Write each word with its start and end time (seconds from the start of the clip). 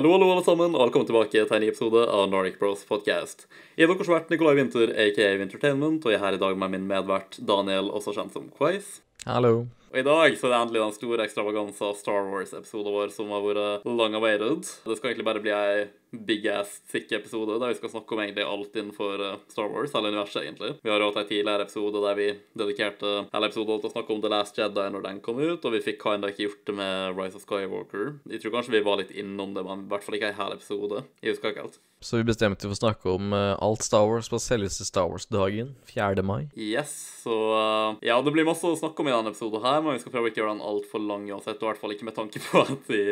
Hallo, 0.00 0.14
hallo, 0.14 0.30
alle 0.32 0.44
sammen, 0.46 0.72
og 0.72 0.86
velkommen 0.86 1.08
tilbake 1.10 1.28
til 1.34 1.50
en 1.52 1.60
ny 1.60 1.66
episode 1.68 2.06
av 2.08 2.22
Nordic 2.32 2.54
Bros 2.56 2.86
podcast. 2.88 3.42
Jeg 3.76 3.84
er 3.84 3.90
deres 3.92 4.08
vert 4.08 4.30
Nikolai 4.32 4.54
Winther, 4.56 4.94
aka 4.96 5.26
Wintertainment, 5.36 6.06
og 6.06 6.14
jeg 6.14 6.16
er 6.16 6.24
her 6.24 6.38
i 6.38 6.40
dag 6.40 6.56
med 6.56 6.72
min 6.72 6.86
medvert 6.88 7.36
Daniel, 7.36 7.92
også 7.92 8.14
kjent 8.16 8.32
som 8.32 8.48
Quiz. 8.56 9.02
Hallo. 9.28 9.66
Og 9.90 9.98
i 9.98 10.04
dag 10.06 10.36
så 10.38 10.46
er 10.46 10.52
det 10.52 10.58
endelig 10.60 10.80
den 10.84 10.92
store 10.94 11.24
ekstravagansen 11.26 11.86
av 11.88 11.96
Star 11.98 12.28
Wars-episoden 12.30 12.94
vår 12.94 13.10
som 13.10 13.32
har 13.34 13.42
vært 13.42 13.88
long 13.90 14.14
awaited. 14.14 14.68
Det 14.86 14.96
skal 14.96 15.10
egentlig 15.10 15.26
bare 15.26 15.42
bli 15.42 15.50
ei 15.50 15.88
big 16.14 16.46
ass 16.50 16.76
sick 16.90 17.10
episode 17.14 17.56
der 17.58 17.72
vi 17.72 17.78
skal 17.78 17.90
snakke 17.90 18.14
om 18.14 18.22
egentlig 18.22 18.46
alt 18.46 18.78
innenfor 18.78 19.24
eh, 19.26 19.36
Star 19.50 19.66
Wars, 19.70 19.90
hele 19.94 20.12
universet, 20.14 20.44
egentlig. 20.44 20.76
Vi 20.86 20.94
har 20.94 21.02
hatt 21.02 21.18
ei 21.18 21.26
tidligere 21.32 21.66
episode 21.66 22.04
der 22.06 22.18
vi 22.22 22.30
dedikerte 22.62 23.14
hele 23.34 23.50
episoden 23.50 23.82
til 23.82 23.90
å 23.90 23.94
snakke 23.96 24.14
om 24.14 24.22
The 24.22 24.30
Last 24.30 24.62
Jedi 24.62 24.88
når 24.94 25.06
den 25.08 25.22
kom 25.26 25.42
ut, 25.42 25.66
og 25.66 25.74
vi 25.74 25.82
fikk 25.90 26.02
kinda 26.06 26.30
ikke 26.30 26.46
gjort 26.46 26.66
det 26.70 26.78
med 26.84 27.18
Rise 27.18 27.42
of 27.42 27.46
Skywalker. 27.48 28.12
Jeg 28.30 28.44
tror 28.44 28.60
kanskje 28.60 28.78
vi 28.78 28.86
var 28.86 29.02
litt 29.02 29.14
innom 29.14 29.58
det, 29.58 29.66
men 29.66 29.88
i 29.88 29.90
hvert 29.90 30.06
fall 30.06 30.20
ikke 30.20 30.30
ei 30.30 30.38
hel 30.38 30.54
episode. 30.54 31.02
Jeg 31.18 31.34
husker 31.34 31.50
ikke 31.50 31.66
helt. 31.66 31.82
Så 32.00 32.16
vi 32.16 32.24
bestemte 32.24 32.64
for 32.64 32.72
å 32.72 32.78
snakke 32.78 33.10
om 33.12 33.34
uh, 33.36 33.58
alt 33.60 33.82
Star 33.84 34.06
Wars 34.08 34.30
på 34.32 34.38
selveste 34.40 34.86
Star 34.88 35.10
Wars-dagen, 35.10 35.74
4. 35.90 36.22
mai. 36.24 36.46
Yes, 36.56 36.94
så 37.20 37.34
uh, 37.52 37.98
Ja, 38.00 38.16
det 38.24 38.32
blir 38.32 38.48
masse 38.48 38.64
å 38.64 38.78
snakke 38.78 39.04
om 39.04 39.10
i 39.10 39.12
denne 39.12 39.34
episoden 39.34 39.60
her, 39.60 39.82
men 39.84 39.98
vi 39.98 40.00
skal 40.00 40.14
prøve 40.14 40.30
å 40.30 40.32
ikke 40.32 40.40
gjøre 40.40 40.54
den 40.54 40.64
altfor 40.70 41.04
lang 41.04 41.26
uansett, 41.28 41.58
og 41.60 41.66
i 41.66 41.68
hvert 41.68 41.82
fall 41.82 41.92
ikke 41.92 42.08
med 42.08 42.16
tanke 42.16 42.40
på 42.46 42.64
at 42.64 42.88
vi 42.88 43.02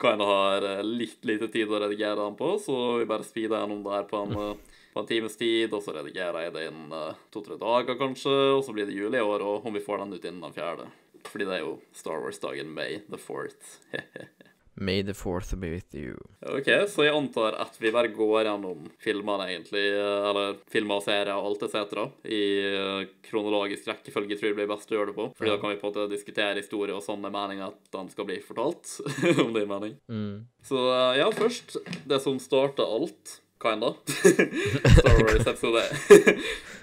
kinda 0.00 0.30
har 0.32 0.68
uh, 0.70 0.80
litt 0.80 1.28
lite 1.28 1.50
tid 1.52 1.68
å 1.68 1.82
redigere 1.84 2.16
den 2.22 2.40
på, 2.40 2.54
så 2.64 2.80
vi 3.02 3.10
bare 3.12 3.28
speeder 3.28 3.60
gjennom 3.60 3.84
det 3.84 3.96
her 3.98 4.08
på 4.08 4.24
en, 4.24 4.36
uh, 4.56 4.82
på 4.96 5.04
en 5.04 5.12
times 5.12 5.36
tid, 5.36 5.76
og 5.76 5.84
så 5.84 5.98
redigerer 6.00 6.46
jeg 6.46 6.56
det 6.56 6.66
innen 6.70 7.16
to-tre 7.34 7.60
dager, 7.60 8.00
kanskje, 8.00 8.38
og 8.56 8.64
så 8.64 8.72
blir 8.72 8.88
det 8.88 8.96
jul 8.96 9.12
i 9.12 9.20
år, 9.20 9.44
og 9.44 9.68
om 9.68 9.76
vi 9.76 9.84
får 9.84 10.00
den 10.00 10.16
ut 10.16 10.24
innen 10.24 10.46
den 10.48 10.56
fjerde. 10.56 10.88
Fordi 11.28 11.44
det 11.44 11.58
er 11.58 11.66
jo 11.66 11.76
Star 11.92 12.24
Wars-dagen 12.24 12.72
May 12.72 13.02
the 13.12 13.20
4th. 13.20 13.76
May 14.80 15.02
the 15.04 15.12
fourth 15.12 15.52
be 15.60 15.68
with 15.74 15.92
you. 15.94 16.14
OK, 16.48 16.68
så 16.88 17.04
jeg 17.04 17.12
antar 17.12 17.52
at 17.60 17.74
vi 17.82 17.90
bare 17.92 18.08
går 18.16 18.46
gjennom 18.46 18.86
filmene, 19.04 19.44
egentlig, 19.52 19.82
eller 19.92 20.54
filmer 20.72 21.02
og 21.02 21.04
serier 21.04 21.34
og 21.36 21.50
alt 21.50 21.66
etc. 21.68 22.06
i 22.24 22.40
eh, 22.64 23.02
kronologisk 23.28 23.90
rekkefølge, 23.90 24.38
tror 24.40 24.48
jeg 24.50 24.56
blir 24.56 24.70
best 24.72 24.88
å 24.88 24.96
gjøre 24.96 25.12
det 25.12 25.16
på. 25.18 25.28
Fordi 25.36 25.50
Ja. 25.50 25.56
da 25.58 25.60
kan 25.60 25.74
vi 25.74 25.80
på 25.82 25.86
en 25.90 25.92
måte 25.92 26.08
diskutere 26.14 26.56
historie 26.62 26.96
og 26.96 27.04
sånne 27.04 27.28
meninger 27.34 27.66
at 27.68 27.92
den 27.92 28.08
skal 28.08 28.24
bli 28.30 28.40
fortalt, 28.40 28.96
om 29.44 29.52
det 29.52 29.66
er 29.66 29.70
mening. 29.74 29.94
Mm. 30.08 30.46
Så 30.64 30.80
eh, 30.96 31.20
ja, 31.20 31.28
først 31.36 31.76
det 32.08 32.22
som 32.24 32.40
starter 32.40 32.88
alt, 32.88 33.36
kinda. 33.60 33.94
Star 34.98 35.22
Wars 35.22 35.46
episode 35.46 35.82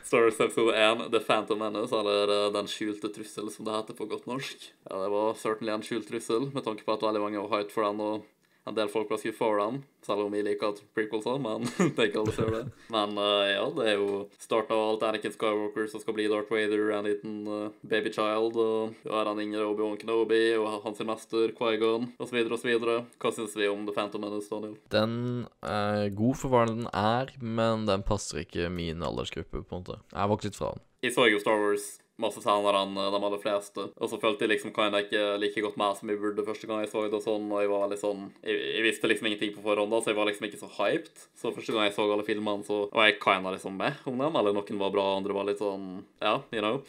Star 0.03 0.22
Wars 0.22 0.39
episode 0.39 0.75
1, 0.75 1.11
The 1.11 1.19
Phantom 1.19 1.59
Menace, 1.59 1.95
eller 2.00 2.45
eh, 2.45 2.53
Den 2.53 2.67
skjulte 2.67 3.09
trussel, 3.14 3.52
som 3.52 3.66
det 3.66 3.75
heter 3.75 3.97
på 3.97 4.06
godt 4.06 4.25
norsk. 4.30 4.69
Ja, 4.89 5.02
det 5.03 5.09
var 5.11 5.36
certainly 5.36 5.73
en 5.73 5.84
skjult 5.84 6.08
trussel, 6.08 6.50
med 6.53 6.64
tanke 6.64 6.86
på 6.88 6.95
at 6.95 7.03
veldig 7.03 7.23
mange 7.25 7.44
var 7.44 7.58
hyped 7.58 7.73
for 7.75 7.88
den, 7.88 8.00
og 8.00 8.23
en 8.68 8.76
del 8.76 8.90
folk 8.92 9.10
var 9.10 9.20
skuffa 9.22 9.46
over 9.48 9.60
den, 9.62 9.80
selv 10.06 10.26
om 10.26 10.34
vi 10.34 10.44
liker 10.44 10.73
at 10.73 10.82
prequelser, 10.96 11.40
men 11.42 11.66
det 11.96 12.10
ikke 12.10 12.22
alle 12.22 12.36
ser 12.36 12.52
det. 12.54 12.64
Men 12.94 13.18
uh, 13.20 13.46
ja, 13.48 13.66
det 13.78 13.86
er 13.92 14.02
jo 14.02 14.24
starten 14.42 14.76
av 14.76 14.84
alt 14.84 15.06
Anakin 15.08 15.36
Skywalker 15.36 15.88
som 15.92 16.04
skal 16.04 16.18
bli 16.18 16.28
Darth 16.32 16.52
Vader, 16.54 16.92
en 16.96 17.08
liten 17.08 17.38
uh, 17.48 17.76
babychild, 17.88 18.58
og 18.59 18.98
du 19.04 19.14
har 19.14 19.30
han 19.30 19.44
yngre 19.44 19.68
Obi-Wan 19.68 20.00
Kenobi, 20.02 20.42
og 20.59 20.82
hans 20.86 21.04
mester 21.08 21.54
Qui-Gon, 21.58 22.09
osv., 22.24 22.40
osv. 22.58 22.74
Hva 23.22 23.34
syns 23.36 23.56
vi 23.58 23.70
om 23.72 23.86
The 23.88 23.96
Phantom 23.96 24.26
Menace, 24.26 24.52
Daniel? 24.52 24.76
Den 24.94 25.46
er 25.66 26.09
god 26.18 26.42
for 26.42 26.54
hva 26.54 26.66
den 26.70 26.90
er, 26.92 27.31
men 27.42 27.88
den 27.90 28.04
passer 28.08 28.44
ikke 28.44 28.72
min 28.74 29.06
aldersgruppe, 29.06 29.64
på 29.64 29.80
en 29.80 29.86
måte. 29.86 30.02
Jeg 30.12 30.22
har 30.24 30.34
vokst 30.34 30.50
litt 30.50 30.59
fra 30.59 30.74
den. 30.76 30.84
Jeg 31.06 31.14
så 31.14 31.30
jo 31.30 31.40
Star 31.40 31.59
Wars 31.62 31.96
masse 32.22 32.42
senere 32.44 32.84
enn 32.84 32.98
eh, 32.98 33.10
de 33.14 33.20
aller 33.20 33.42
fleste, 33.42 33.88
og 33.94 34.12
så 34.12 34.20
følte 34.22 34.46
jeg 34.46 34.54
liksom 34.56 34.73
kinda 34.76 35.04
ikke 35.06 35.23
like 35.42 35.64
godt 35.66 35.80
med 35.82 36.00
som 36.00 36.12
jeg 36.12 36.22
burde 36.22 36.46
første 36.48 36.70
gang 36.70 36.84
jeg 36.84 36.92
så 36.94 37.04
det 37.06 37.20
og 37.20 37.26
sånn, 37.26 37.50
og 37.52 37.62
jeg 37.64 37.72
var 37.72 37.84
veldig 37.86 38.00
sånn 38.02 38.24
Jeg, 38.44 38.56
jeg 38.78 38.86
visste 38.86 39.12
liksom 39.12 39.30
ingenting 39.30 39.54
på 39.56 39.66
forhånd, 39.66 39.94
da, 39.94 40.02
så 40.02 40.14
jeg 40.14 40.20
var 40.20 40.30
liksom 40.30 40.48
ikke 40.48 40.62
så 40.62 40.72
hyped. 40.80 41.28
Så 41.38 41.54
første 41.56 41.76
gang 41.76 41.88
jeg 41.88 41.98
så 41.98 42.08
alle 42.08 42.26
filmene, 42.28 42.66
så 42.68 42.86
var 42.94 43.09
jeg 43.09 43.20
kinda 43.24 43.54
liksom 43.54 43.78
med 43.78 44.08
om 44.09 44.18
dem, 44.24 44.42
eller 44.42 44.58
noen 44.58 44.82
var 44.82 44.96
bra, 44.96 45.06
andre 45.20 45.38
var 45.38 45.48
litt 45.50 45.62
sånn 45.62 45.88
Ja, 46.24 46.40
you 46.52 46.64
know. 46.64 46.82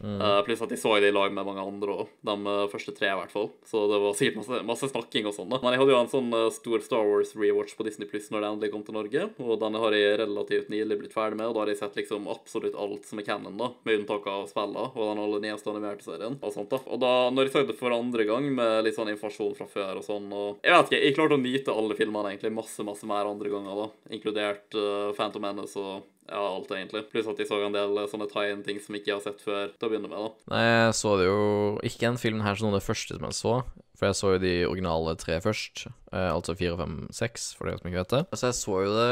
Eh, 0.00 0.40
pluss 0.46 0.62
at 0.64 0.72
jeg 0.72 0.80
så 0.80 0.94
det 1.00 1.10
i 1.10 1.14
lag 1.14 1.32
med 1.34 1.46
mange 1.46 1.62
andre 1.64 1.96
òg, 2.02 2.12
de 2.24 2.34
eh, 2.52 2.68
første 2.72 2.94
tre 2.96 3.10
i 3.10 3.18
hvert 3.18 3.32
fall. 3.34 3.50
Så 3.68 3.84
det 3.90 4.00
var 4.00 4.16
sikkert 4.16 4.40
masse, 4.40 4.60
masse 4.70 4.90
snakking 4.92 5.28
og 5.28 5.36
sånn. 5.36 5.50
Men 5.52 5.74
jeg 5.74 5.82
hadde 5.82 5.94
jo 5.94 6.00
en 6.00 6.12
sånn 6.12 6.36
eh, 6.36 6.46
stor 6.56 6.84
Star 6.84 7.08
Wars 7.08 7.34
rewatch 7.36 7.76
på 7.76 7.86
Disney 7.86 8.08
Pluss 8.10 8.30
når 8.32 8.44
det 8.44 8.50
endelig 8.52 8.72
kom 8.74 8.84
til 8.86 8.96
Norge, 8.96 9.26
og 9.42 9.60
den 9.60 9.78
har 9.82 9.96
jeg 9.96 10.20
relativt 10.22 10.72
nylig 10.72 11.00
blitt 11.02 11.16
ferdig 11.16 11.40
med, 11.40 11.50
og 11.50 11.56
da 11.56 11.64
har 11.64 11.72
jeg 11.72 11.80
sett 11.82 11.98
liksom 12.00 12.28
absolutt 12.32 12.78
alt 12.80 13.08
som 13.08 13.20
er 13.20 13.28
canon, 13.28 13.58
da, 13.60 13.70
med 13.86 14.00
unntak 14.00 14.28
av 14.30 14.46
spillene 14.50 14.86
og 14.90 15.02
den 15.02 15.22
aller 15.24 15.44
nyeste 15.44 15.72
animerte 15.72 16.06
serien 16.06 16.38
og 16.40 16.54
sånt. 16.54 16.72
da. 16.72 16.80
Og 16.88 17.02
da, 17.02 17.12
når 17.34 17.48
jeg 17.48 17.54
så 17.54 17.64
det 17.68 17.78
for 17.80 17.94
andre 17.94 18.26
gang 18.28 18.48
med 18.56 18.86
litt 18.86 18.96
sånn 18.96 19.12
informasjon 19.12 19.56
fra 19.58 19.68
før 19.70 20.00
og 20.00 20.06
sånn, 20.06 20.30
og 20.30 20.64
Jeg 20.64 20.74
vet 20.74 20.90
ikke, 20.90 21.02
jeg 21.04 21.16
klarte 21.16 21.36
å 21.36 21.40
nyte 21.42 21.74
alle 21.74 21.96
filmene 21.98 22.32
egentlig 22.32 22.54
masse, 22.54 22.84
masse 22.86 23.08
mer 23.08 23.28
andre 23.28 23.52
ganger, 23.52 23.84
da, 23.84 24.14
inkludert 24.16 24.78
uh, 24.78 25.12
Phantom 25.16 25.44
Menace 25.44 25.80
og 25.80 26.08
ja, 26.28 26.40
alt 26.40 26.70
egentlig. 26.74 27.04
Pluss 27.10 27.28
at 27.30 27.40
jeg 27.40 27.48
så 27.48 27.60
en 27.64 27.76
del 27.76 27.96
eh, 28.02 28.08
sånne 28.10 28.28
tie-in-ting 28.30 28.80
som 28.84 28.96
ikke 28.98 29.12
jeg 29.12 29.16
har 29.18 29.24
sett 29.24 29.44
før 29.44 29.70
til 29.72 29.88
å 29.88 29.92
begynne 29.92 30.10
med. 30.10 30.18
da. 30.18 30.50
Nei, 30.54 30.64
jeg 30.66 30.98
så 31.00 31.14
det 31.20 31.28
jo 31.30 31.44
ikke 31.86 32.10
en 32.10 32.20
film 32.20 32.44
her 32.44 32.58
som 32.58 32.68
noen 32.68 32.76
av 32.76 32.82
det 32.82 32.88
første 32.88 33.16
som 33.16 33.26
jeg 33.26 33.38
så, 33.40 33.54
for 34.00 34.08
jeg 34.08 34.16
så 34.16 34.30
jo 34.32 34.40
de 34.40 34.52
originale 34.64 35.12
tre 35.20 35.34
først, 35.44 35.82
eh, 36.08 36.30
altså 36.32 36.54
fire, 36.56 36.78
fem, 36.80 36.94
seks, 37.12 37.50
for 37.52 37.68
dere 37.68 37.76
som 37.76 37.90
ikke 37.90 37.98
vet 37.98 38.14
det. 38.14 38.20
Altså, 38.32 38.46
jeg 38.48 38.56
så 38.56 38.76
jo 38.80 38.94
det 38.96 39.10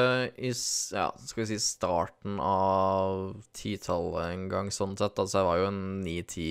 i, 0.49 0.53
ja, 0.97 1.05
skal 1.29 1.43
vi 1.43 1.49
si 1.51 1.59
starten 1.61 2.39
av 2.41 3.35
titallet 3.59 4.33
en 4.33 4.47
gang, 4.49 4.73
sånn 4.73 4.97
sett, 4.97 5.21
altså 5.21 5.43
jeg 5.43 5.49
var 5.51 5.61
jo 5.61 5.69
en 5.69 5.83
ni, 6.07 6.17
ti, 6.25 6.49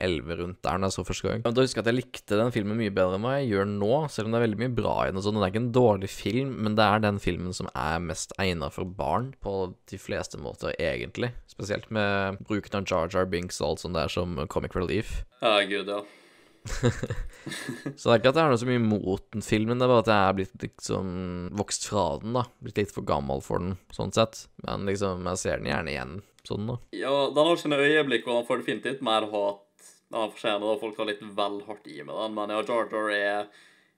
elleve 0.00 0.40
rundt 0.40 0.62
der 0.64 0.80
når 0.80 0.88
jeg 0.88 0.96
så 0.96 1.06
første 1.10 1.28
gang. 1.28 1.44
Men 1.44 1.58
da 1.58 1.66
husker 1.66 1.82
jeg 1.82 1.84
at 1.84 1.92
jeg 1.92 2.00
likte 2.00 2.40
den 2.40 2.56
filmen 2.56 2.80
mye 2.80 2.96
bedre 2.96 3.20
enn 3.20 3.28
hva 3.28 3.36
jeg 3.36 3.52
gjør 3.52 3.70
nå, 3.76 3.92
selv 4.16 4.30
om 4.30 4.32
det 4.32 4.40
er 4.40 4.46
veldig 4.48 4.62
mye 4.64 4.76
bra 4.80 4.98
i 5.04 5.12
den 5.12 5.20
og 5.20 5.28
sånn, 5.28 5.36
det 5.36 5.44
er 5.44 5.54
ikke 5.54 5.64
en 5.66 5.72
dårlig 5.76 6.12
film, 6.16 6.58
men 6.64 6.80
det 6.80 6.88
er 6.88 7.04
den 7.04 7.20
filmen 7.28 7.56
som 7.60 7.68
er 7.76 8.04
mest 8.08 8.32
egnet 8.40 8.72
for 8.72 8.88
barn 8.88 9.34
på 9.44 9.58
de 9.92 10.00
fleste 10.00 10.40
måter, 10.40 10.72
egentlig. 10.80 11.34
Spesielt 11.52 11.92
med 11.92 12.40
bruken 12.48 12.80
av 12.80 12.88
Jar 12.88 13.12
Jar 13.12 13.28
Binks 13.28 13.60
og 13.60 13.74
alt 13.74 13.84
sånt 13.84 14.00
der 14.00 14.08
som 14.12 14.40
comic 14.48 14.72
relief. 14.80 15.26
Ja, 15.42 15.58
gud, 15.68 15.92
ja. 15.92 16.06
Så 17.96 18.08
det 18.08 18.12
er 18.12 18.20
ikke 18.20 18.32
at 18.32 18.38
jeg 18.38 18.42
har 18.42 18.50
noe 18.50 18.60
så 18.60 18.68
mye 18.68 18.80
imot 18.80 19.26
den 19.34 19.44
filmen, 19.46 19.78
det 19.78 19.86
er 19.86 19.92
bare 19.92 20.04
at 20.04 20.10
jeg 20.10 20.30
er 20.30 20.38
blitt 20.38 20.64
liksom 20.64 21.10
vokst 21.58 21.86
fra 21.90 22.06
den, 22.22 22.34
da. 22.38 22.46
Blitt 22.64 22.80
litt 22.80 22.94
for 22.94 23.06
gammel 23.06 23.44
for 23.44 23.62
den, 23.62 23.76
sånn 23.94 24.14
sett. 24.16 24.46
Men 24.66 24.88
liksom, 24.90 25.28
jeg 25.30 25.42
ser 25.42 25.62
den 25.62 25.70
gjerne 25.70 25.94
igjen, 25.94 26.16
sånn, 26.48 26.66
da. 26.72 26.80
Ja, 26.96 27.14
den 27.36 27.52
har 27.52 27.62
sine 27.62 27.78
øyeblikk, 27.78 28.26
og 28.26 28.40
den 28.40 28.50
får 28.50 28.64
definitivt 28.64 29.06
mer 29.06 29.28
hat. 29.30 29.62
Den 30.10 30.34
fortjener 30.34 30.66
det, 30.66 30.80
folk 30.82 30.98
tar 30.98 31.08
litt 31.10 31.22
vel 31.38 31.62
hardt 31.68 31.88
i 31.90 32.02
med 32.02 32.14
den, 32.14 32.36
men 32.36 32.54
ja, 32.54 32.60
Jar 32.66 32.92
Jar 32.92 33.14
er 33.14 33.48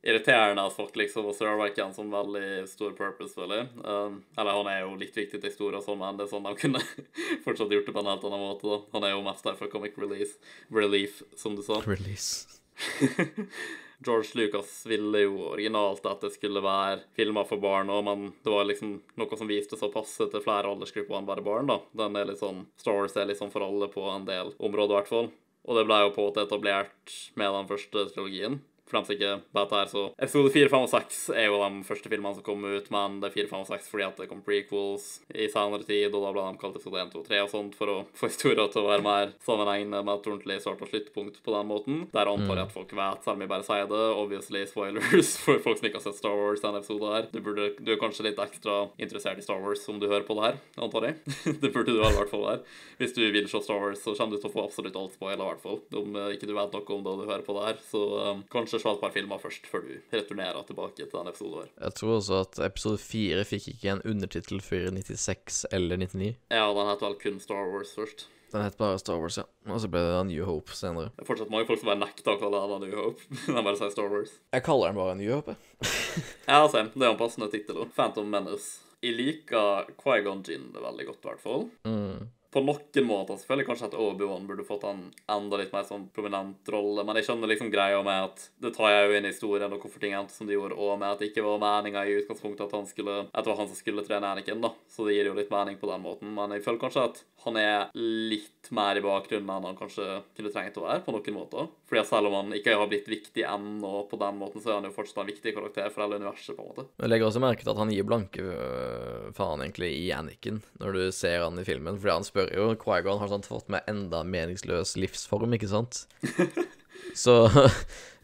irriterende 0.09 0.63
at 0.63 0.77
folk 0.77 0.95
liksom, 0.97 1.27
og 1.29 1.35
server 1.37 1.73
ikke 1.73 1.83
en 1.89 1.97
sånn 1.97 2.13
veldig 2.13 2.69
stor 2.71 2.93
purpose, 2.97 3.35
føler 3.35 3.63
jeg. 3.65 3.71
Um, 3.83 4.21
eller 4.39 4.61
han 4.61 4.71
er 4.71 4.79
jo 4.85 4.95
litt 5.01 5.17
viktig 5.17 5.41
til 5.41 5.51
historien, 5.51 5.83
sånn, 5.85 5.99
men 6.01 6.21
det 6.21 6.29
er 6.29 6.33
sånn 6.33 6.47
de 6.47 6.55
kunne 6.61 6.83
fortsatt 7.47 7.75
gjort 7.75 7.91
det 7.91 7.97
på 7.97 8.05
en 8.05 8.13
helt 8.13 8.29
annen 8.29 8.45
måte, 8.45 8.69
da. 8.71 8.79
Han 8.95 9.09
er 9.09 9.17
jo 9.17 9.25
mest 9.27 9.49
der 9.49 9.59
for 9.59 9.73
comic 9.73 9.99
release, 10.01 10.39
relief, 10.73 11.23
som 11.37 11.59
du 11.59 11.65
sa. 11.67 11.83
Release. 11.89 12.58
George 14.05 14.29
Lucas 14.39 14.87
ville 14.87 15.25
jo 15.25 15.41
originalt 15.51 16.05
at 16.07 16.23
det 16.23 16.31
skulle 16.37 16.63
være 16.63 17.01
filmer 17.19 17.47
for 17.49 17.59
barn, 17.63 17.91
og 17.91 18.05
men 18.07 18.29
det 18.45 18.53
var 18.53 18.69
liksom 18.69 18.95
noe 19.19 19.39
som 19.41 19.51
viste 19.51 19.79
så 19.79 19.91
passe 19.91 20.29
til 20.31 20.45
flere 20.45 20.71
aldersgrupper 20.71 21.19
enn 21.19 21.27
bare 21.27 21.43
barn. 21.43 21.67
da. 21.73 21.81
Den 22.05 22.17
er 22.17 22.31
litt 22.31 22.43
sånn, 22.43 22.67
Star 22.79 23.01
Wars 23.01 23.19
er 23.19 23.27
litt 23.27 23.41
sånn 23.41 23.53
for 23.55 23.67
alle 23.67 23.91
på 23.91 24.07
en 24.13 24.29
del 24.29 24.55
områder, 24.59 24.95
i 24.95 24.99
hvert 25.01 25.13
fall. 25.13 25.31
Og 25.69 25.77
det 25.77 25.85
ble 25.89 25.99
jo 26.05 26.13
på 26.15 26.23
en 26.23 26.31
måte 26.31 26.47
etablert 26.47 27.17
med 27.37 27.55
den 27.59 27.71
første 27.73 28.07
trilogien. 28.13 28.61
For 28.89 28.99
dem 28.99 29.07
som 29.07 29.17
ikke 29.17 29.35
vet 29.59 29.73
det 29.73 29.79
her, 29.79 29.91
så 29.93 30.05
Episode 30.17 30.53
4, 30.55 30.71
5 30.73 30.87
og 30.87 30.93
6 30.95 31.21
er 31.37 31.49
jo 31.49 31.61
de 31.61 31.83
første 31.89 32.13
filmene 32.13 32.39
som 32.39 32.47
kom 32.47 32.65
ut, 32.65 32.91
men 32.95 33.19
det 33.23 33.31
er 33.31 33.37
4, 33.37 33.51
5 33.53 33.65
og 33.67 33.71
6 33.71 33.91
fordi 33.93 34.07
at 34.07 34.21
det 34.23 34.29
kom 34.31 34.41
prequels 34.45 35.07
i 35.35 35.49
senere 35.53 35.85
tid, 35.85 36.09
og 36.15 36.25
da 36.25 36.33
ble 36.35 36.47
de 36.47 36.63
kalt 36.63 36.79
episode 36.79 37.03
1, 37.05 37.13
2, 37.15 37.25
3 37.29 37.43
og 37.45 37.53
sånt, 37.53 37.77
for 37.79 37.93
å 37.93 37.99
få 38.17 38.31
historien 38.33 38.73
til 38.73 38.83
å 38.83 38.89
være 38.89 39.05
mer 39.05 39.35
sammenhengende 39.45 40.03
med 40.07 40.15
et 40.15 40.31
ordentlig 40.33 40.59
start- 40.65 40.83
og 40.85 40.93
sluttpunkt 40.93 41.41
på 41.45 41.55
den 41.55 41.69
måten. 41.69 42.01
Der 42.15 42.31
antar 42.33 42.63
jeg 42.63 42.69
at 42.69 42.75
folk 42.75 42.95
vet, 42.97 43.25
selv 43.25 43.37
om 43.37 43.45
jeg 43.45 43.53
bare 43.53 43.67
sier 43.69 43.91
det. 43.91 44.05
Obviously 44.19 44.65
spoilers 44.69 45.35
for 45.45 45.61
folk 45.65 45.81
som 45.81 45.89
ikke 45.91 46.01
har 46.01 46.07
sett 46.07 46.21
Star 46.21 46.37
Wars 46.39 46.65
denne 46.65 46.83
episoden 46.83 47.15
her. 47.15 47.29
Du, 47.33 47.41
burde, 47.45 47.71
du 47.79 47.93
er 47.93 48.01
kanskje 48.01 48.29
litt 48.29 48.41
ekstra 48.43 48.81
interessert 48.97 49.41
i 49.41 49.45
Star 49.45 49.61
Wars 49.63 49.85
om 49.91 50.01
du 50.01 50.09
hører 50.09 50.27
på 50.27 50.37
det 50.39 50.47
her, 50.49 50.61
antar 50.81 51.11
jeg. 51.11 51.19
det 51.63 51.73
burde 51.75 51.93
du 51.93 52.01
i 52.01 52.15
hvert 52.17 52.33
fall 52.33 52.47
være. 52.47 52.65
Hvis 52.99 53.15
du 53.17 53.23
vil 53.35 53.49
se 53.51 53.63
Star 53.65 53.83
Wars, 53.83 54.03
så 54.03 54.17
kommer 54.17 54.37
du 54.37 54.43
til 54.43 54.51
å 54.51 54.55
få 54.55 54.65
absolutt 54.65 54.99
alt 54.99 55.15
spoila, 55.17 55.39
i 55.39 55.51
hvert 55.53 55.65
fall. 55.65 55.81
Om 56.03 56.19
eh, 56.19 56.33
ikke 56.37 56.49
du 56.49 56.55
vet 56.57 56.75
noe 56.75 56.97
om 56.97 57.05
det 57.07 57.17
du 57.21 57.25
hører 57.29 57.47
på 57.47 57.57
det 57.59 57.67
her. 57.69 57.83
Så 57.91 58.03
um, 58.33 58.43
kanskje 58.53 58.78
se 58.83 58.89
et 58.95 59.01
par 59.03 59.13
filmer 59.15 59.39
først, 59.43 59.67
før 59.71 59.85
du 59.87 59.93
returnerer 60.15 60.65
tilbake 60.69 60.97
til 61.03 61.13
denne 61.13 61.31
episoden 61.35 61.61
her. 61.65 61.71
Jeg 61.89 61.95
tror 62.01 62.17
også 62.17 62.41
at 62.47 62.59
episode 62.71 62.99
fire 63.03 63.45
fikk 63.49 63.69
ikke 63.75 63.93
en 63.97 64.03
undertittel 64.09 64.61
før 64.65 64.91
96 64.95 65.65
eller 65.73 66.01
99. 66.01 66.35
Ja, 66.55 66.67
den 66.75 66.91
het 66.93 67.05
vel 67.07 67.17
kun 67.23 67.41
Star 67.43 67.69
Wars 67.73 67.95
først. 67.99 68.27
Den 68.53 68.63
het 68.65 68.79
bare 68.81 68.97
Star 68.99 69.19
Wars, 69.21 69.37
ja. 69.37 69.45
Og 69.69 69.81
så 69.83 69.91
ble 69.93 70.01
det 70.01 70.21
New 70.31 70.45
Hope 70.49 70.73
senere. 70.73 71.11
Det 71.19 71.27
er 71.27 71.29
fortsatt 71.29 71.51
mange 71.53 71.67
folk 71.69 71.83
som 71.83 71.91
bare 71.91 72.01
nekter 72.01 72.33
å 72.33 72.39
kalle 72.41 72.63
den 72.71 72.87
New 72.89 72.97
Hope. 72.97 73.21
De 73.47 73.61
bare 73.61 73.77
sier 73.77 73.93
Star 73.93 74.09
Wars. 74.09 74.33
Jeg 74.57 74.65
kaller 74.65 74.89
den 74.89 74.97
bare 75.03 75.17
New 75.21 75.35
Hope, 75.35 75.53
jeg. 75.53 75.93
Ja, 76.49 76.63
same. 76.73 76.89
Det 76.95 77.05
er 77.05 77.13
en 77.13 77.21
passende 77.21 77.51
tittel. 77.53 77.83
òg. 77.85 77.91
Phantom 77.97 78.31
Menace. 78.33 78.79
Jeg 79.05 79.15
liker 79.15 79.93
Qui-Gon 80.01 80.41
Jinn 80.49 80.71
det 80.75 80.81
veldig 80.83 81.05
godt, 81.11 81.21
i 81.21 81.29
hvert 81.29 81.45
fall. 81.45 81.69
Mm. 81.87 82.25
På 82.55 82.63
noen 82.65 83.05
måter 83.05 83.37
selvfølgelig 83.37 83.69
kanskje 83.69 83.89
at 83.91 83.97
Obi-Wan 84.01 84.47
burde 84.49 84.65
fått 84.65 84.87
en 84.89 85.03
enda 85.29 85.59
litt 85.61 85.73
mer 85.75 85.85
sånn 85.89 86.07
prominent 86.17 86.71
rolle, 86.73 87.05
men 87.05 87.19
jeg 87.19 87.29
skjønner 87.29 87.51
liksom 87.53 87.73
greia 87.73 87.99
med 88.07 88.29
at 88.31 88.45
det 88.65 88.73
tar 88.77 88.93
jeg 88.95 89.05
jo 89.05 89.19
inn 89.19 89.29
i 89.29 89.33
historien 89.33 89.75
og 89.75 89.83
hvorfor 89.83 90.03
ting 90.03 90.17
endte 90.17 90.33
som 90.33 90.49
de 90.49 90.57
gjorde, 90.57 90.79
og 90.79 90.97
med 91.01 91.11
at 91.11 91.21
det 91.21 91.29
ikke 91.31 91.45
var 91.45 91.61
meninga 91.63 92.07
i 92.09 92.17
utgangspunktet 92.23 92.65
at 92.67 92.77
han 92.79 92.89
skulle 92.89 93.19
at 93.29 93.43
det 93.43 93.53
var 93.53 93.61
han 93.61 93.69
som 93.69 93.81
skulle 93.81 94.07
trene 94.07 94.33
Anakin, 94.33 94.63
da. 94.65 94.73
Så 94.89 95.05
det 95.05 95.19
gir 95.19 95.29
jo 95.29 95.37
litt 95.37 95.53
mening 95.53 95.77
på 95.81 95.91
den 95.91 96.05
måten, 96.05 96.33
men 96.37 96.57
jeg 96.57 96.65
føler 96.65 96.83
kanskje 96.87 97.05
at 97.11 97.21
han 97.45 97.61
er 97.61 97.93
litt 97.99 98.73
mer 98.75 98.97
i 98.97 99.05
bakgrunnen 99.05 99.53
enn 99.53 99.69
han 99.69 99.79
kanskje 99.79 100.09
kunne 100.39 100.55
trengt 100.55 100.81
å 100.81 100.87
være, 100.89 101.05
på 101.05 101.15
noen 101.15 101.37
måter. 101.37 101.69
Fordi 101.89 102.03
at 102.03 102.09
selv 102.11 102.29
om 102.29 102.35
han 102.37 102.53
ikke 102.53 102.75
har 102.77 102.89
blitt 102.91 103.07
viktig 103.09 103.45
ennå 103.49 104.03
på 104.11 104.19
den 104.21 104.37
måten, 104.37 104.61
så 104.61 104.71
er 104.71 104.79
han 104.79 104.89
jo 104.91 104.93
fortsatt 104.93 105.23
en 105.23 105.31
viktig 105.31 105.55
karakter 105.57 105.89
for 105.89 106.05
hele 106.05 106.19
universet, 106.21 106.53
på 106.57 106.65
en 106.65 106.71
måte. 106.75 106.87
Jeg 107.01 107.13
legger 107.13 107.31
også 107.31 107.43
merke 107.43 107.65
til 107.65 107.73
at 107.73 107.81
han 107.81 107.93
gir 107.95 108.09
blanke 108.09 108.45
øh, 108.45 109.31
faen 109.37 109.65
egentlig 109.65 109.91
i 109.97 110.11
Anniken, 110.13 110.61
når 110.83 110.99
du 110.99 111.03
ser 111.17 111.47
han 111.47 111.57
i 111.57 111.65
filmen, 111.65 111.97
fordi 111.97 112.17
han 112.19 112.29
spør 112.29 112.53
jo 112.53 112.71
Quaigon 112.83 113.23
har 113.23 113.33
sånn 113.33 113.47
fått 113.47 113.73
med 113.73 113.89
enda 113.89 114.21
meningsløs 114.21 114.99
livsform, 115.01 115.57
ikke 115.57 115.71
sant? 115.73 116.05
Så 117.17 117.47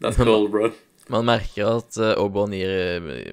That's 0.03 0.21
cool, 0.21 0.51
bro. 0.53 0.69
Man 1.13 1.27
merker 1.29 1.69
at 1.83 1.99
uh, 2.01 2.15
Obi-Wan 2.23 2.55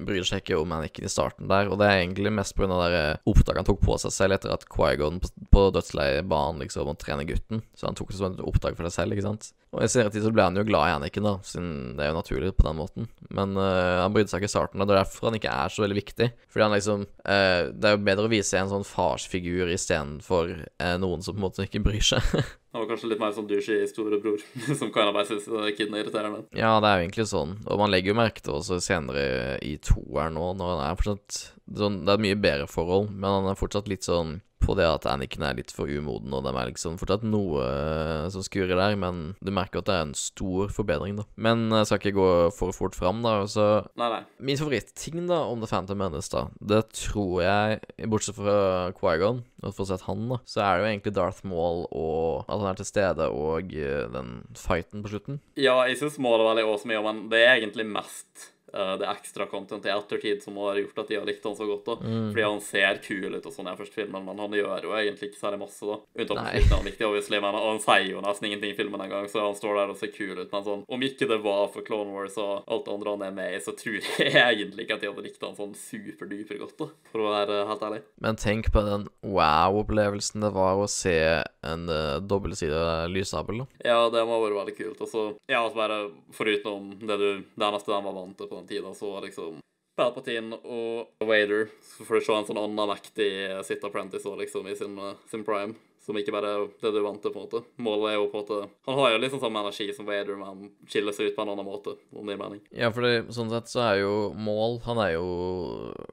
bryr 0.04 0.26
seg 0.28 0.42
ikke 0.42 0.58
om 0.60 0.74
Anakin 0.76 1.06
i 1.08 1.12
starten 1.12 1.48
der, 1.48 1.70
og 1.72 1.78
det 1.80 1.88
er 1.88 2.02
egentlig 2.02 2.32
mest 2.34 2.56
pga. 2.58 2.68
Uh, 2.68 3.30
oppdraget 3.32 3.62
han 3.62 3.68
tok 3.68 3.80
på 3.84 3.96
seg 4.02 4.12
selv 4.12 4.36
etter 4.36 4.52
at 4.52 4.66
Quaigon 4.68 5.22
på 5.22 5.64
dødsleiet 5.72 6.28
ba 6.28 6.44
han 6.50 6.60
liksom 6.60 6.84
om 6.84 6.92
å 6.92 7.00
trene 7.00 7.24
gutten. 7.28 7.62
Så 7.78 7.88
han 7.88 7.96
tok 7.96 8.12
det 8.12 8.20
som 8.20 8.34
et 8.34 8.44
oppdrag 8.44 8.76
for 8.76 8.88
seg 8.88 8.96
selv, 8.98 9.16
ikke 9.16 9.24
sant. 9.24 9.52
Og 9.72 9.80
i 9.86 9.88
senere 9.88 10.12
tid 10.12 10.26
så 10.26 10.32
ble 10.34 10.44
han 10.44 10.58
jo 10.58 10.66
glad 10.68 10.90
i 10.90 10.94
Anakin, 10.98 11.24
da, 11.24 11.34
siden 11.48 11.72
det 11.96 12.04
er 12.04 12.12
jo 12.12 12.18
naturlig 12.18 12.52
på 12.58 12.66
den 12.68 12.80
måten. 12.82 13.08
Men 13.32 13.56
uh, 13.56 14.02
han 14.02 14.12
brydde 14.12 14.34
seg 14.34 14.42
ikke 14.42 14.50
i 14.50 14.56
starten, 14.58 14.82
og 14.82 14.88
det 14.88 14.96
er 14.96 15.00
derfor 15.00 15.30
han 15.30 15.38
ikke 15.40 15.58
er 15.64 15.72
så 15.72 15.86
veldig 15.86 16.00
viktig. 16.02 16.28
Fordi 16.52 16.66
han 16.66 16.76
liksom 16.76 17.06
uh, 17.08 17.60
Det 17.72 17.88
er 17.88 17.96
jo 17.96 18.02
bedre 18.04 18.28
å 18.28 18.32
vise 18.32 18.60
en 18.60 18.72
sånn 18.72 18.84
farsfigur 18.84 19.72
istedenfor 19.72 20.52
uh, 20.60 20.96
noen 21.00 21.24
som 21.24 21.38
på 21.38 21.40
en 21.40 21.46
måte 21.48 21.64
ikke 21.64 21.86
bryr 21.88 22.04
seg. 22.04 22.34
Han 22.72 22.80
var 22.80 22.88
kanskje 22.88 23.10
litt 23.10 23.20
mer 23.20 23.34
sånn 23.36 23.48
douche 23.50 23.74
i 23.82 23.88
storebror, 23.88 24.40
som 24.80 24.92
kan 24.94 25.10
bare 25.12 25.28
syns 25.28 25.48
kiden 25.76 25.96
er 25.96 26.06
irriterende. 26.06 26.46
Ja, 26.56 26.78
det 26.80 26.88
er 26.88 27.00
jo 27.00 27.04
egentlig 27.06 27.26
sånn. 27.28 27.58
Og 27.66 27.82
man 27.82 27.92
legger 27.92 28.14
jo 28.14 28.20
merke 28.22 28.44
til 28.44 28.54
også 28.56 28.78
senere 28.80 29.58
i 29.60 29.74
toeren 29.84 30.38
nå, 30.38 30.46
når 30.56 30.72
han 30.72 30.86
er 30.86 30.96
fortsatt 31.00 31.42
sånn 31.72 32.00
Det 32.04 32.10
er 32.10 32.18
et 32.18 32.24
mye 32.24 32.40
bedre 32.40 32.68
forhold, 32.68 33.12
men 33.12 33.28
han 33.28 33.50
er 33.52 33.60
fortsatt 33.60 33.90
litt 33.92 34.08
sånn 34.08 34.40
på 34.62 34.76
det 34.78 34.86
at 34.88 35.06
Anniken 35.10 35.44
er 35.46 35.56
litt 35.58 35.72
for 35.74 35.90
umoden, 35.90 36.32
og 36.34 36.44
de 36.46 36.52
er 36.52 36.70
liksom 36.70 36.98
fortsatt 37.00 37.24
noe 37.26 37.62
uh, 37.62 38.28
som 38.32 38.44
skurer 38.46 38.78
der, 38.78 38.96
men 39.00 39.34
du 39.42 39.52
merker 39.54 39.82
at 39.82 39.88
det 39.88 39.96
er 39.96 40.06
en 40.06 40.16
stor 40.18 40.72
forbedring, 40.74 41.18
da. 41.20 41.26
Men 41.36 41.68
jeg 41.72 41.88
skal 41.88 42.00
ikke 42.02 42.16
gå 42.18 42.28
for 42.56 42.76
fort 42.76 42.98
fram, 42.98 43.22
da. 43.24 43.34
Så 43.50 43.66
nei, 43.98 44.10
nei. 44.14 44.22
Min 44.52 44.60
favoritting 44.60 45.26
da 45.30 45.42
om 45.48 45.62
The 45.62 45.70
Phantom 45.70 46.00
Menace, 46.02 46.30
da, 46.32 46.46
det 46.72 46.82
tror 46.96 47.42
jeg, 47.44 47.82
bortsett 48.12 48.38
fra 48.38 48.56
Quaigon, 48.98 49.42
og 49.62 49.74
for 49.74 49.84
å 49.84 49.90
sett 49.92 50.06
han, 50.08 50.24
da, 50.30 50.40
så 50.48 50.64
er 50.64 50.72
det 50.78 50.82
jo 50.82 50.90
egentlig 50.92 51.16
Darth 51.18 51.46
Maul 51.48 51.84
og 51.90 52.48
at 52.48 52.58
han 52.58 52.70
er 52.72 52.80
til 52.80 52.88
stede, 52.88 53.28
og 53.28 53.76
uh, 53.76 54.06
den 54.14 54.32
fighten 54.58 55.04
på 55.04 55.14
slutten. 55.14 55.42
Ja, 55.58 55.80
jeg 55.88 56.00
syns 56.00 56.20
Maul 56.22 56.40
er 56.40 56.50
veldig 56.52 56.66
awesome, 56.70 57.04
men 57.06 57.26
det 57.32 57.44
er 57.44 57.56
egentlig 57.58 57.88
mest 57.90 58.52
uh, 58.74 58.94
det 59.00 59.08
ekstra 59.10 59.46
content 59.50 59.86
i 59.86 59.92
ettertid 59.92 60.42
som 60.44 60.56
har 60.62 60.80
gjort 60.80 61.02
at 61.02 61.12
de 61.12 61.18
har 61.18 61.28
likt 61.28 61.44
han 61.44 61.56
så 61.56 61.66
godt. 61.68 61.84
da. 61.86 61.96
Mm. 62.02 62.30
Fordi 62.32 62.46
han 62.46 62.62
ser 62.64 63.00
kul 63.04 63.36
ut 63.36 63.48
og 63.48 63.54
sånn 63.54 63.70
i 63.72 63.76
første 63.78 64.00
filmen, 64.00 64.26
men 64.26 64.42
han 64.42 64.56
gjør 64.56 64.88
jo 64.88 64.94
egentlig 64.98 65.30
ikke 65.30 65.42
særlig 65.42 65.62
masse, 65.62 65.86
da. 65.86 65.98
Unntatt 66.18 66.42
slutten 66.42 66.76
han 66.76 66.88
viktig, 66.88 67.08
obviously, 67.08 67.40
men 67.44 67.58
han 67.58 67.82
sier 67.84 68.08
jo 68.10 68.24
nesten 68.24 68.48
ingenting 68.48 68.74
i 68.74 68.78
filmen 68.78 69.04
engang, 69.06 69.28
så 69.30 69.46
han 69.46 69.58
står 69.58 69.80
der 69.80 69.94
og 69.94 70.00
ser 70.00 70.12
kul 70.14 70.34
ut. 70.38 70.52
Men 70.52 70.66
sånn, 70.66 70.84
om 70.88 71.06
ikke 71.08 71.28
det 71.30 71.40
var 71.44 71.66
for 71.74 71.86
Clone 71.86 72.14
Wars 72.14 72.38
og 72.40 72.66
alt 72.66 72.86
det 72.86 72.96
andre 72.96 73.16
han 73.16 73.26
er 73.28 73.36
med 73.36 73.56
i, 73.56 73.62
så 73.64 73.76
tror 73.78 73.98
jeg 74.22 74.36
egentlig 74.42 74.86
ikke 74.86 74.98
at 74.98 75.04
de 75.04 75.12
hadde 75.12 75.26
likt 75.26 75.46
han 75.46 75.58
sånn 75.58 75.74
superduper 75.78 76.60
godt, 76.62 76.76
da, 76.80 76.90
for 77.12 77.24
å 77.24 77.32
være 77.32 77.62
helt 77.70 77.86
ærlig. 77.88 78.02
Men 78.22 78.40
tenk 78.40 78.72
på 78.74 78.84
den 78.86 79.08
wow-opplevelsen 79.26 80.44
det 80.44 80.52
var 80.54 80.80
å 80.80 80.88
se 80.90 81.16
en 81.62 81.86
uh, 81.90 82.18
dobbeltside 82.18 83.08
lysabel, 83.12 83.62
da. 83.62 83.66
Ja, 83.86 83.98
det 84.12 84.24
må 84.26 84.36
ha 84.36 84.42
vært 84.42 84.58
veldig 84.58 84.76
kult. 84.78 85.04
Og 85.04 85.10
så, 85.10 85.24
ja, 85.50 85.62
bare 85.76 85.98
foruten 86.34 86.90
det 87.00 87.18
du 87.18 87.28
Det 87.42 87.66
eneste 87.66 87.92
de 87.92 87.98
var 88.04 88.14
vant 88.16 88.36
til 88.38 88.48
på 88.50 88.58
tida, 88.68 88.94
så 88.96 89.16
liksom 89.24 89.60
Palpatine 89.96 90.56
og 90.64 91.28
Wader. 91.28 91.68
Så 91.84 92.04
får 92.04 92.18
du 92.18 92.26
se 92.26 92.34
en 92.36 92.46
sånn 92.48 92.60
annen 92.60 92.92
mektig 92.92 93.30
Sit 93.66 93.82
Apprentice 93.84 94.24
også, 94.24 94.38
liksom, 94.40 94.68
i 94.68 94.76
sin, 94.76 95.00
sin, 95.30 95.44
prime. 95.44 95.76
Som 96.02 96.16
ikke 96.18 96.32
bare 96.34 96.48
er 96.50 96.62
det 96.82 96.90
du 96.96 97.02
vant 97.04 97.20
til, 97.22 97.30
på 97.30 97.38
en 97.38 97.44
måte. 97.44 97.60
Målet 97.84 98.08
er 98.10 98.16
jo 98.16 98.24
på 98.32 98.40
en 98.40 98.42
måte 98.42 98.88
Han 98.88 98.96
har 98.98 99.12
jo 99.12 99.18
liksom 99.22 99.42
samme 99.42 99.60
energi 99.62 99.86
som 99.94 100.08
Wader, 100.08 100.38
men 100.40 100.72
skiller 100.90 101.14
seg 101.14 101.30
ut 101.30 101.36
på 101.36 101.44
en 101.44 101.52
annen 101.52 101.68
måte, 101.68 101.94
om 102.10 102.26
det 102.26 102.34
gir 102.34 102.40
mening. 102.40 102.62
Ja, 102.74 102.90
for 102.94 103.06
sånn 103.36 103.52
sett 103.52 103.70
så 103.70 103.84
er 103.84 104.00
jo 104.00 104.14
Mål 104.34 104.80
Han 104.88 105.02
er 105.04 105.12
jo, 105.14 105.26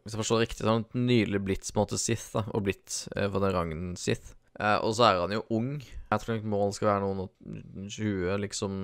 hvis 0.03 0.13
jeg 0.13 0.21
forstår 0.21 0.43
riktig, 0.45 0.67
sånn 0.67 0.85
nylig 0.93 1.41
blitt 1.47 1.71
på 1.71 1.79
en 1.79 1.85
måte 1.87 2.01
Sith, 2.01 2.29
da, 2.35 2.45
og 2.51 2.67
blitt 2.67 3.05
eh, 3.15 3.31
for 3.31 3.41
den 3.41 3.55
rangen 3.55 3.95
Sith. 3.97 4.35
Eh, 4.59 4.77
og 4.83 4.93
så 4.93 5.07
er 5.07 5.23
han 5.23 5.33
jo 5.33 5.45
ung. 5.55 5.71
Jeg 5.79 6.21
tror 6.21 6.37
ikke 6.37 6.53
Mål 6.53 6.75
skal 6.75 6.91
være 6.91 7.05
noen 7.07 7.25
og 7.25 7.89
20, 7.89 8.35
liksom 8.43 8.75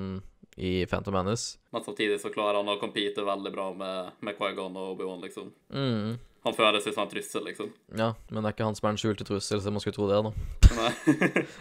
i 0.56 0.86
Phantom 0.86 1.14
Menace. 1.14 1.58
Men 1.72 1.84
samtidig 1.84 2.22
så 2.22 2.32
klarer 2.32 2.62
han 2.62 2.70
å 2.72 2.80
compete 2.80 3.26
veldig 3.26 3.52
bra 3.52 3.72
med, 3.76 4.16
med 4.24 4.38
Quaigon 4.38 4.78
og 4.80 4.96
Obi-Wan, 4.96 5.22
liksom. 5.26 5.52
Mm. 5.74 6.16
Han 6.46 6.54
seg 6.54 6.94
som 6.94 7.04
en 7.04 7.10
trussel, 7.10 7.42
liksom. 7.48 7.72
Ja, 7.98 8.12
men 8.30 8.44
det 8.44 8.52
er 8.52 8.54
ikke 8.54 8.68
han 8.68 8.76
som 8.78 8.86
er 8.86 8.94
den 8.94 9.02
skjulte 9.02 9.26
trussel, 9.26 9.64
så 9.64 9.72
man 9.74 9.82
skulle 9.82 9.98
tro 9.98 10.06
det, 10.12 10.20
da. 10.22 10.32
Nei. 10.78 10.92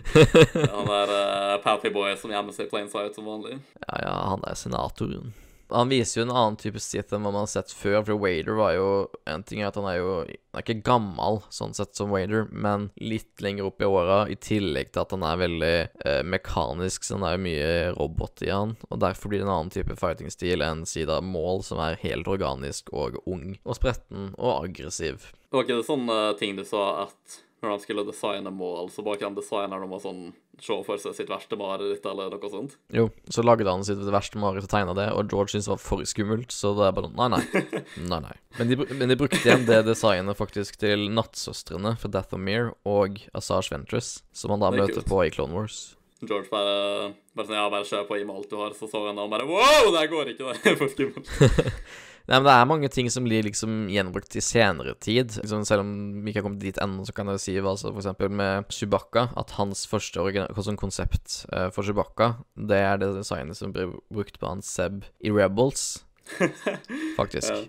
han 0.75 0.91
er 0.93 1.13
uh, 1.15 1.55
Pappy 1.65 1.89
Boy 1.95 2.13
som 2.21 2.35
gjemmer 2.35 2.53
seg 2.53 2.69
plain 2.69 2.91
sight 2.93 3.17
som 3.17 3.25
vanlig. 3.31 3.57
Ja, 3.81 4.03
ja, 4.05 4.13
han 4.35 4.45
er 4.45 4.59
senatoren. 4.61 5.33
Han 5.75 5.91
viser 5.91 6.21
jo 6.21 6.25
en 6.29 6.35
annen 6.35 6.57
type 6.61 6.81
Sith 6.83 7.15
enn 7.15 7.25
hva 7.25 7.33
man 7.33 7.45
har 7.45 7.51
sett 7.51 7.73
før. 7.75 8.05
For 8.07 8.21
Wader 8.21 8.59
var 8.59 8.75
jo 8.77 8.89
En 9.31 9.43
ting 9.47 9.63
er 9.63 9.71
at 9.71 9.79
han 9.79 9.89
er 9.91 9.99
jo 9.99 10.13
Han 10.23 10.61
er 10.61 10.65
ikke 10.65 10.87
gammel 10.87 11.41
sånn 11.55 11.75
sett 11.77 11.97
som 11.99 12.13
Wader, 12.15 12.47
men 12.53 12.89
litt 13.03 13.43
lenger 13.43 13.69
opp 13.69 13.83
i 13.83 13.89
åra, 13.89 14.19
i 14.31 14.37
tillegg 14.39 14.93
til 14.95 15.03
at 15.03 15.15
han 15.17 15.25
er 15.27 15.41
veldig 15.41 15.73
eh, 16.07 16.21
mekanisk, 16.23 17.03
så 17.03 17.17
han 17.17 17.27
er 17.27 17.35
jo 17.35 17.45
mye 17.49 17.71
robot 17.97 18.45
i 18.47 18.53
han. 18.53 18.77
Og 18.87 19.01
derfor 19.03 19.33
blir 19.33 19.43
det 19.43 19.49
en 19.49 19.55
annen 19.57 19.75
type 19.75 19.97
fighting-stil 19.99 20.63
enn 20.63 20.85
Sida 20.87 21.19
Mål, 21.25 21.65
som 21.67 21.83
er 21.83 21.99
helt 22.05 22.31
organisk 22.31 22.93
og 22.95 23.19
ung 23.27 23.57
og 23.65 23.81
spretten 23.81 24.31
og 24.39 24.69
aggressiv. 24.69 25.33
Var 25.51 25.67
ikke 25.67 25.81
det 25.81 25.89
sånne 25.91 26.21
ting 26.39 26.55
du 26.59 26.63
sa 26.69 27.09
at 27.09 27.41
når 27.65 27.75
han 27.75 27.83
skulle 27.83 28.05
designe 28.07 28.53
mål, 28.55 28.91
så 28.93 29.05
bak 29.07 29.23
den 29.23 29.37
designeren 29.37 29.87
om 29.87 29.97
å 29.97 30.01
sånn 30.03 30.21
se 30.63 30.77
for 30.87 31.01
seg 31.01 31.17
sitt 31.17 31.31
verste 31.33 31.57
mareritt 31.59 32.05
eller 32.07 32.31
noe 32.31 32.51
sånt. 32.53 32.77
Jo, 32.95 33.09
så 33.33 33.43
lagde 33.43 33.67
han 33.67 33.83
sitt 33.87 34.03
verste 34.15 34.39
mareritt 34.39 34.69
og 34.69 34.71
tegna 34.71 34.95
det, 34.97 35.09
og 35.17 35.33
George 35.33 35.55
syntes 35.55 35.67
det 35.67 35.75
var 35.75 35.83
for 35.83 36.05
skummelt, 36.09 36.55
så 36.55 36.75
det 36.79 36.87
er 36.87 36.95
bare 36.97 37.11
nei, 37.17 37.29
nei. 37.35 37.65
nei, 38.13 38.21
nei. 38.29 38.37
Men, 38.61 38.71
de, 38.71 38.79
men 38.95 39.11
de 39.11 39.19
brukte 39.19 39.43
igjen 39.43 39.67
det 39.69 39.83
designet 39.89 40.39
faktisk 40.39 40.79
til 40.85 41.09
nattsøstrene 41.17 41.97
for 42.01 42.13
Dathomir 42.15 42.73
og 42.87 43.19
Asage 43.35 43.75
Ventress, 43.75 44.17
som 44.37 44.55
han 44.55 44.63
da 44.63 44.73
møter 44.75 45.03
på 45.09 45.25
i 45.27 45.35
Clone 45.35 45.57
Wars. 45.57 45.83
George 46.25 46.49
bare, 46.49 47.13
bare 47.37 47.49
sånn, 47.49 47.59
ja, 47.59 47.69
bare 47.73 47.87
kjør 47.89 48.09
på, 48.09 48.19
gi 48.19 48.27
meg 48.29 48.39
alt 48.39 48.51
du 48.51 48.57
har. 48.61 48.75
Så 48.79 48.89
så 48.89 49.03
han 49.09 49.19
da 49.19 49.27
og 49.27 49.33
bare 49.33 49.49
wow, 49.49 49.91
det 49.93 50.07
går 50.13 50.33
ikke, 50.33 50.55
det 50.55 50.73
er 50.73 50.79
for 50.81 50.93
skummelt. 50.93 51.31
Nei, 52.25 52.39
men 52.39 52.47
Det 52.47 52.53
er 52.55 52.69
mange 52.71 52.89
ting 52.89 53.11
som 53.13 53.27
blir 53.27 53.45
liksom 53.45 53.85
gjenbrukt 53.93 54.33
i 54.39 54.43
senere 54.45 54.95
tid. 54.97 55.35
Liksom, 55.43 55.65
selv 55.69 55.85
om 55.85 55.91
vi 56.23 56.33
ikke 56.33 56.41
har 56.41 56.47
kommet 56.47 56.65
dit 56.65 56.79
ennå, 56.81 57.05
så 57.05 57.13
kan 57.13 57.29
jeg 57.29 57.43
si 57.43 57.57
altså, 57.61 57.93
eksempel 57.93 58.33
med 58.33 58.71
Chewbacca 58.73 59.27
at 59.37 59.53
hans 59.59 59.85
første 59.91 60.25
sånn 60.65 60.81
konsept 60.81 61.43
uh, 61.53 61.69
for 61.75 61.85
Chewbacca, 61.85 62.31
det 62.57 62.81
er 62.81 63.01
det 63.03 63.13
designet 63.19 63.61
som 63.61 63.75
blir 63.77 63.93
brukt 64.09 64.41
på 64.41 64.49
hans 64.49 64.73
Seb 64.73 65.05
i 65.21 65.33
Rebels, 65.35 66.05
faktisk. 67.21 67.53
ja. 67.53 67.65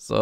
Så 0.00 0.18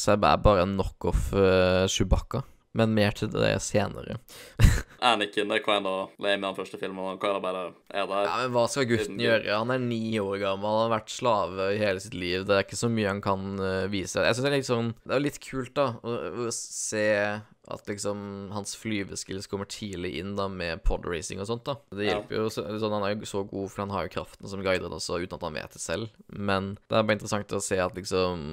Seb 0.00 0.24
er 0.24 0.42
bare 0.42 0.64
en 0.64 0.74
knockoff 0.78 1.28
uh, 1.36 1.86
Chewbacca. 1.92 2.42
Men 2.76 2.92
mer 2.96 3.16
til 3.16 3.30
det 3.32 3.54
senere. 3.64 4.18
Anakin 5.06 5.48
det 5.52 5.62
kind 5.64 5.86
of 5.86 6.14
lame 6.22 6.40
i 6.40 6.46
den 6.46 6.56
første 6.56 6.78
filmen. 6.80 7.04
Han 7.04 7.20
of 7.36 7.42
bare 7.44 7.64
er 7.92 8.08
der. 8.08 8.28
Ja, 8.28 8.46
Men 8.46 8.52
hva 8.52 8.64
skal 8.70 8.88
gutten 8.88 9.20
gjøre? 9.20 9.48
Han 9.52 9.72
er 9.72 9.82
ni 9.82 10.18
år 10.20 10.38
gammel, 10.42 10.66
han 10.66 10.86
har 10.86 10.94
vært 10.96 11.12
slave 11.12 11.68
i 11.74 11.80
hele 11.80 12.02
sitt 12.02 12.16
liv. 12.16 12.46
Det 12.48 12.56
er 12.56 12.64
ikke 12.66 12.80
så 12.80 12.90
mye 12.92 13.10
han 13.10 13.22
kan 13.24 13.44
uh, 13.60 13.86
vise. 13.92 14.24
Jeg 14.24 14.36
synes 14.36 14.46
det 14.46 14.52
er 14.52 14.56
litt 14.56 14.70
sånn 14.70 14.94
Det 15.04 15.16
er 15.16 15.24
litt 15.24 15.40
kult, 15.44 15.74
da, 15.76 15.90
å, 16.00 16.16
å 16.46 16.50
se 16.54 17.06
at 17.66 17.88
liksom 17.90 18.50
hans 18.54 18.76
flyveskills 18.78 19.48
kommer 19.50 19.66
tidlig 19.70 20.12
inn 20.20 20.36
da 20.38 20.46
med 20.48 20.84
podracing 20.86 21.40
og 21.42 21.48
sånt. 21.50 21.64
da 21.66 21.76
Det 21.90 22.06
hjelper 22.06 22.38
jo 22.38 22.50
sånn 22.52 22.94
Han 22.94 23.06
er 23.06 23.16
jo 23.16 23.28
så 23.28 23.42
god, 23.42 23.70
for 23.72 23.82
han 23.82 23.94
har 23.94 24.06
jo 24.06 24.14
kraften 24.18 24.50
som 24.50 24.62
guider 24.62 24.92
også, 24.92 25.18
uten 25.22 25.38
at 25.38 25.46
han 25.48 25.58
vet 25.58 25.74
det 25.74 25.82
selv. 25.82 26.14
Men 26.28 26.76
det 26.86 26.98
er 26.98 27.06
bare 27.06 27.18
interessant 27.18 27.56
å 27.56 27.62
se 27.64 27.80
at 27.82 27.98
liksom 27.98 28.46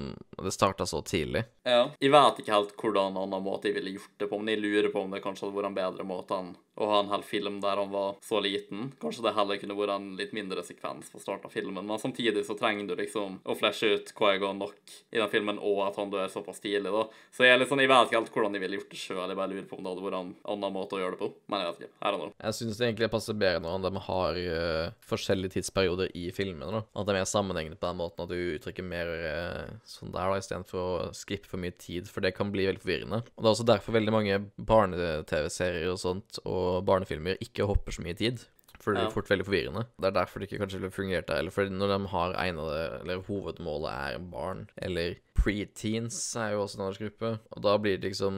det 0.43 0.53
starta 0.55 0.87
så 0.89 1.03
tidlig. 1.05 1.45
Ja. 1.67 1.87
Jeg 2.01 2.13
vet 2.13 2.41
ikke 2.41 2.57
helt 2.57 2.75
hvordan 2.79 3.19
annen 3.21 3.45
måte 3.45 3.69
jeg 3.69 3.77
ville 3.77 3.95
gjort 3.97 4.17
det 4.19 4.29
på, 4.31 4.39
men 4.39 4.55
jeg 4.55 4.63
lurer 4.63 4.91
på 4.93 5.05
om 5.05 5.13
det 5.13 5.23
kanskje 5.23 5.47
hadde 5.47 5.59
vært 5.59 5.71
en 5.71 5.81
bedre 5.81 6.07
måte 6.07 6.39
enn 6.39 6.53
å 6.75 6.87
ha 6.89 6.99
en 7.03 7.11
hel 7.11 7.21
film 7.25 7.59
der 7.61 7.77
han 7.77 7.91
var 7.93 8.15
så 8.25 8.39
liten. 8.41 8.91
Kanskje 9.01 9.27
det 9.27 9.35
heller 9.37 9.59
kunne 9.61 9.77
vært 9.77 9.93
en 9.93 10.07
litt 10.17 10.33
mindre 10.33 10.63
sekvens 10.65 11.11
på 11.13 11.21
starten 11.21 11.45
av 11.49 11.53
filmen, 11.53 11.85
men 11.85 12.01
samtidig 12.01 12.45
så 12.47 12.57
trenger 12.57 12.89
du 12.89 12.95
liksom 12.97 13.39
å 13.45 13.57
flashe 13.57 13.91
ut 13.93 14.13
Quaigon 14.17 14.61
nok 14.61 14.95
i 15.13 15.19
den 15.19 15.29
filmen, 15.29 15.61
og 15.61 15.83
at 15.87 15.99
han 16.01 16.09
dør 16.13 16.31
såpass 16.33 16.63
tidlig, 16.63 16.89
da. 16.93 17.05
Så 17.33 17.45
jeg 17.45 17.53
er 17.53 17.61
litt 17.61 17.69
sånn, 17.69 17.83
jeg 17.83 17.91
vet 17.93 18.09
ikke 18.09 18.19
helt 18.21 18.33
hvordan 18.33 18.57
jeg 18.57 18.65
ville 18.65 18.81
gjort 18.81 18.95
det 18.95 19.02
sjøl. 19.03 19.21
Jeg 19.21 19.39
bare 19.39 19.51
lurer 19.51 19.67
på 19.69 19.77
om 19.77 19.83
det 19.83 19.91
hadde 19.93 20.05
vært 20.05 20.17
en 20.19 20.31
annen 20.55 20.75
måte 20.75 20.97
å 20.97 21.01
gjøre 21.01 21.15
det 21.15 21.21
på. 21.21 21.29
Men 21.51 21.63
jeg 21.63 21.69
vet 21.69 21.81
ikke. 21.83 21.93
er 21.99 22.15
det 22.15 22.21
noe 22.21 22.31
Jeg 22.33 22.57
syns 22.59 22.79
det 22.79 22.87
egentlig 22.87 23.11
passer 23.13 23.39
bedre 23.43 23.63
når 23.63 23.85
de 23.85 24.03
har 24.07 24.39
uh, 24.55 24.95
forskjellige 25.09 25.55
tidsperioder 25.57 26.15
i 26.19 26.25
filmene. 26.35 26.71
da. 26.79 26.83
At 26.93 27.07
det 27.07 27.15
er 27.15 27.19
mer 27.21 27.29
sammenhengende 27.29 27.79
på 27.79 27.89
den 27.89 28.01
måten 28.01 28.25
at 28.25 28.33
du 28.33 28.55
uttrykker 28.57 28.87
mer 28.87 29.13
uh, 29.13 29.75
sånn 29.87 30.13
der, 30.15 30.33
da, 30.33 30.39
istedenfor 30.41 30.81
å 30.83 31.11
skippe 31.17 31.51
for 31.51 31.61
mye 31.61 31.75
tid, 31.77 32.09
for 32.11 32.25
det 32.25 32.35
kan 32.37 32.51
bli 32.53 32.67
veldig 32.69 32.83
forvirrende. 32.83 33.21
Og 33.35 33.43
det 33.43 33.49
er 33.49 33.53
også 33.55 33.69
derfor 33.69 33.97
veldig 33.97 34.15
mange 34.15 34.41
barne-TV-serier 34.57 35.91
og 35.91 36.01
sånt, 36.01 36.41
og 36.47 36.83
barnefilmer 36.87 37.39
ikke 37.43 37.67
hopper 37.69 37.95
så 37.95 38.05
mye 38.05 38.17
tid. 38.19 38.43
For 38.83 38.95
det 38.95 39.05
blir 39.05 39.15
fort 39.15 39.31
veldig 39.31 39.47
forvirrende. 39.47 39.85
Det 39.95 40.09
er 40.09 40.17
derfor 40.19 40.41
det 40.41 40.49
ikke 40.49 40.61
kanskje 40.63 40.81
ville 40.81 40.93
fungert 40.93 41.29
der. 41.29 41.39
Eller 41.39 41.55
for 41.55 41.69
når 41.71 41.93
de 41.93 41.99
har 42.13 42.35
egnede 42.45 42.79
Eller 43.01 43.23
hovedmålet 43.29 43.91
er 43.93 44.25
barn, 44.33 44.65
eller 44.77 45.15
preteens 45.43 46.17
er 46.39 46.53
jo 46.53 46.63
også 46.63 46.77
en 46.77 46.83
aldersgruppe, 46.85 47.29
og 47.51 47.63
da 47.65 47.73
blir 47.81 47.97
det 47.97 48.11
liksom 48.11 48.35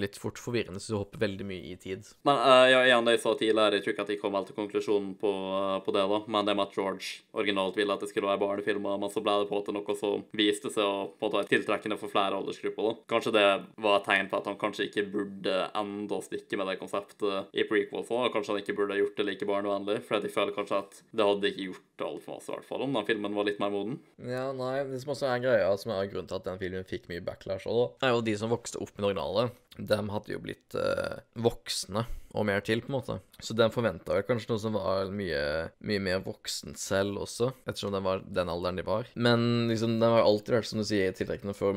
litt 0.00 0.18
fort 0.20 0.40
forvirrende 0.40 0.80
så 0.82 0.92
du 0.92 0.98
hopper 0.98 1.22
veldig 1.22 1.46
mye 1.46 1.70
i 1.70 1.76
tid. 1.80 2.06
Men 2.26 2.40
uh, 2.42 2.66
ja, 2.68 2.82
igjen 2.84 3.06
det 3.06 3.16
jeg 3.16 3.22
sa 3.22 3.34
tidligere, 3.38 3.78
jeg 3.78 3.84
tror 3.84 3.94
ikke 3.94 4.04
at 4.04 4.12
jeg 4.12 4.20
kom 4.22 4.36
helt 4.36 4.50
til 4.50 4.58
konklusjonen 4.58 5.12
på, 5.20 5.30
uh, 5.30 5.78
på 5.84 5.94
det, 5.94 6.04
da. 6.10 6.20
Men 6.26 6.48
det 6.48 6.56
med 6.58 6.66
at 6.66 6.76
George 6.76 7.22
originalt 7.38 7.78
ville 7.78 7.94
at 7.94 8.04
det 8.04 8.10
skulle 8.10 8.30
være 8.30 8.42
barnefilmer, 8.42 8.98
men 9.00 9.12
så 9.12 9.22
ble 9.24 9.36
det 9.40 9.48
på 9.50 9.58
måte 9.58 9.74
noe 9.74 9.96
som 9.98 10.26
viste 10.36 10.72
seg 10.74 10.84
å 10.84 11.06
på 11.08 11.22
en 11.22 11.28
måte 11.28 11.40
være 11.40 11.52
tiltrekkende 11.54 12.00
for 12.00 12.12
flere 12.12 12.40
aldersgrupper. 12.40 12.90
da. 12.90 13.06
Kanskje 13.14 13.34
det 13.38 13.46
var 13.86 14.00
et 14.00 14.08
tegn 14.10 14.30
på 14.30 14.40
at 14.40 14.50
han 14.50 14.60
kanskje 14.60 14.88
ikke 14.88 15.06
burde 15.14 15.56
enda 15.78 16.20
stikke 16.24 16.60
med 16.60 16.72
det 16.72 16.78
konseptet 16.82 17.54
i 17.54 17.66
prequels 17.68 18.12
òg. 18.12 18.28
Kanskje 18.34 18.56
han 18.56 18.62
ikke 18.64 18.76
burde 18.78 18.98
gjort 19.00 19.16
det 19.18 19.28
like 19.28 19.48
barnevennlig. 19.58 20.00
For 20.06 20.24
jeg 20.24 20.34
føler 20.34 20.56
kanskje 20.56 20.80
at 20.80 20.98
det 21.12 21.28
hadde 21.28 21.50
ikke 21.52 21.68
gjort 21.68 22.06
altfor 22.08 22.38
masse, 22.38 22.48
i 22.48 22.54
hvert 22.54 22.68
fall, 22.68 22.84
om 22.86 22.98
den 22.98 23.08
filmen 23.08 23.38
var 23.38 23.48
litt 23.48 23.62
mer 23.62 23.74
moden. 23.74 23.98
Ja, 24.22 24.46
nei, 24.56 24.74
det 24.88 25.02
som 25.02 25.14
også 25.14 25.28
er 25.30 25.44
greia, 25.44 25.70
som 25.80 25.94
er 25.94 26.10
grunnen 26.10 26.30
til 26.30 26.38
at 26.38 26.46
den 26.48 26.60
filmen 26.62 26.88
fikk 26.88 27.08
mye 27.10 27.24
backlash 27.26 27.68
også, 27.68 27.88
er 28.06 28.14
jo 28.14 28.24
de 28.28 28.36
som 28.40 28.54
vokste 28.54 28.80
opp 28.82 28.94
med 28.94 29.04
det 29.04 29.10
originale. 29.12 29.48
De 29.78 29.98
hadde 30.14 30.34
jo 30.34 30.42
blitt 30.42 30.78
eh, 30.78 31.20
voksne 31.38 32.06
og 32.34 32.46
mer 32.48 32.62
til, 32.64 32.82
på 32.84 32.90
en 32.90 32.98
måte. 32.98 33.18
Så 33.40 33.54
den 33.56 33.72
forventa 33.72 34.16
vel 34.16 34.24
kanskje 34.26 34.50
noe 34.50 34.60
som 34.62 34.74
var 34.76 35.12
mye, 35.14 35.40
mye 35.86 36.02
mer 36.02 36.22
voksent 36.24 36.80
selv 36.80 37.20
også, 37.22 37.52
ettersom 37.68 37.94
den 37.94 38.04
var 38.04 38.24
den 38.24 38.50
alderen 38.50 38.80
de 38.80 38.84
var. 38.86 39.08
Men 39.14 39.68
liksom, 39.70 39.98
den 40.02 40.14
har 40.16 40.24
alltid 40.26 40.56
vært, 40.58 40.70
som 40.70 40.82
du 40.82 40.86
sier, 40.88 41.14
tiltrekkende 41.16 41.54
for 41.56 41.76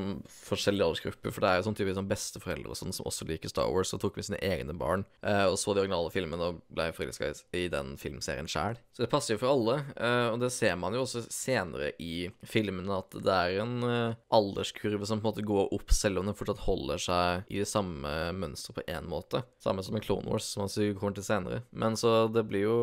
forskjellige 0.49 0.87
aldersgrupper. 0.87 1.33
For 1.33 1.43
det 1.43 1.51
er 1.51 1.61
jo 1.61 1.67
sånn 1.69 1.77
typisk 1.79 1.99
sånn 1.99 2.09
besteforeldre 2.09 2.73
og 2.73 2.79
sånn 2.79 2.95
som 2.95 3.09
også 3.09 3.27
liker 3.29 3.51
Star 3.51 3.69
Wars, 3.71 3.93
og 3.95 4.01
tok 4.03 4.19
med 4.19 4.27
sine 4.27 4.41
egne 4.43 4.75
barn, 4.77 5.05
eh, 5.21 5.45
og 5.47 5.57
så 5.61 5.75
de 5.75 5.83
originale 5.83 6.11
filmene 6.13 6.49
og 6.51 6.61
ble 6.73 6.89
forelska 6.95 7.31
i 7.57 7.67
den 7.71 7.93
filmserien 8.01 8.49
sjæl. 8.49 8.79
Så 8.95 9.05
det 9.05 9.11
passer 9.11 9.35
jo 9.35 9.41
for 9.43 9.53
alle, 9.53 9.77
eh, 9.95 10.27
og 10.31 10.41
det 10.41 10.51
ser 10.55 10.75
man 10.81 10.97
jo 10.97 11.05
også 11.05 11.23
senere 11.31 11.93
i 12.01 12.29
filmene, 12.47 13.01
at 13.01 13.15
det 13.21 13.37
er 13.37 13.61
en 13.63 13.77
eh, 13.87 14.19
alderskurve 14.33 15.07
som 15.07 15.21
på 15.21 15.29
en 15.29 15.31
måte 15.31 15.45
går 15.47 15.71
opp, 15.77 15.93
selv 15.95 16.21
om 16.21 16.29
den 16.29 16.37
fortsatt 16.37 16.65
holder 16.65 17.01
seg 17.01 17.51
i 17.53 17.61
det 17.61 17.69
samme 17.69 18.11
mønsteret 18.37 18.81
på 18.81 18.87
én 18.91 19.07
måte. 19.09 19.43
Samme 19.61 19.85
som 19.85 19.95
en 19.97 20.03
Clone 20.03 20.27
Wars, 20.31 20.40
som 20.43 20.69
vi 20.71 20.91
kommer 20.97 21.17
til 21.17 21.25
senere. 21.25 21.61
Men 21.71 21.97
så 21.99 22.27
det 22.31 22.43
blir 22.49 22.65
jo 22.65 22.79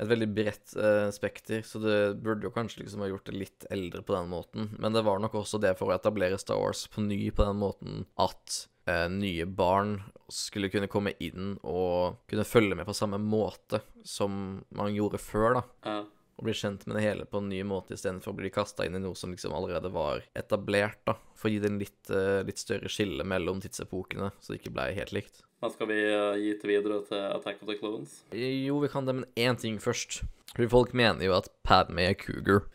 et 0.00 0.08
veldig 0.10 0.28
bredt 0.36 0.76
eh, 0.76 1.08
spekter, 1.14 1.62
så 1.66 1.80
det 1.82 1.98
burde 2.24 2.48
jo 2.48 2.54
kanskje 2.54 2.82
liksom 2.82 3.04
ha 3.04 3.10
gjort 3.10 3.28
det 3.30 3.36
litt 3.36 3.68
eldre 3.72 4.02
på 4.06 4.16
den 4.16 4.30
måten. 4.32 4.72
Men 4.80 4.96
det 4.96 5.04
var 5.06 5.20
nok 5.22 5.38
også 5.42 5.60
det 5.62 5.76
for 5.78 5.90
å 5.90 5.96
etablere 5.96 6.40
Star 6.40 6.60
Wars 6.60 6.86
på 6.92 7.04
ny 7.04 7.30
på 7.30 7.46
den 7.46 7.60
måten 7.62 8.04
at 8.20 8.66
eh, 8.90 9.06
nye 9.12 9.46
barn 9.46 9.98
skulle 10.32 10.70
kunne 10.72 10.90
komme 10.90 11.14
inn 11.22 11.54
og 11.62 12.18
kunne 12.30 12.46
følge 12.48 12.78
med 12.78 12.88
på 12.88 12.96
samme 12.96 13.20
måte 13.22 13.80
som 14.06 14.60
man 14.74 14.94
gjorde 14.94 15.22
før, 15.22 15.60
da. 15.60 15.64
Ja. 15.86 15.98
Og 16.36 16.44
bli 16.44 16.52
kjent 16.52 16.84
med 16.84 16.98
det 16.98 17.04
hele 17.06 17.24
på 17.24 17.40
en 17.40 17.48
ny 17.48 17.62
måte 17.64 17.94
istedenfor 17.96 18.34
å 18.34 18.36
bli 18.36 18.50
kasta 18.52 18.84
inn 18.84 18.98
i 18.98 19.00
noe 19.00 19.16
som 19.16 19.32
liksom 19.32 19.54
allerede 19.56 19.88
var 19.92 20.26
etablert, 20.36 21.00
da. 21.08 21.14
For 21.38 21.48
å 21.48 21.54
gi 21.54 21.62
det 21.62 21.70
en 21.70 21.80
litt, 21.80 22.10
eh, 22.12 22.42
litt 22.44 22.60
større 22.60 22.92
skille 22.92 23.24
mellom 23.24 23.62
tidsepokene, 23.64 24.28
så 24.40 24.52
det 24.52 24.60
ikke 24.60 24.74
ble 24.76 24.90
helt 24.98 25.14
likt. 25.16 25.40
Men 25.64 25.72
skal 25.72 25.88
vi 25.88 25.98
eh, 26.04 26.36
gi 26.42 26.52
til 26.60 26.72
videre 26.74 27.00
til 27.08 27.22
Attack 27.32 27.62
of 27.64 27.70
the 27.70 27.78
Clones? 27.80 28.18
Jo, 28.36 28.76
vi 28.82 28.92
kan 28.92 29.08
det, 29.08 29.16
men 29.16 29.28
én 29.40 29.56
ting 29.60 29.80
først. 29.80 30.20
Fordi 30.52 30.68
folk 30.72 30.92
mener 30.96 31.24
jo 31.24 31.36
at 31.38 31.48
Padme 31.64 32.04
er 32.10 32.18
cougar. 32.20 32.66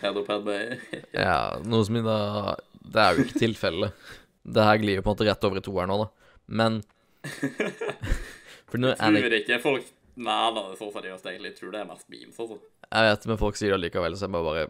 Pedopadme? 0.00 0.80
Ja, 1.14 1.60
noe 1.62 1.84
som 1.86 1.96
i 2.00 2.02
da 2.02 2.56
Det 2.82 3.02
er 3.02 3.14
jo 3.14 3.26
ikke 3.26 3.42
tilfellet. 3.44 4.06
Det 4.42 4.64
her 4.66 4.80
glir 4.82 4.98
jo 4.98 5.04
på 5.04 5.12
en 5.12 5.14
måte 5.14 5.28
rett 5.28 5.44
over 5.46 5.60
i 5.60 5.64
toeren 5.64 5.92
nå, 5.92 6.00
da. 6.02 6.08
Men 6.48 6.80
For 8.72 8.80
når 8.80 8.96
Anakin 8.98 9.28
Tror 9.28 9.36
ikke 9.38 9.60
folk 9.62 9.90
Nei, 10.16 10.52
nei, 10.52 10.62
det 10.68 10.74
er 10.74 10.80
så 10.80 10.90
jeg 11.00 11.14
egentlig. 11.14 11.52
Jeg 11.52 11.58
tror 11.58 11.72
det 11.72 11.80
er 11.80 11.88
mest 11.88 12.08
memes, 12.12 12.38
altså. 12.38 12.58
Jeg 12.92 13.08
vet, 13.08 13.22
men 13.30 13.38
folk 13.40 13.56
sier 13.56 13.72
det 13.72 13.78
allikevel, 13.78 14.16
så 14.18 14.26
jeg 14.26 14.34
må 14.34 14.42
bare 14.44 14.66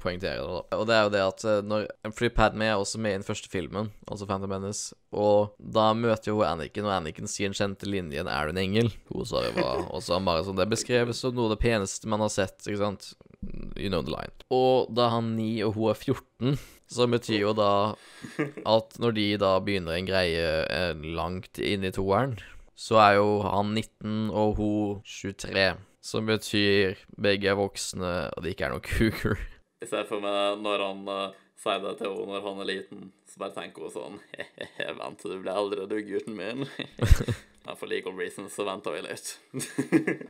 poengtere 0.00 0.40
det. 0.40 0.46
da. 0.48 0.78
Og 0.78 0.86
det 0.88 0.94
er 0.96 1.02
jo 1.04 1.12
det 1.12 1.22
at 1.24 1.44
eh, 1.44 1.58
når 1.66 1.86
Fordi 2.16 2.30
Padme 2.32 2.68
er 2.70 2.80
også 2.80 3.00
med 3.02 3.12
i 3.12 3.18
den 3.18 3.26
første 3.26 3.50
filmen, 3.52 3.90
altså 4.08 4.28
Phantom 4.28 4.52
Menace, 4.54 4.96
og 5.12 5.56
da 5.60 5.90
møter 5.96 6.30
jo 6.30 6.38
hun 6.38 6.48
Anniken, 6.48 6.88
og 6.88 6.94
Anniken 6.94 7.28
sier 7.28 7.50
den 7.50 7.58
kjente 7.58 7.88
linjen 7.88 8.30
'Er 8.30 8.48
du 8.48 8.54
en 8.54 8.62
engel?' 8.62 8.92
Hun 9.12 9.28
sa 9.28 9.44
jo 9.44 9.52
hva 9.58 9.74
Og 9.90 10.02
så 10.02 10.20
bare 10.24 10.44
sånn 10.44 10.56
Det 10.56 10.68
beskreves 10.68 11.20
som 11.20 11.36
noe 11.36 11.50
av 11.50 11.56
det 11.56 11.64
peneste 11.64 12.08
man 12.08 12.24
har 12.24 12.32
sett, 12.32 12.58
ikke 12.64 12.80
sant? 12.80 13.12
You 13.76 13.90
know 13.92 14.02
the 14.02 14.10
line. 14.10 14.32
Og 14.50 14.88
da 14.96 15.06
er 15.06 15.16
han 15.18 15.36
9 15.36 15.68
og 15.68 15.76
hun 15.76 15.90
er 15.92 16.00
14, 16.00 16.58
så 16.88 17.06
betyr 17.10 17.40
jo 17.42 17.52
da 17.52 17.94
at 18.76 18.96
når 19.02 19.16
de 19.16 19.26
da 19.42 19.56
begynner 19.60 19.98
en 19.98 20.08
greie 20.08 20.48
eh, 20.64 20.94
langt 20.96 21.60
inn 21.60 21.84
i 21.84 21.92
toeren, 21.92 22.38
så 22.76 23.00
er 23.00 23.16
jo 23.16 23.40
han 23.40 23.72
19 23.72 24.30
og 24.36 24.60
hun 24.60 25.00
23. 25.08 25.66
Som 26.04 26.28
betyr 26.28 27.00
begge 27.18 27.50
er 27.50 27.58
voksne, 27.58 28.12
og 28.30 28.44
det 28.44 28.52
ikke 28.54 28.68
er 28.68 28.76
noe 28.76 28.84
cougar. 28.84 29.40
Jeg 29.82 29.90
ser 29.90 30.06
for 30.08 30.22
meg 30.24 30.60
når 30.62 30.84
han 30.84 31.02
uh, 31.08 31.34
sier 31.60 31.82
det 31.82 31.96
til 31.98 32.12
henne 32.12 32.36
når 32.36 32.46
han 32.46 32.62
er 32.62 32.68
liten, 32.70 33.02
så 33.28 33.42
bare 33.42 33.56
tenker 33.56 33.86
hun 33.86 33.92
sånn 33.92 34.16
He-he, 34.36 34.86
vent 35.00 35.20
til 35.20 35.34
du 35.34 35.42
blir 35.42 35.52
eldre, 35.56 35.88
du, 35.90 35.98
gutten 36.06 36.38
min. 36.38 36.64
Men 37.66 37.78
for 37.80 37.90
legal 37.90 38.14
reasons 38.14 38.54
så 38.54 38.62
venter 38.62 38.94
vi 38.94 39.00
litt. 39.02 39.32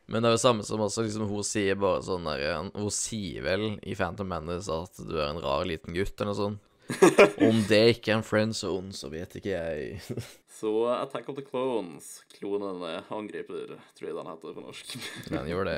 Men 0.08 0.22
det 0.22 0.30
er 0.30 0.36
jo 0.38 0.40
samme 0.40 0.64
som 0.64 0.80
også 0.80 1.04
liksom 1.04 1.26
hun 1.28 1.44
sier 1.44 1.76
bare 1.76 2.00
sånn 2.06 2.24
der 2.24 2.70
Hun 2.72 2.94
sier 2.94 3.44
vel 3.44 3.66
i 3.84 3.92
Phantom 3.98 4.30
Menace 4.30 4.72
at 4.72 5.02
du 5.04 5.18
er 5.18 5.28
en 5.28 5.42
rar 5.44 5.66
liten 5.68 5.92
gutt, 5.92 6.14
eller 6.16 6.32
noe 6.32 6.38
sånt. 6.38 6.62
Om 7.48 7.62
det 7.68 7.80
ikke 7.96 8.12
er 8.12 8.20
en 8.20 8.26
friend 8.26 8.56
zone, 8.56 8.92
så 8.94 9.10
vet 9.12 9.38
ikke 9.38 9.54
jeg. 9.54 10.00
Så 10.56 10.70
Attack 10.88 11.28
of 11.28 11.36
the 11.36 11.44
Clones, 11.44 12.22
klonene 12.32 13.02
angriper, 13.12 13.74
tror 13.98 14.08
jeg 14.08 14.16
den 14.16 14.30
heter 14.30 14.54
på 14.56 14.62
norsk. 14.64 14.94
Den 15.32 15.50
gjør 15.50 15.68
det. 15.68 15.76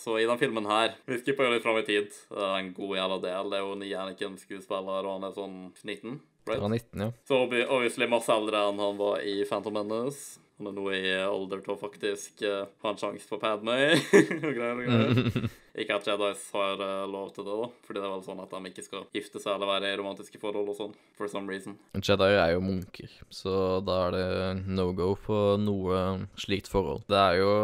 Så 0.00 0.16
i 0.18 0.24
den 0.24 0.38
filmen 0.40 0.64
her 0.64 0.94
Vi 1.06 1.18
skipper 1.20 1.44
jo 1.44 1.52
litt 1.52 1.62
fram 1.62 1.76
i 1.78 1.84
tid. 1.86 2.14
En 2.32 2.72
god 2.74 2.96
jævla 2.96 3.18
del. 3.22 3.50
Det 3.52 3.58
er 3.58 3.66
jo 3.66 3.76
ny 3.78 3.90
Anakin-skuespiller, 4.00 5.04
og 5.04 5.18
han 5.18 5.26
er 5.28 5.36
sånn 5.36 5.56
19. 5.84 6.16
Det 6.48 6.56
var 6.58 6.72
19, 6.72 7.04
ja. 7.04 7.10
Så 7.28 7.38
obviously 7.44 8.08
masse 8.10 8.32
eldre 8.34 8.64
enn 8.70 8.80
han 8.80 8.98
var 8.98 9.20
i 9.22 9.42
Phantom 9.46 9.76
Menace. 9.76 10.40
Han 10.60 10.68
er 10.68 10.74
nå 10.76 10.82
i 10.92 11.12
alder 11.24 11.62
til 11.64 11.72
å 11.72 11.80
faktisk 11.80 12.42
uh, 12.44 12.68
ha 12.84 12.90
en 12.92 12.98
sjanse 13.00 13.24
på 13.24 13.38
Padmay 13.40 13.94
og 14.44 14.50
greier 14.52 14.74
og 14.74 14.82
greier. 14.84 15.46
Ikke 15.80 15.96
at 15.96 16.08
Jedis 16.10 16.42
har 16.52 16.82
uh, 16.84 17.06
lov 17.08 17.30
til 17.32 17.46
det, 17.46 17.54
da. 17.62 17.68
Fordi 17.86 17.96
det 17.96 18.04
er 18.04 18.12
vel 18.12 18.24
sånn 18.26 18.42
at 18.44 18.52
de 18.52 18.72
ikke 18.72 18.84
skal 18.84 19.06
gifte 19.16 19.40
seg 19.40 19.54
eller 19.54 19.70
være 19.70 19.94
i 19.94 19.96
romantiske 19.96 20.40
forhold 20.42 20.68
og 20.68 20.76
sånn. 20.76 20.92
For 21.16 21.32
some 21.32 21.48
reason. 21.48 21.78
Jedi 21.96 22.28
er 22.34 22.52
jo 22.52 22.60
munker, 22.66 23.14
så 23.32 23.54
da 23.86 23.96
er 24.10 24.18
det 24.18 24.26
no 24.68 24.90
go 24.98 25.14
på 25.16 25.40
noe 25.64 26.02
slikt 26.36 26.68
forhold. 26.68 27.06
Det 27.08 27.16
er 27.16 27.40
jo 27.40 27.54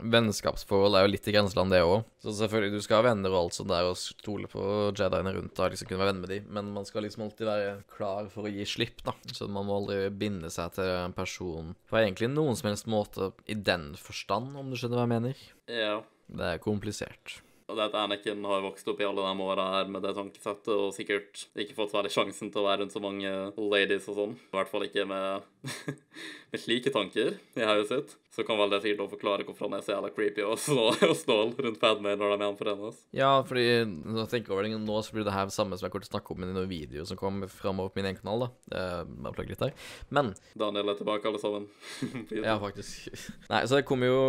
Vennskapsforhold 0.00 0.98
er 0.98 1.06
jo 1.06 1.12
litt 1.12 1.28
i 1.30 1.34
grenseland, 1.34 1.72
det 1.74 1.82
òg. 1.84 2.02
Så 2.24 2.34
selvfølgelig, 2.38 2.78
du 2.78 2.84
skal 2.84 3.00
ha 3.00 3.06
venner 3.10 3.34
og 3.34 3.40
alt 3.44 3.58
sånt 3.58 3.70
der, 3.72 3.88
og 3.90 3.98
stole 4.00 4.50
på 4.50 4.64
Jediene 4.96 5.34
rundt 5.36 5.54
deg, 5.58 5.74
liksom 5.74 5.90
kunne 5.90 6.02
være 6.02 6.12
venner 6.12 6.24
med 6.24 6.32
dem, 6.34 6.50
men 6.58 6.72
man 6.74 6.88
skal 6.88 7.06
liksom 7.06 7.26
alltid 7.26 7.48
være 7.48 7.70
klar 7.94 8.28
for 8.32 8.48
å 8.48 8.52
gi 8.54 8.66
slipp, 8.68 9.04
da. 9.06 9.14
Så 9.30 9.48
man 9.48 9.68
må 9.68 9.78
aldri 9.80 10.10
binde 10.10 10.50
seg 10.52 10.76
til 10.78 10.90
en 10.96 11.16
person 11.16 11.74
på 11.90 12.00
egentlig 12.00 12.32
noen 12.32 12.58
som 12.58 12.72
helst 12.72 12.90
måte 12.90 13.32
i 13.46 13.56
den 13.56 13.92
forstand, 14.00 14.54
om 14.58 14.70
du 14.70 14.78
skjønner 14.80 15.00
hva 15.00 15.08
jeg 15.08 15.14
mener. 15.16 15.48
Ja. 15.70 15.98
Det 16.34 16.54
er 16.54 16.62
komplisert. 16.62 17.38
Og 17.64 17.78
det 17.78 17.86
at 17.86 17.94
Anakin 17.96 18.44
har 18.44 18.60
vokst 18.60 18.88
opp 18.92 18.98
i 19.00 19.06
alle 19.08 19.24
de 19.24 19.44
åra 19.46 19.64
her 19.78 19.88
med 19.88 20.04
det 20.04 20.12
tankesettet, 20.16 20.68
og 20.74 20.92
sikkert 20.92 21.46
ikke 21.56 21.76
fått 21.78 21.94
særlig 21.94 22.12
sjansen 22.12 22.50
til 22.52 22.60
å 22.60 22.66
være 22.66 22.82
rundt 22.82 22.92
så 22.92 23.00
mange 23.00 23.30
ladies 23.56 24.08
og 24.12 24.18
sånn. 24.18 24.34
I 24.36 24.58
hvert 24.58 24.72
fall 24.72 24.84
ikke 24.84 25.06
med, 25.08 25.46
med 26.52 26.60
slike 26.60 26.92
tanker 26.92 27.38
i 27.56 27.64
hodet 27.64 27.88
sitt. 27.88 28.14
Så 28.34 28.44
kan 28.46 28.58
vel 28.58 28.74
det 28.74 28.82
sikkert 28.82 29.14
forklare 29.14 29.46
hvorfor 29.46 29.68
han 29.68 29.78
er 29.78 29.86
så 29.86 29.94
jævla 29.94 30.12
creepy 30.14 30.42
og 30.42 30.58
snål, 30.58 30.98
og 31.10 31.16
snål 31.20 31.54
rundt 31.68 31.80
Padme 31.82 32.16
når 32.18 32.34
de 32.34 32.48
er 32.48 32.58
forenes. 32.58 33.00
Ja, 33.14 33.32
fordi 33.46 33.66
når 33.86 34.24
jeg 34.24 34.32
tenker 34.34 34.56
over 34.56 34.66
det 34.66 34.74
nå, 34.74 35.00
så 35.06 35.14
blir 35.14 35.26
det 35.26 35.36
her 35.36 35.54
samme 35.54 35.78
som 35.78 35.86
jeg 35.86 35.94
kommer 35.94 36.08
til 36.08 36.12
å 36.12 36.16
snakke 36.16 36.34
om 36.34 36.42
i 36.42 36.50
noen 36.50 36.70
videoer 36.70 37.06
som 37.08 37.20
kommer 37.20 37.50
framover 37.52 37.94
på 37.94 38.02
min 38.02 38.10
egen 38.10 38.18
kanal, 38.20 38.46
da. 38.46 38.50
Jeg 38.74 39.34
plugger 39.34 39.44
plugge 39.44 39.54
litt 39.54 39.64
her. 39.64 39.74
Men 40.14 40.32
Daniel 40.58 40.90
er 40.90 40.98
tilbake, 40.98 41.28
alle 41.28 41.40
sammen. 41.40 41.68
Ja, 42.44 42.56
faktisk. 42.60 43.08
Nei, 43.50 43.62
så 43.66 43.78
det 43.78 43.86
kommer 43.88 44.08
jo 44.08 44.22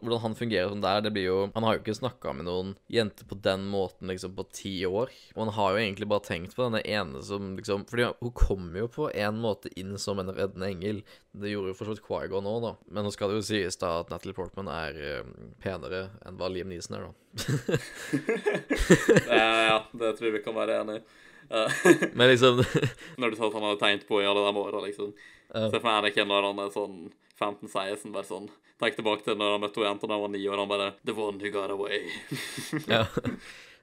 Hvordan 0.00 0.22
han 0.22 0.36
fungerer 0.36 0.70
som 0.70 0.80
der, 0.82 1.02
det 1.04 1.12
blir 1.14 1.28
jo 1.28 1.36
Han 1.54 1.64
har 1.66 1.76
jo 1.76 1.82
ikke 1.82 1.94
snakka 1.96 2.32
med 2.36 2.48
noen 2.48 2.74
jenter 2.92 3.28
på 3.28 3.38
den 3.44 3.66
måten 3.70 4.10
liksom 4.10 4.34
på 4.36 4.46
ti 4.54 4.74
år. 4.88 5.12
Og 5.34 5.44
han 5.44 5.54
har 5.56 5.74
jo 5.74 5.82
egentlig 5.82 6.08
bare 6.10 6.26
tenkt 6.26 6.56
på 6.56 6.66
denne 6.66 6.82
ene 6.82 7.22
som 7.26 7.54
liksom 7.58 7.86
Fordi 7.90 8.10
hun 8.20 8.34
kommer 8.36 8.82
jo 8.84 8.90
på 8.92 9.10
en 9.12 9.40
måte 9.42 9.72
inn 9.78 9.94
som 10.00 10.20
en 10.22 10.32
reddende 10.32 10.70
engel. 10.70 11.02
Det 11.36 11.52
gjorde 11.52 11.72
jo 11.72 11.78
for 11.78 11.88
så 11.88 11.94
vidt 11.94 12.04
Quaigon 12.06 12.48
òg, 12.48 12.60
da. 12.64 12.72
Men 12.90 13.06
nå 13.06 13.12
skal 13.14 13.30
det 13.30 13.35
jo 13.38 13.44
sies 13.46 13.78
da 13.80 13.98
at 14.00 14.10
Natalie 14.12 14.36
Portman 14.36 14.70
er 14.72 14.98
eh, 14.98 15.28
penere 15.62 16.06
enn 16.26 16.38
hva 16.40 16.50
Liam 16.52 16.72
Neeson 16.72 16.98
er, 16.98 17.06
da. 17.06 17.12
ja, 19.36 19.78
det 19.92 20.12
tror 20.16 20.28
jeg 20.28 20.36
vi 20.38 20.44
kan 20.44 20.56
være 20.56 20.80
enig 20.82 21.00
i. 21.00 21.04
Men 22.18 22.28
liksom 22.28 22.62
når 23.20 23.30
du 23.30 23.36
sa 23.38 23.48
at 23.48 23.54
han 23.54 23.66
hadde 23.68 23.80
tegnet 23.82 24.08
på 24.08 24.22
i 24.22 24.26
alle 24.26 24.42
de 24.46 24.62
åra, 24.62 24.82
liksom. 24.86 25.12
Uh. 25.54 25.68
Se 25.70 25.78
for 25.78 25.86
meg 25.86 26.00
Anakin 26.00 26.30
når 26.30 26.48
han 26.50 26.64
er 26.64 26.72
sånn 26.74 26.96
15-16, 27.38 28.10
bare 28.14 28.26
sånn 28.26 28.48
Tenk 28.80 28.98
tilbake 28.98 29.24
til 29.24 29.38
når 29.40 29.54
han 29.54 29.62
møtte 29.62 29.80
henne 29.80 30.02
da 30.02 30.12
han 30.12 30.24
var 30.26 30.32
ni 30.34 30.42
år, 30.44 30.60
han 30.60 30.68
bare 30.68 30.90
The 31.08 31.14
one 31.16 31.40
who 31.40 31.48
got 31.54 31.72
away. 31.72 32.02
Ja. 32.90 33.06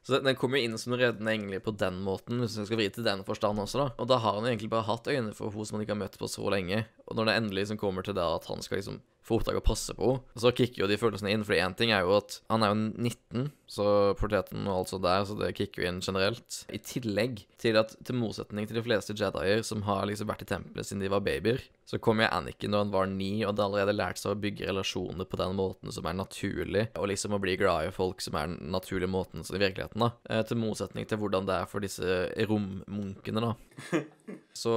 Så 0.05 0.19
den 0.19 0.35
kommer 0.35 0.59
jo 0.59 0.67
inn 0.67 0.77
som 0.77 0.93
den 0.93 0.99
reddende 1.01 1.31
engel 1.31 1.61
på 1.63 1.71
den 1.79 2.01
måten, 2.05 2.43
hvis 2.43 2.59
jeg 2.59 2.67
skal 2.67 2.77
vri 2.77 2.89
til 2.93 3.07
den 3.07 3.23
forstand 3.25 3.61
også, 3.63 3.79
da. 3.79 3.87
Og 4.03 4.09
da 4.11 4.19
har 4.21 4.37
han 4.37 4.45
egentlig 4.45 4.69
bare 4.69 4.85
hatt 4.85 5.07
øyne 5.07 5.31
for 5.33 5.49
henne 5.49 5.65
som 5.65 5.79
han 5.79 5.85
ikke 5.85 5.95
har 5.95 6.01
møtt 6.03 6.19
på 6.21 6.29
så 6.29 6.45
lenge. 6.53 6.83
Og 7.07 7.17
når 7.17 7.29
det 7.29 7.35
endelig 7.39 7.63
liksom 7.63 7.79
kommer 7.81 8.05
til 8.05 8.17
det 8.19 8.27
at 8.27 8.45
han 8.51 8.61
skal 8.61 8.81
liksom 8.81 8.99
få 9.23 9.39
oppdrag 9.39 9.59
å 9.61 9.63
passe 9.65 9.95
på 9.95 10.13
henne, 10.13 10.39
så 10.39 10.51
kicker 10.55 10.83
jo 10.83 10.89
de 10.91 10.97
følelsene 10.99 11.31
inn. 11.31 11.45
For 11.47 11.55
én 11.55 11.75
ting 11.79 11.93
er 11.95 12.03
jo 12.03 12.17
at 12.19 12.41
han 12.51 12.63
er 12.65 12.73
jo 12.73 12.79
19, 12.91 13.51
så 13.73 13.85
portretten 14.19 14.67
og 14.67 14.81
alt 14.83 14.91
sånt 14.91 15.05
der, 15.05 15.23
så 15.25 15.37
det 15.39 15.53
kicker 15.57 15.81
jo 15.83 15.89
inn 15.89 16.01
generelt. 16.03 16.59
I 16.73 16.77
tillegg 16.83 17.45
til 17.63 17.79
at 17.79 17.95
til 18.03 18.17
motsetning 18.19 18.67
til 18.67 18.77
de 18.77 18.83
fleste 18.85 19.15
jedier 19.15 19.63
som 19.65 19.85
har 19.87 20.03
liksom 20.09 20.27
vært 20.29 20.43
i 20.43 20.49
tempelet 20.51 20.85
siden 20.89 21.01
de 21.05 21.09
var 21.13 21.23
babyer, 21.25 21.63
så 21.87 21.99
kom 22.03 22.19
jo 22.21 22.27
Anakin 22.31 22.71
da 22.75 22.79
han 22.83 22.91
var 22.93 23.07
ni, 23.11 23.31
og 23.43 23.51
hadde 23.53 23.65
allerede 23.65 23.95
lært 23.95 24.19
seg 24.19 24.33
å 24.33 24.39
bygge 24.43 24.67
relasjoner 24.69 25.27
på 25.29 25.39
den 25.39 25.55
måten 25.57 25.91
som 25.95 26.05
er 26.09 26.15
naturlig, 26.19 26.85
og 26.99 27.09
liksom 27.11 27.35
å 27.35 27.41
bli 27.43 27.55
glad 27.59 27.87
i 27.89 27.95
folk 27.95 28.21
som 28.23 28.37
er 28.39 28.51
den 28.51 28.71
naturlige 28.75 29.11
måten 29.11 29.43
i 29.43 29.59
virkeligheten, 29.61 30.03
da. 30.03 30.11
Eh, 30.29 30.43
Til 30.47 30.59
motsetning 30.59 31.07
til 31.07 31.19
hvordan 31.21 31.47
det 31.47 31.55
er 31.61 31.67
for 31.71 31.83
disse 31.83 32.03
rommunkene, 32.49 33.43
da. 33.43 33.53
Så 34.53 34.73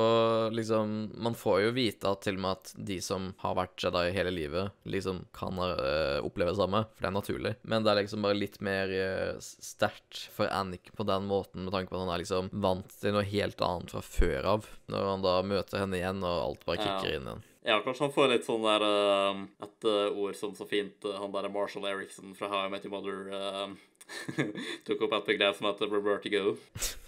liksom 0.51 1.13
Man 1.15 1.35
får 1.35 1.61
jo 1.63 1.73
vite 1.77 2.09
at 2.11 2.23
til 2.25 2.39
og 2.39 2.43
med 2.43 2.57
at 2.57 2.71
de 2.89 2.97
som 3.05 3.29
har 3.43 3.55
vært 3.59 3.83
Jedi 3.85 4.05
hele 4.17 4.33
livet, 4.35 4.73
liksom 4.89 5.21
kan 5.37 5.59
uh, 5.61 6.19
oppleve 6.25 6.55
det 6.55 6.59
samme, 6.61 6.81
for 6.95 7.05
det 7.05 7.11
er 7.11 7.15
naturlig. 7.17 7.53
Men 7.63 7.85
det 7.85 7.93
er 7.93 8.01
liksom 8.01 8.25
bare 8.25 8.39
litt 8.39 8.57
mer 8.65 8.91
uh, 8.91 9.37
sterkt 9.41 10.25
for 10.35 10.51
Annick 10.51 10.91
på 10.97 11.07
den 11.07 11.29
måten, 11.31 11.67
med 11.67 11.75
tanke 11.77 11.93
på 11.93 11.99
at 11.99 12.07
han 12.07 12.15
er 12.15 12.23
liksom 12.25 12.49
vant 12.65 12.97
til 13.01 13.15
noe 13.15 13.27
helt 13.29 13.63
annet 13.69 13.93
fra 13.95 14.03
før 14.05 14.49
av. 14.57 14.71
Når 14.93 15.11
han 15.13 15.27
da 15.27 15.35
møter 15.47 15.85
henne 15.85 16.01
igjen, 16.01 16.25
og 16.25 16.41
alt 16.49 16.67
bare 16.67 16.81
kicker 16.83 17.13
Ja. 17.13 17.21
inn 17.21 17.29
igjen. 17.31 17.45
Ja, 17.67 17.81
kanskje 17.83 18.07
han 18.07 18.15
får 18.15 18.29
litt 18.31 18.47
sånn 18.47 18.63
der 18.63 18.83
uh, 18.87 19.41
Et 19.67 19.87
ord 20.15 20.37
som 20.39 20.53
så 20.55 20.67
fint 20.71 21.03
han 21.19 21.33
der 21.35 21.49
Marshall 21.53 21.87
Eriksen 21.91 22.35
fra 22.39 22.49
How 22.53 22.67
I 22.69 22.73
Met 22.73 22.87
Your 22.87 22.95
Mother 22.97 23.77
tok 24.87 25.05
opp 25.07 25.19
et 25.19 25.29
begrep 25.33 25.59
som 25.59 25.69
heter 25.71 25.91
revertigo. 25.91 26.55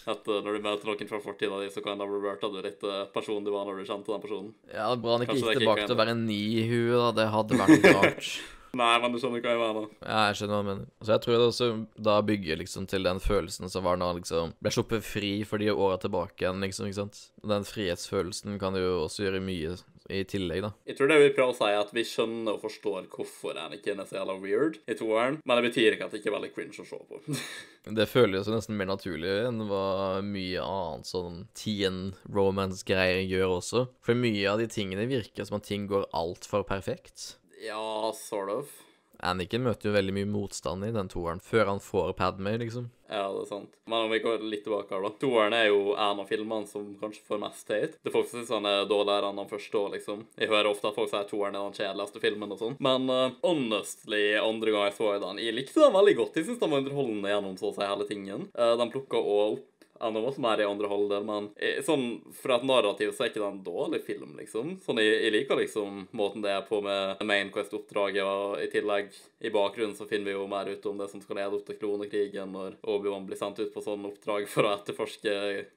At 0.09 0.29
uh, 0.29 0.41
når 0.43 0.59
du 0.59 0.67
møter 0.67 0.91
noen 0.91 1.11
fra 1.11 1.23
fortida 1.23 1.63
di, 1.63 1.71
så 1.73 1.83
kan 1.85 2.01
da 2.01 2.09
reverte 2.09 2.51
du 2.53 2.61
litt 2.65 2.85
uh, 2.87 3.07
personen 3.15 3.47
du 3.47 3.53
var 3.55 3.67
når 3.69 3.83
du 3.83 3.89
kjente 3.89 4.13
den 4.13 4.23
personen. 4.25 4.53
Ja, 4.71 4.89
det 4.91 4.99
er 4.99 5.03
bra 5.05 5.17
han 5.17 5.27
ikke 5.27 5.35
Kanskje 5.37 5.51
gikk 5.55 5.65
tilbake 5.65 5.89
til 5.89 5.97
å 5.97 6.01
være 6.03 6.15
en 6.17 6.29
ni 6.29 6.45
i 6.59 6.69
huet, 6.69 6.95
da. 6.99 7.11
Det 7.21 7.29
hadde 7.35 7.61
vært 7.63 7.77
noe 7.77 7.97
rart. 8.03 8.31
Nei, 8.77 8.95
men 9.01 9.15
du 9.15 9.19
skjønner 9.21 9.41
hva 9.43 9.53
jeg 9.55 9.61
mener. 9.63 9.87
Ja, 10.03 10.19
jeg 10.29 10.39
skjønner 10.39 10.55
hva 10.59 10.61
du 10.61 10.69
mener. 10.69 10.89
Så 11.01 11.15
jeg 11.15 11.23
tror 11.25 11.35
det 11.35 11.47
også 11.47 11.69
da 12.09 12.17
bygger 12.29 12.61
liksom 12.61 12.89
til 12.91 13.07
den 13.07 13.21
følelsen 13.25 13.73
som 13.73 13.87
var 13.87 13.99
når 14.01 14.13
han 14.13 14.21
liksom 14.21 14.53
ble 14.61 14.73
sluppet 14.75 15.07
fri 15.07 15.33
for 15.49 15.63
de 15.63 15.71
åra 15.73 15.97
tilbake 16.03 16.45
igjen, 16.45 16.61
liksom, 16.65 16.91
ikke 16.91 17.01
sant. 17.01 17.23
Den 17.55 17.65
frihetsfølelsen 17.69 18.59
kan 18.61 18.77
jo 18.77 19.05
også 19.07 19.25
gjøre 19.25 19.43
mye 19.45 19.79
i 20.09 20.23
tillegg, 20.29 20.63
da. 20.65 20.71
Jeg 20.89 20.99
tror 20.99 21.11
det 21.11 21.19
vi 21.21 21.33
prøver 21.37 21.53
å 21.53 21.59
si, 21.59 21.71
at 21.77 21.91
vi 21.97 22.05
skjønner 22.09 22.57
og 22.57 22.63
forstår 22.65 23.09
hvorfor 23.13 23.59
Anakin 23.61 24.01
er 24.01 24.09
så 24.09 24.19
jævla 24.19 24.39
weird 24.41 24.79
i 24.89 24.97
toeren, 24.99 25.41
men 25.45 25.61
det 25.61 25.67
betyr 25.69 25.97
ikke 25.97 26.09
at 26.09 26.15
det 26.15 26.23
ikke 26.23 26.33
er 26.33 26.37
veldig 26.39 26.53
cringe 26.57 26.85
å 26.85 26.89
se 26.89 27.01
på. 27.09 27.21
Det 27.99 28.05
føles 28.11 28.45
jo 28.45 28.53
nesten 28.53 28.77
mer 28.77 28.91
naturlig 28.91 29.31
enn 29.47 29.63
hva 29.65 30.19
mye 30.21 30.61
annet 30.61 31.09
sånn 31.09 31.39
teen 31.57 32.11
romance-greier 32.29 33.23
gjør 33.25 33.55
også. 33.55 33.87
For 34.05 34.19
mye 34.19 34.45
av 34.51 34.61
de 34.61 34.67
tingene 34.69 35.07
virker 35.09 35.49
som 35.49 35.57
at 35.57 35.65
ting 35.71 35.87
går 35.89 36.05
altfor 36.13 36.67
perfekt. 36.69 37.39
ja, 37.65 38.13
sort 38.13 38.53
of. 38.53 38.77
Anniken 39.19 39.65
møter 39.67 39.91
jo 39.91 39.97
veldig 39.97 40.15
mye 40.15 40.29
motstand 40.31 40.87
i 40.87 40.93
den 40.95 41.11
toeren, 41.11 41.43
før 41.43 41.73
han 41.73 41.83
får 41.83 42.15
Padmay, 42.19 42.59
liksom. 42.63 42.89
Ja, 43.09 43.25
det 43.33 43.47
er 43.47 43.49
sant. 43.49 43.73
Men 43.89 44.05
om 44.05 44.13
vi 44.13 44.21
går 44.21 44.43
litt 44.45 44.67
tilbake 44.67 44.93
her, 44.95 45.03
da. 45.03 45.11
Toeren 45.19 45.57
er 45.57 45.71
jo 45.71 45.95
en 45.97 46.21
av 46.23 46.29
filmene 46.29 46.69
som 46.69 46.91
kanskje 47.01 47.25
får 47.27 47.41
mest 47.43 47.73
hate. 47.73 47.97
Det 47.97 48.11
er 48.11 48.15
folk 48.15 48.29
som 48.29 48.43
syns 48.43 48.53
han 48.53 48.69
er 48.69 48.85
dårligere 48.91 49.33
enn 49.33 49.41
han 49.41 49.51
første 49.51 49.81
òg, 49.81 49.89
liksom. 49.97 50.27
Jeg 50.39 50.53
hører 50.53 50.71
ofte 50.71 50.91
at 50.91 50.99
folk 50.99 51.11
sier 51.11 51.27
toeren 51.31 51.57
er 51.57 51.65
den 51.65 51.79
kjedeligste 51.79 52.23
filmen 52.23 52.53
og 52.55 52.61
sånn. 52.61 52.77
Men 52.85 53.09
uh, 53.09 53.33
honestly, 53.47 54.23
andre 54.43 54.75
gang 54.77 54.87
jeg 54.91 54.99
så 55.01 55.17
den, 55.25 55.43
jeg 55.43 55.57
likte 55.57 55.83
den 55.83 55.97
veldig 55.97 56.15
godt. 56.21 56.39
Jeg 56.39 56.51
syns 56.51 56.63
den 56.63 56.75
var 56.75 56.85
underholdende 56.85 57.33
gjennom 57.33 57.59
så 57.59 57.73
å 57.73 57.75
si 57.75 57.89
hele 57.89 58.09
tingen. 58.13 58.47
Uh, 58.55 58.77
den 58.79 58.95
plukka 58.95 59.19
òg 59.19 59.59
opp 59.59 59.67
masse 60.01 60.43
mer 60.43 60.61
i 60.63 60.67
andre 60.69 60.91
halvdel, 60.91 61.25
men 61.27 61.51
eh, 61.57 61.81
sånn 61.85 62.07
fra 62.37 62.59
et 62.59 62.67
narrativ 62.69 63.13
så 63.15 63.25
er 63.25 63.33
ikke 63.33 63.43
det 63.43 63.49
en 63.49 63.65
dårlig 63.67 64.03
film, 64.07 64.37
liksom. 64.39 64.77
Sånn, 64.85 65.03
jeg, 65.03 65.19
jeg 65.25 65.35
liker 65.35 65.61
liksom 65.61 66.05
måten 66.17 66.45
det 66.45 66.55
er 66.55 66.67
på 66.69 66.81
med 66.85 67.23
Main 67.29 67.53
Quest-oppdraget, 67.55 68.23
og 68.25 68.63
i 68.63 68.71
tillegg 68.73 69.13
i 69.41 69.53
bakgrunnen 69.55 69.95
så 69.97 70.07
finner 70.11 70.33
vi 70.33 70.37
jo 70.37 70.47
mer 70.51 70.67
ut 70.71 70.87
om 70.91 70.99
det 70.99 71.09
som 71.13 71.23
skal 71.23 71.39
lede 71.39 71.59
opp 71.59 71.67
til 71.67 71.79
klonekrigen, 71.79 72.51
når 72.55 72.79
Obi-Wan 72.83 73.27
blir 73.29 73.39
sendt 73.39 73.61
ut 73.63 73.73
på 73.75 73.83
sånn 73.85 74.07
oppdrag 74.09 74.49
for 74.51 74.67
å 74.67 74.75
etterforske 74.75 75.35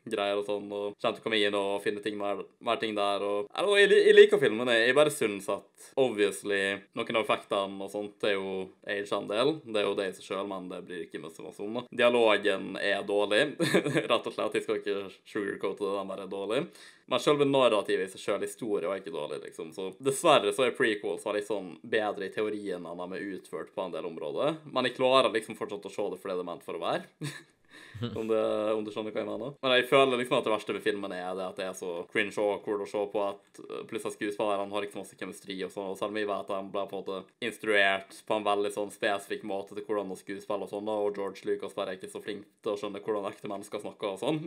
greier 0.09 0.39
og 0.39 0.47
sånn, 0.47 0.69
og 0.71 0.95
kommer 0.97 1.17
til 1.17 1.21
å 1.21 1.25
komme 1.27 1.41
inn 1.41 1.57
og 1.57 1.83
finne 1.83 2.01
ting 2.03 2.17
mer, 2.17 2.41
mer 2.63 2.81
ting 2.81 2.95
der, 2.97 3.21
og 3.25 3.51
jeg, 3.77 3.91
jeg, 3.93 4.15
liker 4.17 4.41
filmen, 4.41 4.71
jeg, 4.73 4.95
bare 4.97 5.13
syns 5.13 5.49
at 5.51 5.91
obviously 5.99 6.61
noen 6.97 7.19
av 7.19 7.25
effektene 7.25 7.85
og 7.85 7.91
sånt 7.93 8.25
er 8.27 8.35
jo 8.37 8.55
age 8.89 9.15
en 9.17 9.29
del, 9.29 9.53
det 9.67 9.81
er 9.81 9.87
jo 9.87 9.95
det 9.97 10.09
i 10.09 10.15
seg 10.17 10.31
sjøl, 10.31 10.49
men 10.49 10.69
det 10.71 10.81
blir 10.87 11.05
ikke 11.05 11.21
mye 11.21 11.47
om, 11.51 11.77
da. 11.77 11.85
Dialogen 12.01 12.75
er 12.81 13.05
dårlig, 13.07 13.43
rett 14.11 14.27
og 14.27 14.35
slett, 14.35 14.57
jeg 14.59 14.65
skal 14.65 14.81
ikke 14.81 14.97
sugarcoate 15.31 15.85
det, 15.85 15.93
den 15.95 16.11
bare 16.11 16.25
er 16.27 16.31
dårlig. 16.31 16.63
Men 17.11 17.23
selve 17.23 17.47
narrativet 17.47 18.07
i 18.07 18.11
seg 18.13 18.23
sjøl, 18.23 18.43
historien, 18.45 18.89
var 18.91 19.01
ikke 19.01 19.13
dårlig, 19.15 19.41
liksom. 19.45 19.71
Så 19.75 19.89
dessverre 20.03 20.53
så 20.55 20.67
er 20.67 20.75
prequels 20.77 21.25
litt 21.35 21.49
sånn 21.49 21.73
bedre 21.81 22.27
i 22.27 22.33
teorien 22.33 22.85
enn 22.87 23.01
de 23.03 23.17
er 23.17 23.31
utført 23.37 23.73
på 23.75 23.83
en 23.83 23.95
del 23.95 24.07
områder. 24.07 24.61
Men 24.71 24.87
jeg 24.87 24.99
klarer 24.99 25.33
liksom 25.33 25.57
fortsatt 25.59 25.89
å 25.89 25.93
se 25.95 26.09
det 26.13 26.21
for 26.21 26.31
det 26.31 26.39
det 26.41 26.45
er 26.45 26.51
ment 26.53 26.67
for 26.67 26.79
å 26.79 26.85
være. 26.85 27.09
om, 28.19 28.27
det, 28.27 28.43
om 28.75 28.83
du 28.83 28.91
skjønner 28.91 29.15
hva 29.15 29.23
jeg 29.23 29.31
mener. 29.31 29.55
Men 29.63 29.75
jeg 29.77 29.89
føler 29.91 30.19
liksom 30.19 30.39
at 30.39 30.47
det 30.47 30.55
verste 30.55 30.75
ved 30.75 30.85
filmen 30.85 31.15
er 31.15 31.33
det 31.37 31.47
at 31.47 31.59
det 31.59 31.67
er 31.69 31.77
så 31.77 32.01
cringe 32.11 32.35
og 32.41 32.57
awkward 32.57 32.85
å 32.85 32.89
se 32.89 33.05
på 33.11 33.25
at 33.25 33.61
pluss 33.89 34.01
plutselig 34.01 34.31
skuespillerne 34.35 34.71
har 34.73 34.85
ikke 34.85 34.95
så 34.95 35.01
masse 35.01 35.17
kjemistri 35.17 35.57
og 35.65 35.71
sånn, 35.71 35.91
og 35.91 35.97
selv 35.99 36.13
om 36.13 36.19
jeg 36.19 36.29
vet 36.29 36.41
at 36.41 36.51
de 36.51 36.71
ble 36.73 36.83
på 36.89 36.97
en 36.97 37.03
måte 37.03 37.45
instruert 37.45 38.17
på 38.27 38.37
en 38.37 38.45
veldig 38.45 38.71
sånn 38.73 38.93
spesifikk 38.93 39.43
måte 39.47 39.75
til 39.75 39.85
hvordan 39.85 40.13
å 40.13 40.17
skuespille 40.19 40.65
og 40.65 40.71
sånn, 40.71 40.89
og 40.89 41.17
George 41.17 41.45
Lucas 41.47 41.75
bare 41.77 41.93
er 41.93 41.99
ikke 41.99 42.11
så 42.11 42.21
flink 42.23 42.47
til 42.63 42.73
å 42.73 42.77
skjønne 42.79 43.01
hvordan 43.03 43.29
ekte 43.29 43.51
mennesker 43.51 43.83
snakker 43.83 44.15
og 44.15 44.21
sånn. 44.21 44.41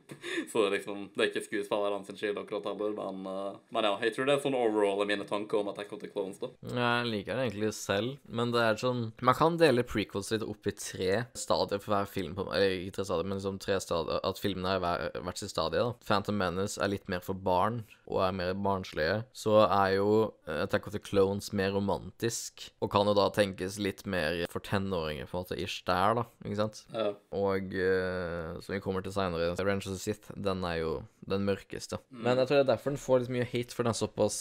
så 0.50 0.62
det 0.62 0.66
er 0.66 0.76
liksom, 0.76 1.04
det 1.14 1.24
er 1.24 1.30
ikke 1.30 1.44
skuespillerne 1.46 2.08
sin 2.08 2.20
skyld 2.20 2.40
akkurat 2.42 2.68
heller, 2.70 2.94
men, 2.96 3.22
uh, 3.28 3.60
men 3.74 3.88
ja, 3.88 3.94
jeg 4.06 4.16
tror 4.16 4.28
det 4.28 4.36
er 4.36 4.44
sånn 4.44 4.58
overall 4.58 5.04
i 5.04 5.08
mine 5.12 5.28
tanker 5.28 5.60
om 5.60 5.72
Attack 5.72 5.94
of 5.96 6.02
the 6.02 6.10
Clones, 6.12 6.40
da. 6.42 6.52
Jeg 6.66 7.10
liker 7.10 7.38
det 7.38 7.48
egentlig 7.48 7.72
selv, 7.76 8.16
men 8.26 8.54
det 8.54 8.62
er 8.62 8.78
sånn 8.80 9.06
Man 9.24 9.36
kan 9.36 9.56
dele 9.60 9.84
prequels 9.86 10.30
litt 10.32 10.44
opp 10.46 10.68
i 10.68 10.74
tre 10.76 11.10
stadier 11.38 11.80
for 11.82 11.94
hver 11.94 12.08
film. 12.10 12.34
På, 12.36 12.46
eller 12.54 12.75
ikke 12.84 12.98
tre 12.98 13.06
stadier, 13.08 13.28
men 13.28 13.38
liksom 13.38 13.60
tre 13.62 13.78
stadier 13.82 14.20
At 14.26 14.40
filmene 14.42 14.76
hver, 14.82 15.08
hvert 15.24 15.40
sitt 15.40 15.52
stadie. 15.52 15.82
da 15.82 15.94
Phantom 16.06 16.36
Menace 16.36 16.80
er 16.80 16.92
litt 16.92 17.08
mer 17.12 17.24
for 17.24 17.34
barn 17.34 17.82
og 18.06 18.22
er 18.26 18.36
mer 18.36 18.54
barnslige. 18.54 19.18
Så 19.36 19.58
er 19.64 19.96
jo 19.96 20.10
eh, 20.46 20.62
Attack 20.62 20.86
of 20.88 20.94
the 20.94 21.02
Clones 21.02 21.52
mer 21.56 21.74
romantisk, 21.74 22.68
og 22.80 22.92
kan 22.92 23.08
jo 23.08 23.16
da 23.18 23.28
tenkes 23.34 23.80
litt 23.82 24.04
mer 24.08 24.44
for 24.52 24.64
tenåringer, 24.64 25.28
på 25.28 25.36
en 25.36 25.46
måte, 25.46 25.58
ish 25.60 25.82
der, 25.88 26.20
da. 26.20 26.26
Ikke 26.44 26.60
sant? 26.62 26.84
Ja. 26.94 27.10
Og 27.36 27.74
uh, 27.74 28.56
som 28.62 28.76
vi 28.76 28.82
kommer 28.84 29.04
til 29.04 29.14
seinere, 29.14 29.54
Revenge 29.58 29.86
of 29.86 29.96
the 29.96 30.00
Sith, 30.00 30.32
den 30.36 30.64
er 30.66 30.80
jo 30.82 30.96
den 31.26 31.42
mørkeste. 31.46 31.98
Men 32.10 32.38
jeg 32.38 32.48
tror 32.48 32.60
det 32.60 32.64
er 32.64 32.68
derfor 32.70 32.92
den 32.92 33.02
får 33.02 33.22
litt 33.22 33.32
mye 33.34 33.46
hate, 33.50 33.74
for 33.74 33.82
den 33.82 33.92
er 33.92 33.98
såpass 33.98 34.38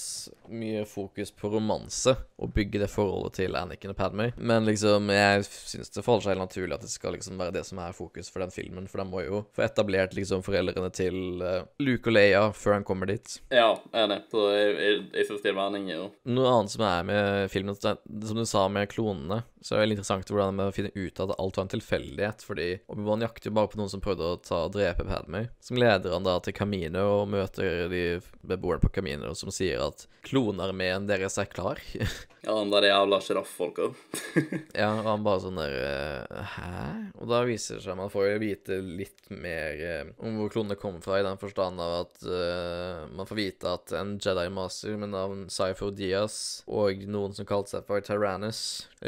mye 0.51 0.83
fokus 0.89 1.31
på 1.33 1.49
romanse, 1.55 2.13
og 2.37 2.53
bygge 2.53 2.83
det 2.83 2.91
forholdet 2.93 3.39
til 3.39 3.57
Anakin 3.57 3.93
og 3.95 3.97
Padmay. 3.97 4.35
Men 4.37 4.67
liksom, 4.69 5.09
jeg 5.13 5.47
syns 5.49 5.93
det 5.95 6.05
forholder 6.05 6.27
seg 6.27 6.35
helt 6.35 6.45
naturlig 6.45 6.77
at 6.77 6.85
det 6.85 6.93
skal 6.93 7.17
liksom 7.17 7.41
være 7.41 7.55
det 7.57 7.65
som 7.67 7.81
er 7.81 7.97
fokus 7.97 8.29
for 8.29 8.45
den 8.45 8.53
filmen, 8.53 8.89
for 8.91 9.01
den 9.01 9.11
må 9.11 9.25
jo 9.25 9.41
få 9.55 9.65
etablert 9.65 10.13
liksom 10.17 10.45
foreldrene 10.45 10.91
til 10.93 11.41
eh, 11.41 11.65
Luke 11.81 12.11
og 12.11 12.17
Leia 12.17 12.45
før 12.53 12.77
han 12.77 12.87
kommer 12.87 13.09
dit. 13.09 13.39
Ja, 13.55 13.69
enig. 13.95 14.17
Så 14.31 14.45
jeg, 14.51 14.71
jeg, 14.75 15.01
jeg 15.15 15.27
syns 15.29 15.43
det 15.45 15.53
er 15.53 15.91
jo. 15.93 16.07
Noe 16.27 16.51
annet 16.51 16.73
som 16.73 16.83
er 16.87 17.05
med 17.07 17.51
filmen, 17.53 17.77
som 17.79 18.39
du 18.39 18.45
sa 18.49 18.65
med 18.71 18.89
klonene, 18.91 19.43
så 19.65 19.73
er 19.73 19.79
det 19.79 19.85
veldig 19.85 19.95
interessant 19.97 20.29
hvordan 20.29 20.59
de 20.59 20.67
finner 20.75 20.93
ut 20.93 21.21
at 21.23 21.31
alt 21.39 21.57
var 21.57 21.65
en 21.65 21.71
tilfeldighet, 21.71 22.43
fordi 22.45 22.67
Obi-Wan 22.91 23.23
jakter 23.25 23.49
jo 23.49 23.55
bare 23.57 23.71
på 23.71 23.79
noen 23.79 23.89
som 23.89 24.03
prøvde 24.03 24.27
å 24.27 24.41
ta 24.43 24.65
og 24.67 24.75
drepe 24.75 25.07
Padme, 25.07 25.47
som 25.63 25.79
leder 25.79 26.13
han 26.13 26.27
da 26.27 26.35
til 26.43 26.53
Camino 26.57 27.05
og 27.21 27.31
møter 27.31 27.87
de 27.89 28.03
beboerne 28.45 28.83
på 28.83 28.91
Camino 28.99 29.31
som 29.37 29.53
sier 29.53 29.81
at 29.87 30.05
klonarmeen 30.25 31.07
deres 31.09 31.39
er 31.41 31.49
klar. 31.51 31.81
Ja, 32.45 32.53
de 32.61 32.69
der 32.69 32.85
jævla 32.85 33.17
sjirafffolka. 33.25 33.87
ja, 34.77 34.91
og 34.99 35.07
han 35.07 35.23
bare 35.25 35.41
sånn 35.41 35.57
der 35.57 35.71
eh, 35.81 36.43
Hæ? 36.53 36.73
Og 37.17 37.31
da 37.31 37.39
viser 37.47 37.79
det 37.79 37.85
seg 37.87 37.97
Man 37.97 38.11
får 38.13 38.27
jo 38.27 38.35
vite 38.43 38.77
litt 38.85 39.31
mer 39.33 39.81
eh, 39.81 40.11
om 40.21 40.37
hvor 40.37 40.53
klonene 40.53 40.77
kommer 40.77 41.01
fra, 41.01 41.17
i 41.17 41.25
den 41.25 41.41
forstand 41.41 41.81
av 41.81 41.95
at 42.03 42.21
uh, 42.21 43.09
man 43.17 43.25
får 43.25 43.39
vite 43.39 43.44
at 43.67 43.91
en 43.95 44.15
Jedi 44.17 44.47
Master 44.49 44.97
med 44.97 45.13
navn 45.13 45.45
Cypher 45.53 45.91
Diaz 45.93 46.63
og 46.65 47.03
noen 47.05 47.35
som 47.37 47.47
kalte 47.47 47.75
seg 47.75 47.85
for 47.87 48.01
Tyrannus, 48.01 48.59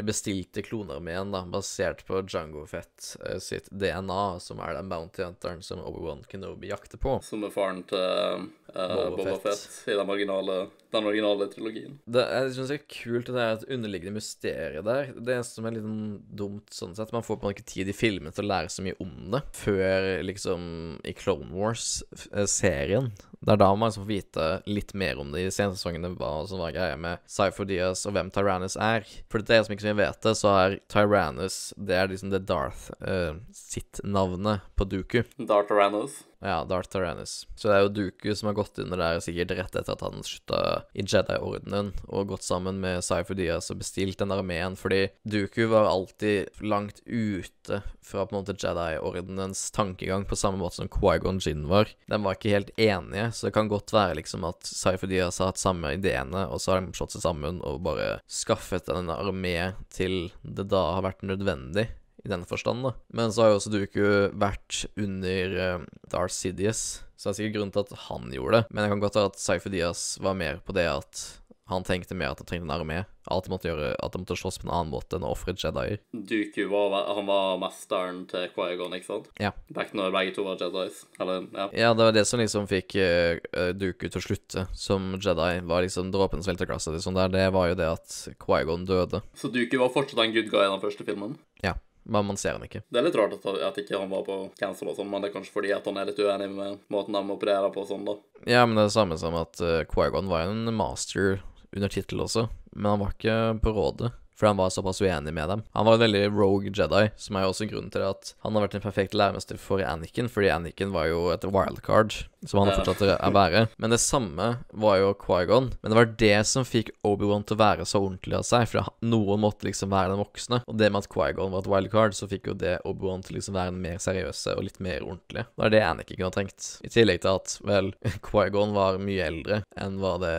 bestilte 0.06 0.62
klonarmeen 0.62 1.32
da, 1.34 1.42
basert 1.48 2.04
på 2.06 2.22
Jango 2.28 2.64
Fett 2.70 3.16
eh, 3.26 3.40
sitt 3.42 3.70
DNA, 3.70 4.38
som 4.44 4.62
er 4.62 4.76
den 4.78 4.90
bounty 4.92 5.24
hunteren 5.26 5.62
som 5.66 5.82
Obi-Wan 5.82 6.24
Kenobi 6.30 6.70
jakter 6.70 7.02
på. 7.02 7.18
Som 7.26 7.44
er 7.46 7.54
faren 7.54 7.82
til 7.90 8.48
Boba 8.74 9.10
Boba 9.16 9.36
Fett. 9.40 9.58
Fett 9.58 9.92
i 9.92 9.96
den 9.96 10.10
originale, 10.10 10.56
den 10.92 11.06
originale 11.08 11.46
trilogien. 11.52 11.98
Det, 12.04 12.24
jeg 12.24 12.52
synes 12.56 12.72
det 12.72 12.76
er 12.78 12.90
kult 12.92 13.30
at 13.30 13.36
det 13.36 13.44
er 13.44 13.56
et 13.56 13.66
underliggende 13.76 14.18
mysterium 14.18 14.88
der. 14.88 15.12
Det 15.16 15.34
eneste 15.34 15.58
som 15.58 15.68
er 15.68 15.76
litt 15.76 15.86
sånn 15.86 16.18
dumt 16.42 16.74
sånn 16.74 16.94
sett, 16.98 17.14
man 17.14 17.24
får 17.26 17.40
på 17.40 17.48
en 17.48 17.56
ikke 17.56 17.68
tid 17.72 17.90
i 17.90 17.96
filmen 17.96 18.34
til 18.34 18.46
å 18.46 18.50
lære 18.52 18.72
så 18.72 18.84
mye 18.84 18.98
om 19.02 19.32
det 19.32 19.42
før 19.56 20.08
liksom 20.28 20.68
i 21.08 21.16
Clone 21.16 21.50
Wars-serien. 21.56 23.10
Det 23.38 23.54
er 23.54 23.60
da 23.60 23.70
man 23.72 23.88
liksom 23.88 24.04
får 24.04 24.10
vite 24.10 24.46
litt 24.66 24.94
mer 24.98 25.20
om 25.22 25.32
det 25.32 25.46
i 25.46 25.50
sensesongene, 25.54 26.12
hva 26.18 26.32
som 26.50 26.60
var 26.62 26.74
greia 26.74 26.96
med 26.98 27.22
Cypher 27.30 27.68
Diaz 27.68 28.04
og 28.08 28.16
hvem 28.16 28.32
Tyrannus 28.34 28.76
er. 28.76 29.06
For 29.30 29.40
det 29.40 29.56
er 29.56 29.66
som 29.66 29.76
ikke 29.76 29.86
som 29.86 29.94
vi 29.94 30.04
vet 30.04 30.24
det, 30.26 30.34
så 30.38 30.54
er 30.58 30.80
Tyrannus 30.90 31.58
Det 31.76 31.96
er 31.96 32.10
liksom 32.10 32.32
det 32.34 32.44
Darth 32.48 32.90
uh, 33.00 33.38
sitt 33.54 34.02
navnet 34.04 34.66
på 34.76 34.88
Duku. 34.88 35.22
Darth 35.38 35.72
Aranos. 35.72 36.24
Ja, 36.40 36.64
Darth 36.64 36.88
Tyrannus. 36.92 37.46
Så 37.56 37.68
det 37.68 37.74
er 37.74 37.82
jo 37.82 37.94
Duku 37.96 38.34
som 38.36 38.46
har 38.46 38.54
gått 38.54 38.78
under 38.78 39.00
der 39.00 39.18
sikkert 39.22 39.56
rett 39.58 39.74
etter 39.74 39.96
at 39.96 40.04
han 40.06 40.22
slutta 40.22 40.60
i 40.94 41.02
Jedi-ordenen 41.02 41.90
og 42.06 42.30
gått 42.30 42.46
sammen 42.46 42.78
med 42.82 43.02
Cypher 43.02 43.34
Diaz 43.38 43.72
og 43.72 43.80
bestilt 43.80 44.20
den 44.22 44.34
armeen, 44.34 44.78
fordi 44.78 45.08
Duku 45.26 45.64
var 45.72 45.90
alltid 45.90 46.62
langt 46.62 47.02
ute 47.06 47.82
fra 48.06 48.24
på 48.24 48.36
en 48.36 48.38
måte 48.38 48.54
Jedi-ordenens 48.54 49.66
tankegang, 49.74 50.24
på 50.30 50.38
samme 50.38 50.62
måte 50.62 50.78
som 50.78 50.90
Quaigon 50.92 51.42
Jin 51.42 51.66
var. 51.68 51.90
De 52.06 52.22
var 52.22 52.38
ikke 52.38 52.54
helt 52.54 52.70
enige, 52.78 53.32
så 53.34 53.48
det 53.48 53.56
kan 53.58 53.70
godt 53.70 53.92
være 53.92 54.20
liksom 54.20 54.46
at 54.48 54.62
Cypher 54.62 55.10
Diaz 55.10 55.42
har 55.42 55.50
hatt 55.50 55.60
samme 55.60 55.96
ideene, 55.98 56.46
og 56.46 56.62
så 56.62 56.76
har 56.76 56.86
de 56.86 56.94
slått 56.94 57.18
seg 57.18 57.26
sammen 57.26 57.58
og 57.66 57.82
bare 57.84 58.20
skaffet 58.30 58.88
en 58.94 59.10
armé 59.10 59.72
til 59.90 60.30
det 60.42 60.70
da 60.70 60.92
har 60.94 61.04
vært 61.10 61.26
nødvendig 61.26 61.88
i 62.28 62.34
den 62.34 62.46
forstand, 62.48 62.84
da. 62.86 62.94
Men 63.16 63.34
så 63.34 63.44
har 63.44 63.52
jo 63.52 63.58
også 63.58 63.72
Duku 63.74 64.06
vært 64.38 64.84
under 65.00 65.58
uh, 65.58 65.88
Darth 66.12 66.36
Sidious, 66.36 67.02
så 67.18 67.28
det 67.28 67.34
er 67.34 67.40
sikkert 67.40 67.58
grunnen 67.58 67.74
til 67.74 67.86
at 67.86 68.06
han 68.06 68.30
gjorde 68.34 68.60
det. 68.60 68.70
Men 68.70 68.84
jeg 68.84 68.94
kan 68.94 69.04
godt 69.04 69.18
ha 69.18 69.26
at 69.32 69.42
Cypher 69.42 69.74
Diaz 69.74 70.06
var 70.22 70.38
mer 70.38 70.62
på 70.62 70.76
det 70.76 70.86
at 70.92 71.26
han 71.68 71.84
tenkte 71.84 72.16
mer 72.16 72.32
at 72.32 72.40
han 72.40 72.48
trengte 72.48 72.64
en 72.64 72.72
armé. 72.72 73.02
At 73.28 73.44
de 73.44 73.52
måtte, 73.52 73.68
gjøre, 73.68 73.90
at 74.00 74.14
de 74.14 74.20
måtte 74.22 74.36
slåss 74.40 74.56
på 74.62 74.68
en 74.68 74.72
annen 74.72 74.92
måte 74.94 75.18
enn 75.18 75.26
å 75.26 75.34
ofre 75.34 75.52
Jedier. 75.52 76.00
Duku 76.16 76.62
var, 76.70 76.94
han 77.12 77.28
var 77.28 77.58
mesteren 77.60 78.22
til 78.30 78.46
Quaigon, 78.54 78.94
ikke 78.96 79.08
sant? 79.10 79.26
Ja. 79.36 79.50
Back 79.76 79.92
når 79.96 80.14
begge 80.14 80.32
to 80.38 80.46
var 80.46 80.56
Jedis. 80.62 81.02
Eller, 81.20 81.44
ja. 81.52 81.66
Ja, 81.76 81.90
det 81.92 82.06
var 82.08 82.16
det 82.16 82.24
som 82.30 82.40
liksom 82.40 82.64
fikk 82.70 82.96
uh, 82.96 83.36
Duku 83.76 84.06
til 84.06 84.16
å 84.16 84.24
slutte 84.24 84.64
som 84.72 85.10
Jedi. 85.20 85.50
Var 85.68 85.84
liksom 85.84 86.08
dråpen 86.14 86.40
som 86.40 86.54
velta 86.54 86.70
glasset. 86.70 86.94
Liksom 86.96 87.18
der. 87.18 87.36
Det 87.36 87.44
var 87.52 87.68
jo 87.68 87.76
det 87.82 87.90
at 87.98 88.16
Quaigon 88.40 88.88
døde. 88.88 89.20
Så 89.36 89.52
Duku 89.52 89.76
var 89.82 89.92
fortsatt 89.92 90.24
en 90.24 90.32
good 90.32 90.48
guy 90.48 90.64
i 90.64 90.72
den 90.72 90.84
første 90.86 91.04
filmen? 91.04 91.36
Ja. 91.60 91.76
Men 92.08 92.28
man 92.30 92.40
ser 92.40 92.56
han 92.56 92.64
ikke. 92.64 92.80
Det 92.88 93.00
er 93.00 93.04
litt 93.04 93.18
rart 93.18 93.36
at, 93.36 93.46
at 93.68 93.80
ikke 93.82 93.98
han 94.00 94.12
var 94.12 94.24
på 94.24 94.38
cancel 94.58 94.88
og 94.88 94.96
sånn, 94.96 95.10
men 95.12 95.20
det 95.20 95.28
er 95.28 95.34
kanskje 95.36 95.52
fordi 95.52 95.74
at 95.76 95.88
han 95.88 96.00
er 96.00 96.08
litt 96.08 96.22
uenig 96.22 96.48
med 96.54 96.78
måten 96.92 97.16
de 97.16 97.36
opererer 97.36 97.74
på 97.74 97.84
og 97.84 97.90
sånn, 97.90 98.06
da. 98.08 98.16
Ja, 98.48 98.64
men 98.64 98.78
det 98.78 98.86
er 98.86 98.90
det 98.90 98.96
samme 98.96 99.18
som 99.20 99.36
at 99.36 99.60
uh, 99.60 99.82
Quaigon 99.90 100.30
var 100.32 100.48
en 100.48 100.72
master 100.74 101.42
under 101.76 101.92
tittel 101.92 102.24
også, 102.24 102.48
men 102.72 102.94
han 102.94 103.04
var 103.04 103.12
ikke 103.12 103.36
på 103.60 103.76
rådet. 103.76 104.14
For 104.38 104.46
han 104.46 104.58
var 104.60 104.70
såpass 104.70 105.00
uenig 105.02 105.32
med 105.34 105.48
dem. 105.50 105.62
Han 105.74 105.86
var 105.86 105.96
en 105.96 106.04
veldig 106.04 106.20
rogue 106.30 106.70
Jedi, 106.70 107.08
som 107.18 107.36
er 107.36 107.42
jo 107.42 107.50
også 107.50 107.66
grunnen 107.66 107.90
til 107.90 108.04
at 108.06 108.36
han 108.44 108.54
har 108.54 108.68
vært 108.68 108.76
en 108.78 108.84
perfekt 108.84 109.16
læremester 109.18 109.58
for 109.58 109.82
Anakin, 109.82 110.30
fordi 110.30 110.52
Anakin 110.54 110.92
var 110.94 111.08
jo 111.10 111.24
et 111.34 111.42
wildcard, 111.42 112.14
som 112.46 112.60
han 112.62 112.72
fortsatt 112.76 113.02
er 113.08 113.34
være. 113.34 113.64
Men 113.82 113.92
det 113.92 114.00
samme 114.02 114.48
var 114.70 114.98
jo 115.00 115.12
Quaigon. 115.18 115.72
Men 115.82 115.92
det 115.92 115.98
var 115.98 116.12
det 116.20 116.38
som 116.48 116.66
fikk 116.66 116.90
Obi-Wan 117.06 117.44
til 117.46 117.58
å 117.58 117.62
være 117.62 117.86
så 117.88 118.02
ordentlig 118.02 118.38
av 118.38 118.46
seg, 118.46 118.68
for 118.70 118.90
noen 119.04 119.42
måtte 119.42 119.68
liksom 119.68 119.92
være 119.92 120.12
den 120.14 120.22
voksne. 120.22 120.62
Og 120.68 120.78
det 120.78 120.90
med 120.92 121.04
at 121.04 121.10
Quaigon 121.12 121.52
var 121.54 121.64
et 121.64 121.70
wildcard, 121.72 122.16
så 122.16 122.30
fikk 122.30 122.50
jo 122.52 122.56
det 122.58 122.78
Obi-Wan 122.88 123.24
til 123.26 123.38
liksom 123.38 123.58
være 123.58 123.74
den 123.74 123.82
mer 123.84 124.00
seriøse 124.02 124.56
og 124.56 124.66
litt 124.68 124.80
mer 124.84 125.04
ordentlige. 125.06 125.48
Det 125.58 125.68
er 125.68 125.74
det 125.74 125.84
Anakin 125.88 126.20
kunne 126.20 126.30
ha 126.30 126.36
trengt. 126.38 126.70
I 126.86 126.92
tillegg 126.94 127.22
til 127.24 127.34
at, 127.34 127.58
vel, 127.66 127.92
Quaigon 128.28 128.74
var 128.76 129.02
mye 129.02 129.28
eldre 129.28 129.62
enn 129.78 130.00
hva 130.02 130.16
det 130.22 130.36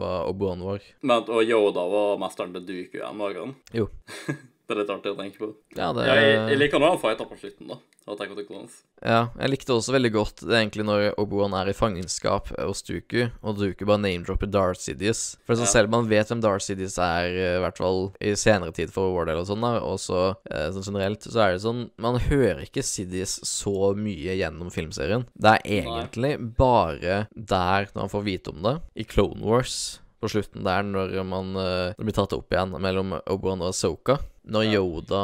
var 0.00 0.28
Obi-Wan 0.30 0.66
var. 0.66 0.90
Men, 1.06 1.24
og 1.28 1.44
Yoda 1.44 1.86
var 1.92 2.20
mesteren 2.22 2.56
til 2.56 2.68
Duku, 2.68 3.00
var 3.00 3.40
han? 3.40 3.56
Jo. 3.76 3.90
Det 4.66 4.74
er 4.74 4.80
litt 4.80 4.88
artig 4.90 5.12
å 5.12 5.18
tenke 5.18 5.38
på. 5.38 5.48
Ja, 5.78 5.92
det 5.94 6.08
jeg, 6.08 6.30
jeg 6.50 6.58
liker 6.58 6.80
når 6.82 6.96
han 6.96 6.98
fighter 6.98 7.28
på 7.30 7.36
slutten, 7.38 7.68
da. 7.70 7.76
Attack 8.06 8.30
of 8.30 8.36
the 8.38 8.44
Clones. 8.46 8.80
Ja, 9.02 9.28
jeg 9.38 9.50
likte 9.50 9.74
også 9.74 9.94
veldig 9.94 10.10
godt 10.14 10.42
det 10.46 10.54
egentlig 10.54 10.84
når 10.86 11.04
Obi-Wan 11.18 11.54
er 11.58 11.70
i 11.70 11.74
fangenskap 11.74 12.52
hos 12.54 12.82
Duku, 12.86 13.28
og 13.42 13.58
Duku 13.58 13.82
bare 13.86 14.02
name-dropper 14.02 14.50
Darth 14.50 14.82
Sidious. 14.82 15.36
For 15.46 15.58
så 15.58 15.66
Ja. 15.66 15.70
selv 15.72 15.90
om 15.90 15.96
man 16.00 16.08
vet 16.10 16.30
hvem 16.30 16.42
Darth 16.42 16.66
Sidious 16.66 16.98
er, 16.98 17.26
eh, 17.34 17.56
i 17.58 17.62
hvert 17.62 17.78
fall 17.78 18.12
i 18.20 18.34
senere 18.38 18.74
tid 18.74 18.90
for 18.94 19.24
del 19.26 19.38
og 19.42 19.46
sånn, 19.46 19.62
da, 19.62 19.78
og 19.82 19.98
så 20.02 20.36
eh, 20.50 20.70
sånn 20.70 20.86
generelt, 20.86 21.22
så 21.22 21.42
er 21.46 21.52
det 21.54 21.62
sånn 21.62 21.90
Man 21.98 22.18
hører 22.18 22.62
ikke 22.66 22.82
Sidious 22.86 23.40
så 23.46 23.92
mye 23.94 24.38
gjennom 24.38 24.70
filmserien. 24.70 25.26
Det 25.34 25.56
er 25.58 25.82
egentlig 25.82 26.36
bare 26.56 27.26
der 27.34 27.86
når 27.94 28.02
man 28.06 28.14
får 28.14 28.26
vite 28.26 28.54
om 28.54 28.62
det, 28.62 28.80
i 28.96 29.04
Clone 29.04 29.42
Wars. 29.42 30.00
På 30.22 30.30
slutten 30.32 30.64
der, 30.64 30.82
når 30.82 31.12
man 31.28 31.52
uh, 31.60 31.92
blir 31.98 32.14
tatt 32.16 32.32
opp 32.32 32.50
igjen 32.50 32.72
mellom 32.80 33.18
Obi-Wan 33.28 33.60
og 33.66 33.74
Soka. 33.76 34.16
Når 34.46 34.68
Yoda 34.70 35.22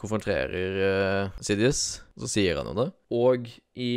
konfronterer 0.00 0.78
uh, 0.80 1.40
Sidious, 1.44 2.00
så 2.18 2.28
sier 2.30 2.58
han 2.58 2.70
jo 2.70 2.76
det. 2.78 2.88
Og 3.14 3.50
i 3.78 3.92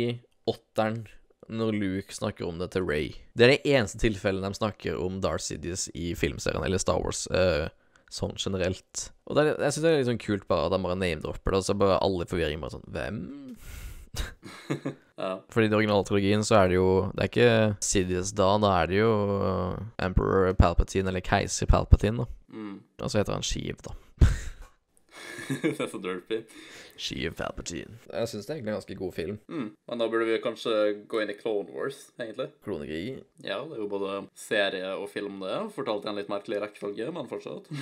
åtteren, 0.46 1.06
når 1.46 1.78
Luke 1.78 2.14
snakker 2.14 2.46
om 2.46 2.60
det 2.60 2.72
til 2.74 2.84
Ray. 2.86 3.08
Det 3.34 3.46
er 3.46 3.54
det 3.54 3.74
eneste 3.76 4.00
tilfellet 4.02 4.44
de 4.44 4.58
snakker 4.58 5.00
om 5.00 5.20
Darth 5.24 5.46
Sidious 5.46 5.88
i 5.94 6.12
filmserien, 6.18 6.64
eller 6.66 6.82
Star 6.82 7.00
Wars. 7.02 7.24
Uh, 7.32 7.66
Sånn 8.12 8.36
generelt. 8.38 9.08
Og 9.26 9.38
er, 9.40 9.56
jeg 9.58 9.74
syns 9.74 9.82
det 9.82 9.90
er 9.90 9.96
litt 9.98 10.08
sånn 10.08 10.22
kult 10.22 10.46
bare 10.46 10.68
at 10.68 10.74
de 10.76 10.78
bare 10.84 10.98
name-dropper 11.00 11.52
det, 11.52 11.58
og 11.58 11.66
så 11.66 11.74
bare 11.78 11.98
alle 12.04 12.22
i 12.22 12.30
forvirring 12.30 12.62
bare 12.62 12.76
sånn 12.76 12.86
Hvem? 12.94 13.18
Ja. 15.16 15.38
Fordi 15.48 15.64
i 15.64 15.70
den 15.70 15.78
originale 15.78 16.04
trilogien 16.04 16.42
så 16.44 16.58
er 16.58 16.66
det 16.68 16.74
jo 16.76 16.88
Det 17.16 17.22
er 17.22 17.28
ikke 17.30 17.76
Sidious 17.80 18.34
da, 18.36 18.50
da 18.60 18.72
er 18.82 18.90
det 18.90 18.98
jo 18.98 19.12
uh, 19.40 19.78
Emperor 20.04 20.50
Palpatine, 20.58 21.08
eller 21.08 21.24
Keiser 21.24 21.68
Palpatine, 21.70 22.26
da. 22.26 22.52
Mm. 22.52 22.74
Og 23.00 23.08
så 23.08 23.22
heter 23.22 23.32
han 23.32 23.46
Sheev, 23.46 23.80
da. 23.80 23.94
det 25.62 25.80
er 25.80 25.88
så 25.88 26.00
derpy. 26.02 26.42
Sheev 26.96 27.36
Palpatine. 27.38 27.98
Jeg 28.10 28.30
syns 28.30 28.46
det 28.46 28.52
er 28.52 28.58
egentlig 28.58 28.72
en 28.72 28.78
ganske 28.80 28.98
god 28.98 29.14
film. 29.16 29.38
Mm. 29.52 29.68
Men 29.88 30.02
da 30.02 30.08
burde 30.12 30.28
vi 30.28 30.40
kanskje 30.44 30.74
gå 31.10 31.22
inn 31.22 31.32
i 31.32 31.38
Clone 31.38 31.72
Wars, 31.74 32.06
egentlig. 32.18 32.48
Klonekrig. 32.66 33.18
Ja, 33.44 33.60
det 33.64 33.78
er 33.78 33.82
jo 33.82 33.90
både 33.92 34.22
serie 34.38 34.94
og 34.96 35.08
film, 35.12 35.40
det. 35.44 35.58
Fortalt 35.76 36.06
i 36.06 36.12
en 36.12 36.20
litt 36.20 36.32
merkelig 36.32 36.62
rekkefølge, 36.64 37.10
men 37.14 37.30
fortsatt. 37.30 37.70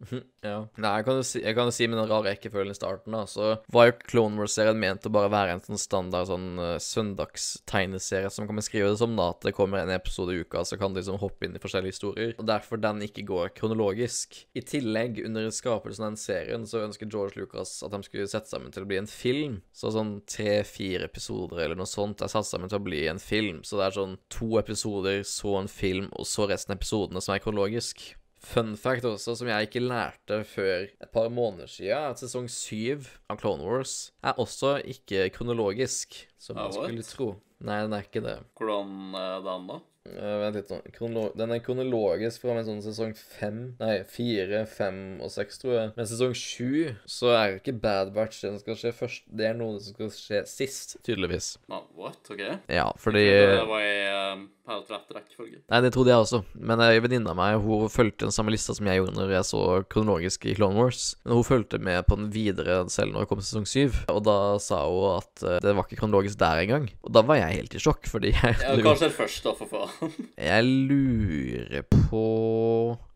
Ja. 0.46 0.60
Nei, 0.78 0.90
jeg 1.00 1.06
kan 1.06 1.18
jo 1.18 1.24
si, 1.26 1.40
jeg 1.42 1.56
kan 1.56 1.66
jo 1.66 1.74
si 1.74 1.86
med 1.90 1.98
den 1.98 2.08
rare 2.10 2.30
rekkefølgen 2.30 2.70
i 2.70 2.76
starten, 2.76 3.14
da, 3.16 3.24
så 3.26 3.56
var 3.72 3.88
jo 3.88 3.96
Clone 4.06 4.38
Wars-serien 4.38 4.78
ment 4.78 5.06
å 5.08 5.12
bare 5.12 5.30
være 5.32 5.56
en 5.56 5.62
sånn 5.64 5.80
standard 5.80 6.28
sånn 6.30 6.60
uh, 6.60 6.76
søndagstegneserie, 6.82 8.30
som 8.30 8.46
kan 8.48 8.60
beskrive 8.60 8.92
det 8.92 9.00
som, 9.00 9.16
da, 9.18 9.30
at 9.34 9.42
det 9.46 9.54
kommer 9.56 9.82
en 9.82 9.90
episode 9.94 10.36
i 10.36 10.44
uka, 10.44 10.62
så 10.68 10.78
kan 10.78 10.94
du 10.94 11.00
liksom 11.00 11.18
hoppe 11.22 11.48
inn 11.48 11.56
i 11.58 11.62
forskjellige 11.62 11.96
historier. 11.96 12.34
Og 12.36 12.46
derfor 12.48 12.80
den 12.82 13.02
ikke 13.06 13.26
går 13.26 13.50
kronologisk. 13.56 14.38
I 14.54 14.62
tillegg, 14.66 15.18
under 15.26 15.48
skapelsen 15.54 16.06
av 16.06 16.14
den 16.14 16.20
serien, 16.20 16.68
så 16.68 16.84
ønsker 16.84 17.10
George 17.10 17.40
Lucas 17.40 17.78
at 17.82 17.94
de 17.94 18.02
skulle 18.06 18.15
sette 18.24 18.48
sammen 18.48 18.72
til 18.72 18.86
å 18.86 18.88
bli 18.88 18.96
en 19.02 19.06
film. 19.10 19.58
Så 19.76 19.92
sånn 19.92 20.22
tre-fire 20.30 21.04
episoder 21.10 21.60
eller 21.64 21.76
noe 21.76 21.90
sånt 21.90 22.24
er 22.24 22.32
satt 22.32 22.48
sammen 22.48 22.72
til 22.72 22.80
å 22.80 22.86
bli 22.86 23.02
en 23.10 23.20
film. 23.20 23.60
Så 23.66 23.76
det 23.76 23.90
er 23.90 23.96
sånn 23.98 24.16
to 24.32 24.56
episoder, 24.60 25.20
så 25.28 25.58
en 25.60 25.68
film, 25.68 26.08
og 26.16 26.24
så 26.26 26.48
resten 26.48 26.72
av 26.72 26.80
episodene 26.80 27.20
som 27.20 27.34
er 27.36 27.42
kronologisk. 27.44 28.14
Fun 28.46 28.76
fact 28.78 29.04
også, 29.08 29.34
som 29.40 29.48
jeg 29.48 29.66
ikke 29.66 29.80
lærte 29.82 30.42
før 30.46 30.84
et 30.86 31.10
par 31.12 31.28
måneder 31.32 31.68
siden, 31.72 32.12
at 32.12 32.20
sesong 32.20 32.46
syv 32.52 33.08
av 33.32 33.40
Clone 33.40 33.64
Wars 33.66 34.12
er 34.22 34.38
også 34.38 34.76
ikke 34.86 35.28
kronologisk, 35.34 36.14
som 36.38 36.56
Ah, 36.60 36.68
man 36.68 36.76
skulle 36.76 37.02
tro. 37.08 37.28
Nei, 37.64 37.80
den 37.82 37.96
er 37.96 38.04
ikke 38.04 38.22
det. 38.22 38.36
Hvordan 38.60 39.16
er 39.18 39.40
den, 39.44 39.66
da? 39.72 39.80
Eh, 40.16 40.36
vent 40.42 40.56
litt 40.58 40.72
nå. 41.12 41.24
Den 41.36 41.54
er 41.54 41.62
kronologisk 41.64 42.44
fra 42.44 42.56
en 42.56 42.66
sånn 42.66 42.82
sesong 42.84 43.14
fem 43.16 43.60
Nei, 43.80 43.98
fire, 44.08 44.64
fem 44.70 45.18
og 45.24 45.32
seks, 45.32 45.60
tror 45.62 45.74
jeg. 45.76 45.92
Men 45.96 46.08
sesong 46.08 46.34
sju 46.36 46.92
så 47.10 47.32
er 47.34 47.56
ikke 47.58 47.76
Bad 47.82 48.12
Batch 48.16 48.42
det 48.44 48.52
som 48.52 48.60
skal 48.62 48.78
skje 48.80 48.92
først. 48.96 49.24
Det 49.26 49.48
er 49.50 49.56
noe 49.58 49.80
som 49.80 49.96
skal 49.96 50.12
skje 50.14 50.42
sist, 50.50 50.96
tydeligvis. 51.06 51.56
No, 51.72 51.84
what? 51.98 52.20
OK? 52.30 52.44
Ja, 52.72 52.90
fordi 53.00 53.24
Det 53.26 53.64
var 53.68 53.82
i 53.84 53.96
eh, 54.06 54.44
helt 54.70 54.90
rett 54.90 55.12
rekkefølge. 55.18 55.60
Nei, 55.70 55.80
det 55.84 55.92
trodde 55.94 56.12
jeg 56.12 56.24
også. 56.24 56.42
Men 56.58 56.82
ei 56.84 57.00
venninne 57.02 57.32
av 57.32 57.38
meg 57.38 57.58
hun 57.62 57.90
fulgte 57.92 58.26
den 58.26 58.34
samme 58.34 58.54
lista 58.54 58.74
som 58.76 58.88
jeg 58.88 59.00
gjorde 59.00 59.16
når 59.16 59.34
jeg 59.36 59.48
så 59.50 59.62
kronologisk 59.92 60.46
i 60.50 60.56
Clone 60.58 60.78
Wars. 60.80 61.08
Men 61.24 61.38
hun 61.38 61.46
fulgte 61.46 61.80
med 61.82 62.06
på 62.08 62.18
den 62.18 62.30
videre 62.34 62.82
selv 62.92 63.14
når 63.14 63.24
det 63.24 63.30
kom 63.32 63.44
sesong 63.44 63.68
syv. 63.70 64.00
Og 64.12 64.22
da 64.26 64.38
sa 64.62 64.82
hun 64.86 65.16
at 65.16 65.46
eh, 65.46 65.60
det 65.64 65.74
var 65.76 65.86
ikke 65.86 66.00
kronologisk 66.02 66.40
der 66.40 66.64
engang. 66.64 66.90
Og 67.06 67.14
da 67.14 67.24
var 67.26 67.40
jeg 67.40 67.60
helt 67.60 67.78
i 67.78 67.82
sjokk, 67.82 68.10
fordi 68.10 68.34
jeg 68.34 68.56
Ja, 68.62 68.74
kanskje 68.84 69.12
først, 69.20 69.42
da, 69.46 69.54
for 69.56 69.70
faen. 69.70 69.95
Jeg 70.36 70.64
lurer 70.66 71.84
på 72.10 72.24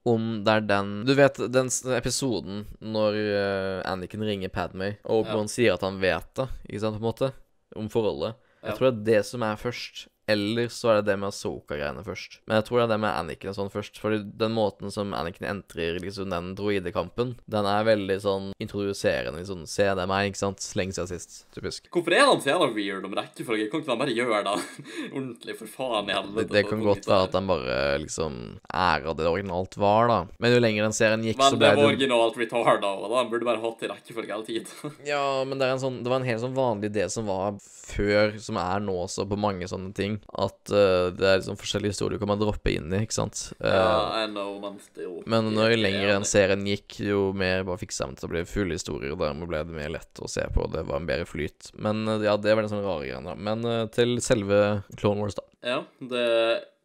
om 0.08 0.28
det 0.44 0.52
er 0.54 0.64
den 0.64 0.92
Du 1.04 1.12
vet 1.18 1.36
den 1.52 1.68
episoden 1.96 2.64
når 2.80 3.18
eh, 3.20 3.90
Anakin 3.90 4.24
ringer 4.24 4.52
Padmay, 4.52 4.96
og 5.04 5.24
Obi-Wan 5.24 5.50
sier 5.50 5.76
at 5.76 5.84
han 5.84 6.00
vet 6.02 6.30
det, 6.40 6.48
ikke 6.68 6.82
sant, 6.84 6.96
på 6.96 7.04
en 7.04 7.10
måte, 7.10 7.32
om 7.76 7.90
forholdet. 7.92 8.38
Jeg 8.64 8.76
tror 8.76 8.90
det 8.90 8.96
er 8.96 9.04
det 9.10 9.20
som 9.28 9.44
er 9.46 9.60
først, 9.60 10.06
eller 10.30 10.68
så 10.72 10.92
er 10.92 11.00
det 11.00 11.10
det 11.10 11.16
med 11.20 11.30
Asoka-greiene 11.32 12.04
først. 12.06 12.38
Men 12.46 12.58
jeg 12.60 12.66
tror 12.68 12.80
det 12.80 12.84
er 12.86 12.92
det 12.94 13.00
med 13.04 13.14
Anakin 13.18 13.50
og 13.52 13.56
sånn 13.58 13.72
først. 13.72 14.00
Fordi 14.02 14.20
den 14.40 14.54
måten 14.56 14.92
som 14.94 15.12
Anakin 15.16 15.48
entrer 15.50 15.98
liksom 16.02 16.30
den 16.32 16.52
droidekampen, 16.58 17.34
den 17.50 17.68
er 17.70 17.86
veldig 17.88 18.18
sånn 18.24 18.50
introduserende. 18.62 19.40
liksom, 19.42 19.66
Se, 19.70 19.84
det 19.94 20.04
er 20.04 20.10
meg, 20.10 20.30
ikke 20.30 20.40
sant? 20.42 20.64
Lenge 20.78 20.94
siden 20.96 21.10
sist, 21.10 21.40
typisk. 21.56 21.88
Hvorfor 21.94 22.14
er 22.16 22.24
han 22.28 22.40
så 22.42 22.52
jævla 22.52 22.70
weird 22.76 23.04
om 23.08 23.14
rekkefølge? 23.18 23.68
Kan 23.72 23.82
ikke 23.82 23.92
han 23.94 24.02
bare 24.02 24.14
gjøre 24.16 24.42
det 24.46 24.54
ordentlig, 25.16 25.56
for 25.58 25.66
faen 25.74 26.04
i 26.04 26.12
Det, 26.12 26.18
helvete? 26.20 26.54
det 26.54 26.64
kan 26.70 26.84
godt 26.86 27.08
være 27.10 27.28
at 27.28 27.36
han 27.38 27.50
bare 27.50 27.78
liksom 28.04 28.38
ærer 28.72 29.16
det 29.18 29.26
originalt 29.30 29.76
var, 29.80 30.08
da. 30.10 30.18
Men 30.38 30.54
jo 30.54 30.60
lenger 30.62 30.86
den 30.88 30.96
serien 30.96 31.24
gikk, 31.26 31.40
så 31.40 31.50
Men 31.54 31.58
ble 31.58 31.66
det 31.66 31.74
var 31.76 31.82
det 31.82 31.90
originalt 31.94 32.38
retarda, 32.40 32.92
og 33.00 33.10
da 33.14 33.24
burde 33.30 33.48
bare 33.48 33.62
hatt 33.64 33.82
i 33.84 33.90
rekkefølge 33.90 34.34
hele 34.36 34.46
tiden. 34.46 34.96
Ja, 35.10 35.22
men 35.48 35.58
det, 35.58 35.66
er 35.66 35.74
en 35.74 35.82
sånn, 35.82 36.00
det 36.04 36.10
var 36.12 36.20
en 36.20 36.28
helt 36.28 36.42
sånn 36.42 36.54
vanlig 36.56 36.90
idé 36.92 37.06
som 37.10 37.26
var 37.26 37.56
før, 37.60 38.36
som 38.42 38.58
er 38.60 38.82
nå 38.84 38.94
også, 39.04 39.24
på 39.28 39.38
mange 39.40 39.66
sånne 39.70 39.90
ting. 39.96 40.19
At 40.40 40.72
uh, 40.72 41.09
det 41.14 41.26
er 41.26 41.40
liksom 41.40 41.59
forskjellige 41.61 41.94
historier 41.94 42.18
du 42.18 42.22
kan 42.22 42.30
man 42.30 42.40
droppe 42.40 42.72
inn 42.72 42.92
i, 42.92 43.02
ikke 43.06 43.16
sant. 43.16 43.42
Uh, 43.59 43.70
Ja, 43.70 43.94
I 44.22 44.28
know, 44.30 44.59
men 44.62 44.78
jo, 45.00 45.16
men 45.30 45.50
når 45.56 45.72
jo 45.72 45.78
er 45.78 45.83
lenger 45.83 46.14
enn 46.16 46.28
serien 46.28 46.66
gikk, 46.68 47.00
jo 47.06 47.24
mer 47.37 47.64
bare 47.68 47.80
fiksa 47.80 48.04
sammen 48.04 48.20
til 48.20 48.28
å 48.28 48.33
bli 48.35 48.44
fulle 48.48 48.78
historier, 48.78 49.14
og 49.14 49.20
dermed 49.22 49.50
ble 49.50 49.64
det 49.66 49.76
mer 49.76 49.90
lett 49.96 50.22
å 50.22 50.30
se 50.30 50.44
på, 50.54 50.68
det 50.72 50.87
var 50.88 51.00
en 51.00 51.09
bedre 51.11 51.26
flyt. 51.28 51.72
Men 51.74 52.04
uh, 52.09 52.18
ja, 52.24 52.37
det 52.40 52.54
var 52.54 52.64
den 52.64 52.72
sånn 52.72 52.87
rare 52.87 53.04
greia, 53.09 53.20
da. 53.24 53.35
Men 53.37 53.66
eh, 53.66 53.83
til 53.92 54.16
selve 54.24 54.61
Clone 54.96 55.24
Wars, 55.24 55.37
da. 55.38 55.44
Ja, 55.66 55.83
det 56.00 56.26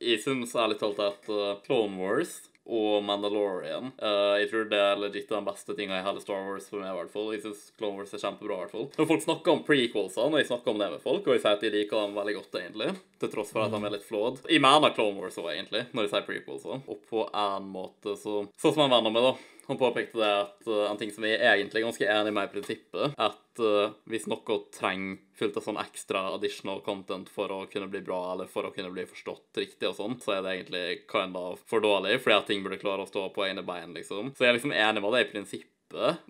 Jeg 0.03 0.19
syns 0.25 0.55
ærlig 0.59 0.79
talt 0.81 0.99
at 0.99 1.29
Clone 1.65 1.95
Wars 2.01 2.35
og 2.65 3.03
Mandalorian 3.05 3.91
uh, 4.01 4.35
Jeg 4.39 4.49
tror 4.49 4.69
det 4.71 4.79
er 4.81 4.99
legit 4.99 5.29
den 5.29 5.45
beste 5.45 5.75
tinga 5.77 5.99
i 5.99 6.05
hele 6.05 6.21
Star 6.23 6.41
Wars 6.47 6.69
for 6.71 6.81
meg, 6.81 6.89
i 6.91 6.97
hvert 6.99 7.13
fall. 7.13 7.31
Jeg 7.35 7.43
syns 7.43 7.67
Clone 7.77 7.99
Wars 7.99 8.13
er 8.15 8.23
kjempebra, 8.23 8.57
i 8.57 8.63
hvert 8.63 8.75
fall. 8.75 8.87
Når 8.97 9.09
folk 9.11 9.25
snakker 9.25 9.53
om 9.53 9.63
prequelsene, 9.67 10.31
og 10.31 10.41
jeg 10.41 10.49
snakker 10.49 10.73
om 10.73 10.81
det 10.81 10.91
med 10.95 11.03
folk, 11.05 11.27
og 11.27 11.35
jeg 11.35 11.43
sier 11.43 11.59
at 11.59 11.65
de 11.65 11.73
liker 11.75 12.01
dem 12.01 12.17
veldig 12.17 12.37
godt, 12.39 12.59
egentlig, 12.61 12.91
til 13.21 13.33
tross 13.33 13.53
for 13.53 13.65
at 13.65 13.75
de 13.75 13.81
er 13.81 13.95
litt 13.95 14.07
flawed 14.07 14.41
Jeg 14.49 14.63
mener 14.65 14.95
Clone 14.97 15.21
Wars 15.21 15.37
òg, 15.41 15.51
egentlig, 15.53 15.85
når 15.93 16.07
jeg 16.07 16.13
sier 16.15 16.29
prequelsene. 16.29 16.81
Og 16.89 17.03
på 17.09 17.27
en 17.29 17.69
måte 17.75 18.17
så 18.19 18.45
Sånn 18.61 18.73
som 18.73 18.85
en 18.85 18.93
venn 18.93 19.11
av 19.11 19.13
meg, 19.13 19.29
da. 19.29 19.54
Han 19.67 19.79
påpekte 19.81 20.19
det 20.21 20.31
at 20.43 20.67
uh, 20.69 20.85
en 20.89 20.99
ting 20.99 21.11
som 21.13 21.25
vi 21.25 21.33
er 21.33 21.55
egentlig 21.55 21.83
ganske 21.85 22.07
enig 22.11 22.33
med 22.35 22.47
i 22.47 22.51
prinsippet, 22.53 23.15
at 23.17 23.61
uh, 23.63 23.95
hvis 24.09 24.27
noe 24.29 24.59
trenger 24.75 25.21
fullt 25.35 25.59
av 25.59 25.65
sånn 25.65 25.81
ekstra 25.81 26.21
additional 26.35 26.81
content 26.85 27.29
for 27.33 27.51
å 27.51 27.63
kunne 27.71 27.89
bli 27.91 28.03
bra, 28.05 28.21
eller 28.33 28.49
for 28.51 28.67
å 28.67 28.73
kunne 28.75 28.93
bli 28.93 29.07
forstått 29.09 29.61
riktig 29.61 29.89
og 29.89 29.97
sånn, 29.97 30.17
så 30.23 30.37
er 30.37 30.43
det 30.45 30.55
egentlig 30.55 30.85
kind 31.11 31.37
of 31.39 31.63
for 31.69 31.83
dårlig, 31.83 32.19
fordi 32.23 32.37
at 32.37 32.51
ting 32.51 32.65
burde 32.65 32.79
klare 32.81 33.05
å 33.05 33.09
stå 33.09 33.27
på 33.35 33.47
egne 33.47 33.65
bein, 33.65 33.95
liksom. 33.97 34.35
Så 34.35 34.45
jeg 34.45 34.53
er 34.53 34.59
liksom 34.59 34.75
enig 34.75 35.03
med 35.03 35.17
det 35.17 35.25
i 35.25 35.31
prinsippet. 35.33 35.74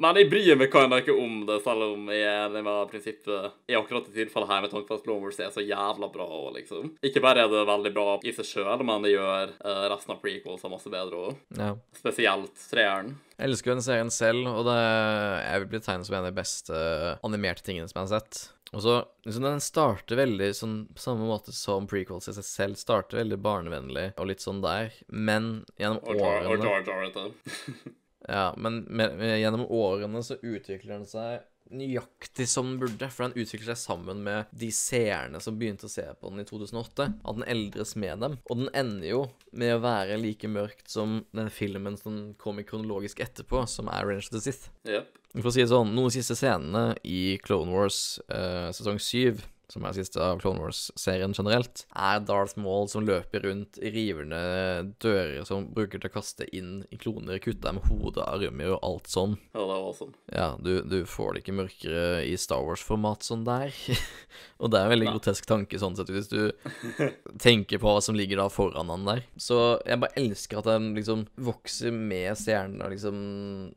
Men 0.01 0.19
jeg 0.19 0.29
bryr 0.31 0.59
meg 0.59 0.71
kind 0.73 0.95
ikke 0.97 1.15
om 1.17 1.41
det, 1.47 1.59
selv 1.65 1.87
om 1.87 2.09
jeg 2.13 2.23
er 2.25 2.45
enig 2.45 2.63
med 2.65 2.91
prinsippet 2.91 3.71
i 3.71 3.77
akkurat 3.77 4.07
det 4.09 4.15
tilfellet 4.15 4.51
her, 4.51 4.63
med 4.65 4.73
tanke 4.73 4.89
på 4.89 4.97
at 4.99 5.05
Clone 5.05 5.25
Wars 5.25 5.39
er 5.41 5.53
så 5.53 5.63
jævla 5.65 6.09
bra 6.13 6.27
òg, 6.27 6.49
liksom. 6.59 6.93
Ikke 7.05 7.23
bare 7.23 7.45
er 7.45 7.51
det 7.51 7.65
veldig 7.69 7.93
bra 7.95 8.17
i 8.23 8.33
seg 8.35 8.49
sjøl, 8.49 8.85
men 8.87 9.05
det 9.05 9.15
gjør 9.15 9.53
uh, 9.59 9.85
resten 9.93 10.15
av 10.15 10.23
prequels 10.23 10.65
masse 10.71 10.91
bedre 10.91 11.21
òg. 11.29 11.39
Ja. 11.59 11.73
Spesielt 11.97 12.67
treeren. 12.71 13.15
Jeg 13.35 13.49
elsker 13.49 13.75
den 13.75 13.83
serien 13.83 14.11
selv, 14.13 14.47
og 14.47 14.67
det 14.69 14.79
jeg 14.79 15.63
vil 15.63 15.71
bli 15.73 15.81
tegnet 15.83 16.07
som 16.07 16.17
en 16.17 16.23
av 16.23 16.29
de 16.31 16.37
beste 16.37 16.83
animerte 17.27 17.65
tingene 17.65 17.89
som 17.91 17.99
jeg 18.01 18.07
har 18.07 18.21
sett. 18.21 18.45
Og 18.75 18.81
så 18.83 18.95
liksom 19.23 19.45
Den 19.45 19.61
starter 19.63 20.19
veldig 20.19 20.47
sånn 20.57 20.77
på 20.91 21.03
samme 21.03 21.27
måte 21.29 21.53
som 21.55 21.87
prequels 21.87 22.27
i 22.31 22.35
seg 22.35 22.47
selv. 22.47 22.79
Starter 22.79 23.21
veldig 23.21 23.37
barnevennlig 23.43 24.09
og 24.19 24.31
litt 24.31 24.43
sånn 24.43 24.63
der, 24.65 24.95
men 25.07 25.63
gjennom 25.79 26.01
Jar 26.03 26.49
og 26.49 26.57
årene 26.57 26.71
Jar 26.71 26.89
Jar 26.89 27.05
etter. 27.09 27.95
Ja, 28.27 28.53
men 28.57 28.83
med, 28.89 29.17
med, 29.19 29.37
gjennom 29.41 29.67
årene 29.69 30.23
så 30.25 30.39
utvikler 30.41 30.97
den 30.97 31.05
seg 31.09 31.43
nøyaktig 31.73 32.45
som 32.49 32.67
den 32.67 32.79
burde, 32.83 33.07
for 33.09 33.25
den 33.25 33.41
utvikler 33.41 33.71
seg 33.71 33.79
sammen 33.81 34.21
med 34.25 34.51
de 34.53 34.69
seerne 34.73 35.39
som 35.41 35.57
begynte 35.57 35.87
å 35.87 35.91
se 35.91 36.05
på 36.19 36.29
den 36.29 36.43
i 36.43 36.47
2008. 36.47 37.07
At 37.25 37.39
den 37.39 37.47
eldres 37.49 37.95
med 37.97 38.21
dem. 38.21 38.37
Og 38.45 38.61
den 38.61 38.69
ender 38.77 39.07
jo 39.09 39.21
med 39.57 39.73
å 39.73 39.81
være 39.83 40.19
like 40.21 40.49
mørkt 40.51 40.91
som 40.91 41.23
den 41.35 41.49
filmen 41.53 41.97
som 41.97 42.35
kom 42.41 42.61
i 42.61 42.67
kronologisk 42.67 43.23
etterpå, 43.25 43.65
som 43.69 43.89
er 43.89 44.05
'Range 44.05 44.27
of 44.27 44.35
the 44.35 44.41
Sith. 44.41 44.69
Yep. 44.85 45.17
For 45.35 45.49
å 45.49 45.51
si 45.51 45.63
det 45.63 45.71
sånn, 45.73 45.91
noen 45.95 46.13
siste 46.13 46.37
scenene 46.37 46.95
i 47.03 47.37
Clone 47.43 47.73
Wars 47.73 48.19
eh, 48.29 48.69
sesong 48.71 49.01
7, 49.01 49.41
som 49.71 49.85
er 49.85 49.95
siste 49.97 50.21
av 50.21 50.39
Clone 50.41 50.61
Wars-serien 50.61 51.33
generelt, 51.35 51.85
er 51.95 52.21
Darth 52.25 52.59
Maul 52.61 52.89
som 52.91 53.05
løper 53.07 53.45
rundt 53.47 53.79
i 53.81 53.91
rivende 53.93 54.39
dører 55.03 55.45
som 55.47 55.67
bruker 55.73 56.01
til 56.01 56.11
å 56.11 56.15
kaste 56.15 56.47
inn 56.55 56.83
i 56.93 56.99
kloner, 57.01 57.39
kutte 57.43 57.65
dem 57.65 57.81
hodet, 57.87 58.23
armer 58.25 58.75
og 58.75 58.85
alt 58.85 59.11
sånn. 59.11 59.37
Ja, 59.53 59.59
det 59.61 59.67
var 59.69 59.87
awesome. 59.89 60.15
Ja, 60.31 60.49
du, 60.61 60.73
du 60.85 60.97
får 61.09 61.33
det 61.33 61.43
ikke 61.43 61.57
mørkere 61.59 62.05
i 62.27 62.35
Star 62.39 62.63
Wars-format 62.65 63.25
sånn 63.25 63.45
der. 63.47 63.73
og 64.61 64.71
det 64.71 64.79
er 64.79 64.87
en 64.87 64.93
veldig 64.93 65.09
ja. 65.09 65.15
grotesk 65.15 65.49
tanke 65.49 65.81
sånn 65.81 65.97
sett, 65.97 66.13
hvis 66.13 66.31
du 66.31 66.51
tenker 67.45 67.81
på 67.81 67.89
hva 67.89 68.03
som 68.03 68.17
ligger 68.17 68.41
da 68.41 68.47
foran 68.53 68.91
han 68.93 69.07
der. 69.07 69.23
Så 69.41 69.59
jeg 69.85 70.01
bare 70.03 70.21
elsker 70.21 70.61
at 70.61 70.69
den 70.69 70.91
liksom 70.97 71.25
vokser 71.35 71.95
med 71.95 72.37
stjernene 72.39 72.85
og 72.85 72.95
liksom 72.95 73.19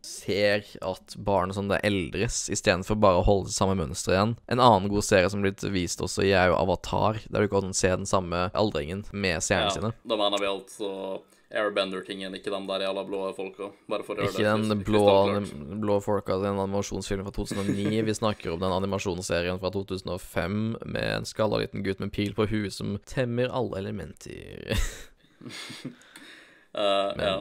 ser 0.05 0.66
at 0.85 1.16
barn 1.24 1.55
som 1.57 1.70
det 1.70 1.81
eldres, 1.87 2.46
istedenfor 2.53 2.98
bare 3.01 3.22
å 3.22 3.27
holde 3.27 3.51
det 3.51 3.57
samme 3.57 3.79
mønsteret 3.79 4.16
igjen. 4.18 4.37
En 4.53 4.62
annen 4.62 4.90
god 4.92 5.07
serie 5.07 5.31
som 5.33 5.42
blitt 5.44 5.64
vist 5.64 5.78
også 5.87 6.27
i, 6.27 6.33
er 6.35 6.51
jo 6.51 6.59
Avatar, 6.59 7.21
der 7.29 7.45
du 7.45 7.53
kan 7.53 7.75
se 7.77 7.91
den 7.95 8.09
samme 8.09 8.49
aldringen 8.57 9.05
med 9.12 9.43
stjernene 9.45 9.75
sine. 9.77 9.93
da 10.03 10.19
mener 10.19 10.43
vi 10.43 10.51
altså 10.51 10.93
Airbender-tingen, 11.49 12.35
ikke 12.37 12.51
den 12.53 12.67
der 12.69 12.83
jævla 12.85 13.05
blå 13.09 13.23
folka. 13.33 13.71
Bare 13.88 14.05
for 14.05 14.19
å 14.19 14.27
gjøre 14.27 14.35
Ikke 14.35 14.45
det 14.45 14.69
den 14.69 14.83
blå, 14.85 15.05
anim 15.09 15.79
blå 15.81 15.97
folka, 16.05 16.37
den 16.43 16.59
animasjonsfilmen 16.61 17.25
fra 17.25 17.33
2009. 17.38 18.03
Vi 18.05 18.17
snakker 18.19 18.53
om 18.53 18.61
den 18.61 18.75
animasjonsserien 18.75 19.61
fra 19.62 19.71
2005 19.73 20.59
med 20.85 21.07
en 21.14 21.29
skalla 21.29 21.62
liten 21.62 21.87
gutt 21.87 22.03
med 22.05 22.12
pil 22.12 22.35
på 22.37 22.45
huet 22.51 22.77
som 22.77 22.99
temmer 23.09 23.49
alle 23.49 23.81
elementer. 23.85 24.77
Eh, 26.79 27.12
ja. 27.25 27.38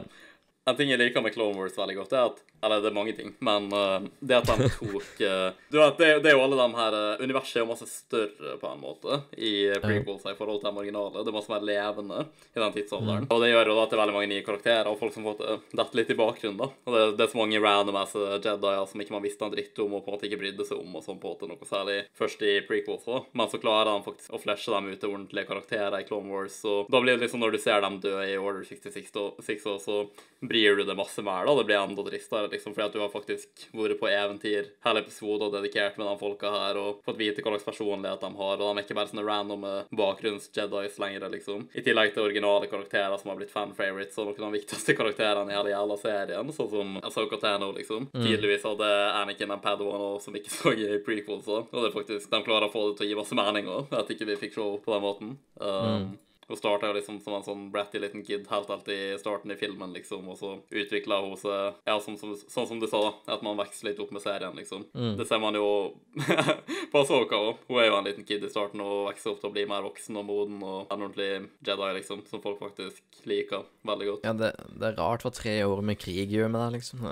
En 0.66 0.76
ting 0.76 0.88
jeg 0.88 0.98
liker 0.98 1.22
med 1.22 1.34
Clone 1.34 1.54
Wars 1.54 1.76
veldig 1.78 1.94
godt, 1.98 2.14
er 2.16 2.30
at 2.30 2.38
Eller 2.62 2.82
det 2.82 2.90
er 2.90 2.96
mange 2.96 3.14
ting, 3.14 3.32
men 3.44 3.68
uh, 3.70 4.02
det 4.20 4.38
at 4.40 4.48
de 4.48 4.68
tok 4.78 5.20
uh, 5.22 5.56
Du 5.70 5.78
vet, 5.78 5.98
det, 6.00 6.08
det 6.24 6.32
er 6.32 6.36
jo 6.36 6.44
alle 6.44 6.58
de 6.58 6.66
her 6.78 6.96
uh, 6.96 7.22
Universet 7.22 7.60
er 7.60 7.64
jo 7.64 7.70
masse 7.70 7.88
større, 7.90 8.56
på 8.58 8.70
en 8.70 8.82
måte, 8.82 9.20
i 9.38 9.52
prequels 9.82 10.26
i 10.26 10.34
forhold 10.38 10.62
til 10.62 10.70
de 10.70 10.82
originale. 10.82 11.22
Det 11.22 11.30
er 11.30 11.36
masse 11.36 11.52
mer 11.52 11.66
levende 11.66 12.24
i 12.54 12.58
den 12.58 12.74
tidsalderen. 12.74 13.28
Og 13.30 13.42
det 13.42 13.52
gjør 13.52 13.72
jo 13.72 13.76
da 13.78 13.84
at 13.84 13.92
det 13.92 13.98
er 13.98 14.02
veldig 14.02 14.16
mange 14.16 14.30
nye 14.32 14.46
karakterer 14.46 14.90
og 14.90 14.98
folk 15.00 15.14
som 15.14 15.26
får 15.28 15.42
dette 15.78 15.98
litt 15.98 16.12
i 16.12 16.18
bakgrunnen, 16.18 16.58
da. 16.60 16.70
Og 16.88 16.96
det, 16.96 17.04
det 17.18 17.26
er 17.26 17.32
så 17.32 17.40
mange 17.40 17.62
random 17.62 18.00
ass 18.00 18.16
Jedier 18.18 18.84
som 18.90 19.04
ikke 19.04 19.14
man 19.14 19.24
visste 19.24 19.46
en 19.46 19.54
dritt 19.54 19.82
om 19.84 19.96
og 19.98 20.04
på 20.04 20.10
en 20.10 20.16
måte 20.16 20.28
ikke 20.28 20.40
brydde 20.42 20.66
seg 20.68 20.82
om 20.82 20.98
og 20.98 21.04
sånn 21.04 21.20
på 21.22 21.30
en 21.30 21.36
måte 21.36 21.50
noe 21.50 21.68
særlig 21.68 21.98
først 22.18 22.44
i 22.46 22.54
prequels 22.68 23.06
da. 23.06 23.22
Men 23.38 23.52
så 23.52 23.62
klarer 23.62 23.92
de 23.92 24.06
faktisk 24.06 24.34
å 24.34 24.42
flashe 24.42 24.74
dem 24.74 24.90
ut 24.90 24.98
til 24.98 25.12
ordentlige 25.12 25.48
karakterer 25.48 25.98
i 26.00 26.08
Clone 26.08 26.32
Wars, 26.32 26.58
og 26.68 26.90
da 26.92 27.02
blir 27.02 27.16
det 27.16 27.26
liksom 27.26 27.42
når 27.44 27.54
du 27.54 27.60
ser 27.62 27.84
dem 27.84 28.00
dø 28.02 28.16
i 28.24 28.36
Order 28.38 28.66
66 28.66 29.14
og 29.20 29.42
6 29.44 29.68
også, 29.74 29.78
så 29.88 30.48
bryr 30.48 30.78
du 30.78 30.84
det 30.84 30.96
masse 30.98 31.22
mer, 31.24 31.46
da. 31.46 31.54
Det 31.58 31.66
blir 31.68 31.80
enda 31.80 32.04
tristere, 32.06 32.47
liksom, 32.52 32.74
fordi 32.74 32.86
at 32.86 32.96
du 32.96 33.00
har 33.02 33.12
faktisk 33.12 33.66
vært 33.76 33.98
på 34.00 34.10
eventyr 34.10 34.70
hele 34.86 35.02
episoden 35.02 35.48
og 35.48 35.54
dedikert 35.56 35.98
med 35.98 36.08
de 36.08 36.14
folka 36.20 36.52
her, 36.52 36.80
og 36.80 37.02
fått 37.06 37.20
vite 37.20 37.44
hva 37.44 37.54
slags 37.54 37.68
personlighet 37.68 38.24
de 38.24 38.30
har, 38.40 38.54
og 38.56 38.64
de 38.64 38.70
er 38.72 38.86
ikke 38.86 38.98
bare 38.98 39.12
sånne 39.12 39.26
random 39.26 39.66
bakgrunns-Jedis 39.98 40.98
lenger, 41.02 41.28
liksom. 41.34 41.66
I 41.72 41.84
tillegg 41.86 42.14
til 42.14 42.26
originale 42.26 42.70
karakterer 42.70 43.16
som 43.20 43.32
har 43.32 43.40
blitt 43.40 43.54
fan-favorites, 43.54 44.18
og 44.18 44.30
noen 44.30 44.48
av 44.48 44.52
de 44.52 44.60
viktigste 44.60 44.96
karakterene 44.98 45.52
i 45.52 45.58
hele 45.58 45.74
jævla 45.74 45.98
serien, 46.02 46.54
sånn 46.54 46.70
som 46.72 46.94
Ahsoka 47.02 47.40
Tano, 47.42 47.72
liksom. 47.76 48.10
Tydeligvis 48.14 48.66
hadde 48.68 48.92
Anakin 49.22 49.54
en 49.54 49.64
Padawan 49.64 50.06
også, 50.12 50.28
som 50.28 50.38
ikke 50.38 50.54
så 50.58 50.74
i 50.76 51.02
prequels, 51.04 51.48
og 51.50 51.68
det 51.74 51.90
er 51.90 51.96
faktisk, 51.96 52.30
de 52.30 52.44
klarer 52.46 52.68
å 52.68 52.72
få 52.72 52.88
det 52.90 52.98
til 53.00 53.08
å 53.08 53.12
gi 53.12 53.20
masse 53.22 53.38
mening 53.38 53.70
også, 53.72 54.02
at 54.02 54.14
ikke 54.14 54.32
vi 54.32 54.40
fikk 54.46 54.58
show 54.58 54.78
på 54.84 54.94
den 54.94 55.04
måten. 55.04 55.36
Um, 55.60 56.16
Hun 56.48 56.56
starta 56.56 56.92
liksom 56.96 57.20
som 57.20 57.34
en 57.36 57.44
sånn 57.44 57.66
bratty 57.72 58.00
liten 58.00 58.24
kid 58.24 58.46
helt 58.48 58.70
helt 58.72 58.88
i 58.88 59.18
starten 59.20 59.52
i 59.52 59.56
filmen, 59.60 59.92
liksom, 59.92 60.28
og 60.32 60.38
så 60.40 60.54
utvikla 60.70 61.20
hun 61.24 61.36
seg 61.36 61.76
Ja, 61.88 61.98
som, 62.00 62.16
som, 62.20 62.34
sånn 62.36 62.68
som 62.70 62.80
du 62.80 62.86
sa, 62.88 63.00
da, 63.04 63.34
at 63.36 63.44
man 63.44 63.58
vokser 63.58 63.90
litt 63.90 64.00
opp 64.00 64.12
med 64.14 64.24
serien, 64.24 64.56
liksom. 64.56 64.86
Det 65.18 65.26
ser 65.28 65.42
man 65.42 65.56
jo 65.58 65.68
på 66.92 67.04
Soka 67.08 67.36
òg. 67.36 67.64
Hun 67.68 67.82
er 67.82 67.90
jo 67.90 67.98
en 67.98 68.08
liten 68.08 68.26
kid 68.28 68.44
i 68.44 68.52
starten 68.52 68.82
og 68.84 69.10
vokser 69.10 69.34
opp 69.34 69.42
til 69.42 69.50
å 69.50 69.54
bli 69.54 69.66
mer 69.68 69.84
voksen 69.86 70.20
og 70.20 70.28
moden 70.28 70.62
og 70.64 70.88
en 70.88 71.04
ordentlig 71.08 71.30
Jedi, 71.66 71.90
liksom, 71.98 72.24
som 72.30 72.42
folk 72.44 72.60
faktisk 72.62 73.22
liker 73.28 73.66
veldig 73.88 74.08
godt. 74.12 74.24
Ja, 74.28 74.34
det, 74.36 74.54
det 74.72 74.92
er 74.92 74.98
rart 75.00 75.26
hva 75.26 75.34
tre 75.34 75.58
år 75.66 75.84
med 75.84 76.00
krig 76.00 76.32
gjør 76.32 76.48
med 76.52 76.64
deg, 76.64 76.80
liksom. 76.80 77.04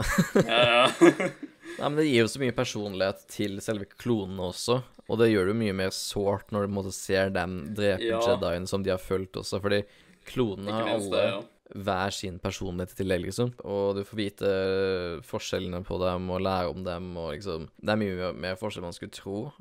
Ja, 0.46 0.62
ja. 0.64 1.28
Nei, 1.78 1.88
men 1.88 1.96
det 2.00 2.06
gir 2.08 2.22
jo 2.24 2.28
så 2.32 2.40
mye 2.42 2.54
personlighet 2.56 3.26
til 3.32 3.58
selve 3.64 3.86
klonene 3.98 4.46
også, 4.50 4.78
og 5.08 5.18
det 5.20 5.28
gjør 5.32 5.48
det 5.50 5.54
jo 5.54 5.60
mye 5.64 5.74
mer 5.82 5.92
sårt 5.94 6.50
når 6.54 6.66
du 6.66 6.72
måte 6.78 6.92
ser 6.96 7.30
dem 7.34 7.58
drepe 7.76 8.02
Ja. 8.06 8.20
Jediene 8.24 8.66
som 8.70 8.82
de 8.82 8.90
har 8.94 8.98
fulgt 9.02 9.36
også, 9.42 9.60
fordi 9.62 9.82
klonene 10.26 10.72
har 10.72 10.88
alle 10.96 11.10
det, 11.12 11.26
ja. 11.30 11.42
hver 11.86 12.10
sin 12.14 12.38
personlighet 12.42 12.94
i 12.94 12.98
tillegg, 13.02 13.26
liksom. 13.28 13.52
Og 13.66 13.96
du 13.98 14.02
får 14.06 14.18
vite 14.22 14.50
forskjellene 15.26 15.82
på 15.86 15.98
dem 16.02 16.30
og 16.34 16.40
lære 16.46 16.70
om 16.72 16.82
dem, 16.86 17.10
og 17.18 17.32
liksom 17.34 17.68
Det 17.82 17.92
er 17.94 18.00
mye 18.00 18.32
mer- 18.34 18.56
forskjell 18.58 18.82
man 18.86 18.92
skulle 18.96 19.12
tro, 19.14 19.52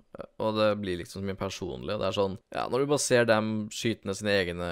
og 0.42 0.60
det 0.60 0.70
blir 0.82 1.00
liksom 1.02 1.22
så 1.22 1.28
mye 1.28 1.40
personlig. 1.40 1.96
Og 1.96 2.04
det 2.04 2.10
er 2.10 2.18
sånn 2.18 2.38
Ja, 2.56 2.66
når 2.72 2.84
du 2.84 2.92
bare 2.94 3.06
ser 3.06 3.30
dem 3.30 3.54
skyte 3.74 4.08
ned 4.08 4.20
sine 4.20 4.36
egne 4.36 4.70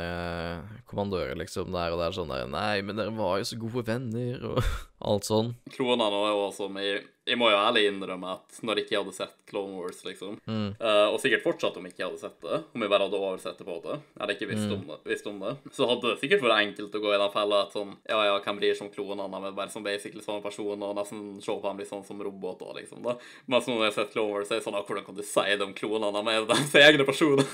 kommandører, 0.89 1.35
liksom, 1.39 1.71
der, 1.73 1.93
og 1.93 2.01
det 2.01 2.09
er 2.09 2.17
sånn 2.19 2.33
der 2.33 2.51
Nei, 2.51 2.81
men 2.85 2.99
dere 2.99 3.15
var 3.15 3.39
jo 3.41 3.49
så 3.49 3.59
gode 3.61 3.85
venner, 3.87 4.43
og 4.51 4.61
alt 5.13 5.27
sånn. 5.29 5.55
Kronene 5.73 6.11
er 6.11 6.31
jo 6.31 6.45
også 6.49 6.69
med 6.71 7.09
jeg 7.23 7.39
må 7.39 7.47
jo 7.47 7.55
ærlig 7.55 7.85
innrømme 7.87 8.33
at 8.35 8.57
når 8.67 8.79
jeg 8.79 8.85
ikke 8.85 8.97
hadde 8.99 9.13
sett 9.15 9.35
Clone 9.47 9.77
Wars, 9.77 10.01
liksom, 10.03 10.35
eh, 10.43 11.05
og 11.07 11.19
sikkert 11.23 11.45
fortsatt 11.45 11.77
om 11.79 11.85
jeg 11.87 11.95
ikke 11.95 12.09
hadde 12.09 12.19
sett 12.19 12.35
det, 12.43 12.59
om 12.75 12.83
jeg 12.83 12.91
bare 12.91 13.07
hadde 13.07 13.21
oversett 13.21 13.61
det 13.61 13.67
på 13.67 13.77
det, 13.85 13.95
eller 14.19 14.35
ikke 14.35 14.49
visst, 14.49 14.67
om 14.73 14.81
det, 14.89 14.97
visst 15.07 15.29
om 15.31 15.37
det, 15.39 15.53
så 15.71 15.87
hadde 15.87 16.11
det 16.11 16.19
sikkert 16.19 16.43
vært 16.43 16.65
enkelt 16.65 16.97
å 16.99 17.03
gå 17.05 17.13
i 17.13 17.21
den 17.21 17.33
fella 17.33 17.61
at 17.63 17.77
sånn 17.77 17.93
Ja, 18.09 18.19
ja, 18.27 18.35
hvem 18.43 18.59
bryr 18.59 18.75
seg 18.75 18.89
om 18.89 18.91
klonene? 18.91 19.39
Men 19.45 19.55
bare 19.55 19.71
som 19.71 19.85
basically 19.85 20.23
samme 20.25 20.43
person, 20.43 20.83
og 20.83 20.97
nesten 20.97 21.23
se 21.43 21.55
på 21.55 21.63
dem 21.63 21.79
litt 21.79 21.91
sånn 21.91 22.03
som 22.07 22.19
roboter, 22.27 22.73
liksom. 22.81 23.03
da. 23.07 23.15
Mens 23.47 23.69
når 23.69 23.79
jeg 23.79 23.87
har 23.87 23.97
sett 24.01 24.13
Clone 24.17 24.35
Wars, 24.35 24.51
er 24.51 24.59
det 24.59 24.67
sånn 24.67 24.75
ah, 24.79 24.83
Hvordan 24.83 25.07
kan 25.07 25.15
du 25.15 25.23
si 25.33 25.57
de 25.59 25.69
klonene 25.77 26.23
klonene? 26.25 26.61
De 26.73 26.85
egne 26.85 27.05
personer. 27.07 27.47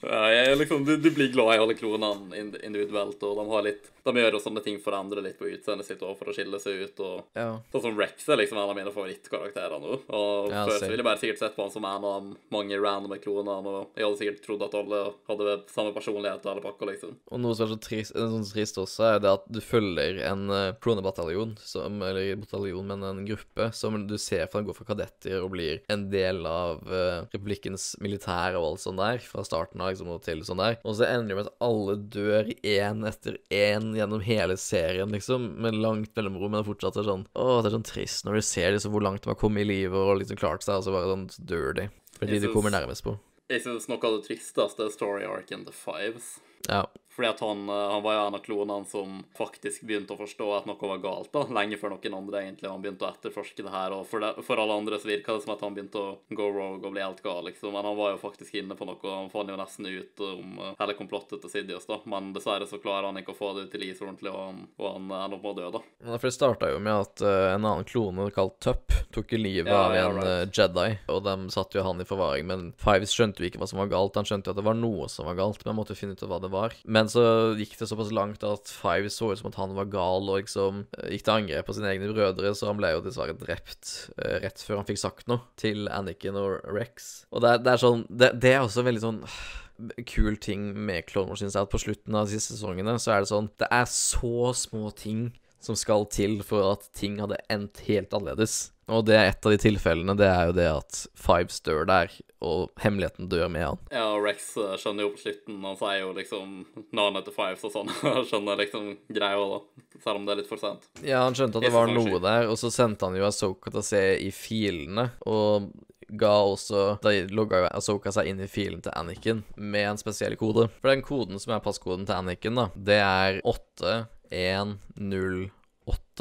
Ja, 0.00 0.54
liksom, 0.54 0.84
du, 0.84 0.96
du 0.96 1.10
blir 1.10 1.28
glad 1.32 1.54
i 1.54 1.58
alle 1.58 1.74
klonene 1.74 2.36
individuelt, 2.38 3.22
og 3.22 3.36
de 3.38 3.44
har 3.50 3.64
litt 3.66 3.92
De 4.06 4.12
gjør 4.14 4.36
jo 4.36 4.40
sånne 4.40 4.62
ting 4.62 4.76
for 4.82 4.94
å 4.94 5.00
endre 5.02 5.22
litt 5.24 5.38
på 5.38 5.48
utseendet 5.50 5.86
sitt 5.88 6.02
for 6.02 6.30
å 6.30 6.34
skille 6.34 6.60
seg 6.62 6.84
ut. 6.86 7.00
og 7.02 7.36
Ja. 7.36 7.48
Sånn 7.72 7.82
som 7.88 7.98
Rex 7.98 8.28
er 8.30 8.38
liksom 8.38 8.60
en 8.60 8.70
av 8.70 8.76
mine 8.78 8.92
favorittkarakterer 8.94 9.82
nå. 9.82 9.96
Og 10.06 10.52
Ja, 10.52 10.62
før 10.68 10.78
så 10.78 10.86
ville 10.86 11.02
jeg 11.02 11.08
bare 11.08 11.20
sikkert 11.22 11.42
sett 11.42 11.56
på 11.56 11.64
han 11.66 11.72
som 11.74 11.84
en 11.88 12.06
av 12.06 12.28
mange 12.54 12.78
randome 12.78 13.18
klonene, 13.18 13.66
og 13.66 13.98
jeg 13.98 14.06
hadde 14.06 14.20
sikkert 14.20 14.44
trodd 14.46 14.62
at 14.68 14.76
alle 14.78 15.00
hadde 15.26 15.56
samme 15.74 15.94
personlighet 15.96 16.46
og 16.46 16.52
alle 16.52 16.64
pakka, 16.64 16.86
liksom. 16.92 17.16
Og 17.32 17.42
noe 17.42 17.58
som 17.58 17.66
er 17.66 17.74
så 17.74 17.80
trist, 17.88 18.14
eh, 18.14 18.30
sånn 18.36 18.46
trist 18.46 18.78
også, 18.78 19.08
er 19.10 19.18
det 19.24 19.32
at 19.40 19.50
du 19.50 19.60
følger 19.64 20.22
en 20.30 20.46
klonebataljon, 20.82 21.56
som, 21.66 21.98
eller 22.06 22.36
bataljon, 22.38 22.86
men 22.86 23.02
en 23.10 23.24
gruppe, 23.26 23.72
som 23.74 23.98
du 24.06 24.16
ser 24.22 24.46
for 24.46 24.60
den 24.60 24.70
går 24.70 24.78
fra 24.78 24.88
kadetter 24.92 25.42
og 25.42 25.50
blir 25.56 25.82
en 25.92 26.06
del 26.12 26.46
av 26.46 26.82
uh, 26.86 27.26
republikkens 27.34 27.94
militær 28.02 28.54
og 28.58 28.70
alt 28.70 28.84
sånt 28.84 29.02
der, 29.02 29.18
fra 29.28 29.44
starten 29.46 29.82
av 29.82 29.92
liksom 29.92 30.10
og 30.14 30.22
til 30.24 30.42
sånn 30.46 30.62
der. 30.62 30.78
Og 30.86 30.98
så 30.98 31.08
ender 31.08 31.32
det 31.32 31.38
med 31.38 31.50
at 31.50 31.66
alle 31.66 31.96
dør 32.16 32.50
én 32.62 33.04
etter 33.08 33.38
én 33.52 33.92
gjennom 33.96 34.24
hele 34.24 34.58
serien, 34.60 35.12
liksom, 35.14 35.48
med 35.62 35.78
langt 35.82 36.12
mellomrom, 36.16 36.52
men 36.52 36.62
det 36.62 36.70
fortsatt 36.70 37.00
er 37.00 37.08
sånn 37.08 37.26
Å, 37.36 37.60
det 37.60 37.70
er 37.70 37.76
sånn 37.76 37.88
trist 37.88 38.26
når 38.26 38.38
du 38.38 38.46
ser 38.48 38.74
liksom 38.74 38.94
hvor 38.94 39.04
langt 39.04 39.24
de 39.24 39.32
har 39.32 39.40
kommet 39.40 39.66
i 39.66 39.70
livet 39.70 39.98
og 39.98 40.20
liksom 40.20 40.40
klart 40.40 40.66
seg, 40.66 40.80
og 40.80 40.86
så 40.86 40.94
bare 40.94 41.12
sånn 41.12 41.28
dør 41.48 41.76
de. 41.80 41.88
Fordi 42.16 42.40
de 42.40 42.52
kommer 42.52 42.72
nærmest 42.72 43.04
på. 43.04 43.16
Jeg 43.52 43.62
synes 43.62 43.86
noe 43.90 44.02
av 44.02 44.16
det 44.16 44.26
tristeste 44.26 44.86
er 44.86 44.94
story 44.94 45.26
arc 45.28 45.52
and 45.54 45.68
The 45.68 45.74
Fives. 45.76 46.36
Ja. 46.66 46.86
Fordi 47.16 47.28
at 47.30 47.40
han, 47.40 47.62
eh, 47.72 47.84
han 47.94 48.02
var 48.04 48.14
jo 48.18 48.24
en 48.26 48.34
av 48.36 48.42
klonene 48.44 48.88
som 48.90 49.14
faktisk 49.38 49.86
begynte 49.88 50.12
å 50.12 50.20
forstå 50.20 50.48
at 50.58 50.66
noe 50.68 50.90
var 50.92 51.00
galt, 51.00 51.30
da, 51.32 51.46
lenge 51.56 51.78
før 51.80 51.94
noen 51.94 52.16
andre 52.18 52.42
egentlig. 52.44 52.68
Han 52.68 52.82
begynte 52.84 53.06
å 53.06 53.12
etterforske 53.14 53.64
det 53.64 53.72
her, 53.72 53.94
og 53.96 54.04
for, 54.10 54.20
det, 54.20 54.44
for 54.44 54.60
alle 54.60 54.76
andre 54.76 54.98
så 55.00 55.08
virka 55.08 55.32
det 55.36 55.46
som 55.46 55.54
at 55.54 55.64
han 55.64 55.74
begynte 55.76 56.02
å 56.02 56.16
go 56.36 56.50
rogue 56.52 56.84
og 56.84 56.92
bli 56.92 57.00
helt 57.04 57.22
gal, 57.24 57.40
liksom. 57.48 57.72
Men 57.72 57.88
han 57.88 57.96
var 57.96 58.12
jo 58.14 58.20
faktisk 58.20 58.58
inne 58.60 58.76
på 58.76 58.84
noe, 58.88 59.00
han 59.08 59.30
fant 59.32 59.48
jo 59.50 59.56
nesten 59.56 59.88
ut 59.88 60.24
om 60.28 60.58
eh, 60.60 60.74
hele 60.82 60.96
komplottet 60.98 61.40
til 61.40 61.52
Sidious, 61.52 61.88
da. 61.88 61.98
Men 62.04 62.34
dessverre 62.36 62.68
så 62.68 62.80
klarer 62.82 63.08
han 63.08 63.20
ikke 63.22 63.32
å 63.32 63.38
få 63.40 63.54
det 63.56 63.66
ut 63.66 63.72
til 63.74 63.86
is 63.88 64.02
ordentlig, 64.04 64.32
og 64.34 64.42
han, 64.44 64.60
og 64.76 64.90
han 64.92 65.08
ender 65.22 65.38
opp 65.38 65.46
med 65.48 65.54
å 65.54 65.58
dø, 65.62 65.70
da. 65.78 65.82
Ja, 66.04 66.18
for 66.20 66.28
det 66.28 66.36
starta 66.36 66.70
jo 66.74 66.82
med 66.84 67.06
at 67.06 67.24
eh, 67.24 67.54
en 67.54 67.64
annen 67.64 67.88
klone 67.88 68.28
kalt 68.36 68.58
Tupp 68.66 68.92
tok 69.12 69.32
livet 69.36 69.68
Ja, 69.72 69.86
av 69.86 69.94
en 69.96 70.16
right. 70.20 70.26
eh, 70.26 70.52
Jedi, 70.52 70.98
og 71.12 71.22
de 71.26 71.34
satte 71.52 71.78
jo 71.78 71.84
han 71.86 72.00
i 72.02 72.06
forvaring. 72.08 72.46
Men 72.48 72.68
Fives 72.80 73.12
skjønte 73.16 73.40
jo 73.42 73.48
ikke 73.50 73.60
hva 73.62 73.68
som 73.70 73.80
var 73.80 73.90
galt, 73.92 74.16
han 74.18 74.28
skjønte 74.28 74.50
jo 74.50 74.54
at 74.56 74.60
det 74.60 74.66
var 74.66 74.76
noe 74.78 75.08
som 75.12 75.28
var 75.28 75.38
galt, 75.38 75.62
men 75.64 75.72
han 75.72 75.78
måtte 75.80 75.96
finne 75.98 76.16
ut 76.16 76.24
hva 76.26 76.40
det 76.42 76.50
var. 76.52 76.74
Men 76.84 77.05
så 77.10 77.22
gikk 77.58 77.76
det 77.78 77.88
såpass 77.90 78.12
langt 78.14 78.44
at 78.46 78.70
Five 78.70 79.10
så 79.12 79.32
ut 79.32 79.40
som 79.40 79.50
at 79.50 79.58
han 79.60 79.74
var 79.76 79.90
gal, 79.92 80.28
og 80.30 80.40
liksom 80.40 80.84
eh, 80.98 81.12
gikk 81.14 81.26
til 81.26 81.34
angrep 81.34 81.68
på 81.68 81.76
sine 81.76 81.92
egne 81.92 82.10
brødre, 82.12 82.52
så 82.56 82.70
han 82.70 82.80
ble 82.80 82.92
jo 82.94 83.04
dessverre 83.04 83.36
drept 83.38 83.92
uh, 84.18 84.38
rett 84.44 84.62
før 84.64 84.80
han 84.80 84.88
fikk 84.88 85.02
sagt 85.02 85.30
noe 85.30 85.44
til 85.60 85.90
Anakin 85.92 86.38
og 86.40 86.60
Rex. 86.72 87.26
Og 87.32 87.44
det 87.44 87.58
det 87.66 87.74
er 87.74 87.82
sånn 87.82 88.04
det, 88.10 88.34
det 88.42 88.52
er 88.54 88.64
også 88.64 88.84
veldig 88.86 89.04
sånn 89.04 89.22
kul 90.14 90.38
ting 90.40 90.70
med 90.88 91.08
Clone 91.10 91.32
Wars, 91.32 91.42
synes 91.44 91.56
jeg, 91.56 91.66
at 91.68 91.72
på 91.72 91.82
slutten 91.82 92.16
av 92.16 92.28
de 92.28 92.36
siste 92.36 92.56
sesongene 92.56 92.96
så 93.02 93.16
er 93.16 93.24
det 93.24 93.32
sånn 93.32 93.50
Det 93.60 93.68
er 93.72 93.90
så 93.90 94.52
små 94.56 94.90
ting 94.96 95.28
som 95.62 95.78
skal 95.78 96.06
til 96.12 96.40
for 96.46 96.76
at 96.76 96.88
ting 96.96 97.18
hadde 97.22 97.40
endt 97.52 97.82
helt 97.88 98.14
annerledes. 98.14 98.75
Og 98.92 99.02
det 99.08 99.16
er 99.18 99.32
et 99.32 99.46
av 99.46 99.50
de 99.50 99.58
tilfellene, 99.58 100.14
det 100.18 100.28
er 100.30 100.50
jo 100.50 100.54
det 100.54 100.66
at 100.70 100.98
Fives 101.18 101.58
dør 101.66 101.88
der, 101.88 102.12
og 102.44 102.68
hemmeligheten 102.78 103.26
dør 103.30 103.48
med 103.50 103.64
han. 103.66 103.80
Ja, 103.90 104.04
og 104.14 104.22
Rex 104.22 104.52
eh, 104.62 104.76
skjønner 104.78 105.08
jo 105.08 105.14
på 105.16 105.22
slutten, 105.24 105.58
han 105.66 105.80
sier 105.80 106.04
jo 106.04 106.12
liksom 106.14 106.52
navnet 106.94 107.26
til 107.26 107.34
Fives 107.34 107.66
og 107.66 107.74
sånn, 107.74 107.90
og 108.12 108.22
skjønner 108.30 108.62
liksom 108.62 108.92
greia, 109.10 109.48
da. 109.56 109.88
Selv 110.04 110.20
om 110.20 110.28
det 110.28 110.36
er 110.36 110.40
litt 110.42 110.52
for 110.52 110.62
sent. 110.62 110.86
Ja, 111.02 111.24
han 111.24 111.34
skjønte 111.34 111.58
at 111.58 111.66
det 111.66 111.74
var 111.74 111.90
noe 111.90 112.22
der, 112.22 112.46
og 112.52 112.60
så 112.60 112.70
sendte 112.70 113.08
han 113.08 113.18
jo 113.18 113.26
Asoka 113.26 113.74
til 113.74 113.82
å 113.82 113.90
se 113.90 114.04
i 114.22 114.30
filene, 114.34 115.10
og 115.26 115.72
ga 116.06 116.36
også 116.46 117.00
Da 117.02 117.10
logga 117.34 117.64
jo 117.64 117.70
Asoka 117.74 118.12
seg 118.14 118.28
inn 118.30 118.38
i 118.38 118.46
filen 118.46 118.78
til 118.84 118.94
Anakin 118.94 119.40
med 119.56 119.88
en 119.90 119.98
spesiell 119.98 120.36
kode. 120.38 120.68
For 120.78 120.92
den 120.92 121.02
koden 121.02 121.42
som 121.42 121.56
er 121.56 121.64
passkoden 121.64 122.06
til 122.06 122.20
Anakin, 122.20 122.60
da, 122.60 122.68
det 122.78 123.00
er 123.02 123.40
8108. 123.42 125.50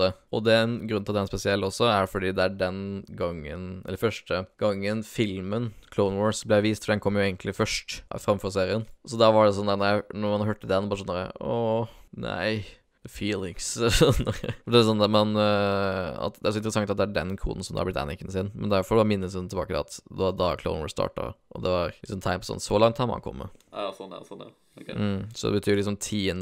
Og 0.03 0.43
den 0.45 0.77
grunnen 0.89 1.07
til 1.07 1.13
at 1.13 1.17
den 1.17 1.23
er 1.23 1.31
spesiell 1.31 1.67
også, 1.67 1.87
er 1.91 2.09
fordi 2.11 2.33
det 2.35 2.43
er 2.43 2.55
den 2.59 2.79
gangen, 3.17 3.67
eller 3.85 4.01
første 4.01 4.45
gangen, 4.61 5.03
filmen 5.07 5.71
Clone 5.93 6.19
Wars 6.19 6.43
ble 6.47 6.61
vist, 6.65 6.85
for 6.85 6.95
den 6.95 7.03
kom 7.03 7.19
jo 7.19 7.25
egentlig 7.25 7.55
først 7.55 8.01
framfor 8.21 8.53
serien. 8.53 8.87
Så 9.07 9.19
da 9.21 9.31
var 9.31 9.47
det 9.47 9.55
sånn 9.57 9.71
der, 9.71 10.03
når 10.13 10.37
man 10.37 10.49
hørte 10.49 10.69
den, 10.69 10.89
bare 10.91 11.01
sånn 11.03 11.13
der 11.13 11.31
Å, 11.39 11.85
nei. 12.19 12.65
Feelings. 13.05 13.67
det 14.65 14.77
er 14.79 14.85
sånn 14.87 15.03
at 15.03 15.11
man 15.13 15.35
øh, 15.37 16.07
at 16.25 16.39
Det 16.39 16.49
er 16.49 16.55
så 16.55 16.61
interessant 16.61 16.89
at 16.89 16.97
det 16.97 17.05
er 17.05 17.15
den 17.19 17.35
koden 17.37 17.65
som 17.65 17.75
da 17.75 17.83
har 17.83 17.89
blitt 17.89 17.99
Anakin 18.01 18.33
sin. 18.33 18.51
Men 18.55 18.71
derfor 18.73 18.99
var 18.99 19.09
minnet 19.09 19.33
sånn 19.33 19.49
tilbake 19.51 19.73
til 19.73 19.81
at 19.81 19.97
det 20.09 20.21
var 20.23 20.37
da 20.39 20.51
Clone 20.59 20.81
Wars 20.83 20.95
starta. 20.95 21.31
Og 21.53 21.65
det 21.65 21.73
var 21.75 21.93
liksom 21.99 22.23
tegn 22.25 22.41
på 22.41 22.49
sånn 22.49 22.63
Så 22.63 22.79
langt 22.81 23.01
har 23.01 23.09
man 23.09 23.23
kommet. 23.25 23.53
Ja, 23.69 23.91
sånn, 23.95 24.13
er, 24.15 24.25
sånn, 24.27 24.45
er. 24.47 24.53
Okay. 24.81 24.95
Mm, 24.97 25.19
så 25.37 25.49
det 25.49 25.61
betyr 25.61 25.79
liksom 25.79 25.99
10. 26.01 26.41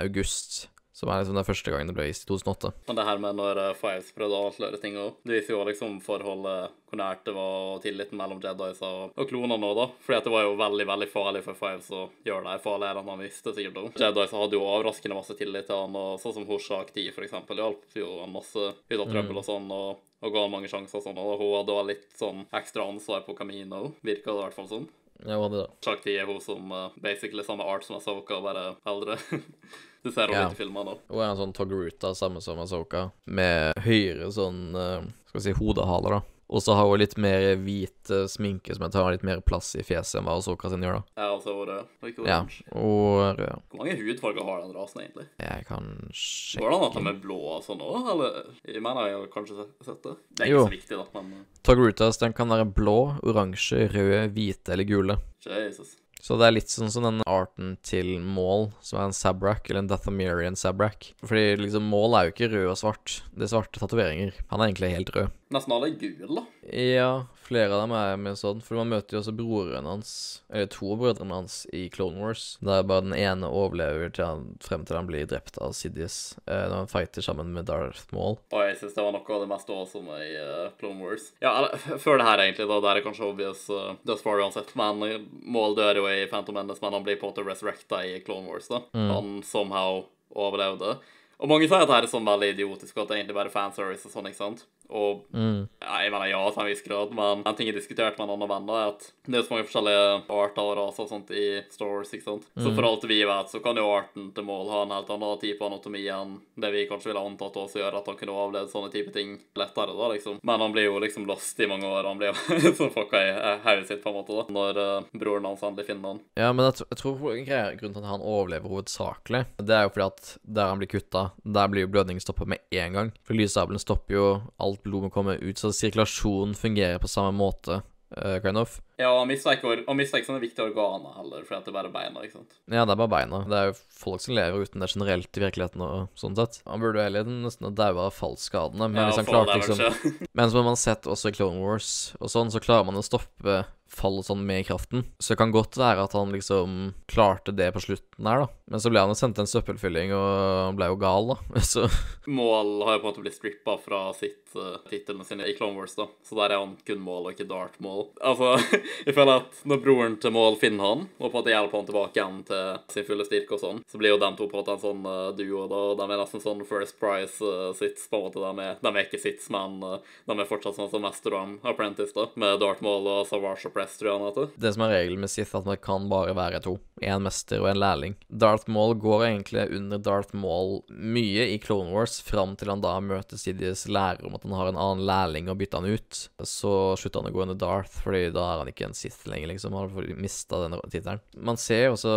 august, 0.00 0.60
som 1.00 1.08
er 1.08 1.22
liksom 1.22 1.38
den 1.38 1.46
første 1.48 1.72
gangen 1.72 1.88
det 1.88 1.94
ble 1.96 2.04
vist 2.10 2.26
i 2.26 2.28
2008. 2.28 2.70
Men 2.90 2.98
det 2.98 3.04
her 3.08 3.20
med 3.22 3.38
når 3.38 3.58
eh, 3.62 3.76
Fives 3.78 4.10
prøvde 4.12 4.36
å 4.36 4.48
avsløre 4.50 4.80
ting 4.82 4.98
òg, 5.00 5.14
det 5.24 5.38
viser 5.38 5.54
jo 5.54 5.62
liksom 5.64 5.94
forholdet, 6.04 6.74
hvor 6.90 7.00
nært 7.00 7.22
det 7.24 7.32
var, 7.36 7.54
og 7.70 7.80
tilliten 7.84 8.20
mellom 8.20 8.42
Jedis 8.44 8.82
og, 8.84 9.14
og 9.16 9.30
klonene 9.30 9.70
òg, 9.70 9.78
da. 9.78 9.86
Fordi 10.04 10.18
at 10.18 10.28
det 10.28 10.34
var 10.34 10.44
jo 10.44 10.58
veldig, 10.60 10.86
veldig 10.92 11.08
farlig 11.08 11.42
for 11.46 11.56
Fives 11.56 11.88
å 11.96 12.02
gjøre 12.26 12.44
det 12.50 12.64
farligere 12.66 13.00
enn 13.00 13.10
han 13.14 13.24
visste, 13.24 13.54
sikkert. 13.56 13.80
om. 13.80 13.90
Jedis 13.96 14.36
hadde 14.36 14.58
jo 14.58 14.66
overraskende 14.66 15.16
masse 15.16 15.38
tillit 15.40 15.68
til 15.70 15.82
han, 15.86 15.96
og 15.96 16.20
sånn 16.20 16.36
som 16.36 16.48
Horsak 16.50 16.92
10, 16.92 17.10
for 17.16 17.24
eksempel, 17.24 17.64
hjalp 17.64 17.96
jo 17.96 18.12
han 18.20 18.36
masse 18.36 18.70
ut 18.76 19.00
av 19.00 19.08
trøbbel 19.08 19.40
og 19.40 19.46
sånn, 19.46 19.72
og, 19.72 20.06
og 20.20 20.34
ga 20.34 20.44
han 20.44 20.52
mange 20.52 20.68
sjanser 20.68 21.00
og 21.00 21.06
sånn, 21.08 21.20
og 21.24 21.36
hun 21.40 21.56
hadde 21.62 21.78
også 21.78 21.90
litt 21.94 22.08
sånn 22.20 22.44
ekstra 22.60 22.90
ansvar 22.92 23.24
på 23.24 23.38
Camino, 23.38 23.94
virka 24.04 24.34
det 24.34 24.36
i 24.36 24.44
hvert 24.44 24.58
fall 24.58 24.68
sånn. 24.68 24.90
Ja, 25.24 25.36
hun 25.36 25.46
hadde 25.48 25.62
det? 25.62 25.70
Hoshak 25.80 26.04
10 26.04 26.18
er 26.18 26.28
hun 26.28 26.42
som 26.44 26.72
uh, 26.72 26.98
basically 27.00 27.44
samme 27.46 27.64
art 27.64 27.88
som 27.88 27.96
Asoka, 27.96 28.42
bare 28.44 28.74
eldre. 28.88 29.16
du 30.04 30.10
ser 30.10 30.26
henne 30.28 30.32
Ja. 30.38 30.48
litt 30.48 30.58
i 30.58 30.62
filmene 30.64 30.84
da. 30.94 30.98
Hun 31.10 31.20
er 31.22 31.30
en 31.30 31.36
sånn 31.36 31.52
Togaruta, 31.56 32.14
samme 32.16 32.40
som 32.42 32.58
Asoka, 32.58 33.10
med 33.26 33.74
høyere 33.84 34.30
sånn 34.32 34.74
øh, 34.74 35.08
Skal 35.30 35.40
vi 35.40 35.44
si 35.44 35.52
hodehaler, 35.60 36.10
da. 36.18 36.22
Og 36.50 36.58
så 36.58 36.74
har 36.74 36.82
hun 36.90 36.98
litt 36.98 37.12
mer 37.16 37.54
hvit 37.62 38.10
sminke 38.26 38.74
som 38.74 38.82
jeg 38.82 38.90
tar 38.90 39.12
litt 39.12 39.22
mer 39.22 39.38
plass 39.40 39.68
i 39.78 39.84
fjeset 39.86 40.16
enn 40.18 40.24
hva 40.26 40.34
Asoka 40.40 40.66
sin 40.72 40.82
gjør, 40.82 40.96
da. 40.98 41.22
Ja, 41.22 41.28
og 41.36 41.44
så 41.44 41.54
var 41.54 41.66
det 41.70 41.76
og 42.02 42.08
ikke 42.10 42.26
Ja. 42.26 42.40
Og 42.74 43.38
rød. 43.38 43.62
Hvor 43.70 43.78
mange 43.78 43.94
hudfarger 44.00 44.42
har 44.48 44.64
den 44.64 44.72
rasen 44.74 45.00
egentlig? 45.04 45.28
Jeg 45.38 45.66
kan 45.68 45.86
sjekke 46.10 46.64
Går 46.64 46.70
det 46.74 46.80
an 46.80 46.86
at 46.88 46.98
de 46.98 47.06
er 47.12 47.20
blå 47.22 47.38
og 47.52 47.62
sånn 47.62 47.78
òg, 47.86 48.10
eller? 48.16 48.50
Jeg 48.66 48.82
mener 48.82 49.06
jeg 49.06 49.14
har 49.20 49.30
kanskje 49.36 49.68
sett 49.86 50.02
det. 50.02 50.16
Det 50.34 50.42
er 50.42 50.50
ikke 50.50 50.56
Jo. 50.58 50.66
så 50.66 50.74
viktig, 50.74 50.98
da, 50.98 51.06
men 51.22 51.46
Togrutas, 51.62 51.62
Togarutas 51.62 52.18
den 52.18 52.32
kan 52.32 52.48
være 52.48 52.66
blå, 52.74 52.98
oransje, 53.22 53.86
røde, 53.94 54.26
hvite 54.34 54.72
eller 54.74 54.84
gule. 54.90 55.18
Jesus. 55.46 55.94
Så 56.20 56.36
det 56.40 56.46
er 56.46 56.56
litt 56.56 56.72
sånn 56.72 56.92
som 56.92 57.06
den 57.06 57.24
arten 57.28 57.74
til 57.86 58.18
Maul, 58.20 58.70
som 58.84 59.00
er 59.00 59.08
en 59.08 59.16
Sabrak, 59.16 59.68
eller 59.68 59.84
en 59.84 59.90
Dathomirian 59.90 60.58
Sabrak. 60.58 61.12
Fordi 61.24 61.56
liksom 61.64 61.88
Maul 61.90 62.16
er 62.16 62.28
jo 62.28 62.34
ikke 62.36 62.52
rød 62.52 62.72
og 62.74 62.80
svart. 62.80 63.20
Det 63.34 63.48
er 63.48 63.54
svarte 63.54 63.80
tatoveringer. 63.80 64.36
Han 64.52 64.60
er 64.60 64.70
egentlig 64.70 64.94
helt 64.94 65.14
rød. 65.16 65.36
Nesten 65.50 65.72
alle 65.74 65.88
er 65.90 65.96
gule, 65.98 66.28
da. 66.36 66.42
Ja, 66.70 67.12
flere 67.42 67.74
av 67.74 67.80
dem 67.82 67.92
er 67.98 68.18
med 68.22 68.38
sånn, 68.38 68.60
for 68.62 68.78
man 68.78 68.92
møter 68.92 69.16
jo 69.16 69.22
også 69.24 69.32
broren 69.34 69.88
hans, 69.88 70.12
eller 70.52 70.68
to 70.70 70.92
av 70.94 71.00
brødrene 71.00 71.38
hans, 71.40 71.56
i 71.74 71.88
Clone 71.90 72.22
Wars. 72.22 72.44
Der 72.62 72.84
bare 72.86 73.02
den 73.08 73.16
ene 73.16 73.48
overlever 73.50 74.12
til 74.14 74.28
han, 74.28 74.44
frem 74.62 74.84
til 74.86 75.00
han 75.00 75.08
blir 75.08 75.26
drept 75.26 75.58
av 75.58 75.74
Sidious, 75.74 76.36
eh, 76.44 76.68
når 76.70 76.84
han 76.84 76.92
fighter 76.92 77.26
sammen 77.26 77.50
med 77.56 77.66
Darth 77.66 78.14
Maul. 78.14 78.38
Og 78.54 78.62
jeg 78.68 78.78
syns 78.78 78.94
det 78.94 79.02
var 79.02 79.16
noe 79.16 79.34
av 79.34 79.42
det 79.42 79.50
mest 79.50 79.74
awesome 79.74 80.20
i 80.22 80.30
uh, 80.38 80.70
Clone 80.78 81.02
Wars. 81.02 81.26
Ja, 81.42 81.56
eller 81.56 81.98
før 82.04 82.22
det 82.22 82.28
her, 82.28 82.44
egentlig, 82.44 82.68
da. 82.70 82.78
Det 82.86 82.92
er 82.92 83.04
kanskje 83.08 83.26
obvious 83.32 83.66
uh, 83.74 83.98
thus 84.06 84.22
uansett. 84.22 84.70
Men 84.78 85.26
Maul 85.42 85.74
dør 85.80 86.04
jo 86.04 86.06
i 86.12 86.26
Phantom 86.30 86.54
Menace, 86.58 86.82
men 86.82 86.96
han 86.96 87.06
blir 87.06 87.18
på 87.20 87.28
en 87.28 87.32
måte 87.32 87.46
resurrecta 87.46 88.02
i 88.06 88.18
Clone 88.26 88.48
Wars, 88.50 88.68
da. 88.68 88.82
Han 89.14 89.40
somehow 89.46 90.04
overlevde. 90.30 90.98
Og 91.40 91.48
mange 91.48 91.68
sier 91.68 91.82
at 91.82 91.88
det 91.88 91.96
er 92.02 92.10
sånn 92.12 92.28
veldig 92.28 92.52
idiotisk, 92.52 92.96
og 92.96 93.04
at 93.04 93.12
det 93.12 93.20
egentlig 93.20 93.36
bare 93.38 93.48
er 93.48 93.54
fanservice 93.54 94.06
og 94.08 94.12
sånn, 94.12 94.28
ikke 94.28 94.42
sant? 94.42 94.66
Og 94.90 95.24
mm. 95.34 95.68
jeg 95.80 96.12
mener 96.12 96.30
ja 96.30 96.42
til 96.50 96.62
en 96.64 96.70
viss 96.70 96.84
grad, 96.84 97.14
men 97.16 97.44
en 97.46 97.56
ting 97.56 97.70
jeg 97.70 97.78
diskuterte 97.78 98.18
med 98.18 98.28
en 98.28 98.34
annen 98.36 98.50
venn, 98.50 98.70
er 98.74 98.92
at 98.92 99.08
det 99.30 99.38
er 99.38 99.46
så 99.46 99.54
mange 99.54 99.68
forskjellige 99.68 100.04
arter 100.34 100.62
og 100.64 100.76
raser 100.78 101.06
og 101.06 101.12
sånt 101.12 101.30
i 101.34 101.46
Star 101.70 101.90
Wars, 101.90 102.12
ikke 102.14 102.26
sant? 102.26 102.48
Så 102.58 102.72
for 102.74 102.88
alt 102.88 103.06
vi 103.10 103.20
vet, 103.26 103.52
så 103.52 103.60
kan 103.64 103.78
jo 103.78 103.86
arten 103.94 104.30
til 104.34 104.46
mål 104.46 104.72
ha 104.72 104.82
en 104.84 104.94
helt 104.96 105.12
annen 105.14 105.40
type 105.42 105.66
anatomi 105.66 106.02
enn 106.10 106.36
det 106.60 106.72
vi 106.74 106.86
kanskje 106.90 107.10
ville 107.10 107.22
antatt 107.24 107.58
også 107.60 107.80
gjør 107.80 108.00
at 108.00 108.10
han 108.10 108.18
kunne 108.18 108.38
avlede 108.44 108.72
sånne 108.72 108.90
type 108.92 109.14
ting 109.14 109.36
lettere, 109.58 109.94
da, 109.94 110.10
liksom. 110.14 110.40
Men 110.46 110.64
han 110.64 110.74
blir 110.74 110.88
jo 110.88 110.98
liksom 111.02 111.26
lost 111.28 111.60
i 111.60 111.68
mange 111.70 111.88
år, 111.88 112.08
han 112.08 112.20
blir 112.20 112.32
jo 112.32 112.74
sånn 112.80 112.92
fucka 112.94 113.22
i 113.22 113.32
hodet 113.64 113.88
sitt, 113.88 114.02
på 114.02 114.12
en 114.12 114.18
måte, 114.18 114.36
da, 114.36 114.46
når 114.52 114.80
uh, 114.80 115.10
broren 115.22 115.48
hans 115.48 115.64
endelig 115.66 115.88
finner 115.90 116.14
han. 116.14 116.22
Ja, 116.40 116.50
men 116.52 116.66
jeg, 116.68 116.86
jeg 116.90 117.00
tror 117.02 117.18
grunnen 117.20 117.96
til 117.96 118.02
at 118.02 118.10
han 118.10 118.26
overlever 118.26 118.74
hovedsakelig, 118.74 119.44
det 119.62 119.76
er 119.76 119.86
jo 119.86 119.94
fordi 119.94 120.08
at 120.08 120.34
der 120.42 120.72
han 120.72 120.80
blir 120.82 120.90
kutta, 120.90 121.24
der 121.44 121.70
blir 121.72 121.86
jo 121.86 121.92
blødningen 121.94 122.24
stoppa 122.24 122.46
med 122.48 122.62
en 122.70 122.96
gang. 122.96 123.12
For 123.26 123.38
lyssabelen 123.38 123.82
stopper 123.82 124.16
jo 124.16 124.26
alt 124.60 124.79
alt 124.80 124.88
blod 124.88 125.06
må 125.06 125.10
komme 125.12 125.36
ut, 125.40 125.58
så 125.58 125.72
sirkulasjonen 125.74 126.54
fungerer 126.56 127.00
på 127.00 127.08
samme 127.08 127.36
måte, 127.36 127.82
uh, 128.16 128.38
kind 128.40 128.58
of. 128.58 128.80
Ja, 129.00 129.10
og 129.16 129.26
mista 129.30 129.54
ikke, 129.56 129.78
han 129.86 130.02
ikke 130.04 130.26
sånne 130.26 130.42
viktige 130.42 130.66
organer 130.68 131.16
heller, 131.16 131.44
fordi 131.48 131.64
det 131.64 131.72
er 131.72 131.76
bare 131.78 131.92
beina, 131.94 132.24
ikke 132.26 132.38
sant. 132.40 132.58
Ja, 132.68 132.84
det 132.84 132.94
er 132.94 133.00
bare 133.00 133.12
beina. 133.14 133.42
Det 133.48 133.58
er 133.58 133.70
jo 133.70 133.76
folk 134.02 134.24
som 134.24 134.36
lever 134.36 134.66
uten 134.66 134.84
det 134.84 134.90
generelt 134.92 135.40
i 135.40 135.44
virkeligheten 135.46 135.84
og 135.86 136.20
sånn 136.20 136.36
sett. 136.38 136.60
Han 136.68 136.84
burde 136.84 137.00
jo 137.00 137.06
heller 137.08 137.32
nesten 137.32 137.70
ha 137.70 137.72
daua 137.80 138.08
av 138.10 138.16
fallskadene, 138.16 138.90
men 138.90 139.00
Ja, 139.00 139.08
hvis 139.08 139.22
han 139.22 139.30
klarte 139.30 139.58
liksom 139.60 140.24
Men 140.36 140.52
som 140.52 140.64
man 140.64 140.74
har 140.74 140.82
sett 140.82 141.08
også 141.08 141.32
i 141.32 141.36
Clone 141.38 141.64
Wars 141.64 141.90
og 142.20 142.32
sånn, 142.32 142.52
så 142.52 142.62
klarer 142.62 142.88
man 142.88 143.00
å 143.00 143.06
stoppe 143.06 143.62
fall 143.90 144.20
og 144.20 144.26
sånn 144.26 144.42
med 144.46 144.64
kraften. 144.68 145.04
Så 145.18 145.34
det 145.34 145.40
kan 145.40 145.52
godt 145.54 145.76
være 145.78 146.04
at 146.06 146.14
han 146.16 146.32
liksom 146.34 146.92
klarte 147.10 147.54
det 147.56 147.70
på 147.74 147.82
slutten 147.82 148.28
her, 148.28 148.44
da. 148.44 148.48
Men 148.70 148.82
så 148.82 148.92
ble 148.92 149.02
han 149.02 149.10
jo 149.10 149.18
sendt 149.18 149.36
til 149.38 149.46
en 149.46 149.50
søppelfylling 149.50 150.14
og 150.14 150.78
ble 150.78 150.90
jo 150.92 150.98
gal, 151.00 151.32
da. 151.32 151.38
Så 151.72 151.86
Mål 152.30 152.84
har 152.86 152.96
jo 152.96 153.02
på 153.02 153.08
en 153.08 153.10
måte 153.10 153.24
blitt 153.24 153.38
strippa 153.38 153.76
fra 153.82 154.02
sitt 154.16 154.54
uh, 154.54 154.78
titlene 154.90 155.26
sine 155.26 155.48
i 155.48 155.56
Clone 155.58 155.78
Wars, 155.78 155.96
da. 155.98 156.06
Så 156.26 156.38
der 156.38 156.54
er 156.54 156.62
han 156.62 156.76
kun 156.86 157.02
Mål 157.02 157.28
og 157.28 157.34
ikke 157.34 157.48
Dart 157.50 157.80
Mål. 157.82 158.06
Altså, 158.22 158.54
jeg 159.06 159.16
føler 159.16 159.42
at 159.42 159.62
når 159.68 159.82
broren 159.84 160.16
til 160.22 160.34
Mål 160.34 160.58
finner 160.60 160.86
han, 160.86 161.06
og 161.18 161.26
på 161.26 161.30
en 161.30 161.38
måte 161.38 161.52
hjelper 161.54 161.80
han 161.80 161.88
tilbake 161.88 162.18
igjen 162.20 162.40
til 162.48 162.94
sin 162.94 163.06
fulle 163.08 163.26
styrke 163.28 163.56
og 163.56 163.62
sånn, 163.62 163.82
så 163.90 164.00
blir 164.00 164.14
jo 164.14 164.20
de 164.22 164.30
to 164.38 164.48
på 164.50 164.56
en 164.56 164.62
måte 164.62 164.76
en 164.76 164.82
sånn 164.82 165.06
uh, 165.06 165.30
duo, 165.36 165.66
da. 165.70 165.82
De 166.00 166.06
er 166.06 166.22
nesten 166.22 166.44
sånn 166.44 166.64
First 166.68 166.98
Price-sits, 167.02 168.06
på 168.10 168.20
en 168.20 168.26
måte. 168.28 168.42
De 168.42 168.66
er, 168.66 168.78
de 168.80 168.92
er 168.92 169.06
ikke 169.06 169.22
sits, 169.22 169.50
men 169.52 169.80
uh, 169.84 169.98
de 170.28 170.36
er 170.36 170.48
fortsatt 170.48 170.78
sånn 170.78 170.90
som 170.92 171.04
Master 171.04 171.34
Ram 171.34 171.58
Apprentice, 171.66 172.14
da. 172.16 172.28
Med 172.40 172.60
Dart 172.62 172.82
Maul 172.84 173.08
og 173.10 173.26
Savage 173.30 173.68
og 173.68 173.74
Press, 173.76 173.98
tror 174.00 174.12
jeg 174.12 174.18
han 174.18 174.28
heter. 174.30 174.54
det 174.60 174.74
som 174.76 174.86
er 174.86 174.94
regelen 174.96 175.24
med 175.24 175.32
Sith, 175.32 175.56
at 175.56 175.68
man 175.68 175.80
kan 175.80 176.08
bare 176.10 176.36
være 176.36 176.62
to. 176.64 176.76
En 177.00 177.24
mester 177.24 177.62
og 177.62 177.70
en 177.70 177.80
lærling. 177.80 178.16
Darth 178.28 178.68
Maul 178.70 178.94
går 179.00 179.26
egentlig 179.30 179.66
under 179.76 179.98
Darth 179.98 180.34
Maul 180.36 180.80
mye 180.88 181.46
i 181.54 181.58
Clone 181.62 181.92
Wars, 181.94 182.20
fram 182.24 182.56
til 182.60 182.70
han 182.72 182.82
da 182.84 182.96
møter 183.04 183.40
Sidious 183.40 183.86
lærer 183.88 184.26
om 184.26 184.36
at 184.36 184.44
han 184.46 184.56
har 184.56 184.70
en 184.70 184.80
annen 184.80 185.06
lærling 185.08 185.48
og 185.50 185.58
bytter 185.60 185.80
han 185.80 185.96
ut. 185.96 186.20
Så 186.44 186.72
slutter 187.00 187.22
han 187.22 187.30
å 187.30 187.34
gå 187.34 187.44
under 187.44 187.58
Darth, 187.58 188.00
fordi 188.04 188.28
da 188.34 188.46
er 188.52 188.62
han 188.62 188.70
ikke 188.72 188.79
en 188.86 188.96
Sith 188.96 189.26
lenger, 189.30 189.52
liksom. 189.52 189.76
Har 189.76 189.92
mista 190.20 190.62
denne 190.62 190.80
tittelen. 190.90 191.22
Man 191.36 191.58
ser 191.60 191.86
jo 191.86 191.96
også 191.96 192.14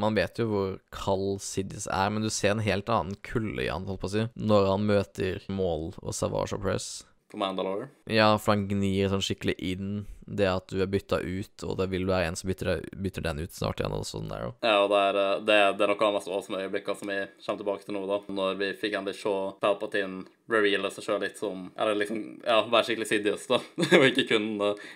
Man 0.00 0.16
vet 0.18 0.40
jo 0.40 0.48
hvor 0.50 0.72
kald 0.94 1.42
Sidious 1.44 1.88
er, 1.90 2.10
men 2.12 2.24
du 2.24 2.30
ser 2.32 2.54
en 2.54 2.64
helt 2.64 2.90
annen 2.92 3.18
kulde 3.26 3.64
i 3.64 3.70
han, 3.70 3.86
holdt 3.88 4.02
på 4.02 4.10
å 4.10 4.14
si, 4.16 4.26
når 4.40 4.72
han 4.72 4.88
møter 4.88 5.46
Maul 5.52 5.90
og 6.00 6.16
Savage 6.16 6.56
og 6.56 6.64
Press. 6.64 6.90
På 7.30 7.38
Mandalore. 7.38 7.86
Ja, 8.10 8.32
for 8.42 8.56
han 8.56 8.66
gnir 8.70 9.10
sånn 9.12 9.22
skikkelig 9.22 9.54
inn 9.62 9.90
det 10.30 10.48
at 10.50 10.68
du 10.70 10.80
er 10.82 10.90
bytta 10.90 11.20
ut, 11.20 11.64
og 11.66 11.76
det 11.80 11.88
vil 11.92 12.06
være 12.08 12.30
en 12.30 12.38
som 12.38 12.50
bytter, 12.50 12.84
bytter 12.94 13.26
den 13.26 13.42
ut 13.44 13.54
snart 13.54 13.80
igjen, 13.82 13.94
og 13.96 14.06
sånn 14.06 14.30
der. 14.30 14.50
Ja, 14.62 14.76
og 14.84 14.90
det 14.92 15.00
er, 15.10 15.20
uh, 15.20 15.44
det, 15.44 15.58
det 15.78 15.86
er 15.86 15.92
noe 15.92 15.98
av 15.98 16.12
de 16.12 16.18
mest 16.18 16.30
awesome 16.30 16.60
øyeblikkene 16.62 17.00
som 17.00 17.10
vi 17.10 17.20
kommer 17.46 17.62
tilbake 17.62 17.86
til 17.86 17.96
nå, 17.96 18.04
da. 18.10 18.20
Når 18.40 18.60
vi 18.60 18.74
fikk 18.80 18.98
endelig 18.98 19.18
se 19.20 19.34
Palpatine 19.62 20.26
reveale 20.50 20.90
seg 20.90 21.04
sjøl 21.06 21.20
litt 21.22 21.38
som 21.38 21.68
Eller 21.78 21.94
liksom, 22.00 22.22
ja, 22.42 22.56
være 22.66 22.88
skikkelig 22.88 23.08
Sidious, 23.10 23.46
da. 23.50 23.60
og 23.98 24.06
ikke 24.08 24.26
kun 24.32 24.48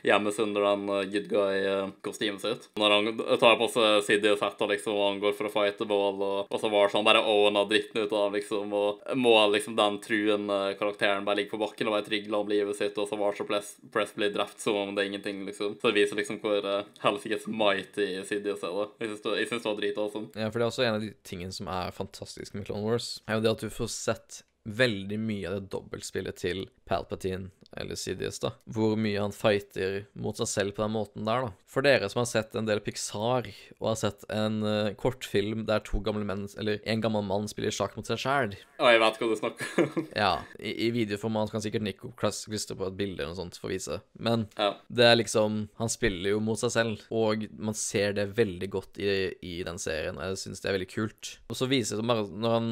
gjemmes 0.06 0.40
under 0.42 0.68
den 0.70 0.86
uh, 0.90 1.02
good 1.10 1.28
guy-kostymet 1.30 2.44
sitt. 2.44 2.68
Når 2.80 2.96
han 2.96 3.22
tar 3.42 3.58
på 3.60 3.70
seg 3.74 4.06
Sidious-hetta, 4.08 4.68
liksom, 4.70 4.96
og 4.96 5.08
han 5.08 5.22
går 5.22 5.36
for 5.38 5.50
å 5.50 5.54
fighte 5.54 5.88
Ball, 5.88 6.18
og, 6.18 6.50
og 6.50 6.62
så 6.62 6.70
var 6.72 6.92
sånn 6.92 7.06
bare 7.06 7.22
owna 7.22 7.64
dritten 7.70 8.04
ut 8.04 8.14
av 8.14 8.34
liksom, 8.34 8.74
og 8.74 9.14
må 9.18 9.34
liksom 9.52 9.78
den 9.78 10.00
truende 10.04 10.60
karakteren 10.78 11.26
bare 11.26 11.42
ligge 11.42 11.54
på 11.54 11.60
bakken 11.62 11.90
og 11.90 11.98
være 11.98 12.08
trygla 12.08 12.42
om 12.42 12.50
livet 12.50 12.78
sitt, 12.78 12.98
og 12.98 13.08
så 13.10 13.18
var 13.20 13.36
så 13.36 13.46
Press, 13.48 13.74
Press 13.92 14.14
blir 14.16 14.32
drept 14.34 14.62
som 14.62 14.78
om 14.80 14.94
det 14.94 15.04
er 15.04 15.10
ingenting, 15.26 15.46
liksom. 15.46 15.76
Så 15.80 15.90
det 15.90 16.00
viser 16.00 16.16
liksom 16.16 16.40
hvor 16.42 16.64
uh, 16.64 16.86
helsikes 17.04 17.46
mighty 17.46 18.08
Sidious 18.28 18.64
er, 18.64 18.74
da. 18.74 18.88
Jeg 19.00 19.12
syns 19.12 19.22
det, 19.24 19.36
det 19.50 19.64
var 19.64 19.78
dritawesome. 19.80 20.32
Ja, 20.36 20.48
for 20.48 20.58
det 20.58 20.66
er 20.66 20.72
også 20.72 20.86
en 20.86 20.98
av 20.98 21.04
de 21.04 21.12
tingene 21.26 21.54
som 21.54 21.70
er 21.72 21.94
fantastisk 21.94 22.54
med 22.54 22.66
Clone 22.68 22.84
Wars, 22.86 23.16
er 23.28 23.38
jo 23.38 23.44
det 23.44 23.54
at 23.54 23.64
du 23.64 23.72
får 23.72 23.90
sett 23.92 24.42
veldig 24.64 25.18
mye 25.20 25.50
av 25.50 25.58
det 25.58 25.72
dobbeltspillet 25.74 26.40
til 26.40 26.64
Palpatine 26.88 27.50
eller 27.76 27.98
Sidious, 27.98 28.38
da. 28.38 28.52
Hvor 28.70 28.94
mye 29.00 29.18
han 29.20 29.34
fighter 29.34 30.04
mot 30.20 30.38
seg 30.38 30.48
selv 30.50 30.76
på 30.76 30.84
den 30.84 30.94
måten 30.94 31.26
der, 31.26 31.46
da. 31.46 31.70
For 31.70 31.82
dere 31.82 32.06
som 32.10 32.20
har 32.22 32.28
sett 32.30 32.54
en 32.54 32.68
del 32.68 32.78
Pixar, 32.84 33.48
og 33.80 33.88
har 33.88 33.98
sett 33.98 34.22
en 34.30 34.60
uh, 34.62 34.92
kortfilm 34.98 35.64
der 35.66 35.82
to 35.86 35.98
gamle 36.04 36.22
menn, 36.26 36.46
eller 36.60 36.78
en 36.86 37.02
gammel 37.02 37.24
mann 37.26 37.48
spiller 37.50 37.74
sjakk 37.74 37.96
mot 37.98 38.06
seg 38.06 38.20
sjæl 38.22 38.54
Ja, 38.78 38.92
jeg 38.92 39.00
vet 39.02 39.18
hva 39.18 39.30
du 39.30 39.36
snakker 39.40 39.88
om. 39.88 40.06
Ja, 40.24 40.32
i, 40.58 40.70
i 40.86 40.90
videoformat 40.94 41.50
kan 41.50 41.64
sikkert 41.64 41.82
Nico 41.86 42.12
klistre 42.20 42.76
på 42.78 42.86
et 42.86 42.98
bilde 42.98 43.24
eller 43.24 43.32
noe 43.32 43.40
sånt 43.40 43.58
for 43.58 43.70
å 43.70 43.74
vise, 43.74 43.98
men 44.14 44.46
ja. 44.54 44.70
det 44.86 45.08
er 45.08 45.18
liksom 45.18 45.64
Han 45.80 45.90
spiller 45.90 46.36
jo 46.36 46.42
mot 46.44 46.60
seg 46.60 46.72
selv, 46.76 47.02
og 47.10 47.46
man 47.58 47.76
ser 47.78 48.14
det 48.14 48.28
veldig 48.38 48.70
godt 48.70 49.02
i, 49.02 49.08
i 49.42 49.56
den 49.66 49.80
serien. 49.82 50.18
og 50.18 50.30
Jeg 50.30 50.42
syns 50.44 50.62
det 50.62 50.70
er 50.70 50.76
veldig 50.78 50.90
kult. 50.92 51.32
Og 51.50 51.58
så 51.58 51.68
viser 51.70 51.98
det 51.98 52.06
bare 52.06 52.26
Når 52.30 52.54
han 52.54 52.70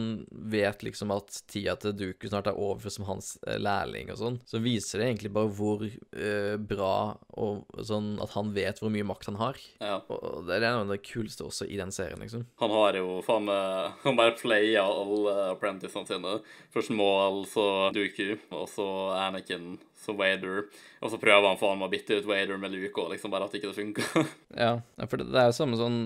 vet 0.53 0.85
liksom 0.87 1.13
at 1.15 1.43
tida 1.51 1.75
til 1.83 1.97
Duku 1.99 2.29
snart 2.31 2.49
er 2.51 2.59
over 2.59 2.93
som 2.93 3.07
hans 3.09 3.35
eh, 3.47 3.59
lærling 3.61 4.13
og 4.13 4.21
sånn, 4.21 4.39
så 4.49 4.61
viser 4.63 5.03
det 5.03 5.09
egentlig 5.11 5.33
bare 5.35 5.53
hvor 5.53 5.85
eh, 5.87 6.57
bra 6.57 6.95
og 7.43 7.83
sånn 7.85 8.15
at 8.23 8.35
han 8.37 8.53
vet 8.57 8.81
hvor 8.83 8.93
mye 8.95 9.07
makt 9.09 9.31
han 9.33 9.41
har. 9.41 9.61
ja. 9.83 9.99
Og 10.13 10.47
det 10.49 10.59
er 10.59 10.67
noe 10.67 10.85
av 10.87 10.93
det 10.93 11.03
kuleste 11.07 11.47
også 11.47 11.67
i 11.69 11.79
den 11.81 11.93
serien, 11.95 12.21
liksom. 12.23 12.45
Han 12.63 12.75
har 12.75 12.99
jo 12.99 13.21
faen 13.27 13.47
meg 13.49 13.93
Han 14.05 14.19
bare 14.19 14.35
playa 14.39 14.83
alle 14.87 15.33
apprenticene 15.53 16.09
sine. 16.09 16.37
Først 16.75 16.93
Maul, 16.95 17.43
så 17.49 17.65
Dooku, 17.95 18.37
og 18.55 18.69
så 18.71 18.87
Anakin, 19.17 19.77
så 20.03 20.15
Wader. 20.19 20.67
Og 21.03 21.13
så 21.13 21.21
prøver 21.21 21.49
han 21.49 21.61
faen 21.61 21.81
meg 21.81 21.89
å 21.89 21.93
bytte 21.93 22.19
ut 22.21 22.29
Wader 22.29 22.61
med 22.61 22.75
Luke 22.75 23.03
og 23.03 23.13
liksom, 23.15 23.33
bare 23.33 23.49
at 23.49 23.57
ikke 23.59 23.71
det 23.71 23.79
funka. 23.79 24.07
Ja, 24.63 24.75
for 25.09 25.17
det, 25.23 25.33
er 25.33 25.49
jo 25.49 25.55
samme 25.57 25.79
sånn 25.81 26.01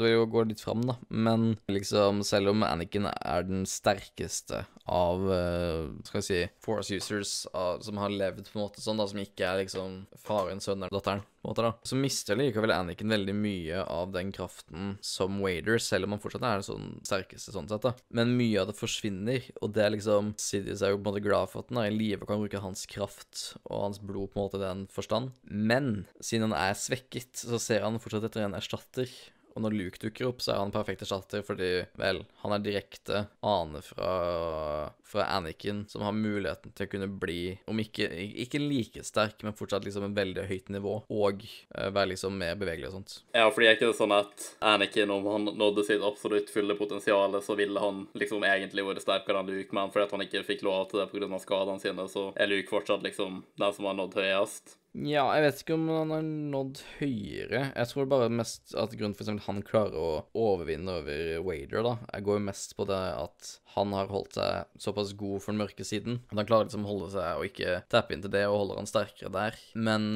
vil 0.00 0.16
jo 0.16 0.24
gå 0.30 0.42
litt 0.48 0.62
fram, 0.62 0.82
da. 0.88 0.96
Men 1.08 1.52
liksom, 1.70 2.24
selv 2.26 2.50
om 2.50 2.64
Anakin 2.66 3.06
er 3.12 3.46
den 3.46 3.62
sterkeste 3.70 4.64
av 4.90 5.22
eh, 5.34 5.86
Skal 6.06 6.20
vi 6.20 6.26
si 6.26 6.40
Force 6.62 6.98
users 6.98 7.36
av, 7.54 7.80
som 7.86 7.98
har 8.02 8.12
levd 8.12 8.50
på 8.50 8.58
en 8.58 8.64
måte 8.64 8.82
sånn, 8.82 8.98
da, 8.98 9.06
som 9.10 9.22
ikke 9.22 9.46
er 9.46 9.62
liksom 9.62 10.02
faren, 10.26 10.62
sønnen 10.62 10.86
eller 10.86 10.98
datteren, 10.98 11.24
på 11.54 11.66
da, 11.66 11.72
så 11.86 11.98
mister 11.98 12.38
likevel 12.38 12.72
Anniken 12.74 13.12
veldig 13.12 13.34
mye 13.36 13.82
av 13.82 14.12
den 14.14 14.32
kraften 14.34 14.96
som 15.04 15.38
Wader, 15.42 15.78
selv 15.82 16.08
om 16.08 16.16
han 16.16 16.22
fortsatt 16.22 16.44
er 16.44 16.60
den 16.60 16.66
sånn 16.66 16.88
sterkeste 17.06 17.54
sånn 17.54 17.70
sett, 17.70 17.86
da. 17.86 17.94
Men 18.16 18.34
mye 18.38 18.62
av 18.62 18.70
det 18.70 18.78
forsvinner, 18.78 19.46
og 19.60 19.74
det 19.76 19.84
er 19.84 19.94
liksom 19.94 20.34
Sidious 20.40 20.82
er 20.84 20.92
jo 20.92 20.98
på 20.98 21.06
en 21.06 21.10
måte 21.10 21.24
glad 21.24 21.52
for 21.52 21.62
at 21.62 21.72
han 21.72 21.82
er 21.84 21.92
i 21.92 21.96
live 21.96 22.24
og 22.24 22.30
kan 22.30 22.42
bruke 22.42 22.62
hans 22.64 22.84
kraft 22.90 23.44
og 23.64 23.86
hans 23.88 24.02
blod 24.02 24.32
på 24.32 24.40
en 24.40 24.48
måte 24.48 24.60
i 24.60 24.64
den 24.64 24.84
forstand. 24.92 25.32
Men 25.46 26.06
siden 26.20 26.50
han 26.50 26.58
er 26.58 26.78
svekket, 26.78 27.32
så 27.46 27.60
ser 27.62 27.86
han 27.86 28.00
fortsatt 28.02 28.28
etter 28.28 28.46
en 28.46 28.58
erstatter. 28.58 29.10
Og 29.56 29.64
når 29.64 29.72
Luke 29.72 30.00
dukker 30.00 30.28
opp, 30.28 30.42
så 30.44 30.52
er 30.52 30.60
han 30.60 30.72
perfekt 30.74 31.06
erstatter 31.06 31.40
fordi, 31.46 31.70
vel, 31.96 32.20
han 32.42 32.52
er 32.52 32.64
direkte 32.64 33.22
ane 33.40 33.80
fra, 33.84 34.10
fra 35.08 35.24
Anakin, 35.32 35.86
som 35.88 36.04
har 36.04 36.12
muligheten 36.12 36.74
til 36.76 36.84
å 36.84 36.92
kunne 36.92 37.08
bli, 37.08 37.56
om 37.72 37.80
ikke, 37.80 38.10
ikke 38.44 38.60
like 38.60 39.04
sterk, 39.06 39.40
men 39.46 39.56
fortsatt 39.56 39.88
liksom 39.88 40.04
en 40.10 40.16
veldig 40.18 40.44
høyt 40.50 40.68
nivå, 40.76 40.98
og 41.08 41.46
uh, 41.72 41.88
være 41.88 42.12
liksom 42.12 42.36
mer 42.36 42.58
bevegelig 42.60 42.90
og 42.90 42.98
sånt. 42.98 43.16
ja, 43.32 43.48
fordi 43.48 43.70
er 43.70 43.78
ikke 43.78 43.88
det 43.88 43.98
sånn 43.98 44.16
at 44.16 44.48
Anakin, 44.74 45.16
om 45.16 45.32
han 45.32 45.48
nådde 45.56 45.86
sitt 45.88 46.04
absolutt 46.04 46.52
fulle 46.52 46.76
potensial, 46.76 47.40
så 47.42 47.56
ville 47.56 47.80
han 47.80 48.04
liksom 48.12 48.44
egentlig 48.44 48.84
vært 48.84 49.06
sterkere 49.06 49.40
enn 49.40 49.54
Luke, 49.54 49.72
men 49.76 49.92
fordi 49.94 50.12
han 50.12 50.28
ikke 50.28 50.44
fikk 50.52 50.66
lov 50.68 50.90
til 50.90 51.00
det 51.00 51.08
pga. 51.14 51.40
skadene 51.40 51.80
sine, 51.80 52.10
så 52.12 52.28
er 52.36 52.52
Luke 52.52 52.68
fortsatt 52.68 53.08
liksom 53.08 53.46
den 53.56 53.72
som 53.72 53.88
har 53.88 53.96
nådd 53.96 54.20
høyest. 54.20 54.76
Ja, 54.96 55.26
jeg 55.36 55.44
vet 55.44 55.58
ikke 55.60 55.76
om 55.76 55.88
han 55.92 56.12
har 56.14 56.22
nådd 56.24 56.78
høyere. 56.96 57.62
Jeg 57.74 57.88
tror 57.90 58.08
bare 58.08 58.30
mest 58.32 58.72
at 58.78 58.94
grunnen 58.96 59.16
for 59.16 59.26
eksempel 59.26 59.44
han 59.44 59.66
klarer 59.66 59.98
å 60.00 60.22
overvinne 60.32 60.94
over 61.02 61.42
Wader, 61.44 61.82
da, 61.84 61.92
jeg 62.14 62.24
går 62.24 62.38
jo 62.38 62.46
mest 62.46 62.72
på 62.78 62.86
det 62.88 63.02
at 63.12 63.50
han 63.74 63.92
har 63.92 64.08
holdt 64.08 64.38
seg 64.38 64.80
såpass 64.80 65.12
god 65.20 65.44
for 65.44 65.52
den 65.52 65.60
mørke 65.60 65.84
siden. 65.84 66.22
At 66.30 66.40
han 66.40 66.48
klarer 66.48 66.70
liksom 66.70 66.88
å 66.88 66.94
holde 66.94 67.12
seg 67.12 67.42
og 67.42 67.50
ikke 67.50 67.82
tappe 67.92 68.16
inn 68.16 68.24
til 68.24 68.32
det, 68.32 68.46
og 68.48 68.62
holder 68.62 68.80
han 68.80 68.88
sterkere 68.88 69.34
der. 69.36 69.60
Men 69.76 70.08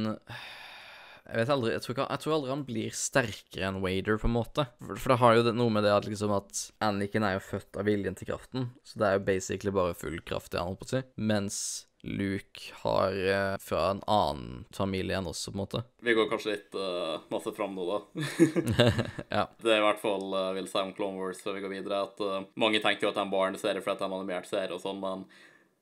jeg 1.31 1.43
vet 1.43 1.53
aldri, 1.53 1.75
jeg 1.77 1.85
tror, 1.85 1.95
ikke, 1.95 2.09
jeg 2.09 2.23
tror 2.25 2.37
aldri 2.39 2.51
han 2.55 2.65
blir 2.67 2.97
sterkere 2.97 3.69
enn 3.69 3.83
Wader, 3.85 4.17
på 4.19 4.31
en 4.31 4.37
måte. 4.39 4.65
For, 4.81 4.97
for 4.97 5.13
det 5.13 5.21
har 5.21 5.37
jo 5.37 5.45
det, 5.47 5.55
noe 5.61 5.77
med 5.77 5.85
det 5.87 5.93
at 5.95 6.09
liksom 6.09 6.33
at 6.35 6.65
Anakin 6.89 7.29
er 7.29 7.37
jo 7.37 7.45
født 7.51 7.79
av 7.79 7.87
viljen 7.87 8.17
til 8.19 8.33
kraften, 8.33 8.73
så 8.83 9.03
det 9.03 9.07
er 9.11 9.21
jo 9.21 9.29
basically 9.29 9.77
bare 9.77 9.99
full 9.99 10.19
kraft 10.25 10.57
i 10.57 10.59
han, 10.59 10.73
holdt 10.73 10.83
på 10.83 10.89
å 10.89 10.95
si. 10.97 11.05
Mens 11.21 11.61
Luke 12.03 12.73
har 12.83 13.13
eh, 13.13 13.57
fra 13.61 13.91
en 13.91 14.03
annen 14.07 14.65
familie 14.73 15.19
enn 15.19 15.29
oss, 15.29 15.45
på 15.47 15.53
en 15.53 15.61
måte. 15.61 15.83
Vi 16.07 16.15
går 16.17 16.31
kanskje 16.31 16.55
litt 16.55 16.79
uh, 16.79 17.21
masse 17.33 17.53
fram 17.57 17.77
nå, 17.77 17.85
da. 17.89 17.99
Ja. 19.37 19.45
Det 19.61 19.75
er 19.75 19.83
i 19.83 19.85
hvert 19.85 20.01
fall 20.01 20.33
uh, 20.33 20.53
vil 20.57 20.69
si 20.71 20.81
om 20.81 20.95
Clone 20.97 21.21
Wars 21.21 21.43
før 21.45 21.59
vi 21.59 21.65
går 21.65 21.75
videre, 21.75 22.01
at 22.09 22.23
uh, 22.25 22.41
mange 22.61 22.81
tenker 22.83 23.07
jo 23.07 23.13
at 23.13 23.21
er 23.21 23.33
barneserie 23.33 23.85
fordi 23.85 23.99
at 23.99 24.03
det 24.03 24.07
er 24.07 24.13
en 24.13 24.19
animert 24.21 24.49
serie 24.49 24.75
og 24.75 24.83
sånn, 24.83 25.03
men 25.03 25.27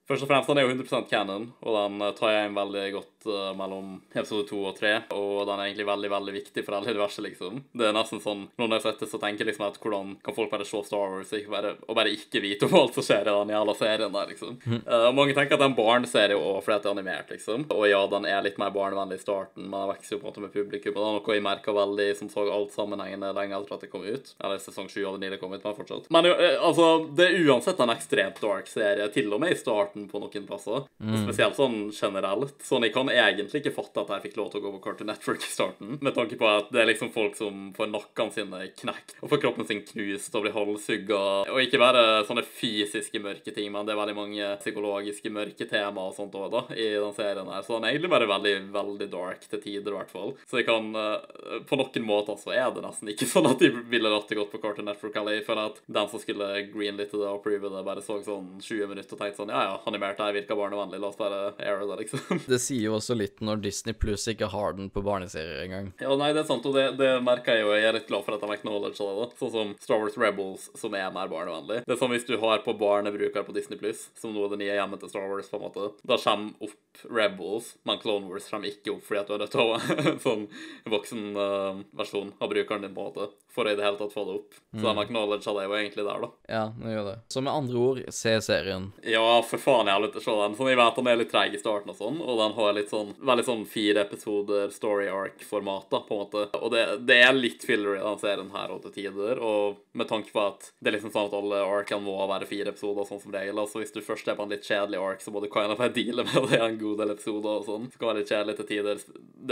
først 0.09 0.25
og 0.25 0.31
fremst 0.31 0.51
den 0.51 0.61
er 0.61 0.67
jo 0.67 0.73
100 0.75 1.09
canon, 1.11 1.49
og 1.63 1.77
den 1.77 2.03
uh, 2.03 2.13
tar 2.17 2.33
jeg 2.33 2.49
inn 2.49 2.57
veldig 2.57 2.85
godt 2.95 3.29
uh, 3.29 3.51
mellom 3.59 3.99
episode 4.15 4.47
2 4.49 4.61
og 4.71 4.77
3, 4.79 4.93
og 5.17 5.43
den 5.49 5.55
er 5.61 5.65
egentlig 5.67 5.89
veldig, 5.89 6.11
veldig 6.15 6.35
viktig 6.39 6.65
for 6.65 6.79
hele 6.79 6.95
universet, 6.95 7.25
liksom. 7.27 7.63
Det 7.77 7.89
er 7.89 7.97
nesten 7.97 8.23
sånn, 8.25 8.47
når 8.57 8.69
jeg 8.69 8.77
har 8.77 8.85
sett 8.87 9.05
det, 9.05 9.11
så 9.13 9.21
tenker 9.23 9.45
jeg 9.45 9.53
liksom 9.53 9.67
at 9.69 9.79
hvordan 9.83 10.15
kan 10.25 10.37
folk 10.37 10.53
bare 10.53 10.67
se 10.69 10.83
Star 10.87 11.13
Wars 11.15 11.35
og, 11.37 11.51
bare, 11.53 11.75
og 11.87 11.99
bare 11.99 12.15
ikke 12.15 12.43
vite 12.45 12.69
om 12.69 12.77
alt 12.81 12.97
som 12.97 13.07
skjer 13.07 13.29
i 13.29 13.37
den 13.37 13.55
jævla 13.55 13.77
serien 13.79 14.17
der, 14.17 14.33
liksom. 14.33 14.59
Uh, 14.89 15.11
mange 15.17 15.37
tenker 15.37 15.57
at 15.57 15.63
det 15.63 15.69
er 15.69 15.73
en 15.73 15.79
barneserie 15.79 16.39
også 16.39 16.65
fordi 16.67 16.79
at 16.79 16.87
det 16.87 16.91
er 16.91 16.97
animert, 16.97 17.35
liksom. 17.35 17.69
Og 17.77 17.85
ja, 17.91 18.01
den 18.15 18.29
er 18.29 18.45
litt 18.47 18.61
mer 18.61 18.73
barnevennlig 18.75 19.21
i 19.21 19.25
starten, 19.25 19.69
men 19.69 19.77
den 19.77 19.93
vokser 19.93 20.17
jo 20.17 20.23
på 20.23 20.27
en 20.27 20.33
måte 20.33 20.45
med 20.45 20.55
publikum, 20.57 20.97
og 20.97 21.03
det 21.03 21.09
er 21.09 21.19
noe 21.19 21.39
jeg 21.39 21.45
merka 21.45 21.75
veldig, 21.77 22.09
som 22.19 22.33
så 22.33 22.47
alt 22.49 22.75
sammenhengende 22.75 23.35
lenge 23.37 23.59
etter 23.59 23.77
at 23.77 23.85
det 23.85 23.93
kom 23.93 24.07
ut. 24.07 24.33
Eller 24.41 24.61
sesong 24.63 24.89
7 24.91 25.01
eller 25.03 25.21
9 25.23 25.33
det 25.35 25.41
kom 25.43 25.53
ut, 25.53 25.65
men 25.65 25.77
fortsatt. 25.77 26.09
Men 26.15 26.31
eh, 26.31 26.57
altså, 26.57 26.89
det 27.19 27.29
er 27.29 27.49
uansett 27.49 27.81
en 27.83 27.93
ekstremt 27.93 28.41
dark 28.43 28.71
serie, 28.71 29.09
til 29.13 29.31
og 29.35 29.43
med 29.43 29.55
i 29.55 29.59
starten 29.59 29.98
starten 29.99 30.09
på 30.09 30.21
noen 30.21 30.47
plasser. 30.47 30.87
Spesielt 31.25 31.57
sånn 31.57 31.91
generelt. 31.93 32.57
Sånn, 32.63 32.85
jeg 32.85 32.95
kan 32.95 33.09
egentlig 33.11 33.63
ikke 33.63 33.75
fatte 33.75 34.03
at 34.03 34.13
jeg 34.15 34.29
fikk 34.29 34.37
lov 34.39 34.51
til 34.53 34.61
å 34.61 34.65
gå 34.67 34.73
på 34.77 34.83
Cartoon 34.85 35.09
Network 35.11 35.43
i 35.43 35.51
starten, 35.51 35.99
med 36.01 36.15
tanke 36.15 36.39
på 36.39 36.47
at 36.47 36.71
det 36.73 36.83
er 36.83 36.91
liksom 36.91 37.11
folk 37.15 37.37
som 37.37 37.73
får 37.77 37.91
nakkene 37.91 38.35
sine 38.35 38.63
knekt, 38.79 39.17
og 39.23 39.33
får 39.33 39.43
kroppen 39.43 39.69
sin 39.69 39.83
knust 39.87 40.35
og 40.35 40.45
blir 40.45 40.55
halshugga, 40.57 41.23
og 41.49 41.63
ikke 41.63 41.81
bare 41.81 42.05
sånne 42.29 42.45
fysiske 42.45 43.23
mørke 43.23 43.55
ting, 43.55 43.71
men 43.73 43.87
det 43.87 43.95
er 43.95 44.01
veldig 44.01 44.17
mange 44.19 44.51
psykologiske 44.63 45.33
mørke 45.35 45.69
tema 45.69 46.09
og 46.09 46.17
sånt 46.17 46.37
òg, 46.39 46.51
da, 46.53 46.65
i 46.75 46.91
den 46.97 47.17
serien 47.17 47.49
her. 47.49 47.65
Så 47.65 47.77
den 47.77 47.89
er 47.89 47.95
egentlig 47.95 48.13
bare 48.13 48.31
veldig, 48.31 48.57
veldig 48.75 49.11
dark 49.13 49.47
til 49.49 49.63
tider, 49.63 49.95
i 49.95 49.99
hvert 49.99 50.13
fall. 50.13 50.35
Så 50.49 50.61
jeg 50.61 50.69
kan 50.69 50.91
eh, 50.95 51.63
På 51.69 51.79
noen 51.79 52.05
måter 52.07 52.37
så 52.41 52.53
er 52.55 52.71
det 52.75 52.85
nesten 52.85 53.11
ikke 53.13 53.29
sånn 53.35 53.49
at 53.51 53.63
de 53.63 53.71
ville 53.91 54.11
latt 54.13 54.29
det 54.31 54.39
gått 54.39 54.53
på 54.53 54.61
Cartoon 54.63 54.89
Network, 54.89 55.17
eller 55.19 55.43
for 55.47 55.61
at 55.61 55.81
den 55.87 56.11
som 56.11 56.23
skulle 56.23 56.51
greenlitte 56.73 57.17
det 57.19 57.27
og 57.27 57.41
approve 57.41 57.71
det, 57.73 57.85
bare 57.87 58.05
så 58.05 58.19
sånn 58.25 58.59
20 58.63 58.91
minutter 58.91 59.17
og 59.17 59.23
tenkte 59.23 59.43
sånn 59.43 59.53
Ja, 59.53 59.63
ja, 59.71 59.77
animert 59.89 60.21
her 60.23 60.35
virker 60.37 60.59
barnevennlig, 60.59 61.01
la 61.03 61.11
oss 61.11 61.19
bare 61.19 61.41
aire 61.57 61.87
det, 61.89 61.99
liksom. 62.05 62.43
Det 62.49 62.61
sier 62.63 62.89
jo 62.89 62.97
også 62.99 63.17
litt 63.19 63.43
når 63.45 63.63
Disney 63.65 63.97
Pluss 63.97 64.29
ikke 64.31 64.51
har 64.53 64.77
den 64.79 64.91
på 64.93 65.03
barneserier 65.05 65.65
engang. 65.65 65.93
Ja, 66.03 66.15
nei, 66.19 66.31
det 66.37 66.45
er 66.45 66.49
sant, 66.51 66.67
og 66.69 66.77
det, 66.77 66.87
det 67.01 67.11
merker 67.25 67.57
jeg 67.57 67.67
jo. 67.67 67.73
Jeg 67.77 67.89
er 67.91 67.99
litt 67.99 68.09
glad 68.11 68.27
for 68.27 68.37
at 68.37 68.45
de 68.45 68.55
acknowledger 68.55 69.11
det. 69.11 69.17
da. 69.19 69.29
Sånn 69.41 69.55
som 69.55 69.75
Star 69.83 70.03
Wars 70.03 70.19
Rebels, 70.21 70.69
som 70.79 70.97
er 70.99 71.11
mer 71.15 71.31
barnevennlig. 71.33 71.83
Det 71.87 71.97
er 71.97 72.01
som 72.01 72.13
hvis 72.13 72.29
du 72.29 72.37
har 72.43 72.63
på 72.65 72.77
barnebruker 72.79 73.47
på 73.47 73.57
Disney 73.57 73.81
Pluss, 73.81 74.09
som 74.19 74.35
nå 74.35 74.47
er 74.47 74.55
det 74.55 74.63
nye 74.65 74.79
hjemmet 74.79 75.03
til 75.03 75.13
Star 75.13 75.29
Wars, 75.31 75.51
på 75.51 75.61
en 75.61 75.67
måte. 75.67 75.91
Da 76.09 76.19
kommer 76.23 76.69
opp 76.69 77.05
Rebels, 77.09 77.75
men 77.89 78.01
Clone 78.03 78.29
Wars 78.31 78.49
kommer 78.51 78.71
ikke 78.71 78.97
opp 78.97 79.05
fordi 79.07 79.21
at 79.21 79.29
du 79.29 79.35
er 79.37 79.43
nødt 79.45 79.55
til 79.55 79.63
å 79.63 79.69
ha 79.75 80.15
sånn 80.27 80.47
voksen 80.91 81.29
uh, 81.39 81.83
versjon 81.99 82.33
av 82.43 82.51
brukeren 82.53 82.85
din, 82.85 82.95
på 82.97 83.05
en 83.05 83.13
måte, 83.13 83.29
for 83.55 83.69
å 83.69 83.73
i 83.73 83.79
det 83.79 83.87
hele 83.87 84.01
tatt 84.01 84.15
få 84.15 84.25
det 84.27 84.37
opp. 84.41 84.59
Så 84.75 84.85
de 84.85 85.05
acknowledger 85.05 85.57
det 85.57 85.67
jo 85.67 85.77
egentlig 85.79 86.05
der, 86.07 86.25
da. 86.25 86.31
Ja, 86.49 86.65
det 86.79 86.95
gjør 86.95 87.07
det. 87.09 87.17
Så 87.33 87.43
med 87.45 87.53
andre 87.55 87.85
ord, 87.85 88.03
se 88.15 88.35
serien. 88.45 88.91
Ja, 89.07 89.25
for 89.47 89.63
faen, 89.63 89.78
jeg 89.87 89.95
har 89.95 90.03
lyst 90.03 90.17
til 90.17 90.23
å 90.23 90.27
se 90.27 90.37
den. 90.43 90.57
Sånn, 90.59 90.71
jeg 90.73 90.81
vet 90.81 90.99
den 90.99 91.11
er 91.13 91.21
litt 91.21 91.31
treg 91.31 91.55
i 91.55 91.61
starten 91.61 91.93
og 91.93 91.99
sånn, 91.99 92.19
og 92.25 92.41
den 92.43 92.57
har 92.59 92.75
litt 92.75 92.91
sånn 92.93 93.13
veldig 93.31 93.45
sånn 93.47 93.65
fire 93.69 94.03
episoder 94.03 94.73
story 94.75 95.09
arc-format, 95.13 95.87
da, 95.93 96.01
på 96.09 96.17
en 96.17 96.23
måte. 96.25 96.45
Og 96.59 96.73
det, 96.75 96.85
det 97.09 97.21
er 97.23 97.37
litt 97.37 97.67
filler 97.69 97.99
i 97.99 98.03
den 98.03 98.19
serien 98.23 98.51
her 98.55 98.75
og 98.75 98.83
til 98.83 98.97
tider, 98.97 99.39
og 99.39 99.79
med 99.99 100.11
tanke 100.11 100.33
på 100.35 100.43
at 100.43 100.71
det 100.79 100.91
er 100.91 100.99
liksom 100.99 101.13
sånn 101.15 101.29
at 101.31 101.37
alle 101.39 101.63
arcene 101.67 102.03
må 102.05 102.17
være 102.31 102.49
fire 102.49 102.73
episoder, 102.75 103.07
sånn 103.09 103.23
som 103.23 103.35
regel. 103.35 103.59
Altså 103.61 103.83
hvis 103.83 103.95
du 103.95 104.01
først 104.05 104.29
er 104.29 104.39
på 104.39 104.47
en 104.47 104.53
litt 104.55 104.67
kjedelig 104.67 105.01
arc, 105.03 105.23
så 105.23 105.35
må 105.35 105.43
du 105.43 105.51
kind 105.53 105.75
of 105.75 105.83
deale 105.95 106.27
med 106.27 106.49
det 106.51 106.61
en 106.63 106.81
god 106.81 107.03
del 107.03 107.15
episoder 107.15 107.63
og 107.63 107.69
sånn. 107.69 107.89
Så 107.93 108.01
kan 108.01 108.13
være 108.13 108.23
litt 108.23 108.33
kjedelig 108.33 108.59
til 108.59 108.71
tider. 108.73 109.03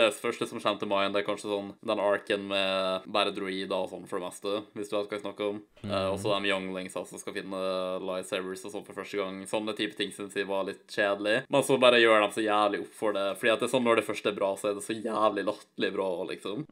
Det 0.01 0.11
første 0.16 0.49
som 0.51 0.61
kommer 0.61 0.83
til 0.83 0.91
mind, 0.91 1.14
det 1.14 1.22
er 1.22 1.29
kanskje 1.29 1.53
sånn 1.53 1.72
den 1.87 2.03
arcen 2.03 2.49
med 2.51 3.07
bare 3.12 3.35
druider 3.35 3.77
og 3.77 3.91
sånn 3.93 4.07
for 4.09 4.20
det 4.20 4.29
meste, 4.29 4.55
hvis 4.77 4.91
du 4.91 4.97
vet 4.97 5.11
hva 5.11 5.18
jeg 5.18 5.24
snakker 5.24 5.53
om. 5.55 5.62
Eh, 5.85 6.09
også 6.12 6.33
de 6.35 6.51
younglings 6.51 6.97
altså 6.99 7.20
skal 7.20 7.37
finne 7.37 7.61
lightsabers 8.03 8.64
og 8.66 8.74
sånn 8.74 8.87
for 8.87 8.99
første 8.99 9.20
gang. 9.20 9.43
Sånne 9.51 9.77
type 9.79 9.99
ting 9.99 10.12
syns 10.17 10.37
jeg 10.37 10.49
var 10.49 10.67
litt 10.69 10.85
kjedelig. 10.91 11.37
Men 11.53 11.64
så 11.67 11.79
bare 11.81 12.01
gjør 12.03 12.25
de 12.25 12.29
så 12.35 12.45
jævlig 12.45 12.83
opp 12.85 12.99
for 12.99 13.17
det. 13.17 13.25
Fordi 13.41 13.53
at 13.53 13.62
det 13.62 13.69
er 13.69 13.73
sånn 13.77 13.87
når 13.87 14.01
det 14.01 14.07
først 14.09 14.29
er 14.31 14.37
bra, 14.37 14.51
så 14.59 14.71
er 14.71 14.77
det 14.79 14.85
så 14.87 14.97
jævlig 14.97 15.47
latterlig 15.47 15.93
bra, 15.95 16.09
liksom. 16.33 16.67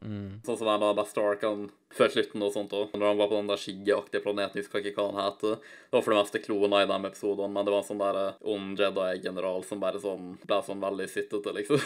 Sånn 0.45 0.59
som 0.61 0.71
en 0.71 0.85
av 0.85 0.91
de 0.91 0.99
beste 1.01 1.23
arkene 1.23 1.69
før 1.95 2.11
slutten 2.11 2.43
og 2.43 2.53
sånt 2.53 2.75
òg. 2.75 2.93
Når 2.95 3.07
han 3.07 3.21
var 3.21 3.31
på 3.31 3.39
den 3.39 3.51
der 3.53 3.61
skyggeaktige 3.61 4.23
planeten, 4.25 4.59
jeg 4.59 4.65
husker 4.67 4.83
ikke 4.83 4.99
hva 4.99 5.09
han 5.13 5.23
heter. 5.23 5.57
Det 5.63 5.97
var 5.97 6.05
for 6.05 6.15
det 6.15 6.21
meste 6.21 6.43
klona 6.43 6.83
i 6.83 6.89
de 6.91 6.99
episodene, 7.11 7.51
men 7.55 7.67
det 7.67 7.75
var 7.75 7.83
en 7.83 7.89
sånn 7.89 8.03
der 8.03 8.21
eh, 8.21 8.39
ond 8.55 8.83
Jedi-general 8.83 9.67
som 9.67 9.83
bare 9.83 10.01
sånn 10.03 10.33
ble 10.43 10.61
sånn 10.67 10.83
veldig 10.83 11.11
sittete, 11.11 11.55
liksom. 11.55 11.79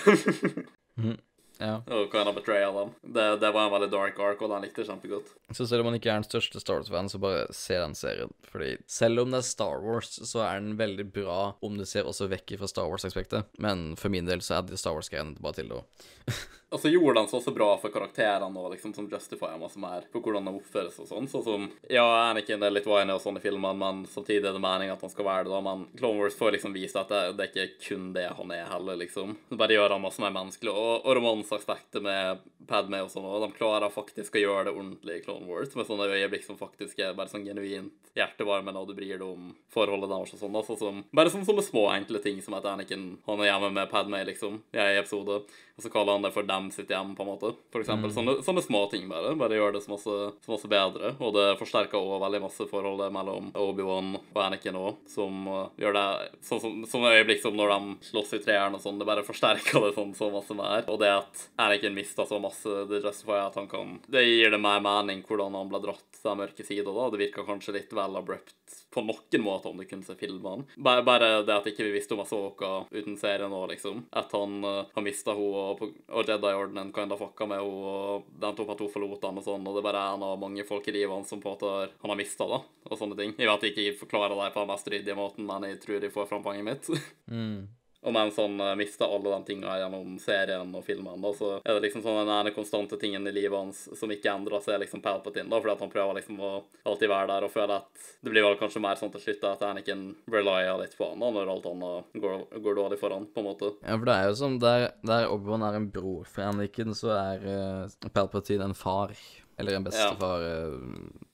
Ja. 1.59 1.81
og 1.91 2.05
kind 2.11 2.29
of 2.31 2.35
betrayal 2.37 2.73
dem. 2.77 2.91
Det, 3.03 3.23
det 3.41 3.49
var 3.51 3.65
en 3.67 3.73
veldig 3.73 3.89
dark 3.91 4.19
ark, 4.23 4.41
og 4.41 4.51
den 4.53 4.63
likte 4.63 4.79
jeg 4.83 4.87
kjempegodt. 4.87 5.33
Så 5.51 5.67
selv 5.67 5.83
om 5.83 5.89
man 5.89 5.97
ikke 5.99 6.11
er 6.13 6.21
den 6.21 6.27
største 6.27 6.61
Star 6.63 6.79
Wars-fan, 6.79 7.09
så 7.11 7.19
bare 7.19 7.41
se 7.55 7.75
den 7.75 7.95
serien. 7.99 8.31
Fordi 8.47 8.77
selv 8.87 9.25
om 9.25 9.33
det 9.33 9.41
er 9.41 9.47
Star 9.49 9.83
Wars, 9.83 10.13
så 10.29 10.43
er 10.45 10.61
den 10.63 10.77
veldig 10.79 11.09
bra 11.19 11.39
om 11.65 11.75
du 11.79 11.83
ser 11.89 12.07
også 12.07 12.29
vekk 12.31 12.55
fra 12.61 12.69
Star 12.71 12.87
Wars-aspektet. 12.87 13.51
Men 13.59 13.91
for 13.99 14.13
min 14.13 14.29
del 14.29 14.39
så 14.45 14.59
er 14.61 14.69
de 14.69 14.79
Star 14.79 14.95
Wars-greiene 14.95 15.35
bare 15.43 15.59
til 15.59 15.75
å 15.75 15.83
Og 16.69 16.79
så 16.79 16.91
gjorde 16.91 17.19
han 17.19 17.29
så 17.29 17.39
også 17.39 17.53
bra 17.55 17.69
for 17.81 17.93
karakterene 17.93 18.61
og 18.61 18.73
liksom 18.75 18.93
som 18.93 19.07
justifier 19.09 19.57
masse 19.57 19.79
mer 19.81 20.05
på 20.11 20.21
hvordan 20.21 20.45
de 20.45 20.53
oppfører 20.59 20.91
seg 20.93 21.07
og 21.07 21.09
sånn. 21.09 21.29
Sånn 21.31 21.45
som 21.45 21.65
Ja, 21.89 22.05
Anakin 22.29 22.63
er 22.63 22.73
litt 22.75 22.87
whiny 22.89 23.15
og 23.15 23.23
sånn 23.23 23.39
i 23.39 23.43
filmene, 23.43 23.73
men 23.79 24.03
samtidig 24.09 24.45
er 24.45 24.53
det 24.53 24.61
meningen 24.61 24.93
at 24.93 25.05
han 25.05 25.13
skal 25.13 25.25
være 25.25 25.47
det, 25.47 25.53
da. 25.55 25.61
Men 25.65 25.87
Clone 25.97 26.21
Wars 26.21 26.37
får 26.37 26.57
liksom 26.57 26.75
vise 26.77 27.01
at 27.01 27.09
det, 27.09 27.23
det 27.39 27.47
er 27.47 27.49
ikke 27.49 27.87
kun 27.87 28.11
det 28.13 28.27
han 28.37 28.53
er 28.53 28.69
heller, 28.69 28.99
liksom. 29.01 29.33
Det 29.49 29.57
bare 29.59 29.77
gjør 29.77 29.95
han 29.95 30.05
masse 30.05 30.21
mer 30.21 30.35
menneskelig. 30.35 30.75
Og, 30.75 30.93
og 31.01 31.17
romanseaspektet 31.17 32.05
med 32.05 32.45
Padme 32.69 33.01
og 33.01 33.09
sånn, 33.09 33.25
og 33.25 33.47
de 33.47 33.57
klarer 33.57 33.89
faktisk 33.93 34.37
å 34.37 34.43
gjøre 34.43 34.67
det 34.69 34.75
ordentlig 34.75 35.17
i 35.17 35.25
Clone 35.25 35.49
Wars, 35.49 35.73
med 35.73 35.89
sånne 35.89 36.11
øyeblikk 36.13 36.45
som 36.45 36.59
faktisk 36.59 37.01
er 37.01 37.17
bare 37.17 37.31
sånn 37.31 37.47
genuint 37.47 38.13
hjertevarme 38.17 38.73
når 38.73 38.89
du 38.89 38.95
bryr 38.97 39.17
deg 39.17 39.25
om 39.25 39.51
forholdet 39.73 40.11
deres 40.11 40.35
og 40.35 40.41
sånn. 40.43 40.57
Altså, 40.59 40.77
som, 40.77 41.01
bare 41.15 41.31
sånn 41.33 41.47
sånne 41.47 41.65
små, 41.65 41.87
enkle 41.93 42.21
ting 42.21 42.43
som 42.45 42.57
at 42.57 42.67
Anakin 42.69 43.15
han 43.25 43.41
er 43.41 43.51
hjemme 43.51 43.71
med 43.73 43.89
Padme, 43.89 44.21
liksom, 44.27 44.61
i 44.75 44.81
en 44.81 44.99
episode, 44.99 45.39
og 45.79 45.85
så 45.85 45.91
kaller 45.93 46.17
han 46.17 46.25
det 46.27 46.33
for 46.35 46.45
dem 46.45 46.58
sitt 46.73 46.91
hjem, 46.91 47.13
på 47.15 47.23
en 47.23 47.29
måte. 47.31 47.51
For 47.73 47.83
eksempel. 47.83 48.11
Sånne, 48.13 48.35
sånne 48.45 48.63
små 48.65 48.83
ting, 48.91 49.07
bare. 49.11 49.31
Bare 49.39 49.57
gjør 49.57 49.77
det 49.77 49.83
så 49.85 49.93
masse, 49.93 50.17
så 50.45 50.53
masse 50.53 50.71
bedre. 50.71 51.13
Og 51.23 51.33
det 51.37 51.45
forsterker 51.61 51.99
også 51.99 52.19
veldig 52.25 52.41
masse 52.43 52.67
forholdet 52.71 53.15
mellom 53.15 53.49
Obi-Wan 53.55 54.11
og 54.19 54.41
Anakin 54.43 54.79
òg, 54.79 54.99
som 55.09 55.47
uh, 55.47 55.61
gjør 55.79 55.95
det 55.97 56.05
sånn 56.49 56.63
som 56.63 56.75
sånne 56.91 57.13
øyeblikk 57.17 57.43
som 57.45 57.55
når 57.57 57.73
de 57.75 58.09
slåss 58.09 58.35
i 58.37 58.41
treeren 58.43 58.75
og 58.77 58.83
sånn. 58.83 58.99
Det 58.99 59.07
bare 59.09 59.25
forsterker 59.27 59.87
det 59.87 59.93
sånn 59.95 60.13
så 60.17 60.31
masse 60.33 60.57
mer. 60.57 60.83
Og 60.91 60.99
det 61.01 61.13
at 61.15 61.47
Anakin 61.61 61.95
mista 61.95 62.27
så 62.29 62.41
masse, 62.43 62.85
det 62.91 63.03
justifier 63.05 63.47
at 63.47 63.57
han 63.59 63.71
kan 63.71 63.97
Det 64.11 64.25
gir 64.25 64.51
det 64.51 64.61
mer 64.61 64.83
mening 64.83 65.23
hvordan 65.27 65.55
han 65.57 65.71
ble 65.71 65.81
dratt 65.87 66.05
til 66.11 66.29
den 66.31 66.43
mørke 66.43 66.67
sida, 66.67 66.91
da. 66.91 67.09
Det 67.09 67.23
virker 67.23 67.47
kanskje 67.47 67.79
litt 67.79 67.95
vel 67.95 68.19
abrupt 68.19 68.78
på 68.93 69.03
noen 69.05 69.43
måte 69.43 69.69
om 69.69 69.77
du 69.77 69.85
kunne 69.85 70.05
se 70.05 70.15
filmene. 70.19 70.65
Bare, 70.77 71.03
bare 71.05 71.29
det 71.45 71.55
at 71.55 71.67
ikke 71.69 71.85
vi 71.87 71.93
visste 71.93 72.15
om 72.15 72.23
Asoka 72.23 72.71
uten 72.91 73.17
serien 73.21 73.53
òg, 73.53 73.69
liksom. 73.73 74.03
At 74.09 74.33
han 74.35 74.59
uh, 74.65 74.85
har 74.93 75.05
mista 75.05 75.35
henne, 75.37 75.63
og, 75.77 75.83
og 76.09 76.29
Jedi-ordenen 76.29 76.93
kan 76.95 77.11
da 77.11 77.19
fucka 77.19 77.47
med 77.49 77.61
henne, 77.61 77.89
og 77.89 78.29
den 78.41 78.57
to 78.57 78.67
at 78.69 78.83
hun 78.83 78.93
forlot 78.93 79.25
ham 79.27 79.41
og 79.41 79.45
sånn, 79.45 79.65
og 79.65 79.77
det 79.77 79.83
er 79.83 79.89
bare 79.89 80.05
en 80.13 80.25
av 80.29 80.39
mange 80.41 80.65
folk 80.67 80.87
i 80.89 80.95
livet 80.95 81.13
hans 81.13 81.29
som 81.29 81.41
på 81.43 81.51
en 81.51 81.57
måte 81.57 81.73
han 82.01 82.13
har 82.13 82.19
mista, 82.19 82.47
da, 82.49 82.63
og 82.89 83.01
sånne 83.01 83.17
ting. 83.19 83.35
Jeg 83.37 83.51
vet 83.51 83.67
ikke 83.69 83.89
jeg 83.89 83.99
forklarer 83.99 84.37
det 84.39 84.53
på 84.55 84.63
den 84.63 84.71
mest 84.73 84.93
ryddige 84.95 85.19
måten, 85.19 85.49
men 85.49 85.69
jeg 85.69 85.83
tror 85.83 86.01
de 86.01 86.13
får 86.13 86.31
fram 86.31 86.45
poenget 86.45 86.71
mitt. 86.71 86.89
Og 88.07 88.13
mens 88.15 88.37
han 88.39 88.53
mister 88.79 89.11
alle 89.11 89.31
de 89.33 89.47
tinga 89.49 89.73
gjennom 89.81 90.13
serien 90.23 90.69
og 90.75 90.85
filmen, 90.87 91.19
da, 91.19 91.33
så 91.35 91.49
er 91.59 91.73
det 91.75 91.81
liksom 91.89 92.03
sånn 92.05 92.21
den 92.21 92.31
ene 92.31 92.53
konstante 92.55 92.95
tingen 93.01 93.27
i 93.27 93.33
livet 93.35 93.57
hans 93.59 93.81
som 93.99 94.11
ikke 94.13 94.31
endrer 94.31 94.63
seg, 94.63 94.77
liksom 94.79 95.01
Palpatine, 95.03 95.49
da, 95.51 95.59
fordi 95.59 95.73
at 95.73 95.83
han 95.83 95.91
prøver 95.91 96.19
liksom 96.21 96.39
å 96.39 96.51
alltid 96.87 97.11
være 97.11 97.27
der 97.33 97.47
og 97.49 97.51
føle 97.51 97.79
at 97.81 98.05
det 98.23 98.31
blir 98.31 98.45
vel 98.47 98.55
kanskje 98.61 98.83
mer 98.85 98.95
sånn 99.01 99.11
til 99.11 99.25
slutt 99.25 99.43
at 99.51 99.65
Anakin 99.67 100.05
relyer 100.31 100.79
litt 100.79 100.95
på 100.95 101.09
han 101.11 101.19
da, 101.25 101.33
når 101.35 101.51
alt 101.57 101.67
annet 101.73 102.15
går, 102.23 102.39
går 102.63 102.79
dårlig 102.79 103.01
for 103.03 103.17
han, 103.17 103.27
på 103.35 103.43
en 103.43 103.49
måte. 103.51 103.73
Ja, 103.83 103.97
for 103.99 104.07
det 104.07 104.15
er 104.15 104.29
jo 104.31 104.39
som 104.45 104.57
der, 104.63 104.87
der 105.11 105.27
Obi-Wan 105.35 105.67
er 105.67 105.81
en 105.81 105.91
bror 105.91 106.23
for 106.31 106.47
Anakin, 106.47 106.95
så 106.95 107.11
er 107.17 107.43
uh, 107.51 108.09
Palpatine 108.15 108.71
en 108.71 108.77
far. 108.79 109.11
Eller 109.59 109.75
en 109.75 109.83
bestefar. 109.83 110.39
eh, 110.47 110.71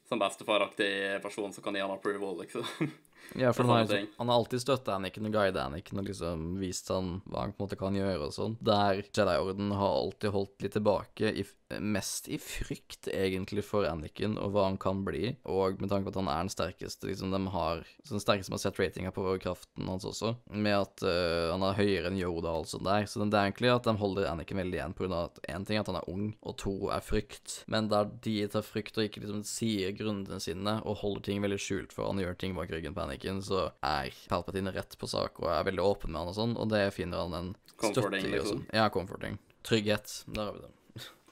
Som 0.09 0.17
bestefaraktig 0.17 1.21
person 1.21 1.51
som 1.53 1.61
kan 1.61 1.75
gi 1.77 1.81
han 1.83 1.93
approval, 1.93 2.39
liksom. 2.41 2.65
Ja, 3.35 3.53
for 3.53 3.63
han 3.63 3.71
har, 3.71 3.81
liksom, 3.83 4.07
han 4.17 4.29
har 4.29 4.35
alltid 4.35 4.61
støtta 4.61 4.95
Anakin 4.95 5.27
og 5.27 5.33
guida 5.35 5.65
Anakin 5.65 5.99
og 5.99 6.07
liksom 6.07 6.45
vist 6.61 6.89
han 6.93 7.17
hva 7.25 7.43
han 7.45 7.55
på 7.55 7.63
en 7.63 7.67
måte 7.67 7.79
kan 7.79 7.97
gjøre 7.97 8.29
og 8.29 8.35
sånn. 8.35 8.57
Der 8.63 9.01
Jedi-orden 9.03 9.73
har 9.75 9.99
alltid 10.01 10.35
holdt 10.35 10.65
litt 10.65 10.75
tilbake, 10.77 11.31
i, 11.33 11.45
mest 11.79 12.29
i 12.31 12.37
frykt 12.41 13.09
egentlig 13.11 13.65
for 13.65 13.87
Anakin 13.87 14.37
og 14.41 14.53
hva 14.55 14.67
han 14.69 14.79
kan 14.81 15.03
bli, 15.07 15.35
og 15.43 15.81
med 15.81 15.91
tanke 15.91 16.07
på 16.07 16.13
at 16.13 16.19
han 16.21 16.31
er 16.31 16.45
den 16.45 16.53
sterkeste, 16.53 17.09
liksom 17.09 17.33
de 17.33 17.41
har 17.53 17.83
Den 18.09 18.21
sterkeste 18.21 18.49
som 18.49 18.55
har 18.55 18.61
sett 18.61 18.79
ratinga 18.79 19.11
på 19.15 19.25
kraften 19.41 19.89
hans 19.89 20.05
også, 20.05 20.35
med 20.53 20.75
at 20.77 21.03
uh, 21.05 21.51
han 21.51 21.63
er 21.65 21.77
høyere 21.79 22.11
enn 22.11 22.19
Yoda 22.19 22.51
og 22.51 22.61
alt 22.61 22.71
sånt 22.71 22.85
der. 22.85 23.07
Så 23.09 23.23
det 23.23 23.33
er 23.33 23.47
egentlig 23.49 23.71
at 23.73 23.87
de 23.87 23.95
holder 23.99 24.29
Anakin 24.29 24.61
veldig 24.61 24.77
igjen 24.77 24.95
av 25.07 25.15
at 25.23 25.41
én 25.49 25.65
ting 25.65 25.79
er 25.79 25.83
at 25.83 25.91
han 25.91 25.99
er 25.99 26.09
ung, 26.11 26.27
og 26.45 26.57
to 26.61 26.75
er 26.93 27.03
frykt, 27.05 27.61
men 27.71 27.89
der 27.91 28.09
de 28.25 28.37
tar 28.51 28.65
frykt 28.65 28.99
og 28.99 29.07
ikke 29.07 29.23
liksom 29.23 29.43
sier 29.47 29.95
grunnene 29.97 30.39
sine 30.43 30.77
og 30.85 31.01
holder 31.01 31.25
ting 31.27 31.43
veldig 31.43 31.59
skjult 31.61 31.95
for 31.95 32.09
han 32.09 32.21
gjør 32.21 32.37
ting 32.39 32.55
bak 32.57 32.71
ryggen 32.73 32.95
på 32.95 33.05
Anakin, 33.05 33.41
så 33.45 33.69
er 33.85 34.13
Palpatine 34.29 34.73
rett 34.75 34.97
på 34.99 35.09
sak 35.09 35.41
og 35.41 35.49
er 35.51 35.67
veldig 35.67 35.83
åpen 35.83 36.13
med 36.13 36.23
han 36.23 36.31
og 36.33 36.37
sånn, 36.37 36.57
og 36.59 36.71
det 36.73 36.85
finner 36.95 37.25
han 37.25 37.37
en 37.39 37.53
støtte 37.75 38.21
i. 38.21 38.27
liksom. 38.29 38.63
sånn. 38.63 38.65
Ja, 38.75 38.89
comforting. 38.93 39.39
Trygghet. 39.65 40.23
Der 40.27 40.49
har 40.49 40.57
vi 40.57 40.65
det. 40.65 40.73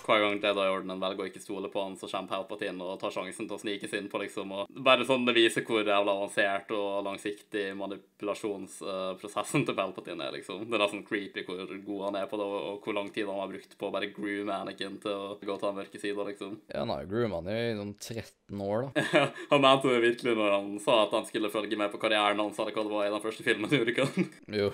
Hver 0.03 0.19
gang 0.19 0.39
Jedi-ordenen 0.41 0.99
velger 0.99 1.23
å 1.23 1.27
ikke 1.29 1.41
stole 1.43 1.69
på 1.71 1.83
han, 1.83 1.95
så 1.99 2.09
kommer 2.11 2.31
Palpatine 2.33 2.83
og 2.83 2.99
tar 3.01 3.13
sjansen 3.15 3.47
til 3.47 3.55
å 3.55 3.61
snike 3.61 3.87
seg 3.87 4.03
inn 4.03 4.09
på, 4.11 4.19
liksom. 4.23 4.51
Og 4.51 4.81
bare 4.85 5.05
sånn 5.07 5.25
det 5.27 5.35
viser 5.37 5.65
hvor 5.67 5.83
jævla 5.83 6.15
avansert 6.17 6.71
og 6.75 7.05
langsiktig 7.07 7.69
manipulasjonsprosessen 7.79 9.65
til 9.67 9.77
Palpatine 9.77 10.27
er, 10.27 10.37
liksom. 10.37 10.65
Det 10.67 10.77
er 10.77 10.83
nesten 10.83 11.05
creepy 11.07 11.45
hvor 11.47 11.71
god 11.87 12.07
han 12.09 12.19
er 12.19 12.31
på 12.31 12.39
det, 12.41 12.47
og 12.47 12.83
hvor 12.83 12.97
lang 12.97 13.11
tid 13.15 13.29
han 13.29 13.39
har 13.39 13.51
brukt 13.51 13.77
på 13.79 13.89
å 13.89 13.93
bare 13.93 14.11
groome 14.15 14.57
Anakin 14.57 14.97
til 15.03 15.13
å 15.13 15.37
gå 15.39 15.53
til 15.55 15.67
den 15.69 15.79
mørke 15.79 16.01
sida, 16.01 16.27
liksom. 16.31 16.57
Ja, 16.67 16.81
han 16.83 16.91
har 16.93 17.05
jo 17.05 17.13
grooma 17.13 17.39
han 17.39 17.53
i 17.53 17.61
noen 17.77 17.93
13 17.95 18.65
år, 18.67 18.89
da. 18.89 19.05
han 19.53 19.63
mente 19.63 19.93
det 19.93 20.03
virkelig 20.09 20.35
når 20.39 20.57
han 20.57 20.73
sa 20.83 21.03
at 21.05 21.15
han 21.15 21.29
skulle 21.29 21.53
følge 21.53 21.79
med 21.79 21.93
på 21.93 22.01
karrieren 22.01 22.43
hans, 22.43 22.59
eller 22.59 22.75
hva 22.75 22.83
det 22.83 22.95
var 22.97 23.07
i 23.07 23.15
den 23.15 23.23
første 23.23 23.47
filmen, 23.47 23.71
gjorde 23.71 23.95
ikke? 23.95 24.27
Jo. 24.63 24.73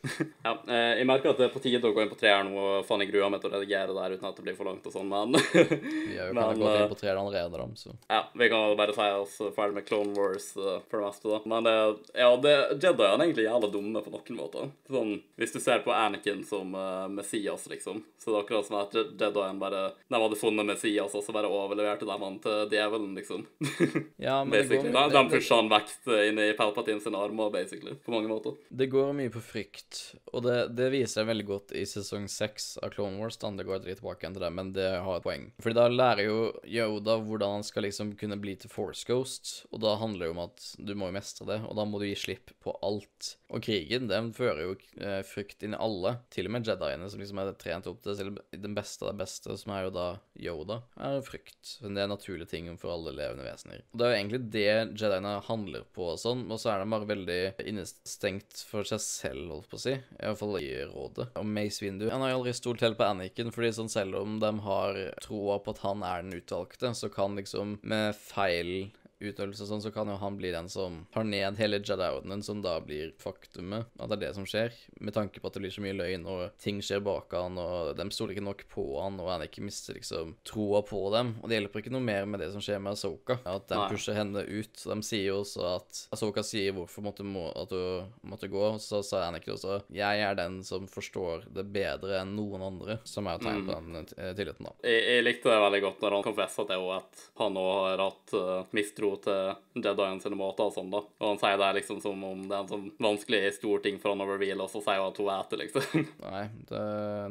Ja, 0.46 0.54
eh, 0.66 0.96
jeg 1.00 1.06
merker 1.08 1.30
at 1.34 1.40
det 1.40 1.48
er 1.48 1.52
på 1.52 1.60
tide 1.62 1.84
å 1.84 1.92
gå 1.92 2.00
inn 2.02 2.10
på 2.12 2.16
treeren 2.20 2.48
nå, 2.48 2.60
og 2.80 2.86
faen 2.88 3.02
jeg 3.04 3.10
gruer 3.12 3.28
meg 3.32 3.42
til 3.42 3.50
å 3.50 3.58
redigere 3.58 3.92
der 3.96 4.14
uten 4.16 4.28
at 4.30 4.38
det 4.38 4.44
blir 4.46 4.56
for 4.56 4.68
langt 4.70 4.86
og 4.88 4.94
sånn, 4.94 5.10
men 5.10 5.34
Vi 6.10 6.16
har 6.16 6.30
jo 6.30 6.36
Men, 6.36 6.56
gå 6.60 6.68
eh, 6.70 6.78
inn 6.84 6.92
på 6.92 6.98
tre 7.00 7.12
allerede, 7.12 7.50
da, 7.60 7.66
så 7.76 7.92
Ja, 8.08 8.22
vi 8.40 8.48
kan 8.52 8.76
bare 8.78 8.94
si 8.96 9.08
oss 9.20 9.36
ferdig 9.56 9.76
med 9.76 9.86
Clone 9.88 10.14
Wars 10.16 10.48
eh, 10.56 10.78
for 10.88 11.00
det 11.02 11.10
meste, 11.10 11.28
da. 11.34 11.40
Men 11.52 11.68
ja, 12.16 12.30
det, 12.40 12.54
Jedi 12.80 13.04
er 13.06 13.16
egentlig 13.20 13.44
jævla 13.46 13.70
dumme 13.72 14.02
på 14.04 14.12
noen 14.14 14.38
måter. 14.38 14.70
Sånn, 14.90 15.12
hvis 15.40 15.52
du 15.54 15.60
ser 15.62 15.82
på 15.84 15.92
Anakin 15.94 16.40
som 16.48 16.72
uh, 16.76 17.04
Messias, 17.12 17.66
liksom, 17.70 18.00
så 18.20 18.30
det 18.32 18.36
er 18.38 18.42
akkurat 18.44 18.66
som 18.68 18.78
at 18.80 18.94
Je- 18.96 19.06
Jedien 19.20 19.60
bare 19.60 19.82
De 20.08 20.20
hadde 20.22 20.38
funnet 20.40 20.66
Messias, 20.68 21.14
og 21.16 21.24
så 21.26 21.34
bare 21.36 21.50
overleverte 21.50 22.08
de 22.08 22.16
han 22.24 22.38
til 22.42 22.72
djevelen, 22.72 23.12
liksom. 23.18 23.44
Ja, 24.26 24.40
men 24.44 24.54
det 24.56 24.64
går, 24.70 24.88
De, 24.90 25.04
de 25.14 25.22
pusha 25.34 25.58
han 25.60 25.70
vekk 25.72 25.92
eh, 26.12 26.24
inn 26.30 26.40
i 26.42 26.48
Palpatine 26.58 27.00
sine 27.04 27.20
armer, 27.20 27.52
basically, 27.54 27.94
på 28.04 28.14
mange 28.14 28.30
måter. 28.30 28.56
det 28.68 28.88
går 28.92 29.12
mye 29.16 29.32
på 29.32 29.42
frykt, 29.44 29.89
og 30.32 30.44
det, 30.44 30.56
det 30.78 30.90
viser 30.92 31.22
jeg 31.22 31.30
veldig 31.30 31.46
godt 31.48 31.74
i 31.78 31.84
sesong 31.88 32.26
seks 32.30 32.72
av 32.82 32.92
Clone 32.94 33.18
Wars. 33.20 33.38
Da. 33.40 33.50
Det 33.56 33.66
går 33.68 33.86
litt 33.86 34.00
tilbake 34.00 34.30
til 34.30 34.42
det, 34.42 34.50
men 34.54 34.72
det 34.76 34.88
har 35.02 35.18
et 35.18 35.26
poeng. 35.26 35.48
Fordi 35.62 35.76
da 35.78 35.86
lærer 35.90 36.26
jo 36.26 36.38
Yoda 36.64 37.18
hvordan 37.24 37.58
han 37.58 37.66
skal 37.66 37.86
liksom 37.86 38.14
kunne 38.20 38.38
bli 38.40 38.56
til 38.60 38.72
Force 38.72 39.06
Ghost, 39.08 39.52
og 39.70 39.82
da 39.84 39.96
handler 40.00 40.24
det 40.24 40.30
jo 40.30 40.36
om 40.36 40.42
at 40.46 40.66
du 40.78 40.94
må 40.98 41.10
jo 41.10 41.16
mestre 41.16 41.48
det, 41.48 41.60
og 41.66 41.76
da 41.78 41.86
må 41.88 42.00
du 42.00 42.06
gi 42.08 42.16
slipp 42.18 42.54
på 42.62 42.74
alt. 42.86 43.34
Og 43.50 43.64
krigen, 43.66 44.08
den 44.10 44.30
fører 44.36 44.62
jo 44.64 44.76
eh, 45.02 45.20
frykt 45.26 45.64
inn 45.66 45.74
i 45.74 45.80
alle, 45.82 46.16
til 46.30 46.48
og 46.48 46.54
med 46.54 46.68
Jediene, 46.68 47.10
som 47.10 47.22
liksom 47.22 47.42
er 47.42 47.52
trent 47.58 47.88
opp 47.90 48.02
til 48.04 48.18
selv 48.18 48.40
den 48.54 48.76
beste 48.76 49.06
av 49.06 49.12
det 49.12 49.24
beste, 49.24 49.56
som 49.58 49.74
er 49.74 49.86
jo 49.86 49.94
da 49.96 50.08
Yoda, 50.40 50.80
er 51.00 51.20
frykt. 51.26 51.76
Men 51.82 51.96
det 51.96 52.04
er 52.04 52.08
en 52.08 52.14
naturlig 52.14 52.48
ting 52.50 52.70
for 52.80 52.94
alle 52.94 53.14
levende 53.16 53.46
vesener. 53.46 53.84
Og 53.90 54.00
det 54.00 54.06
er 54.06 54.14
jo 54.14 54.20
egentlig 54.20 54.42
det 54.54 54.68
Jediene 55.00 55.36
handler 55.48 55.86
på 55.96 56.12
og 56.12 56.20
sånn, 56.22 56.46
og 56.50 56.60
så 56.62 56.74
er 56.74 56.82
de 56.82 56.90
bare 56.94 57.10
veldig 57.10 57.40
innestengt 57.70 58.62
for 58.68 58.86
seg 58.86 59.02
selv, 59.02 59.50
holdt 59.56 59.70
på 59.72 59.79
å 59.80 59.84
si. 59.88 59.96
Iallfall 60.20 60.60
i 60.60 60.70
rådet. 60.84 61.30
Og 61.40 61.48
Mace 61.48 61.82
Windu 61.82 62.08
Han 62.10 62.22
har 62.24 62.34
jo 62.34 62.40
aldri 62.42 62.54
stolt 62.56 62.84
helt 62.84 62.98
på 63.00 63.08
Anakin, 63.08 63.52
fordi 63.54 63.72
sånn 63.80 63.92
selv 63.92 64.20
om 64.20 64.38
de 64.42 64.52
har 64.66 65.00
troa 65.24 65.58
på 65.64 65.74
at 65.74 65.84
han 65.86 66.04
er 66.06 66.24
den 66.24 66.38
utvalgte, 66.38 66.92
så 66.96 67.10
kan 67.12 67.38
liksom 67.40 67.78
med 67.82 68.14
feil 68.18 68.90
utøvelse 69.20 69.64
og 69.64 69.70
sånn, 69.70 69.84
så 69.84 69.92
kan 69.94 70.10
jo 70.10 70.18
han 70.20 70.38
bli 70.40 70.52
den 70.54 70.70
som 70.72 71.04
tar 71.14 71.26
ned 71.28 71.58
hele 71.60 71.80
Jedi-ordenen, 71.80 72.44
som 72.46 72.62
da 72.64 72.78
blir 72.84 73.12
faktumet. 73.20 73.90
At 73.98 74.12
det 74.12 74.18
er 74.18 74.24
det 74.26 74.32
som 74.38 74.48
skjer. 74.48 74.74
Med 75.00 75.16
tanke 75.16 75.40
på 75.42 75.50
at 75.50 75.56
det 75.56 75.64
blir 75.64 75.74
så 75.74 75.84
mye 75.84 75.96
løgn, 75.98 76.26
og 76.30 76.56
ting 76.62 76.80
skjer 76.84 77.02
bak 77.04 77.34
han, 77.36 77.58
og 77.60 77.94
de 77.98 78.08
stoler 78.14 78.36
ikke 78.36 78.46
nok 78.46 78.66
på 78.72 78.86
han, 79.00 79.20
og 79.22 79.32
han 79.32 79.46
ikke 79.46 79.64
mister 79.66 79.98
liksom 79.98 80.36
troa 80.46 80.82
på 80.86 81.02
dem. 81.14 81.34
Og 81.40 81.50
det 81.50 81.60
hjelper 81.60 81.84
ikke 81.84 81.94
noe 81.94 82.04
mer 82.04 82.28
med 82.28 82.42
det 82.42 82.50
som 82.54 82.64
skjer 82.64 82.80
med 82.82 82.96
Asoka. 82.96 83.40
At 83.48 83.68
de 83.70 83.80
pusher 83.90 84.18
henne 84.18 84.44
ut. 84.46 84.72
Så 84.76 84.92
de 84.92 85.06
sier 85.06 85.28
jo 85.30 85.40
også 85.42 85.66
at 85.74 86.04
Asoka 86.16 86.44
sier 86.46 86.74
hvorfor 86.76 87.04
måtte 87.04 87.26
må, 87.26 87.48
at 87.56 87.72
hun 87.74 88.10
måtte 88.30 88.50
gå, 88.50 88.62
og 88.74 88.80
så 88.82 89.02
sa 89.06 89.24
Anniken 89.26 89.56
også 89.56 89.80
jeg 89.94 90.22
er 90.24 90.36
den 90.38 90.60
som 90.64 90.86
forstår 90.90 91.46
det 91.54 91.64
bedre 91.72 92.20
enn 92.20 92.34
noen 92.36 92.62
andre, 92.64 92.98
som 93.08 93.28
er 93.30 93.40
tegn 93.42 93.64
på 93.66 93.76
den 93.76 94.08
eh, 94.16 94.32
tilliten, 94.36 94.68
da. 94.68 94.74
Jeg, 94.86 95.02
jeg 95.06 95.26
likte 95.26 95.50
det 95.50 95.58
veldig 95.64 95.82
godt 95.84 96.04
når 96.04 96.16
han 96.16 96.26
konfessa 96.26 96.64
til 96.64 96.76
henne 96.76 96.98
at 97.00 97.24
han 97.40 97.58
òg 97.60 97.70
har 97.84 98.02
hatt 98.04 98.34
uh, 98.36 98.70
mistro 98.76 99.09
til 99.24 99.84
Jedien 99.84 100.20
sine 100.22 100.38
måter 100.38 100.68
og 100.68 100.74
sånn, 100.74 100.90
da. 100.92 101.02
Og 101.20 101.26
han 101.32 101.40
sier 101.42 101.60
det 101.60 101.70
liksom 101.80 102.00
som 102.04 102.24
om 102.26 102.42
det 102.48 102.56
er 102.56 102.64
en 102.64 102.70
sånn 102.70 102.88
vanskelig 103.02 103.42
stor 103.56 103.84
ting 103.84 104.00
for 104.02 104.14
han 104.14 104.24
å 104.24 104.28
reveale, 104.30 104.64
og 104.64 104.72
så 104.72 104.82
sier 104.84 105.00
hun 105.00 105.10
at 105.10 105.20
hun 105.20 105.30
vet 105.30 105.56
liksom. 105.62 106.04
Nei, 106.26 106.44
det, 106.70 106.84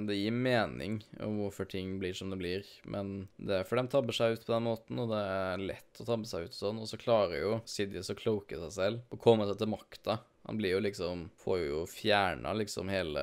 det 0.10 0.20
gir 0.20 0.36
mening 0.36 1.00
om 1.26 1.40
hvorfor 1.44 1.70
ting 1.70 1.98
blir 2.02 2.18
som 2.18 2.34
det 2.34 2.40
blir, 2.42 2.74
men 2.90 3.30
det 3.38 3.62
er 3.62 3.70
fordi 3.70 3.86
de 3.86 3.96
tabber 3.96 4.20
seg 4.20 4.36
ut 4.36 4.48
på 4.48 4.56
den 4.56 4.68
måten, 4.70 5.04
og 5.04 5.14
det 5.14 5.22
er 5.22 5.68
lett 5.74 6.02
å 6.02 6.08
tabbe 6.08 6.30
seg 6.30 6.50
ut 6.50 6.58
sånn, 6.58 6.82
og 6.82 6.90
så 6.90 7.00
klarer 7.02 7.40
jo 7.40 7.56
Sidious 7.70 8.12
å 8.12 8.18
kloke 8.18 8.58
seg 8.60 8.76
selv 8.76 9.14
og 9.14 9.22
komme 9.24 9.48
seg 9.48 9.60
til 9.60 9.72
makta. 9.72 10.20
Han 10.50 10.58
blir 10.58 10.72
jo 10.72 10.80
liksom 10.82 11.28
Får 11.38 11.60
jo 11.60 11.82
fjerna 11.86 12.54
liksom 12.58 12.90
hele 12.90 13.22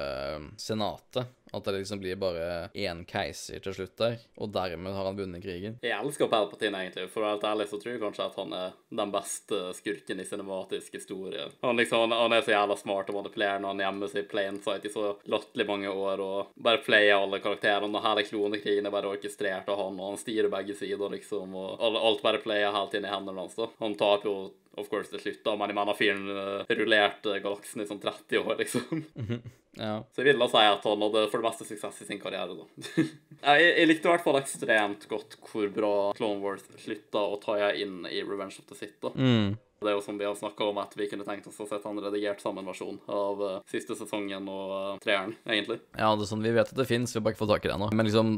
senatet. 0.56 1.26
At 1.54 1.64
det 1.64 1.76
liksom 1.76 2.00
blir 2.02 2.18
bare 2.18 2.68
én 2.74 3.04
keiser 3.08 3.62
til 3.62 3.74
slutt 3.76 3.94
der, 4.00 4.18
og 4.36 4.50
dermed 4.54 4.94
har 4.96 5.06
han 5.08 5.18
vunnet 5.18 5.44
krigen. 5.44 5.78
Jeg 5.84 5.94
elsker 5.94 6.30
Palpatine, 6.30 6.82
egentlig. 6.82 7.06
For 7.12 7.22
å 7.22 7.28
være 7.28 7.36
helt 7.36 7.46
ærlig 7.50 7.68
så 7.70 7.80
tror 7.80 7.92
jeg 7.92 8.02
kanskje 8.02 8.26
at 8.26 8.38
han 8.40 8.56
er 8.56 8.74
den 9.00 9.14
beste 9.14 9.60
skurken 9.78 10.20
i 10.22 10.26
cinematisk 10.26 10.98
historie. 10.98 11.46
Han, 11.62 11.78
liksom, 11.78 12.14
han, 12.16 12.34
er 12.34 12.44
så 12.44 12.56
jævla 12.56 12.78
smart 12.80 13.12
og 13.12 13.20
manipulerende, 13.20 13.70
han 13.70 13.84
gjemmer 13.84 14.12
seg 14.12 14.24
i 14.24 14.28
plain 14.34 14.60
sight 14.64 14.88
i 14.88 14.92
så 14.92 15.14
latterlig 15.30 15.68
mange 15.70 15.92
år 15.92 16.24
og 16.24 16.52
bare 16.68 16.82
player 16.84 17.16
alle 17.20 17.42
karakterene. 17.44 17.94
Og 17.94 18.06
hele 18.08 18.26
klonekrigen 18.26 18.90
er 18.90 18.94
bare 18.94 19.14
orkestrert 19.14 19.70
av 19.70 19.80
han, 19.84 19.98
og 20.00 20.12
han 20.12 20.22
styrer 20.22 20.52
begge 20.52 20.76
sider, 20.78 21.08
liksom. 21.14 21.54
Og 21.54 21.74
alt, 21.78 22.02
alt 22.10 22.24
bare 22.26 22.42
player 22.42 22.74
helt 22.74 22.98
inn 22.98 23.06
i 23.06 23.12
hendene 23.12 23.46
hans. 23.46 23.58
da. 23.58 23.70
Han 23.82 23.98
taper 23.98 24.30
jo 24.30 24.38
of 24.76 24.90
course 24.92 25.08
til 25.08 25.22
slutt, 25.22 25.40
da, 25.44 25.54
men 25.56 25.72
jeg 25.72 25.78
mener 25.78 25.96
fyren 25.96 26.26
uh, 26.28 26.74
rullerte 26.76 27.38
galaksen 27.40 27.82
i 27.82 27.86
sånn 27.88 28.02
30 28.02 28.42
år, 28.42 28.58
liksom. 28.60 29.06
Ja. 29.76 29.98
Så 30.14 30.22
jeg 30.22 30.30
vil 30.30 30.40
da 30.40 30.46
si 30.48 30.60
at 30.64 30.84
han 30.88 31.02
hadde 31.04 31.22
for 31.28 31.44
meste 31.46 31.66
suksess 31.68 32.02
i 32.02 32.08
sin 32.08 32.22
karriere, 32.22 32.56
da. 32.58 32.66
Jeg, 33.46 33.66
jeg 33.76 33.86
likte 33.86 34.08
i 34.08 34.10
hvert 34.10 34.24
fall 34.24 34.38
ekstremt 34.40 35.04
godt 35.10 35.36
hvor 35.46 35.68
bra 35.70 35.92
Clone 36.16 36.40
Wars 36.42 36.64
slutta 36.80 37.20
å 37.20 37.36
ta 37.38 37.58
inn 37.76 38.06
i 38.08 38.22
Revenge 38.24 38.58
of 38.62 38.66
the 38.70 38.78
Sith, 38.78 38.96
da. 39.04 39.12
Mm. 39.14 39.54
Det 39.76 39.90
er 39.90 39.96
jo 39.98 40.00
som 40.00 40.16
vi 40.16 40.24
har 40.24 40.34
snakka 40.34 40.64
om, 40.70 40.78
at 40.80 40.94
vi 40.96 41.04
kunne 41.10 41.24
tenkt 41.26 41.46
oss 41.50 41.58
å 41.60 41.66
sette 41.68 41.90
en 41.90 42.00
redigert 42.00 42.40
sammenversjon 42.40 42.96
av 43.12 43.42
uh, 43.42 43.56
siste 43.68 43.92
sesongen 43.98 44.48
og 44.48 44.70
uh, 44.72 45.00
treeren, 45.04 45.34
egentlig. 45.44 45.76
Ja, 45.98 46.14
det 46.16 46.24
er 46.24 46.30
sånn, 46.30 46.44
vi 46.46 46.54
vet 46.56 46.72
at 46.72 46.80
det 46.80 46.88
fins, 46.88 47.12
vi 47.12 47.20
har 47.20 47.26
bare 47.26 47.36
ikke 47.36 47.42
fått 47.42 47.52
tak 47.52 47.66
i 47.66 47.70
det 47.70 47.74
ennå. 47.76 47.90
Men 47.92 48.08
liksom, 48.08 48.32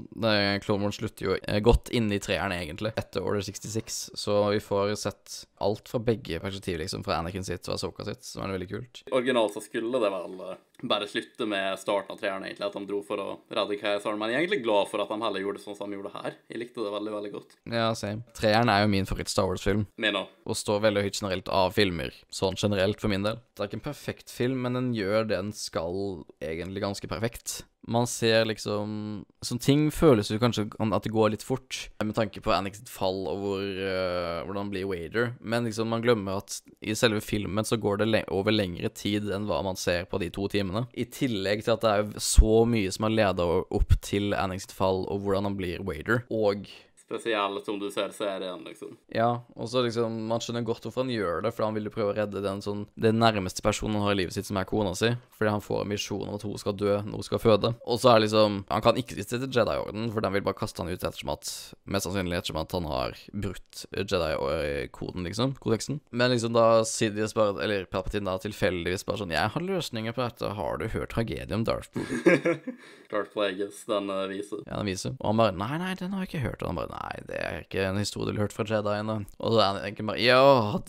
Clone 0.65 0.89
Wars 0.89 0.99
slutter 0.99 1.29
jo 1.29 1.37
eh, 1.39 1.61
godt 1.63 1.93
inne 1.95 2.19
i 2.19 2.23
treeren, 2.23 2.57
egentlig, 2.57 2.91
etter 2.99 3.23
Order 3.23 3.47
66. 3.47 4.01
Så 4.19 4.41
vi 4.51 4.59
får 4.65 4.97
sett 4.99 5.45
alt 5.63 5.87
fra 5.93 6.03
begge 6.03 6.43
perspektiv, 6.43 6.81
liksom, 6.83 7.07
fra 7.07 7.21
Anakin 7.23 7.47
sitt 7.47 7.71
og 7.71 7.77
Asoka 7.77 8.09
sitt, 8.09 8.27
som 8.27 8.43
er 8.43 8.57
veldig 8.57 8.71
kult. 8.75 9.05
Originalt 9.13 9.55
så 9.55 9.63
skulle 9.63 10.03
det 10.03 10.11
vel 10.11 10.43
bare 10.83 11.09
slutte 11.11 11.47
med 11.47 11.79
starten 11.81 12.15
av 12.15 12.21
treeren, 12.21 12.45
egentlig, 12.47 12.67
at 12.67 12.77
de 12.77 12.85
dro 12.87 13.01
for 13.07 13.23
å 13.23 13.29
redde 13.51 13.79
keiseren. 13.81 14.19
Men 14.21 14.31
jeg 14.31 14.39
er 14.39 14.45
egentlig 14.45 14.63
glad 14.67 14.91
for 14.91 15.03
at 15.03 15.11
de 15.11 15.19
heller 15.25 15.43
gjorde 15.43 15.59
det 15.59 15.65
sånn 15.65 15.79
som 15.79 15.91
de 15.91 15.99
gjorde 15.99 16.13
her. 16.15 16.37
Jeg 16.53 16.63
likte 16.63 16.85
det 16.85 16.93
veldig, 16.95 17.15
veldig 17.17 17.33
godt. 17.35 17.57
Ja, 17.73 17.89
same. 17.99 18.23
Treeren 18.39 18.71
er 18.73 18.85
jo 18.85 18.93
min 18.93 19.09
favoritt-Star 19.09 19.49
Wars-film. 19.51 19.87
Min 19.99 20.21
òg. 20.21 20.35
og 20.49 20.57
står 20.57 20.85
veldig 20.87 21.07
høyt 21.07 21.19
generelt 21.21 21.51
av 21.53 21.75
filmer. 21.77 22.15
Sånn 22.31 22.59
generelt, 22.61 23.01
for 23.03 23.13
min 23.13 23.27
del. 23.27 23.41
Det 23.55 23.65
er 23.65 23.71
ikke 23.71 23.81
en 23.81 23.89
perfekt 23.89 24.31
film, 24.33 24.63
men 24.65 24.79
den 24.79 24.93
gjør 24.97 25.27
det 25.27 25.39
den 25.39 25.53
skal 25.55 26.25
egentlig 26.43 26.83
ganske 26.83 27.11
perfekt. 27.11 27.63
Man 27.89 28.09
ser 28.11 28.47
liksom 28.49 29.25
Sånne 29.45 29.65
ting 29.65 29.85
føles 29.95 30.31
jo 30.33 30.39
kanskje 30.43 30.67
at 30.83 31.05
det 31.07 31.13
går 31.15 31.33
litt 31.33 31.45
fort, 31.47 31.89
med 32.03 32.17
tanke 32.17 32.43
på 32.43 32.55
sitt 32.75 32.91
fall 32.91 33.21
og 33.31 33.43
hvor, 33.43 33.63
uh, 33.63 34.43
hvordan 34.45 34.65
han 34.65 34.73
blir 34.73 34.89
Wader, 34.91 35.31
men 35.41 35.69
liksom 35.69 35.89
man 35.93 36.03
glemmer 36.03 36.41
at 36.43 36.59
i 36.83 36.97
selve 36.99 37.23
filmen 37.25 37.65
så 37.65 37.79
går 37.79 38.03
det 38.03 38.25
over 38.35 38.55
lengre 38.55 38.91
tid 38.91 39.31
enn 39.31 39.47
hva 39.49 39.61
man 39.65 39.79
ser 39.79 40.09
på 40.11 40.19
de 40.19 40.31
to 40.35 40.49
timene. 40.51 40.87
I 40.99 41.07
tillegg 41.07 41.63
til 41.65 41.77
at 41.77 41.87
det 41.87 41.95
er 41.95 42.25
så 42.25 42.65
mye 42.69 42.91
som 42.95 43.07
har 43.07 43.15
leda 43.15 43.47
opp 43.47 43.95
til 44.05 44.35
sitt 44.59 44.75
fall 44.75 45.05
og 45.07 45.23
hvordan 45.23 45.51
han 45.51 45.59
blir 45.59 45.87
Wader, 45.87 46.25
og 46.35 46.67
Spesielt 47.09 47.65
som 47.65 47.79
du 47.81 47.87
ser 47.91 48.11
serien, 48.13 48.61
liksom. 48.69 48.91
ja, 49.17 49.31
og 49.57 49.69
så 49.73 49.81
liksom 49.87 50.19
Man 50.29 50.43
skjønner 50.45 50.67
godt 50.69 50.85
hvorfor 50.85 51.07
han 51.07 51.13
gjør 51.15 51.41
det, 51.47 51.55
for 51.57 51.65
han 51.65 51.73
vil 51.79 51.89
jo 51.89 51.93
prøve 51.95 52.13
å 52.13 52.17
redde 52.19 52.43
den 52.45 52.61
sånn 52.61 52.83
Den 53.01 53.17
nærmeste 53.23 53.65
personen 53.65 53.97
han 53.97 54.05
har 54.05 54.13
i 54.13 54.19
livet 54.21 54.37
sitt, 54.37 54.45
som 54.49 54.59
er 54.61 54.69
kona 54.69 54.93
si. 54.99 55.09
Fordi 55.39 55.55
han 55.55 55.65
får 55.65 55.87
en 55.87 55.89
misjon 55.95 56.27
om 56.29 56.37
at 56.37 56.45
hun 56.45 56.59
skal 56.61 56.77
dø 56.77 56.99
når 57.07 57.17
hun 57.23 57.25
skal 57.25 57.41
føde. 57.41 57.71
Og 57.89 58.01
så 58.03 58.13
er 58.13 58.21
liksom 58.27 58.59
Han 58.69 58.85
kan 58.85 59.01
ikke 59.01 59.17
sitte 59.17 59.41
til 59.47 59.57
Jedi-orden, 59.57 60.11
for 60.13 60.21
den 60.27 60.37
vil 60.37 60.45
bare 60.45 60.59
kaste 60.61 60.85
han 60.85 60.93
ut 60.93 61.01
ettersom 61.01 61.33
at 61.33 61.49
Mest 61.89 62.05
sannsynlig 62.09 62.37
ettersom 62.43 62.61
at 62.61 62.77
han 62.77 62.91
har 62.93 63.17
brutt 63.33 63.87
Jedi-koden, 63.97 65.25
liksom. 65.25 65.55
Kodeksen. 65.65 66.01
Men 66.11 66.35
liksom 66.35 66.53
da 66.53 66.85
Sidious 66.85 67.33
bare 67.39 67.57
Eller 67.65 67.89
Palpatine 67.89 68.29
da 68.29 68.37
tilfeldigvis 68.43 69.07
bare 69.09 69.23
sånn 69.23 69.33
Jeg 69.33 69.55
har 69.57 69.65
løsninger 69.65 70.13
på 70.13 70.27
dette. 70.27 70.53
Har 70.59 70.77
du 70.83 70.89
hørt 70.93 71.15
tragedien 71.17 71.57
om 71.61 71.65
Darth 71.65 71.89
Darth 73.11 73.33
Plagueis, 73.33 73.85
den 73.89 74.11
viser. 74.29 74.61
Ja, 74.67 74.77
den 74.83 74.91
viser. 74.91 75.15
Og 75.21 75.31
han 75.33 75.41
bare 75.41 75.57
Nei, 75.57 75.79
nei, 75.81 75.95
den 75.97 76.13
har 76.13 76.27
jeg 76.27 76.33
ikke 76.35 76.45
hørt. 76.45 76.63
Og 76.63 76.73
han 76.73 76.81
bare 76.83 76.93
Nei, 76.99 77.19
det 77.29 77.39
er 77.39 77.59
ikke 77.63 77.85
en 77.87 77.99
historie 78.01 78.33
du 78.33 78.41
har 78.41 78.49
hørt 78.49 78.55
fra 78.57 78.67
Jediene. 78.67 79.21
Og 79.39 79.55
så 79.55 79.61
er 79.61 79.69
han 79.69 79.81
egentlig 79.85 80.07
bare 80.09 80.23
Ja, 80.23 80.41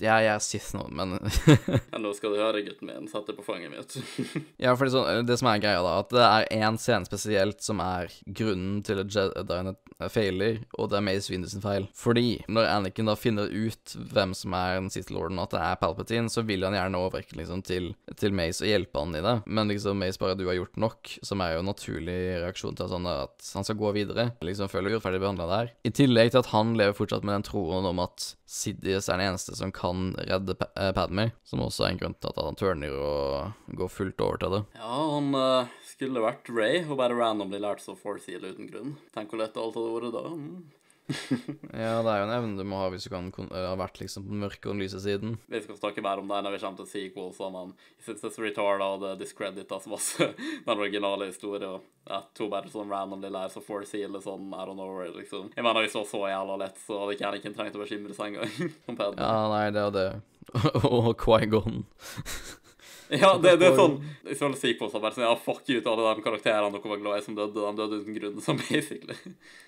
jeg, 0.02 0.30
er 0.32 0.42
Sith 0.44 0.72
nå, 0.74 0.88
men 0.96 1.18
Ja, 1.92 2.00
nå 2.02 2.14
skal 2.18 2.34
du 2.34 2.40
høre, 2.42 2.64
gutten 2.66 2.90
min. 2.90 3.10
Satt 3.12 3.30
deg 3.30 3.38
på 3.38 3.46
fanget 3.46 3.74
mitt. 3.74 3.98
Ja, 4.64 4.74
for 4.76 4.88
det, 4.88 4.94
sånn, 4.94 5.28
det 5.28 5.38
som 5.40 5.50
er 5.52 5.62
greia, 5.62 5.84
da, 5.86 6.00
at 6.02 6.14
det 6.14 6.26
er 6.26 6.48
én 6.66 6.80
scene 6.82 7.08
spesielt 7.08 7.62
som 7.64 7.82
er 7.84 8.12
grunnen 8.26 8.82
til 8.86 9.04
at 9.04 9.14
Jediene 9.14 9.76
feiler, 10.12 10.62
og 10.80 10.90
det 10.92 11.00
er 11.00 11.06
Mace 11.06 11.32
Windu 11.32 11.50
sin 11.52 11.64
feil. 11.64 11.86
Fordi 11.98 12.40
når 12.52 12.70
Anakin 12.72 13.10
da 13.10 13.16
finner 13.20 13.52
ut 13.52 13.96
hvem 14.14 14.34
som 14.38 14.56
er 14.58 14.78
den 14.78 14.90
Sith 14.94 15.14
lorden, 15.14 15.42
at 15.44 15.54
det 15.54 15.62
er 15.62 15.80
Palpatine, 15.82 16.32
så 16.32 16.44
vil 16.48 16.66
han 16.66 16.78
gjerne 16.78 17.02
overrekke 17.04 17.38
liksom 17.40 17.64
til, 17.68 17.92
til 18.20 18.36
Mace 18.36 18.64
og 18.64 18.72
hjelpe 18.72 19.04
han 19.04 19.18
i 19.20 19.24
det. 19.26 19.36
Men 19.46 19.72
liksom 19.72 20.00
Mace 20.00 20.22
bare 20.22 20.38
'du 20.40 20.48
har 20.48 20.58
gjort 20.58 20.80
nok', 20.80 21.18
som 21.26 21.44
er 21.44 21.54
jo 21.54 21.64
en 21.64 21.70
naturlig 21.72 22.20
reaksjon 22.46 22.78
til 22.80 22.92
sånn 22.92 23.08
at 23.12 23.52
han 23.54 23.68
skal 23.68 23.80
gå 23.80 23.94
videre. 23.96 24.30
Liksom 24.42 24.72
føler 24.72 24.96
urettferdig 24.96 25.22
behandla 25.22 25.50
der. 25.52 25.74
I 25.84 25.92
tillegg 26.00 26.32
til 26.34 26.42
at 26.42 26.52
han 26.54 26.74
lever 26.80 26.96
fortsatt 26.98 27.26
med 27.28 27.36
den 27.38 27.48
troen 27.50 27.88
om 27.90 28.02
at 28.04 28.32
Sidious 28.50 29.10
er 29.10 29.20
den 29.20 29.30
eneste 29.30 29.56
som 29.60 29.74
kan 29.76 30.14
redde 30.18 30.56
Pa- 30.58 30.72
eh, 30.80 31.32
som 31.46 31.62
også 31.66 31.86
er 31.86 31.94
en 31.94 32.02
grunn 32.02 32.18
til 32.18 32.32
at 32.32 32.42
han 32.42 32.58
tørner 32.60 32.96
og 32.96 33.76
går 33.78 33.92
fullt 33.94 34.24
over 34.26 34.42
til 34.42 34.56
det. 34.56 34.64
Ja, 34.80 34.96
han 35.14 35.30
uh, 35.36 35.70
skulle 35.86 36.24
vært 36.24 36.50
Ray 36.50 36.82
og 36.88 36.98
bare 37.02 37.18
randomly 37.18 37.60
lært 37.62 37.84
seg 37.84 37.96
å 37.98 38.02
forseale 38.02 38.54
uten 38.56 38.72
grunn. 38.72 38.98
Tenk 39.16 39.32
hvor 39.32 39.44
lett 39.44 39.58
alt 39.60 39.78
hadde 39.78 39.96
vært 39.98 40.16
da. 40.16 40.26
Mm. 40.34 40.79
Ja, 41.74 42.00
det 42.04 42.12
er 42.12 42.22
jo 42.22 42.26
en 42.28 42.34
evne 42.34 42.60
du 42.60 42.66
må 42.68 42.80
ha 42.82 42.90
hvis 42.94 43.06
du 43.08 43.12
kan 43.14 43.30
eh, 43.30 43.66
ha 43.66 43.76
vært 43.80 44.00
liksom 44.02 44.26
på 44.26 44.34
den 44.34 44.44
mørke 44.44 44.70
og 44.70 44.76
den 44.76 44.84
lyse 44.84 45.02
siden. 45.04 45.38
Vi 45.50 45.62
skal 45.64 45.80
snakke 45.80 46.04
mer 46.06 46.22
om 46.22 46.30
det 46.30 46.42
når 46.46 46.56
vi 46.56 46.62
kommer 46.64 46.82
til 46.82 46.90
sequels, 46.92 47.38
som 47.40 47.58
han 47.58 47.74
så 48.06 48.32
retarda 48.44 48.90
og 48.96 49.04
det 49.06 49.14
discredita 49.24 49.80
som 49.82 49.96
masse 49.96 50.30
den 50.68 50.74
originale 50.76 51.30
historien. 51.32 51.78
og 51.80 52.10
At 52.20 52.32
to 52.38 52.50
bare 52.52 52.72
sånn 52.72 52.92
randomly 52.92 53.32
lærer 53.34 53.54
seg 53.54 54.04
eller 54.06 54.24
sånn 54.24 54.50
I 54.54 54.66
don't 54.66 54.78
know, 54.78 55.02
liksom. 55.18 55.52
Jeg 55.56 55.66
mener, 55.66 55.86
hvis 55.86 55.96
det 55.96 56.02
var 56.04 56.10
så 56.14 56.24
jævla 56.34 56.60
lett, 56.64 56.82
så 56.86 57.02
hadde 57.04 57.18
ikke 57.18 57.30
Anakin 57.32 57.58
trengt 57.58 57.78
å 57.80 57.84
bekymre 57.84 58.18
seg 58.18 58.34
engang. 58.40 59.16
Ja, 59.18 59.36
nei, 59.54 59.66
det 59.76 59.86
er 59.88 59.96
det. 59.96 60.10
og 60.90 61.14
Quaigon. 61.22 61.84
Ja, 63.10 63.32
det, 63.42 63.56
det 63.58 63.72
er 63.72 63.78
sånn 63.78 63.96
Ifølge 64.30 64.60
sequels 64.62 64.94
er 64.94 65.02
bare 65.02 65.16
sånn 65.16 65.26
Ja, 65.26 65.34
fuck 65.42 65.64
you 65.66 65.80
til 65.80 65.90
alle 65.90 66.14
de 66.14 66.26
karakterene 66.26 66.70
dere 66.76 66.92
var 66.94 67.02
glad 67.02 67.22
i 67.22 67.26
som 67.26 67.38
døde. 67.38 67.58
De 67.58 67.82
døde 67.82 68.02
uten 68.04 68.18
grunn, 68.18 68.40
sånn 68.46 68.62
basically. 68.62 69.18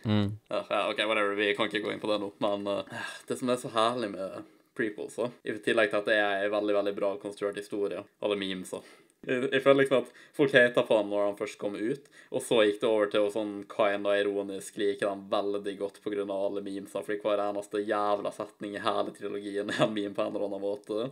Mm. 0.05 0.37
Ja, 0.51 0.61
ja, 0.61 0.81
OK, 0.91 1.03
whatever. 1.09 1.35
Vi 1.39 1.51
kan 1.57 1.69
ikke 1.69 1.83
gå 1.85 1.93
inn 1.93 2.01
på 2.03 2.11
det 2.11 2.19
nå. 2.21 2.31
Men 2.43 2.67
uh, 2.69 3.05
det 3.29 3.39
som 3.39 3.49
er 3.49 3.61
så 3.61 3.73
herlig 3.73 4.11
med 4.13 4.41
prequels, 4.77 5.17
da, 5.19 5.31
i 5.43 5.57
tillegg 5.63 5.91
til 5.91 5.99
at 5.99 6.09
det 6.09 6.17
er 6.21 6.45
en 6.45 6.53
veldig 6.53 6.77
veldig 6.77 6.93
bra 6.95 7.15
konstruert 7.21 7.57
historie, 7.59 8.05
alle 8.23 8.37
memes 8.39 8.71
og 8.77 8.85
jeg, 9.21 9.49
jeg 9.51 9.61
føler 9.61 9.83
liksom 9.83 9.99
at 9.99 10.13
folk 10.33 10.53
hata 10.55 10.83
på 10.85 10.97
han 10.97 11.11
når 11.11 11.25
han 11.27 11.35
først 11.37 11.57
kom 11.61 11.75
ut, 11.77 12.07
og 12.33 12.41
så 12.41 12.63
gikk 12.65 12.79
det 12.81 12.89
over 12.89 13.11
til 13.11 13.27
å 13.27 13.33
sånn 13.33 13.51
kinda 13.69 14.15
ironisk 14.17 14.79
like 14.81 15.05
dem 15.05 15.27
veldig 15.29 15.75
godt 15.77 15.99
på 16.01 16.13
av 16.15 16.31
alle 16.33 16.63
memesa, 16.65 17.03
fordi 17.05 17.19
hver 17.21 17.43
eneste 17.43 17.83
jævla 17.85 18.31
setning 18.33 18.77
i 18.77 18.81
hele 18.81 19.13
trilogien 19.13 19.69
er 19.69 19.83
en 19.85 19.93
meme 19.93 20.15
på 20.17 20.25
en 20.25 20.33
eller 20.33 20.47
annen 20.47 20.65
måte. 20.65 21.11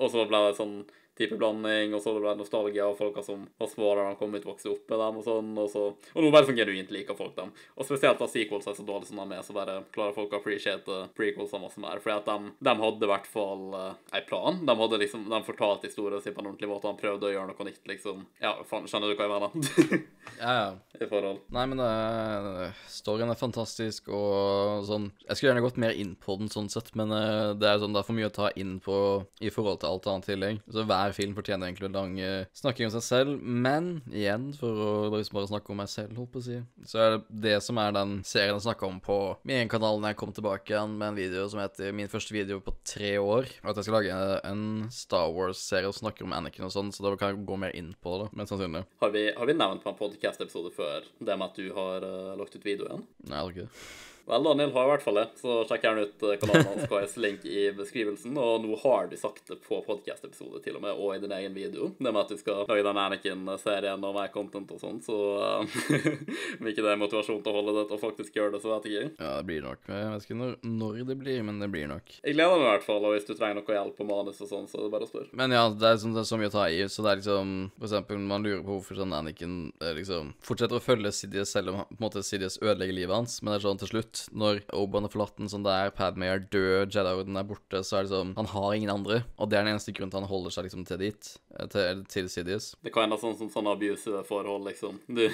Og 0.00 0.12
så 0.12 0.24
ble 0.30 0.40
det 0.46 0.56
sånn 0.56 0.78
type 1.20 1.38
blanding, 1.38 1.94
og 1.94 2.02
så 2.02 2.14
ble 2.16 2.32
det 2.32 2.40
nostalgia 2.40 2.88
av 2.88 2.98
folka 2.98 3.24
som 3.24 3.46
var 3.60 3.70
små 3.70 3.92
da 3.98 4.08
de 4.08 4.18
kom 4.20 4.34
ut, 4.34 4.46
vokste 4.48 4.72
opp 4.72 4.90
med 4.90 5.02
dem 5.02 5.20
og 5.20 5.26
sånn, 5.26 5.52
og 5.60 5.70
så 5.70 5.86
Og 6.14 6.24
nå 6.24 6.30
bare 6.32 6.48
sånn 6.48 6.58
genuint 6.58 6.90
liker 6.94 7.18
folk 7.18 7.36
dem. 7.36 7.52
Og 7.76 7.86
spesielt 7.86 8.20
da 8.20 8.28
sequels 8.30 8.68
er 8.70 8.76
så 8.78 8.86
dårlige 8.86 9.10
som 9.10 9.20
de 9.22 9.36
er, 9.36 9.44
så 9.46 9.56
bare 9.56 9.80
klarer 9.94 10.16
folk 10.16 10.34
å 10.34 10.40
appreciate 10.40 11.00
prequels 11.16 11.54
masse 11.60 11.80
mer. 11.82 12.00
Fordi 12.02 12.16
at 12.16 12.28
de, 12.28 12.52
de 12.66 12.74
hadde 12.82 13.06
i 13.06 13.10
hvert 13.10 13.28
fall 13.30 13.64
uh, 13.74 14.16
en 14.16 14.26
plan. 14.28 14.60
De 14.66 14.76
hadde 14.82 15.00
liksom 15.02 15.26
De 15.30 15.42
fortalte 15.46 15.90
historien 15.90 16.22
sin 16.22 16.34
på 16.34 16.42
en 16.42 16.50
ordentlig 16.50 16.70
måte, 16.70 16.88
de 16.90 17.02
prøvde 17.02 17.28
å 17.28 17.34
gjøre 17.34 17.52
noe 17.52 17.68
nytt, 17.68 17.82
liksom. 17.90 18.24
Ja, 18.42 18.54
faen, 18.68 18.88
skjønner 18.90 19.12
du 19.12 19.18
hva 19.18 19.28
jeg 19.28 19.36
mener? 19.36 20.06
Ja, 20.40 20.52
ja. 20.54 20.68
I 21.00 21.06
forhold. 21.08 21.40
Nei, 21.52 21.64
men 21.68 21.80
det 21.80 21.86
er, 21.88 22.74
storyen 22.92 23.32
er 23.32 23.38
fantastisk 23.40 24.10
og 24.12 24.84
sånn 24.88 25.06
Jeg 25.24 25.36
skulle 25.36 25.50
gjerne 25.50 25.64
gått 25.64 25.78
mer 25.80 25.96
inn 25.96 26.12
på 26.20 26.36
den 26.40 26.50
sånn 26.52 26.68
sett, 26.72 26.92
men 26.98 27.12
eh, 27.16 27.52
det 27.58 27.68
er 27.68 27.80
sånn 27.80 27.96
det 27.96 28.02
er 28.02 28.06
for 28.06 28.16
mye 28.18 28.28
å 28.28 28.34
ta 28.34 28.50
inn 28.60 28.76
på 28.84 28.96
i 29.40 29.52
forhold 29.52 29.80
til 29.80 29.90
alt 29.90 30.08
annet 30.12 30.28
tillegg. 30.28 30.60
Så 30.70 30.84
hver 30.88 31.09
film 31.16 31.36
fortjener 31.36 31.68
egentlig 31.68 31.88
en 31.90 31.98
lang 31.98 32.16
eh, 32.22 32.48
snakking 32.56 32.88
om 32.88 32.94
seg 32.94 33.04
selv, 33.06 33.42
men 33.42 33.90
igjen, 34.10 34.50
for 34.58 34.82
å 34.84 34.90
liksom 35.14 35.38
bare 35.38 35.50
snakke 35.50 35.72
om 35.72 35.80
meg 35.82 35.90
selv, 35.92 36.16
holdt 36.18 36.32
på 36.34 36.42
å 36.42 36.46
si, 36.46 36.58
så 36.88 37.02
er 37.02 37.14
det 37.14 37.40
det 37.46 37.56
som 37.64 37.80
er 37.82 37.94
den 37.96 38.18
serien 38.26 38.56
jeg 38.56 38.66
snakka 38.66 38.88
om 38.88 39.00
på 39.04 39.18
min 39.44 39.60
egen 39.60 39.72
kanal 39.72 40.00
når 40.00 40.14
jeg 40.14 40.20
kom 40.22 40.34
tilbake 40.36 40.74
igjen 40.74 40.96
med 41.00 41.12
en 41.12 41.20
video 41.20 41.46
som 41.50 41.62
heter 41.62 41.94
Min 41.96 42.10
første 42.10 42.34
video 42.34 42.60
på 42.64 42.74
tre 42.86 43.14
år. 43.18 43.48
At 43.64 43.78
jeg 43.78 43.88
skal 43.88 43.98
lage 43.98 44.20
en 44.46 44.62
Star 44.94 45.32
Wars-serie 45.34 45.90
og 45.90 45.96
snakke 45.96 46.24
om 46.26 46.34
Anakin 46.36 46.68
og 46.68 46.74
sånn, 46.74 46.92
så 46.94 47.04
da 47.04 47.14
kan 47.20 47.32
jeg 47.32 47.44
gå 47.48 47.58
mer 47.60 47.74
inn 47.76 47.92
på 48.02 48.20
det, 48.22 48.30
mest 48.38 48.54
sannsynlig. 48.54 48.84
Har 49.02 49.14
vi, 49.14 49.26
har 49.36 49.50
vi 49.50 49.56
nevnt 49.56 49.84
på 49.84 49.92
en 49.92 49.98
podcast-episode 49.98 50.74
før 50.76 51.08
det 51.18 51.36
med 51.36 51.48
at 51.48 51.58
du 51.58 51.72
har 51.76 52.06
uh, 52.06 52.38
lagt 52.40 52.56
ut 52.56 52.64
video 52.64 52.88
igjen? 52.88 53.04
Nei, 53.26 53.36
jeg 53.36 53.42
har 53.42 53.52
ikke 53.54 53.66
det. 53.66 54.09
Vel, 54.30 54.44
Daniel 54.46 54.70
har 54.72 54.84
i 54.84 54.90
hvert 54.92 55.02
fall 55.02 55.16
det, 55.18 55.24
så 55.40 55.54
sjekk 55.66 55.86
gjerne 55.88 56.02
ut 56.06 56.22
eh, 56.22 56.36
kanalen 56.38 56.68
hans 56.70 56.84
KS 56.90 57.16
link 57.18 57.46
i 57.50 57.64
beskrivelsen. 57.74 58.36
Og 58.38 58.62
nå 58.62 58.76
har 58.84 59.08
du 59.10 59.16
sagt 59.18 59.48
det 59.50 59.56
på 59.64 59.80
podkast-episode 59.82 60.60
til 60.62 60.76
og 60.78 60.84
med, 60.84 60.94
og 60.94 61.16
i 61.16 61.22
din 61.22 61.34
egen 61.34 61.56
video. 61.56 61.88
Det 61.98 62.12
med 62.12 62.20
at 62.20 62.30
du 62.30 62.38
skal 62.38 62.62
lage 62.68 62.84
den 62.86 63.00
Anakin-serien 63.02 64.06
og 64.06 64.14
mer 64.14 64.30
content 64.30 64.70
og 64.70 64.78
sånn, 64.78 65.00
så 65.02 65.16
uh, 65.64 65.80
om 66.60 66.70
ikke 66.70 66.84
det 66.84 66.92
er 66.92 67.00
motivasjon 67.00 67.40
til 67.42 67.50
å 67.50 67.56
holde 67.56 67.74
det 67.80 67.84
og 67.90 68.02
faktisk 68.04 68.38
gjøre 68.38 68.54
det, 68.54 68.60
så 68.62 68.70
vet 68.76 68.86
jeg 68.86 69.08
ikke. 69.08 69.18
Ja, 69.18 69.32
det 69.40 69.48
blir 69.50 69.66
nok. 69.66 69.82
Jeg 69.90 70.12
vet 70.14 70.28
ikke 70.28 70.38
når, 70.38 70.54
når 70.78 71.00
det 71.10 71.18
blir, 71.24 71.42
men 71.48 71.58
det 71.64 71.70
blir 71.74 71.90
nok. 71.90 72.14
Jeg 72.20 72.38
gleder 72.38 72.54
meg 72.54 72.68
i 72.68 72.70
hvert 72.70 72.86
fall, 72.86 73.08
og 73.08 73.16
hvis 73.16 73.26
du 73.26 73.34
trenger 73.34 73.58
noe 73.58 73.76
hjelp 73.80 73.98
på 73.98 74.08
manus 74.12 74.40
og 74.46 74.52
sånn, 74.52 74.70
så 74.70 74.78
er 74.78 74.86
det 74.86 74.92
bare 74.94 75.08
å 75.08 75.10
spørre. 75.10 75.34
Men 75.42 75.56
ja, 75.58 75.64
det 75.74 75.90
er, 75.90 75.98
sånn, 76.04 76.14
det 76.14 76.22
er 76.22 76.30
så 76.30 76.38
mye 76.38 76.52
å 76.52 76.54
ta 76.54 76.68
i. 76.70 76.80
Så 76.86 77.02
det 77.02 77.10
er 77.10 77.20
liksom 77.24 77.56
For 77.80 77.90
eksempel, 77.90 78.22
man 78.30 78.46
lurer 78.46 78.62
på 78.62 78.76
hvorfor 78.76 79.02
sånn 79.02 79.16
Anakin 79.16 79.58
eh, 79.82 79.92
liksom 79.98 80.34
fortsetter 80.46 80.78
å 80.78 80.84
følge 80.84 81.10
Sidious 81.18 81.50
selv 81.56 81.74
om 81.74 81.82
på 81.82 81.98
en 81.98 82.04
måte 82.06 82.22
Sidious 82.22 82.60
ødelegger 82.62 82.94
livet 82.94 83.16
hans. 83.16 83.40
Men 83.42 83.56
det 83.56 83.58
er 83.58 83.66
sånn 83.66 83.82
til 83.82 83.90
slutt, 83.90 84.19
når 84.32 84.60
Oban 84.76 85.06
er 85.06 85.12
forlatt 85.12 85.38
sånn 85.50 85.64
der, 85.64 85.90
Padmay 85.96 86.28
er 86.34 86.42
død, 86.52 86.90
Jedi-orden 86.94 87.36
er 87.40 87.46
borte, 87.48 87.80
så 87.86 87.98
er 88.00 88.06
det 88.06 88.12
sånn 88.12 88.34
Han 88.36 88.48
har 88.52 88.74
ingen 88.76 88.90
andre. 88.92 89.22
Og 89.38 89.48
det 89.50 89.58
er 89.58 89.64
den 89.64 89.74
eneste 89.76 89.94
grunnen 89.96 90.10
til 90.12 90.20
han 90.20 90.28
holder 90.30 90.54
seg 90.54 90.66
liksom 90.68 90.84
til 90.88 90.98
dit. 91.00 91.30
eh, 91.58 91.66
Til, 91.72 92.02
til 92.10 92.28
Sidious. 92.32 92.74
Det 92.84 92.92
kan 92.94 93.08
være 93.10 93.20
sånn 93.22 93.38
som 93.38 93.50
sånn 93.52 93.70
abusive 93.72 94.24
forhold, 94.28 94.66
liksom. 94.68 95.00
Du, 95.20 95.24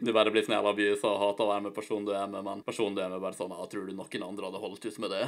du 0.00 0.12
bare 0.16 0.32
blir 0.32 0.44
snill 0.46 0.66
abuse 0.70 1.04
og 1.06 1.20
hater 1.22 1.44
å 1.44 1.50
være 1.52 1.66
med 1.68 1.74
personen 1.76 2.06
du 2.08 2.14
er 2.16 2.26
med, 2.30 2.44
men 2.46 2.62
personen 2.66 2.96
du 2.96 3.02
er 3.04 3.10
med, 3.12 3.20
bare 3.20 3.36
sånn 3.38 3.52
Ja, 3.52 3.66
tror 3.70 3.86
du 3.86 3.92
noen 3.94 4.26
andre 4.30 4.48
hadde 4.50 4.64
holdt 4.64 4.86
ut 4.88 4.98
med 5.04 5.10
det? 5.16 5.24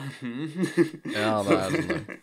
Ja, 1.18 1.42
det 1.44 1.58
er 1.58 1.76
sånn 1.76 1.92
det. 1.92 2.18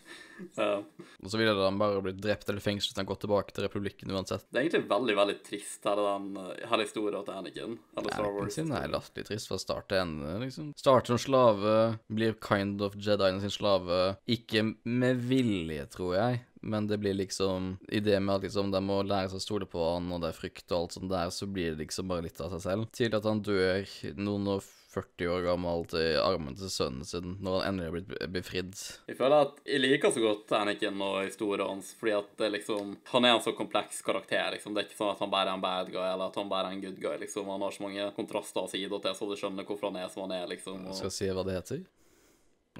Ja. 0.56 0.80
Og 1.20 1.32
så 1.32 1.40
ville 1.40 1.54
han 1.56 1.78
bare 1.80 2.02
blitt 2.04 2.20
drept 2.22 2.48
eller 2.50 2.64
fengslet 2.64 3.00
han 3.00 3.08
går 3.08 3.20
tilbake 3.24 3.54
til 3.54 3.66
republikken 3.66 4.12
uansett. 4.14 4.46
Det 4.48 4.58
er 4.58 4.66
egentlig 4.66 4.90
veldig, 4.90 5.16
veldig 5.20 5.36
trist, 5.46 5.80
hele 5.86 6.06
den 6.06 6.28
eh, 6.40 6.66
hele 6.70 6.86
historien 6.86 7.26
til 7.26 7.36
Anakin. 7.36 7.78
Eller 7.96 8.16
Star 8.16 8.36
Wars. 8.36 8.54
sin 8.56 8.74
er 8.76 8.92
latterlig 8.92 9.28
trist 9.28 9.50
fra 9.50 9.60
start 9.60 9.90
til 9.92 10.02
ende, 10.02 10.36
liksom. 10.44 10.70
Starter 10.80 11.14
som 11.14 11.22
slave, 11.22 11.76
blir 12.08 12.36
kind 12.44 12.82
of 12.84 12.96
Jedien 13.00 13.40
sin 13.42 13.52
slave. 13.54 14.00
Ikke 14.30 14.64
med 14.84 15.22
vilje, 15.30 15.86
tror 15.92 16.16
jeg, 16.16 16.42
men 16.60 16.88
det 16.90 17.00
blir 17.00 17.16
liksom 17.16 17.76
I 17.88 18.02
det 18.04 18.18
med 18.20 18.34
at 18.36 18.48
liksom 18.48 18.72
de 18.72 18.82
må 18.84 19.00
lære 19.06 19.30
seg 19.32 19.40
å 19.40 19.46
stole 19.46 19.68
på 19.70 19.86
han, 19.94 20.10
og 20.12 20.22
det 20.22 20.32
er 20.32 20.40
frykt 20.40 20.66
og 20.72 20.82
alt 20.82 20.98
sånt 20.98 21.12
der, 21.12 21.32
så 21.34 21.48
blir 21.48 21.72
det 21.72 21.86
liksom 21.86 22.10
bare 22.10 22.26
litt 22.26 22.40
av 22.40 22.52
seg 22.56 22.66
selv. 22.66 22.90
Til 22.96 23.16
at 23.16 23.28
han 23.28 23.42
dør 23.44 23.96
noen 24.20 24.54
og 24.56 24.68
40 24.90 25.28
år 25.30 25.44
gammel 25.46 25.84
i 26.00 26.06
armen 26.18 26.56
til 26.58 26.70
sønnen 26.72 27.04
sin 27.06 27.36
når 27.44 27.60
han 27.60 27.68
endelig 27.68 27.86
har 27.86 27.94
blitt 27.94 28.32
befridd. 28.34 28.72
Jeg 29.06 29.16
føler 29.20 29.44
at 29.46 29.60
jeg 29.70 29.82
liker 29.84 30.10
så 30.16 30.22
godt 30.24 30.50
Anakin 30.58 30.98
og 31.06 31.20
historien 31.28 31.68
hans, 31.70 31.92
fordi 32.00 32.16
at 32.18 32.42
liksom 32.56 32.96
Han 33.12 33.24
er 33.28 33.36
en 33.36 33.44
så 33.44 33.52
kompleks 33.54 34.02
karakter, 34.02 34.50
liksom. 34.56 34.74
Det 34.74 34.82
er 34.82 34.88
ikke 34.90 34.98
sånn 34.98 35.12
at 35.14 35.22
han 35.22 35.30
bare 35.30 35.52
er 35.52 35.54
en 35.60 35.62
bad 35.62 35.92
guy, 35.94 36.02
eller 36.02 36.26
at 36.26 36.40
han 36.40 36.50
bare 36.50 36.72
er 36.72 36.76
en 36.78 36.82
good 36.82 36.98
guy, 37.00 37.14
liksom. 37.22 37.46
Han 37.54 37.62
har 37.62 37.70
så 37.76 37.86
mange 37.86 38.10
kontraster 38.18 38.66
og 38.66 38.70
sider 38.74 38.98
til, 38.98 39.14
så 39.14 39.30
du 39.30 39.36
skjønner 39.38 39.68
hvorfor 39.68 39.92
han 39.92 40.00
er 40.02 40.10
som 40.10 40.26
han 40.26 40.34
er, 40.40 40.46
liksom. 40.50 40.82
Jeg 40.82 40.90
Og, 40.96 40.98
skal 41.04 41.14
si 41.20 41.30
hva 41.30 41.46
det 41.46 41.54
heter. 41.60 41.84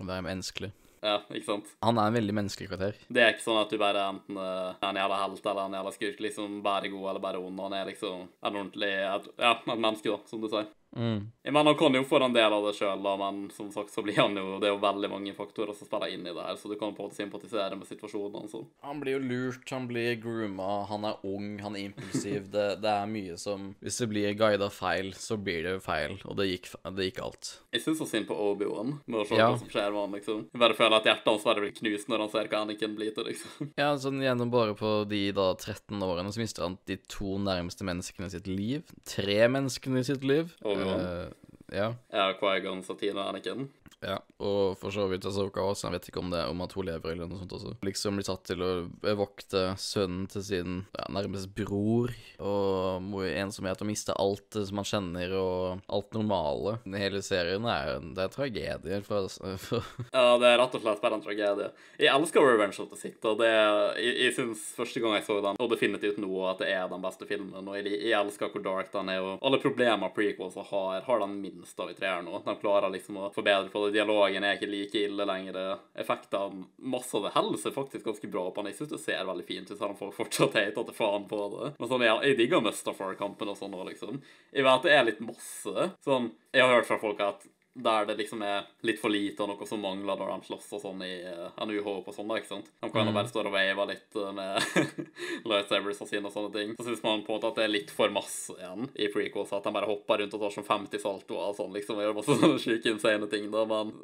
Å 0.01 0.07
være 0.11 0.27
menneskelig. 0.27 0.73
ja, 1.03 1.15
ikke 1.31 1.47
sant? 1.47 1.71
Han 1.87 1.99
er 1.99 2.11
en 2.11 2.19
veldig 2.19 2.35
menneskelig 2.37 2.69
karakter. 2.73 2.99
Det 3.09 3.23
er 3.23 3.31
ikke 3.37 3.47
sånn 3.47 3.63
at 3.63 3.71
du 3.73 3.79
bare 3.81 4.03
enten 4.11 4.37
er 4.43 4.91
en 4.91 4.99
jævla 5.01 5.23
helt 5.23 5.47
eller 5.47 5.63
en 5.71 5.79
jævla 5.79 5.93
skurk, 5.95 6.21
liksom 6.27 6.59
bare 6.67 6.91
god 6.93 7.07
eller 7.15 7.23
bare 7.25 7.39
ond. 7.41 7.63
Han 7.69 7.73
er 7.79 7.87
liksom 7.95 8.27
en 8.27 8.51
ordentlig 8.65 8.91
et, 8.99 9.31
Ja, 9.39 9.55
et 9.55 9.71
menneske, 9.79 10.11
da, 10.11 10.19
som 10.27 10.43
du 10.43 10.49
sier. 10.53 10.69
Mm. 10.97 11.31
Jeg 11.47 11.53
mener, 11.55 11.71
han 11.71 11.79
kan 11.79 11.95
jo 11.95 12.03
få 12.03 12.19
en 12.25 12.33
del 12.35 12.53
av 12.53 12.65
det 12.67 12.73
sjøl, 12.75 13.05
men 13.21 13.45
som 13.55 13.69
sagt 13.71 13.93
så 13.95 14.03
blir 14.03 14.17
han 14.19 14.35
jo 14.35 14.57
Det 14.59 14.67
er 14.67 14.73
jo 14.75 14.81
veldig 14.83 15.11
mange 15.13 15.35
faktorer 15.37 15.71
som 15.77 15.87
spiller 15.87 16.11
inn 16.11 16.25
i 16.27 16.33
det 16.35 16.43
her, 16.43 16.57
så 16.59 16.67
du 16.69 16.75
kan 16.81 16.91
på 16.97 17.05
en 17.05 17.09
måte 17.09 17.19
sympatisere 17.21 17.77
med 17.79 17.87
situasjonen 17.87 18.35
hans. 18.41 18.57
Han 18.83 18.99
blir 19.03 19.15
jo 19.19 19.21
lurt, 19.23 19.71
han 19.71 19.87
blir 19.87 20.17
grooma, 20.21 20.85
han 20.91 21.07
er 21.07 21.23
ung, 21.23 21.53
han 21.63 21.77
er 21.79 21.87
impulsiv. 21.89 22.49
Det, 22.51 22.67
det 22.83 22.91
er 22.91 23.07
mye 23.11 23.37
som 23.39 23.71
Hvis 23.81 24.01
det 24.03 24.09
blir 24.11 24.35
guida 24.35 24.67
feil, 24.75 25.13
så 25.15 25.39
blir 25.39 25.63
det 25.69 25.77
feil, 25.85 26.17
og 26.27 26.37
det 26.41 26.49
gikk, 26.51 26.73
det 26.97 27.11
gikk 27.11 27.23
alt. 27.23 27.53
Jeg 27.71 27.85
syns 27.87 28.03
så 28.03 28.09
synd 28.11 28.27
på 28.27 28.35
Obi-Wan 28.35 28.97
med 29.07 29.21
å 29.23 29.25
se 29.29 29.39
Ja. 29.39 29.51
hva 29.53 29.61
som 29.63 29.71
skjer 29.71 29.93
med 29.95 30.01
han, 30.03 30.19
liksom. 30.19 30.43
Jeg 30.51 30.61
bare 30.65 30.75
føler 30.75 30.97
at 30.99 31.07
hjertet 31.07 31.31
hans 31.31 31.47
bare 31.47 31.63
blir 31.65 31.77
knust 31.79 32.11
når 32.11 32.25
han 32.27 32.33
ser 32.35 32.51
hva 32.51 32.65
Anakin 32.67 32.97
blir 32.99 33.15
til, 33.15 33.31
liksom. 33.31 33.71
Ja, 33.79 33.93
sånn 34.03 34.19
gjennom 34.25 34.51
bare 34.51 34.75
på 34.75 34.93
de 35.09 35.23
da 35.37 35.53
13 35.55 36.03
årene 36.03 36.35
så 36.35 36.43
mister 36.43 36.67
han 36.67 36.77
de 36.91 36.99
to 37.07 37.39
nærmeste 37.39 37.87
menneskene 37.87 38.27
i 38.27 38.35
sitt 38.35 38.51
liv. 38.51 38.91
Tre 39.07 39.39
menneskene 39.55 40.03
i 40.03 40.09
sitt 40.11 40.27
liv. 40.27 40.51
Obi-Wan. 40.81 41.05
Uh, 41.05 41.77
ja. 41.77 41.95
Ja, 42.13 42.33
Quaigon, 42.41 42.83
Satine 42.83 43.21
og 43.21 43.29
Anakin. 43.29 43.69
Ja, 44.01 44.17
og 44.41 44.79
for 44.81 44.95
så 44.95 45.05
vidt 45.11 45.27
Asoka 45.29 45.61
også. 45.61 45.89
Jeg 45.89 45.99
vet 45.99 46.07
ikke 46.09 46.23
om 46.23 46.31
det 46.33 46.41
om 46.49 46.63
at 46.65 46.73
hun 46.73 46.87
lever 46.89 47.13
eller 47.13 47.29
noe 47.29 47.41
sånt 47.43 47.53
også. 47.53 47.75
Liksom 47.85 48.17
blir 48.17 48.27
tatt 48.27 48.47
til 48.49 48.63
å 48.65 48.71
vokte 49.19 49.75
sønnen 49.81 50.25
til 50.33 50.45
sin 50.47 50.79
ja, 50.97 51.05
nærmest 51.13 51.51
bror, 51.57 52.15
og 52.41 53.19
ensomhet 53.29 53.83
og 53.85 53.91
miste 53.91 54.17
alt 54.17 54.57
som 54.57 54.81
man 54.81 54.89
kjenner, 54.89 55.35
og 55.37 55.83
alt 55.93 56.17
normale. 56.17 56.79
Hele 57.01 57.21
serien 57.25 57.67
er 57.69 57.99
det 58.01 58.25
er 58.25 58.33
tragedie 58.33 59.01
for, 59.05 59.29
for 59.61 59.85
Ja, 60.15 60.39
det 60.41 60.49
er 60.49 60.59
rett 60.63 60.79
og 60.79 60.85
slett 60.85 61.05
bare 61.05 61.19
en 61.19 61.27
tragedie. 61.27 61.69
Jeg 62.01 62.13
elsker 62.15 62.47
Revenge 62.47 62.81
of 62.81 62.89
the 62.95 62.99
Sith, 63.01 63.21
og 63.29 63.37
det 63.43 63.51
Jeg, 63.51 64.17
jeg 64.25 64.35
syns 64.39 64.65
første 64.79 65.03
gang 65.03 65.19
jeg 65.19 65.27
så 65.27 65.37
den, 65.45 65.61
og 65.61 65.71
definitivt 65.75 66.21
nå, 66.23 66.31
at 66.49 66.65
det 66.65 66.71
er 66.73 66.89
den 66.89 67.05
beste 67.05 67.29
filmen, 67.29 67.69
og 67.69 67.77
jeg, 67.77 67.93
jeg 68.01 68.17
elsker 68.17 68.49
hvor 68.55 68.65
dark 68.65 68.89
den 68.95 69.13
er, 69.13 69.21
og 69.21 69.45
alle 69.45 69.61
problemer 69.61 70.13
prequels 70.17 70.57
har, 70.71 71.05
har 71.05 71.23
den 71.27 71.37
minst 71.45 71.77
av 71.81 71.93
i 71.93 71.97
treeren 71.99 72.25
nå. 72.29 72.41
De 72.47 72.57
klarer 72.63 72.93
liksom 72.97 73.21
å 73.21 73.31
forbedre 73.35 73.69
på 73.69 73.85
det. 73.85 73.90
Dialogen 73.95 74.47
er 74.47 74.57
ikke 74.57 74.71
like 74.71 75.05
ille 75.05 75.27
lenger. 75.29 75.61
Effektene, 75.99 76.67
masse 76.93 77.17
av 77.17 77.27
det 77.27 77.35
holder 77.37 77.63
seg 77.63 77.77
faktisk 77.77 78.09
ganske 78.09 78.33
bra 78.33 78.47
på 78.49 78.63
han. 78.63 78.71
Jeg 78.71 78.81
syns 78.81 78.93
det 78.95 79.03
ser 79.05 79.29
veldig 79.29 79.47
fint 79.49 79.71
ut, 79.71 79.77
selv 79.77 79.93
om 79.93 80.01
folk 80.01 80.17
fortsatt 80.17 80.59
hater 80.59 80.89
til 80.89 80.97
faen 80.97 81.29
på 81.31 81.41
det. 81.57 81.73
Men 81.79 81.93
sånn, 81.93 82.07
jeg, 82.07 82.19
jeg 82.31 82.41
digger 82.41 82.65
Mustafar-kampen 82.65 83.53
og 83.53 83.59
sånn 83.61 83.79
òg, 83.79 83.87
liksom. 83.93 84.21
Jeg 84.55 84.67
vet 84.67 84.87
det 84.87 84.97
er 84.97 85.09
litt 85.09 85.25
masse. 85.25 85.91
Sånn, 86.07 86.31
jeg 86.55 86.65
har 86.67 86.77
hørt 86.79 86.91
fra 86.91 87.01
folk 87.03 87.25
at 87.25 87.49
der 87.75 88.07
det 88.07 88.17
liksom 88.19 88.43
er 88.43 88.67
litt 88.87 88.99
for 89.01 89.13
lite 89.13 89.45
og 89.45 89.53
noe 89.53 89.67
som 89.69 89.81
mangler 89.83 90.19
når 90.19 90.33
de 90.33 90.49
slåss 90.49 90.73
og 90.75 90.83
sånn 90.83 91.03
i 91.07 91.13
uh, 91.23 91.53
New 91.69 91.79
Hope 91.85 92.11
og 92.11 92.17
sånn, 92.17 92.27
da, 92.31 92.41
ikke 92.41 92.51
sant? 92.51 92.71
De 92.83 92.91
kan 92.91 93.07
jo 93.07 93.15
bare 93.15 93.31
stå 93.31 93.45
og 93.45 93.55
wave 93.55 93.87
litt 93.93 94.19
uh, 94.19 94.31
med 94.35 94.59
lightsabers 95.51 96.03
og 96.03 96.11
sine 96.11 96.27
og 96.27 96.35
sånne 96.35 96.51
ting. 96.57 96.73
Så 96.79 96.89
syns 96.89 97.05
man 97.07 97.23
på 97.27 97.33
en 97.33 97.39
måte 97.39 97.53
at 97.53 97.61
det 97.61 97.67
er 97.69 97.75
litt 97.75 97.93
for 97.95 98.11
masse 98.15 98.57
igjen 98.57 98.91
i 98.99 99.07
prequels, 99.13 99.53
at 99.55 99.69
de 99.69 99.75
bare 99.77 99.89
hopper 99.91 100.23
rundt 100.23 100.35
og 100.35 100.43
tar 100.43 100.57
som 100.57 100.67
50 100.67 101.05
saltoer 101.05 101.53
og 101.53 101.59
sånn, 101.61 101.71
liksom, 101.77 102.01
og 102.01 102.07
gjør 102.07 102.19
masse 102.19 102.39
sånne 102.43 102.63
sjuke, 102.65 102.95
insane 102.95 103.31
ting, 103.31 103.47
da, 103.55 103.65
men 103.71 103.95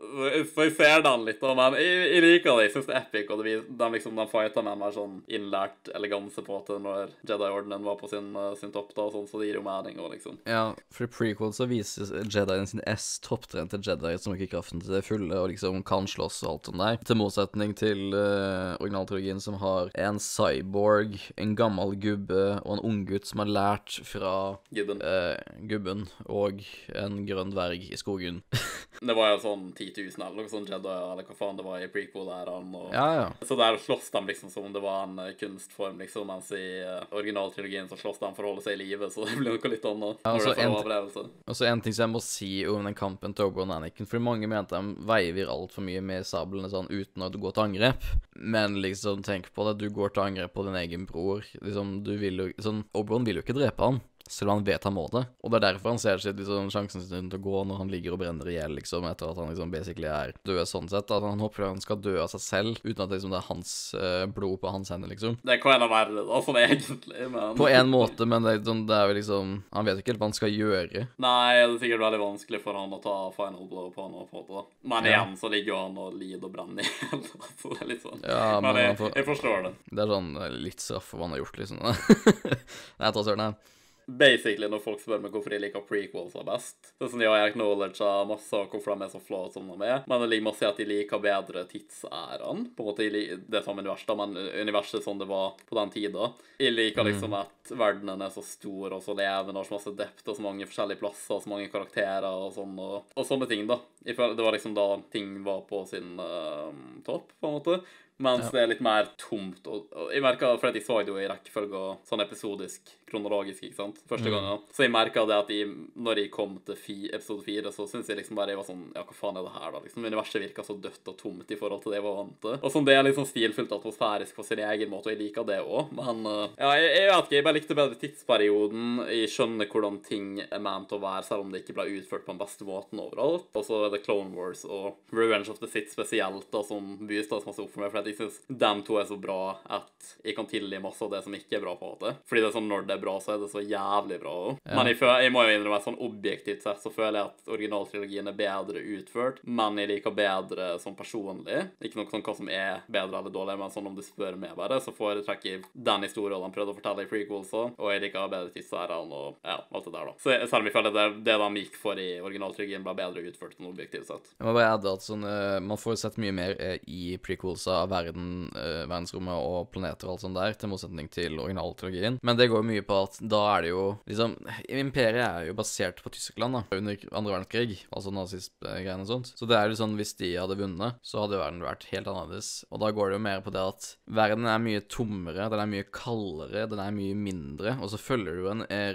Så 0.54 0.68
jeg 0.68 0.76
ser 0.78 1.02
den 1.08 1.26
litt, 1.26 1.42
da, 1.42 1.56
men 1.58 1.78
jeg, 1.82 2.06
jeg 2.14 2.24
liker 2.26 2.60
det. 2.60 2.68
Jeg 2.68 2.74
syns 2.76 2.88
det 2.90 2.96
er 2.96 3.02
epic, 3.02 3.34
og 3.34 3.42
det, 3.42 3.56
de 3.82 3.90
liksom, 3.96 4.22
de 4.22 4.28
fighter 4.30 4.66
med 4.66 4.76
en 4.76 4.84
mer 4.84 4.94
sånn 4.94 5.18
innlært 5.26 5.92
eleganse 5.96 6.46
på 6.46 6.60
at 6.60 6.70
når 6.86 7.16
Jedi-ordenen 7.26 7.86
var 7.86 7.98
på 7.98 8.10
sin, 8.12 8.30
uh, 8.38 8.54
sin 8.58 8.74
topp, 8.74 8.94
da, 8.94 9.08
og 9.08 9.16
sånn, 9.18 9.26
så 9.30 9.42
det 9.42 9.50
gir 9.50 9.58
jo 9.58 9.66
mening 9.66 9.98
òg, 9.98 10.14
liksom. 10.14 10.38
Ja, 10.46 10.70
for 10.94 11.08
i 11.08 11.10
prequels 11.10 11.58
så 11.58 11.66
viser 11.70 12.14
Jedien 12.30 12.68
sin 12.70 12.84
S 12.86 13.16
topptrente 13.56 13.80
Jedi 13.90 14.18
som 14.18 14.34
bruker 14.34 14.50
kraften 14.50 14.80
til 14.82 14.92
det 14.96 15.02
fulle 15.06 15.36
og 15.40 15.48
liksom 15.50 15.82
kan 15.86 16.06
slåss 16.08 16.42
og 16.44 16.50
alt 16.50 16.68
sånt 16.70 16.82
der. 16.82 16.98
Til 17.06 17.18
motsetning 17.20 17.74
til 17.78 18.14
uh, 18.14 18.76
originaltrilogien 18.82 19.40
som 19.42 19.58
har 19.62 19.90
en 19.94 20.20
cyborg, 20.22 21.16
en 21.40 21.54
gammel 21.58 21.96
gubbe 22.02 22.60
og 22.62 22.76
en 22.76 22.84
unggutt 22.90 23.26
som 23.28 23.42
har 23.42 23.50
lært 23.50 23.98
fra 24.06 24.34
Gubben. 24.74 25.00
uh, 25.02 25.36
gubben 25.68 26.06
og 26.26 26.62
en 26.94 27.22
grønn 27.28 27.54
dverg 27.54 27.88
i 27.92 27.96
skogen. 28.00 28.42
Det 28.96 29.12
var 29.12 29.34
jo 29.34 29.40
sånn 29.42 29.64
10 29.76 29.90
000 29.92 30.24
eller 30.24 30.38
noe 30.46 30.48
sånt 30.48 30.70
Jedi, 30.72 30.88
eller 30.88 31.26
hva 31.28 31.34
faen 31.36 31.58
det 31.58 31.64
var 31.66 31.82
i 31.84 31.88
prequel-æraen. 31.92 32.70
og... 32.78 32.86
ja, 32.94 33.08
ja. 33.18 33.26
Så 33.44 33.58
der 33.60 33.76
slåss 33.82 34.08
de 34.14 34.22
liksom 34.30 34.48
som 34.52 34.64
om 34.64 34.72
det 34.72 34.80
var 34.80 35.02
en 35.04 35.18
eh, 35.20 35.34
kunstform, 35.36 35.98
liksom, 36.00 36.24
mens 36.30 36.48
i 36.56 36.62
uh, 36.80 37.02
originaltrilogien 37.12 37.90
så 37.90 37.98
slåss 38.00 38.22
de 38.22 38.30
for 38.38 38.46
å 38.46 38.54
holde 38.54 38.64
seg 38.64 38.78
i 38.78 38.86
live, 38.86 39.10
så 39.12 39.24
det 39.28 39.36
blir 39.36 39.52
noe 39.52 39.72
litt 39.74 39.84
annet. 39.84 40.24
Ja, 40.24 40.32
og 40.32 40.40
så 40.40 40.54
er 40.54 40.64
en- 40.64 41.34
Og 41.44 41.58
så 41.58 41.68
en 41.68 41.84
ting 41.84 41.92
som 41.92 42.06
jeg 42.06 42.14
må 42.14 42.22
si 42.24 42.50
om 42.72 42.88
den 42.88 42.96
kampen 42.96 43.36
til 43.36 43.45
Oberon 43.46 43.72
og 43.72 43.80
Anakin, 43.80 44.08
for 44.10 44.22
mange 44.22 44.48
mente 44.50 44.76
de 44.76 45.06
veiver 45.08 45.50
altfor 45.52 45.86
mye 45.86 46.02
med 46.04 46.26
sablene 46.28 46.70
sånn 46.72 46.90
uten 46.90 47.24
å 47.26 47.30
gå 47.30 47.52
til 47.52 47.64
angrep. 47.66 48.08
Men 48.36 48.80
liksom, 48.82 49.24
tenk 49.26 49.48
på 49.54 49.68
det, 49.68 49.78
du 49.80 49.88
går 49.94 50.14
til 50.14 50.26
angrep 50.26 50.54
på 50.56 50.66
din 50.66 50.78
egen 50.82 51.06
bror. 51.08 51.46
Liksom, 51.62 52.00
du 52.06 52.16
vil 52.20 52.42
jo 52.42 52.50
Sånn, 52.62 52.84
Oberon 52.96 53.26
vil 53.26 53.40
jo 53.40 53.44
ikke 53.44 53.56
drepe 53.58 53.84
han. 53.90 54.00
Selv 54.28 54.50
om 54.50 54.56
han 54.58 54.64
vet 54.66 54.82
han 54.84 54.94
må 54.96 55.04
det. 55.12 55.20
Og 55.44 55.50
det 55.52 55.58
er 55.60 55.64
derfor 55.68 55.92
han 55.94 56.00
ser 56.02 56.18
seg 56.18 56.34
liksom, 56.40 56.66
sjansen 56.74 57.02
sin 57.06 57.28
til 57.30 57.38
å 57.38 57.44
gå 57.44 57.60
når 57.68 57.78
han 57.78 57.90
ligger 57.92 58.16
og 58.16 58.18
brenner 58.24 58.48
i 58.50 58.56
hjel, 58.56 58.72
liksom, 58.74 59.04
etter 59.06 59.30
at 59.30 59.38
han 59.38 59.52
liksom 59.52 59.70
basically 59.70 60.08
er 60.10 60.32
død 60.44 60.66
sånn 60.66 60.88
sett. 60.90 61.10
At 61.14 61.22
han 61.22 61.38
håper 61.42 61.66
han 61.68 61.80
skal 61.80 62.00
dø 62.02 62.16
av 62.22 62.28
seg 62.32 62.42
selv, 62.42 62.80
uten 62.82 63.04
at 63.06 63.14
liksom, 63.14 63.30
det 63.30 63.38
er 63.38 63.46
hans 63.48 63.72
eh, 63.94 64.24
blod 64.26 64.58
på 64.62 64.72
hans 64.74 64.90
hender, 64.90 65.08
liksom. 65.12 65.36
Det 65.46 65.58
kan 65.62 65.76
være 65.76 65.88
verre, 65.92 66.24
da, 66.26 66.40
sånn 66.42 66.58
egentlig, 66.62 67.28
men 67.30 67.54
På 67.60 67.68
en 67.70 67.92
måte, 67.92 68.26
men 68.26 68.42
det, 68.48 68.56
sånn- 68.66 68.82
det 68.88 68.96
er 68.98 69.06
jo 69.12 69.16
liksom 69.20 69.52
Han 69.72 69.86
vet 69.86 70.02
ikke 70.02 70.12
helt 70.14 70.20
hva 70.24 70.30
han 70.32 70.36
skal 70.40 70.50
gjøre. 70.56 71.06
Nei, 71.22 71.54
det 71.54 71.62
er 71.68 71.78
sikkert 71.84 72.04
veldig 72.06 72.20
vanskelig 72.24 72.62
for 72.66 72.80
han 72.80 72.92
å 72.96 73.00
ta 73.06 73.16
final 73.36 73.68
blow 73.70 73.92
på 73.94 74.02
han. 74.08 74.18
på 74.26 74.42
få 74.48 74.58
da. 74.58 74.64
Men 74.90 75.04
Ja. 75.06 75.22
igjen 75.22 75.36
så 75.38 75.50
ligger 75.52 75.72
jo 75.74 75.78
han 75.84 75.98
og 76.02 76.14
lider 76.18 76.44
og 76.50 76.52
brenner 76.52 76.82
i 76.82 76.90
hjel. 76.90 77.22
Så 77.62 77.70
det 77.72 77.80
er 77.82 77.88
litt 77.94 78.02
sånn. 78.02 78.20
Ja, 78.26 78.60
men 78.60 78.72
men 78.74 78.82
jeg, 78.82 78.98
får- 78.98 79.14
jeg 79.16 79.26
forstår 79.30 79.62
det. 79.68 79.72
Det 79.92 80.02
er 80.04 80.10
sånn 80.12 80.30
eh, 80.42 80.50
litt 80.66 80.80
straff 80.82 81.08
for 81.12 81.18
hva 81.22 81.28
han 81.30 81.36
har 81.38 81.44
gjort, 81.44 81.58
liksom. 81.62 81.80
Nei, 83.00 83.10
ta 83.12 83.22
søren, 83.22 83.46
jeg. 83.46 83.75
Basically, 84.06 84.68
når 84.70 84.82
folk 84.84 85.00
spør 85.02 85.18
meg 85.18 85.32
hvorfor 85.34 85.50
jeg 85.56 85.64
liker 85.64 85.82
prequels 85.82 86.36
er 86.38 86.44
best 86.46 86.92
Det 86.92 87.08
er 87.08 87.10
sånn, 87.10 87.24
ja, 87.24 87.32
Jeg 87.40 87.50
acknowledger 87.50 88.28
masse 88.30 88.54
av 88.54 88.68
hvorfor 88.70 88.94
de 88.94 89.06
er 89.06 89.10
så 89.10 89.18
flå 89.18 89.40
som 89.50 89.66
de 89.72 89.88
er, 89.88 90.04
men 90.06 90.22
det 90.22 90.28
ligger 90.30 90.46
masse 90.46 90.62
i 90.62 90.68
at 90.68 90.78
de 90.78 90.86
liker 90.86 91.22
bedre 91.24 91.64
tidsæraen. 91.66 92.68
På 92.76 92.84
en 92.84 92.90
måte, 92.92 93.08
Det 93.10 93.40
Det 93.50 93.64
samme 93.66 93.82
universet, 93.82 94.06
da, 94.06 94.18
men 94.20 94.36
universet 94.62 95.02
som 95.02 95.18
det 95.18 95.26
var 95.26 95.58
på 95.66 95.78
den 95.80 95.90
tida. 95.90 96.30
Jeg 96.62 96.76
liker 96.76 97.08
liksom 97.08 97.34
at 97.34 97.74
verdenen 97.74 98.22
er 98.22 98.30
så 98.30 98.44
stor 98.46 98.94
og 98.94 99.02
så 99.02 99.16
levende, 99.16 99.58
og 99.58 99.66
så 99.66 99.74
masse 99.74 99.96
depth 99.98 100.30
og 100.30 100.38
så 100.38 100.46
mange 100.46 100.70
forskjellige 100.70 101.02
plasser 101.02 101.34
og 101.34 101.42
så 101.42 101.50
mange 101.50 101.68
karakterer 101.72 102.30
og 102.30 102.54
sånn, 102.54 102.78
og, 102.78 103.10
og 103.10 103.26
sånne 103.26 103.50
ting, 103.50 103.66
da. 103.66 103.80
Det 104.06 104.16
var 104.16 104.54
liksom 104.54 104.76
da 104.76 104.86
ting 105.10 105.34
var 105.42 105.66
på 105.66 105.82
sin 105.90 106.14
uh, 106.22 106.70
topp, 107.04 107.34
på 107.40 107.50
en 107.50 107.58
måte. 107.58 107.80
Mens 108.22 108.48
det 108.48 108.62
er 108.62 108.70
litt 108.70 108.84
mer 108.84 109.10
tomt. 109.20 109.66
Og, 109.68 109.90
og 109.92 110.12
jeg 110.14 110.24
merka 110.24 110.54
for 110.56 110.72
jeg 110.72 110.84
så 110.86 111.02
det 111.02 111.12
jo 111.12 111.18
i 111.20 111.28
rekkefølge 111.28 111.80
og 111.80 112.06
sånn 112.08 112.24
episodisk, 112.24 112.94
kronologisk, 113.06 113.62
ikke 113.66 113.78
sant, 113.78 114.00
første 114.10 114.30
gangen. 114.32 114.62
Så 114.74 114.84
jeg 114.84 114.92
merka 114.94 115.22
det 115.28 115.36
at 115.38 115.50
jeg, 115.52 115.68
når 115.94 116.22
jeg 116.24 116.32
kom 116.34 116.56
til 116.66 116.78
fi, 116.78 116.96
episode 117.14 117.44
fire, 117.46 117.72
så 117.74 117.86
syns 117.90 118.10
jeg 118.10 118.18
liksom 118.18 118.38
bare 118.38 118.54
jeg 118.54 118.60
var 118.60 118.66
sånn 118.66 118.84
Ja, 118.96 119.04
hva 119.06 119.14
faen 119.16 119.38
er 119.38 119.46
det 119.46 119.54
her, 119.54 119.68
da? 119.74 119.82
Liksom 119.84 120.06
Universet 120.06 120.42
virka 120.42 120.64
så 120.66 120.76
dødt 120.80 121.10
og 121.12 121.18
tomt 121.20 121.52
i 121.52 121.58
forhold 121.58 121.84
til 121.84 121.94
det 121.94 122.00
jeg 122.00 122.06
var 122.06 122.18
vant 122.20 122.38
til. 122.42 122.56
Og 122.58 122.72
sånn, 122.72 122.86
det 122.88 122.96
er 122.96 123.06
liksom 123.06 123.28
stilfullt 123.28 123.74
atmosfærisk 123.76 124.38
på 124.38 124.46
sin 124.46 124.62
egen 124.66 124.90
måte, 124.92 125.10
og 125.10 125.14
jeg 125.14 125.22
liker 125.22 125.46
det 125.48 125.60
òg. 125.62 125.92
Men 125.96 126.22
eh, 126.30 126.56
ja, 126.58 126.72
jeg, 126.80 126.90
jeg 126.96 127.10
vet 127.10 127.28
ikke, 127.28 127.36
jeg 127.36 127.46
bare 127.46 127.58
likte 127.58 127.78
bedre 127.78 128.00
tidsperioden. 128.02 128.88
Jeg 129.14 129.32
skjønner 129.34 129.70
hvordan 129.70 130.00
ting 130.06 130.28
er 130.46 130.62
ment 130.62 130.94
å 130.96 131.00
være, 131.02 131.26
selv 131.28 131.46
om 131.46 131.54
det 131.54 131.62
ikke 131.62 131.76
ble 131.78 131.88
utført 132.00 132.26
på 132.26 132.34
den 132.34 132.42
beste 132.42 132.66
måten 132.68 133.02
overalt. 133.02 133.48
Og 133.54 133.66
så 133.66 133.84
er 133.86 133.94
det 133.94 134.02
Clone 134.06 134.34
Wars 134.36 134.64
og 134.66 134.98
Revenge 135.14 135.52
of 135.52 135.62
the 135.62 135.70
Sith 135.70 135.94
spesielt, 135.94 136.48
da, 136.52 136.64
som 136.66 136.96
bystas 137.06 137.46
masse 137.46 137.62
opp 137.62 137.72
for 137.74 137.84
meg. 137.84 137.92
For 137.94 138.02
jeg 138.02 138.18
syns 138.18 138.42
dem 138.50 138.82
to 138.86 138.98
er 139.00 139.08
så 139.08 139.18
bra 139.20 139.56
at 139.78 140.14
jeg 140.24 140.36
kan 140.36 140.48
tilgi 140.50 140.82
masse 140.82 141.02
av 141.04 141.12
det 141.14 141.22
som 141.24 141.34
ikke 141.36 141.58
er 141.60 141.64
bra, 141.64 141.76
på 141.78 141.86
en 141.86 141.94
måte. 141.94 142.14
Fordi 142.26 142.42
det 142.42 142.50
er 142.50 142.56
sånn 142.56 142.70
når 142.70 142.88
det 142.88 142.95
er 142.96 143.02
bra, 143.02 143.16
så 143.22 143.34
er 143.36 143.42
det 143.44 143.50
så 143.52 143.62
jævlig 143.64 144.18
bra 144.22 144.32
òg. 144.50 144.58
Men 144.72 144.90
jeg, 144.90 144.98
føler, 145.00 145.22
jeg 145.26 145.32
må 145.34 145.44
jo 145.46 145.54
innrømme 145.56 145.80
sånn 145.84 145.98
objektivt 146.06 146.64
sett 146.66 146.82
så 146.82 146.92
føler 146.92 147.20
jeg 147.20 147.30
at 147.30 147.52
originaltrilogien 147.56 148.28
er 148.30 148.36
bedre 148.38 148.82
utført, 148.96 149.40
men 149.44 149.78
jeg 149.80 149.90
liker 149.92 150.14
bedre 150.16 150.68
sånn 150.82 150.96
personlig. 150.98 151.62
Ikke 151.84 152.00
noe 152.00 152.10
sånn 152.10 152.24
hva 152.26 152.34
som 152.36 152.48
er 152.52 152.82
bedre 152.88 153.20
eller 153.20 153.34
dårlig, 153.34 153.58
men 153.60 153.72
sånn 153.74 153.86
om 153.90 153.96
du 153.96 154.02
spør 154.04 154.36
meg 154.40 154.56
bare, 154.58 154.80
så 154.82 154.92
foretrekker 154.96 155.50
jeg 155.50 155.64
den 155.74 156.06
historien 156.06 156.42
de 156.42 156.52
prøvde 156.54 156.74
å 156.74 156.78
fortelle 156.78 157.06
i 157.06 157.10
prequels 157.10 157.46
også, 157.46 157.64
og 157.78 157.92
jeg 157.92 158.02
liker 158.06 158.30
bedre 158.32 158.50
tidsærene 158.54 159.12
og 159.20 159.36
ja, 159.44 159.58
alt 159.72 159.84
det 159.86 159.92
der, 159.94 160.06
da. 160.10 160.14
Så 160.22 160.32
jeg- 160.32 160.48
selv 160.48 160.60
om 160.62 160.66
jeg 160.70 160.74
føler 160.74 160.92
det, 160.96 161.06
det 161.24 161.36
de 161.38 161.60
gikk 161.62 161.76
for 161.76 161.98
i 162.00 162.08
originaltrilogien, 162.20 162.82
ble 162.86 162.94
bedre 162.94 163.22
utført 163.30 163.54
enn 163.60 163.68
objektivt 163.70 164.06
sett. 164.08 164.30
Jeg 164.38 164.46
må 164.46 164.54
bare 164.56 164.72
adde 164.76 164.92
at 164.92 165.02
sånn, 165.04 165.24
uh, 165.24 165.60
Man 165.60 165.76
får 165.78 165.96
sett 165.98 166.16
mye 166.18 166.32
mer 166.32 166.54
uh, 166.60 166.78
i 166.86 167.16
prequelsa 167.22 167.82
av 167.82 167.90
verden, 167.90 168.48
uh, 168.54 168.86
verdensrommet 168.86 169.34
og 169.36 169.70
planeter 169.72 170.06
og 170.08 170.14
alt 170.16 170.24
sånt 170.26 170.34
der, 170.38 170.54
til 170.54 170.70
motsetning 170.70 171.08
til 171.10 171.38
originaltrilogien. 171.42 172.18
Men 172.22 172.36
det 172.38 172.48
går 172.50 172.62
mye 172.66 172.82
på 172.86 172.98
at 173.04 173.18
da 173.20 173.42
er 173.54 173.66
det 173.66 173.72
jo 173.72 173.84
liksom 174.08 174.36
Imperiet 174.70 175.22
er 175.26 175.48
jo 175.48 175.56
basert 175.58 176.02
på 176.04 176.12
Tyskland 176.14 176.56
da, 176.56 176.62
under 176.76 176.96
andre 177.10 177.34
verdenskrig, 177.34 177.80
altså 177.90 178.12
nazistgreiene 178.14 179.04
og 179.04 179.10
sånt. 179.10 179.32
Så 179.36 179.48
det 179.48 179.58
er 179.58 179.70
jo 179.70 179.78
sånn 179.80 179.96
hvis 179.98 180.14
de 180.20 180.32
hadde 180.38 180.58
vunnet, 180.60 181.00
så 181.06 181.24
hadde 181.24 181.40
verden 181.40 181.64
vært 181.66 181.88
helt 181.92 182.10
annerledes. 182.10 182.50
Og 182.70 182.82
da 182.82 182.92
går 182.94 183.12
det 183.12 183.18
jo 183.18 183.24
mer 183.26 183.44
på 183.44 183.54
det 183.54 183.64
at 183.74 183.90
verden 184.18 184.48
er 184.50 184.62
mye 184.62 184.84
tommere, 184.92 185.50
den 185.52 185.62
er 185.62 185.72
mye 185.72 185.88
kaldere, 185.94 186.66
den 186.70 186.82
er 186.82 186.96
mye 186.96 187.18
mindre, 187.18 187.76
og 187.82 187.92
så 187.92 188.00
følger 188.00 188.40
du 188.40 188.50
en 188.52 188.66
eh, 188.70 188.94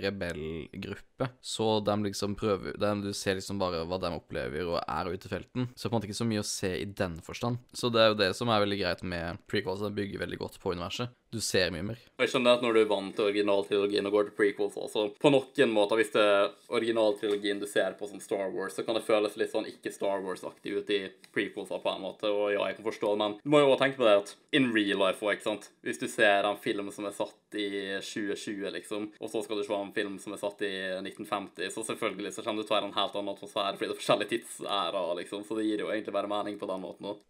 rebellgruppe, 1.21 1.37
så 1.41 1.79
de 1.79 2.03
liksom 2.03 2.35
prøver 2.35 2.77
de, 2.77 2.91
Du 3.01 3.13
ser 3.13 3.35
liksom 3.35 3.59
bare 3.59 3.85
hva 3.85 3.99
de 4.01 4.11
opplever 4.15 4.67
og 4.67 4.81
er 4.81 5.11
ute 5.11 5.27
i 5.27 5.31
felten. 5.31 5.69
Så 5.75 5.83
det 5.83 5.87
er 5.87 5.89
på 5.89 5.95
en 5.95 5.99
måte 5.99 6.09
ikke 6.09 6.21
så 6.21 6.29
mye 6.29 6.43
å 6.43 6.47
se 6.47 6.71
i 6.81 6.85
den 6.85 7.21
forstand. 7.21 7.57
Så 7.73 7.89
det 7.91 8.01
er 8.01 8.11
jo 8.11 8.19
det 8.19 8.33
som 8.37 8.49
er 8.49 8.61
veldig 8.63 8.79
greit 8.81 9.03
med 9.03 9.41
prequels, 9.47 9.81
den 9.81 9.95
bygger 9.95 10.19
veldig 10.25 10.39
godt 10.41 10.59
på 10.61 10.73
universet. 10.73 11.11
Du 11.31 11.39
ser 11.39 11.71
mye 11.71 11.85
mer. 11.85 11.99
Jeg 12.19 12.27
skjønner 12.27 12.57
at 12.57 12.63
når 12.63 12.75
du 12.75 12.79
er 12.81 12.89
vant 12.89 13.13
til 13.15 13.29
originaltrilogien 13.29 14.07
og 14.09 14.15
går 14.17 14.25
til 14.27 14.35
prequels 14.35 14.75
også, 14.75 15.05
på 15.21 15.31
noen 15.31 15.71
måter, 15.71 16.01
hvis 16.01 16.11
det 16.11 16.23
er 16.27 16.49
originaltrilogien 16.75 17.61
du 17.61 17.67
ser 17.71 17.95
på 17.95 18.09
som 18.09 18.19
Star 18.19 18.51
Wars, 18.51 18.75
så 18.75 18.83
kan 18.83 18.97
det 18.97 19.05
føles 19.07 19.37
litt 19.39 19.53
sånn 19.53 19.69
ikke 19.69 19.93
Star 19.95 20.19
Wars-aktig 20.25 20.75
ut 20.75 20.91
i 20.91 21.05
prequelsa 21.31 21.79
på 21.79 21.93
en 21.93 22.03
måte, 22.03 22.27
og 22.27 22.51
ja, 22.51 22.65
jeg 22.67 22.81
kan 22.81 22.87
forstå 22.89 23.13
det, 23.13 23.19
men 23.23 23.37
du 23.39 23.47
må 23.53 23.61
jo 23.63 23.69
også 23.71 23.85
tenke 23.85 24.01
på 24.01 24.09
det 24.09 24.17
at 24.19 24.33
in 24.59 24.67
real 24.75 24.99
life 25.05 25.23
òg, 25.23 25.37
ikke 25.37 25.47
sant. 25.47 25.69
Hvis 25.87 26.01
du 26.03 26.07
ser 26.11 26.49
en 26.49 26.59
film 26.59 26.91
som 26.91 27.07
er 27.07 27.15
satt 27.15 27.55
i 27.55 27.69
2020, 28.03 28.67
liksom, 28.75 29.07
og 29.23 29.31
så 29.31 29.45
skal 29.45 29.61
du 29.61 29.63
se 29.67 29.79
en 29.79 29.95
film 29.95 30.19
som 30.19 30.35
er 30.35 30.43
satt 30.43 30.67
i 30.67 30.73
1950, 31.11 31.69
så 31.75 31.83
selvfølgelig 31.87 32.33
så 32.35 32.45
kommer 32.45 32.61
det 32.61 32.67
til 32.69 32.75
å 32.75 32.77
være 32.79 32.89
en 32.89 32.97
helt 32.97 33.17
annen 33.19 33.35
atmosfære, 33.35 33.77
fordi 33.77 33.89
det 33.89 33.95
er 33.95 33.99
forskjellige 34.01 34.31
tidsærer, 34.33 35.11
liksom, 35.21 35.45
så 35.47 35.57
det 35.57 35.67
gir 35.67 35.83
jo 35.83 35.91
egentlig 35.91 36.15
bare 36.15 36.31
mening 36.31 36.59
på 36.61 36.69
den 36.71 36.83
måten 36.83 37.09
òg. 37.11 37.21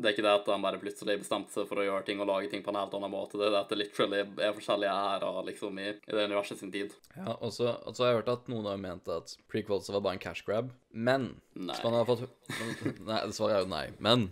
Det 0.00 0.10
er 0.10 0.16
ikke 0.16 0.26
det 0.26 0.34
at 0.34 0.50
de 0.50 0.58
bare 0.66 0.82
plutselig 0.82 1.18
bestemte 1.22 1.54
seg 1.54 1.68
for 1.70 1.82
å 1.82 1.86
gjøre 1.86 2.06
ting 2.08 2.22
og 2.22 2.30
lage 2.30 2.50
ting 2.52 2.64
på 2.66 2.72
en 2.74 2.80
helt 2.80 2.96
annen 2.98 3.14
måte. 3.14 3.38
Det 3.40 3.48
er 3.48 3.54
det 3.54 3.62
at 3.62 3.72
det 3.72 3.80
literally 3.80 4.22
er 4.24 4.56
forskjellige 4.56 4.98
ærer 5.14 5.40
liksom, 5.50 5.80
i, 5.80 5.88
i 5.94 6.16
det 6.16 6.26
universet 6.30 6.62
sin 6.62 6.74
tid. 6.74 6.94
Ja, 7.16 7.36
og 7.38 7.54
så 7.54 7.74
har 7.74 8.10
jeg 8.10 8.20
hørt 8.22 8.34
at 8.34 8.50
noen 8.52 8.68
har 8.70 8.80
ment 8.80 9.10
at 9.12 9.36
prequels 9.50 9.90
var 9.90 10.04
bare 10.04 10.18
en 10.18 10.22
cash 10.22 10.44
grab. 10.46 10.72
Men 10.90 11.36
Nei. 11.54 11.76
fått 12.08 12.26
Nei, 13.08 13.20
svaret 13.34 13.54
er 13.54 13.64
jo 13.64 13.70
nei. 13.70 13.86
Men 14.02 14.30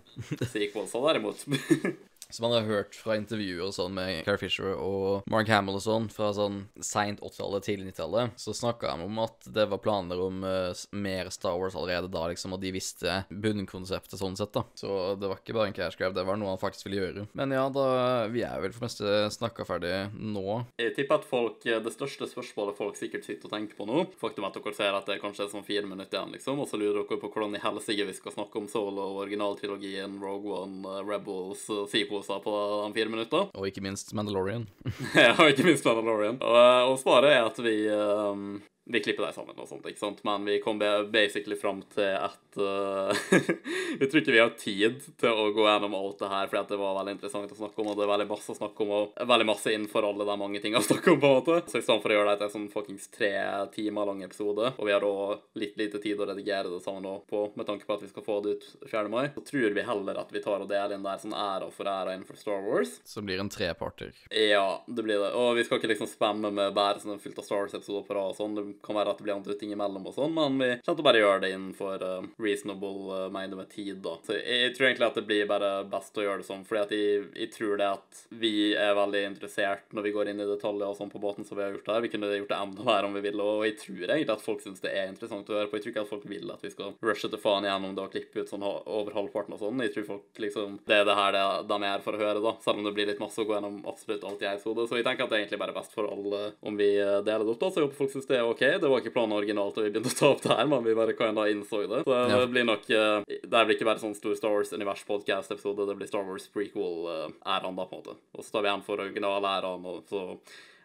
Sequelsa 0.50 1.02
derimot 1.04 1.44
Så 2.32 2.42
man 2.42 2.52
har 2.52 2.60
hørt 2.60 2.92
fra 2.92 3.14
intervjuer 3.16 3.62
og 3.64 3.72
sånn 3.72 3.94
med 3.96 4.18
Carrie 4.26 4.42
Fisher 4.42 4.74
og 4.76 5.24
Mark 5.32 5.48
Hamill 5.48 5.78
og 5.78 5.80
sånn, 5.80 6.08
fra 6.12 6.28
sånn 6.36 6.58
seint 6.84 7.22
80-tallet, 7.24 7.64
tidlig 7.64 7.86
90-tallet, 7.94 8.34
så 8.36 8.52
snakka 8.52 8.90
de 8.92 9.06
om 9.06 9.20
at 9.22 9.48
det 9.56 9.64
var 9.70 9.80
planer 9.80 10.20
om 10.20 10.42
uh, 10.44 10.76
mer 10.92 11.30
Star 11.32 11.56
Wars 11.56 11.76
allerede 11.78 12.10
da, 12.12 12.26
liksom, 12.28 12.52
og 12.52 12.60
de 12.60 12.74
visste 12.74 13.22
bunnkonseptet 13.32 14.20
sånn 14.20 14.36
sett, 14.36 14.52
da. 14.52 14.66
Så 14.76 15.14
det 15.16 15.30
var 15.30 15.40
ikke 15.40 15.56
bare 15.56 15.70
en 15.70 15.76
cash 15.78 15.96
grab, 15.96 16.12
det 16.18 16.26
var 16.28 16.36
noe 16.36 16.52
han 16.52 16.60
faktisk 16.60 16.90
ville 16.90 17.00
gjøre. 17.00 17.24
Men 17.38 17.54
ja, 17.56 17.64
da 17.72 17.86
Vi 18.28 18.42
er 18.44 18.60
vel 18.60 18.74
for 18.76 18.84
det 18.84 18.90
meste 18.90 19.14
snakka 19.32 19.64
ferdig 19.64 19.94
nå. 20.12 20.58
Jeg 20.82 20.92
tipper 20.98 21.22
at 21.22 21.26
folk, 21.28 21.64
Det 21.64 21.94
største 21.94 22.28
spørsmålet 22.28 22.76
folk 22.76 23.00
sikkert 23.00 23.24
sitter 23.24 23.48
og 23.48 23.54
tenker 23.54 23.78
på 23.78 23.86
nå 23.88 24.02
Faktum 24.20 24.44
er 24.44 24.52
at 24.52 24.58
dere 24.58 24.76
ser 24.76 24.96
at 24.96 25.08
det 25.08 25.18
kanskje 25.22 25.46
er 25.46 25.52
sånn 25.52 25.64
fire 25.64 25.88
minutter 25.88 26.18
igjen, 26.18 26.36
liksom, 26.36 26.60
og 26.60 26.68
så 26.68 26.76
lurer 26.76 27.00
dere 27.00 27.20
på 27.22 27.32
hvordan 27.32 27.56
i 27.56 27.62
helsike 27.62 28.04
vi 28.08 28.16
skal 28.20 28.36
snakke 28.36 28.60
om 28.60 28.68
Solo, 28.68 29.08
originaltrilogien, 29.22 30.20
Rogue 30.20 30.60
One, 30.60 30.84
eh, 30.84 31.02
Rebels, 31.08 31.64
eh, 31.72 31.86
sequelser 32.18 32.42
på 32.42 32.86
de 32.86 32.94
fire 32.94 33.08
minutter. 33.08 33.48
Og 33.54 33.68
ikke 33.68 33.82
minst 33.82 34.12
Mandalorian. 34.14 34.66
ja, 35.14 35.34
og 35.38 35.50
ikke 35.52 35.66
minst 35.66 35.84
Mandalorian. 35.86 36.38
Og, 36.42 36.56
eh, 36.56 36.90
og 36.90 36.98
svaret 36.98 37.32
er 37.32 37.46
at 37.46 37.58
vi 37.62 37.76
eh, 37.86 38.42
Vi 38.88 39.00
klipper 39.04 39.26
dem 39.26 39.34
sammen 39.36 39.58
og 39.60 39.68
sånt, 39.68 39.84
ikke 39.84 40.00
sant? 40.00 40.22
Men 40.24 40.46
vi 40.48 40.58
kom 40.64 40.78
basically 41.12 41.58
fram 41.60 41.82
til 41.92 42.08
at 42.16 42.56
uh, 42.56 43.12
Vi 44.00 44.06
tror 44.06 44.22
ikke 44.22 44.32
vi 44.32 44.40
har 44.40 44.54
tid 44.56 45.02
til 45.20 45.28
å 45.28 45.48
gå 45.52 45.66
gjennom 45.66 45.96
alt 45.98 46.22
det 46.22 46.30
her, 46.32 46.48
fordi 46.48 46.72
det 46.72 46.80
var 46.80 46.96
veldig 46.96 47.14
interessant 47.18 47.52
å 47.52 47.58
snakke 47.58 47.82
om, 47.82 47.90
og 47.92 47.98
det 47.98 48.06
er 48.06 48.12
veldig 48.12 48.28
masse 48.30 48.54
å 48.54 48.56
snakke 48.56 48.84
om, 48.84 48.94
og 48.96 49.28
veldig 49.32 49.48
masse 49.48 49.74
innenfor 49.74 50.08
alle 50.08 50.26
de 50.28 50.36
mange 50.40 50.62
tingene 50.64 50.80
å 50.80 50.88
snakke 50.90 51.12
om, 51.12 51.20
på 51.20 51.30
en 51.30 51.36
måte. 51.40 51.58
Så 51.68 51.80
i 51.80 51.84
stedet 51.84 52.04
for 52.04 52.14
å 52.14 52.18
gjøre 52.18 52.32
det 52.32 52.40
til 52.40 52.48
en 52.48 52.54
sånn 52.56 52.68
fuckings 52.72 53.08
tre 53.12 53.32
timer 53.74 54.08
lang 54.08 54.24
episode, 54.24 54.72
og 54.72 54.88
vi 54.88 54.94
har 54.94 55.04
da 55.04 55.38
litt 55.60 55.76
lite 55.80 56.00
tid 56.02 56.20
å 56.20 56.28
redigere 56.30 56.72
det 56.72 56.80
sammen 56.84 57.04
nå 57.04 57.14
på, 57.28 57.44
med 57.58 57.68
tanke 57.68 57.88
på 57.88 57.98
at 57.98 58.04
vi 58.06 58.10
skal 58.12 58.26
få 58.26 58.40
det 58.44 58.56
ut 58.56 58.68
4. 58.88 59.04
mai, 59.12 59.28
så 59.34 59.44
tror 59.52 59.76
vi 59.76 59.86
heller 59.90 60.22
at 60.22 60.32
vi 60.32 60.44
tar 60.44 60.64
og 60.64 60.70
deler 60.70 60.96
inn 60.96 61.04
der 61.04 61.20
sånn 61.20 61.36
æra 61.36 61.68
for 61.74 61.90
æra 61.90 62.16
innenfor 62.16 62.40
Star 62.40 62.64
Wars. 62.64 62.98
Så 63.08 63.24
blir 63.24 63.42
en 63.42 63.52
treparter. 63.52 64.16
Ja, 64.32 64.82
det 64.86 65.04
blir 65.04 65.20
det. 65.20 65.32
Og 65.36 65.54
vi 65.58 65.66
skal 65.66 65.80
ikke 65.80 65.92
liksom 65.92 66.10
spamme 66.10 66.52
med 66.54 66.74
bare 66.76 67.02
sånn 67.02 67.20
fullt 67.22 67.40
av 67.42 67.48
Star 67.48 67.64
Wars-episoder 67.64 68.06
på 68.08 68.16
rad 68.16 68.32
og 68.32 68.38
sånn. 68.38 68.77
Kan 68.84 68.98
være 68.98 69.14
at 69.14 69.20
det 69.20 69.26
blir 69.26 69.36
andre 69.36 69.56
ting 69.58 69.72
imellom 69.74 70.06
og 70.08 70.16
sånn, 70.16 70.34
men 70.34 70.58
vi 70.60 70.70
kommer 70.80 70.98
til 70.98 71.04
å 71.04 71.08
bare 71.08 71.22
gjøre 71.22 71.42
det 71.44 71.52
innenfor 71.54 72.04
uh, 72.04 72.28
reasonable 72.42 73.08
uh, 73.12 73.26
mengde 73.34 73.58
med 73.58 73.70
tid, 73.72 73.98
da. 74.04 74.16
Så 74.26 74.36
jeg, 74.36 74.60
jeg 74.64 74.74
tror 74.76 74.88
egentlig 74.88 75.08
at 75.08 75.18
det 75.18 75.26
blir 75.28 75.50
bare 75.50 75.72
best 75.90 76.18
å 76.18 76.24
gjøre 76.24 76.42
det 76.42 76.48
sånn, 76.48 76.64
fordi 76.68 76.82
at 76.82 76.94
jeg, 76.96 77.24
jeg 77.44 77.52
tror 77.54 77.80
det 77.80 77.90
at 77.96 78.22
vi 78.42 78.52
er 78.78 78.96
veldig 78.98 79.24
interessert 79.32 79.96
når 79.96 80.08
vi 80.08 80.14
går 80.16 80.32
inn 80.32 80.42
i 80.44 80.48
detaljer 80.48 80.88
og 80.88 80.98
sånn 80.98 81.12
på 81.12 81.22
båten 81.22 81.46
som 81.48 81.58
vi 81.58 81.64
har 81.66 81.74
gjort 81.76 81.92
her. 81.92 82.04
Vi 82.04 82.12
kunne 82.12 82.32
gjort 82.34 82.52
det 82.52 82.60
enda 82.60 82.88
mer 82.88 83.08
om 83.08 83.16
vi 83.18 83.24
ville, 83.24 83.44
og 83.44 83.66
jeg 83.66 83.78
tror 83.82 84.04
egentlig 84.06 84.36
at 84.36 84.44
folk 84.44 84.64
syns 84.64 84.82
det 84.84 84.94
er 84.94 85.10
interessant 85.10 85.50
å 85.50 85.58
høre 85.58 85.70
på. 85.70 85.78
Jeg 85.78 85.86
tror 85.86 85.94
ikke 85.94 86.06
at 86.06 86.12
folk 86.12 86.28
vil 86.28 86.54
at 86.54 86.64
vi 86.64 86.72
skal 86.72 86.94
rushe 87.04 87.30
til 87.30 87.42
faen 87.42 87.66
igjennom 87.66 87.96
det 87.96 88.04
og 88.04 88.14
klippe 88.14 88.42
ut 88.44 88.52
sånn 88.52 88.66
over 88.66 89.14
halvparten 89.16 89.56
og 89.56 89.62
sånn. 89.62 89.84
Jeg 89.84 89.94
tror 89.94 90.08
folk 90.12 90.42
liksom 90.42 90.78
Det 90.88 91.00
er 91.00 91.06
det 91.08 91.16
her 91.18 91.34
det, 91.34 91.44
de 91.68 91.78
er 91.78 91.94
her 91.94 92.04
for 92.04 92.16
å 92.16 92.22
høre, 92.22 92.42
da. 92.44 92.54
Selv 92.64 92.80
om 92.80 92.88
det 92.88 92.94
blir 92.96 93.08
litt 93.10 93.22
masse 93.22 93.40
å 93.42 93.48
gå 93.48 93.56
gjennom 93.56 93.80
absolutt 93.88 94.26
alt 94.28 94.44
i 94.44 94.50
episode. 94.50 94.86
Så 94.88 94.98
jeg 94.98 95.06
tenker 95.06 95.26
at 95.26 95.32
det 95.32 95.38
er 95.38 95.44
egentlig 95.44 95.62
bare 95.62 95.76
best 95.76 95.94
for 95.96 96.08
alle 96.10 96.42
om 96.60 96.78
vi 96.78 96.90
eh, 96.98 97.20
deler 97.26 97.46
det 97.46 97.54
opp, 97.54 97.62
da. 97.62 97.70
Så 97.70 97.80
jeg 97.80 97.88
håper 97.88 98.02
folk 98.02 98.14
syns 98.14 98.28
det 98.30 98.38
er 98.38 98.48
OK. 98.48 98.64
Det 98.78 98.90
var 98.92 99.00
ikke 99.00 99.14
planen 99.14 99.36
originalt 99.38 99.78
da 99.78 99.84
vi 99.86 99.90
begynte 99.94 100.12
å 100.12 100.18
ta 100.18 100.30
opp 100.34 100.42
det 100.44 100.56
her, 100.58 100.68
men 100.70 100.84
vi 100.84 100.96
bare 100.98 101.16
kinda 101.18 101.46
innså 101.50 101.82
det. 101.88 102.02
Så 102.04 102.18
det 102.28 102.48
blir 102.52 102.66
nok 102.68 102.88
eh, 102.90 103.20
Det 103.26 103.64
blir 103.64 103.76
ikke 103.76 103.88
bare 103.88 104.02
sånn 104.02 104.16
stor 104.18 104.36
Star 104.38 104.52
Wars 104.54 104.72
univers-podcast-episode, 104.76 105.86
det 105.88 105.96
blir 106.00 106.10
Star 106.10 106.26
Wars 106.28 106.48
prequel-æraen, 106.54 107.78
da, 107.78 107.86
på 107.88 107.96
en 107.96 108.02
måte. 108.02 108.18
Og 108.36 108.44
så 108.44 108.58
tar 108.58 108.66
vi 108.66 108.72
en 108.74 108.84
for 108.86 109.00
original-æraen, 109.06 109.88
og 109.88 110.04
så 110.12 110.24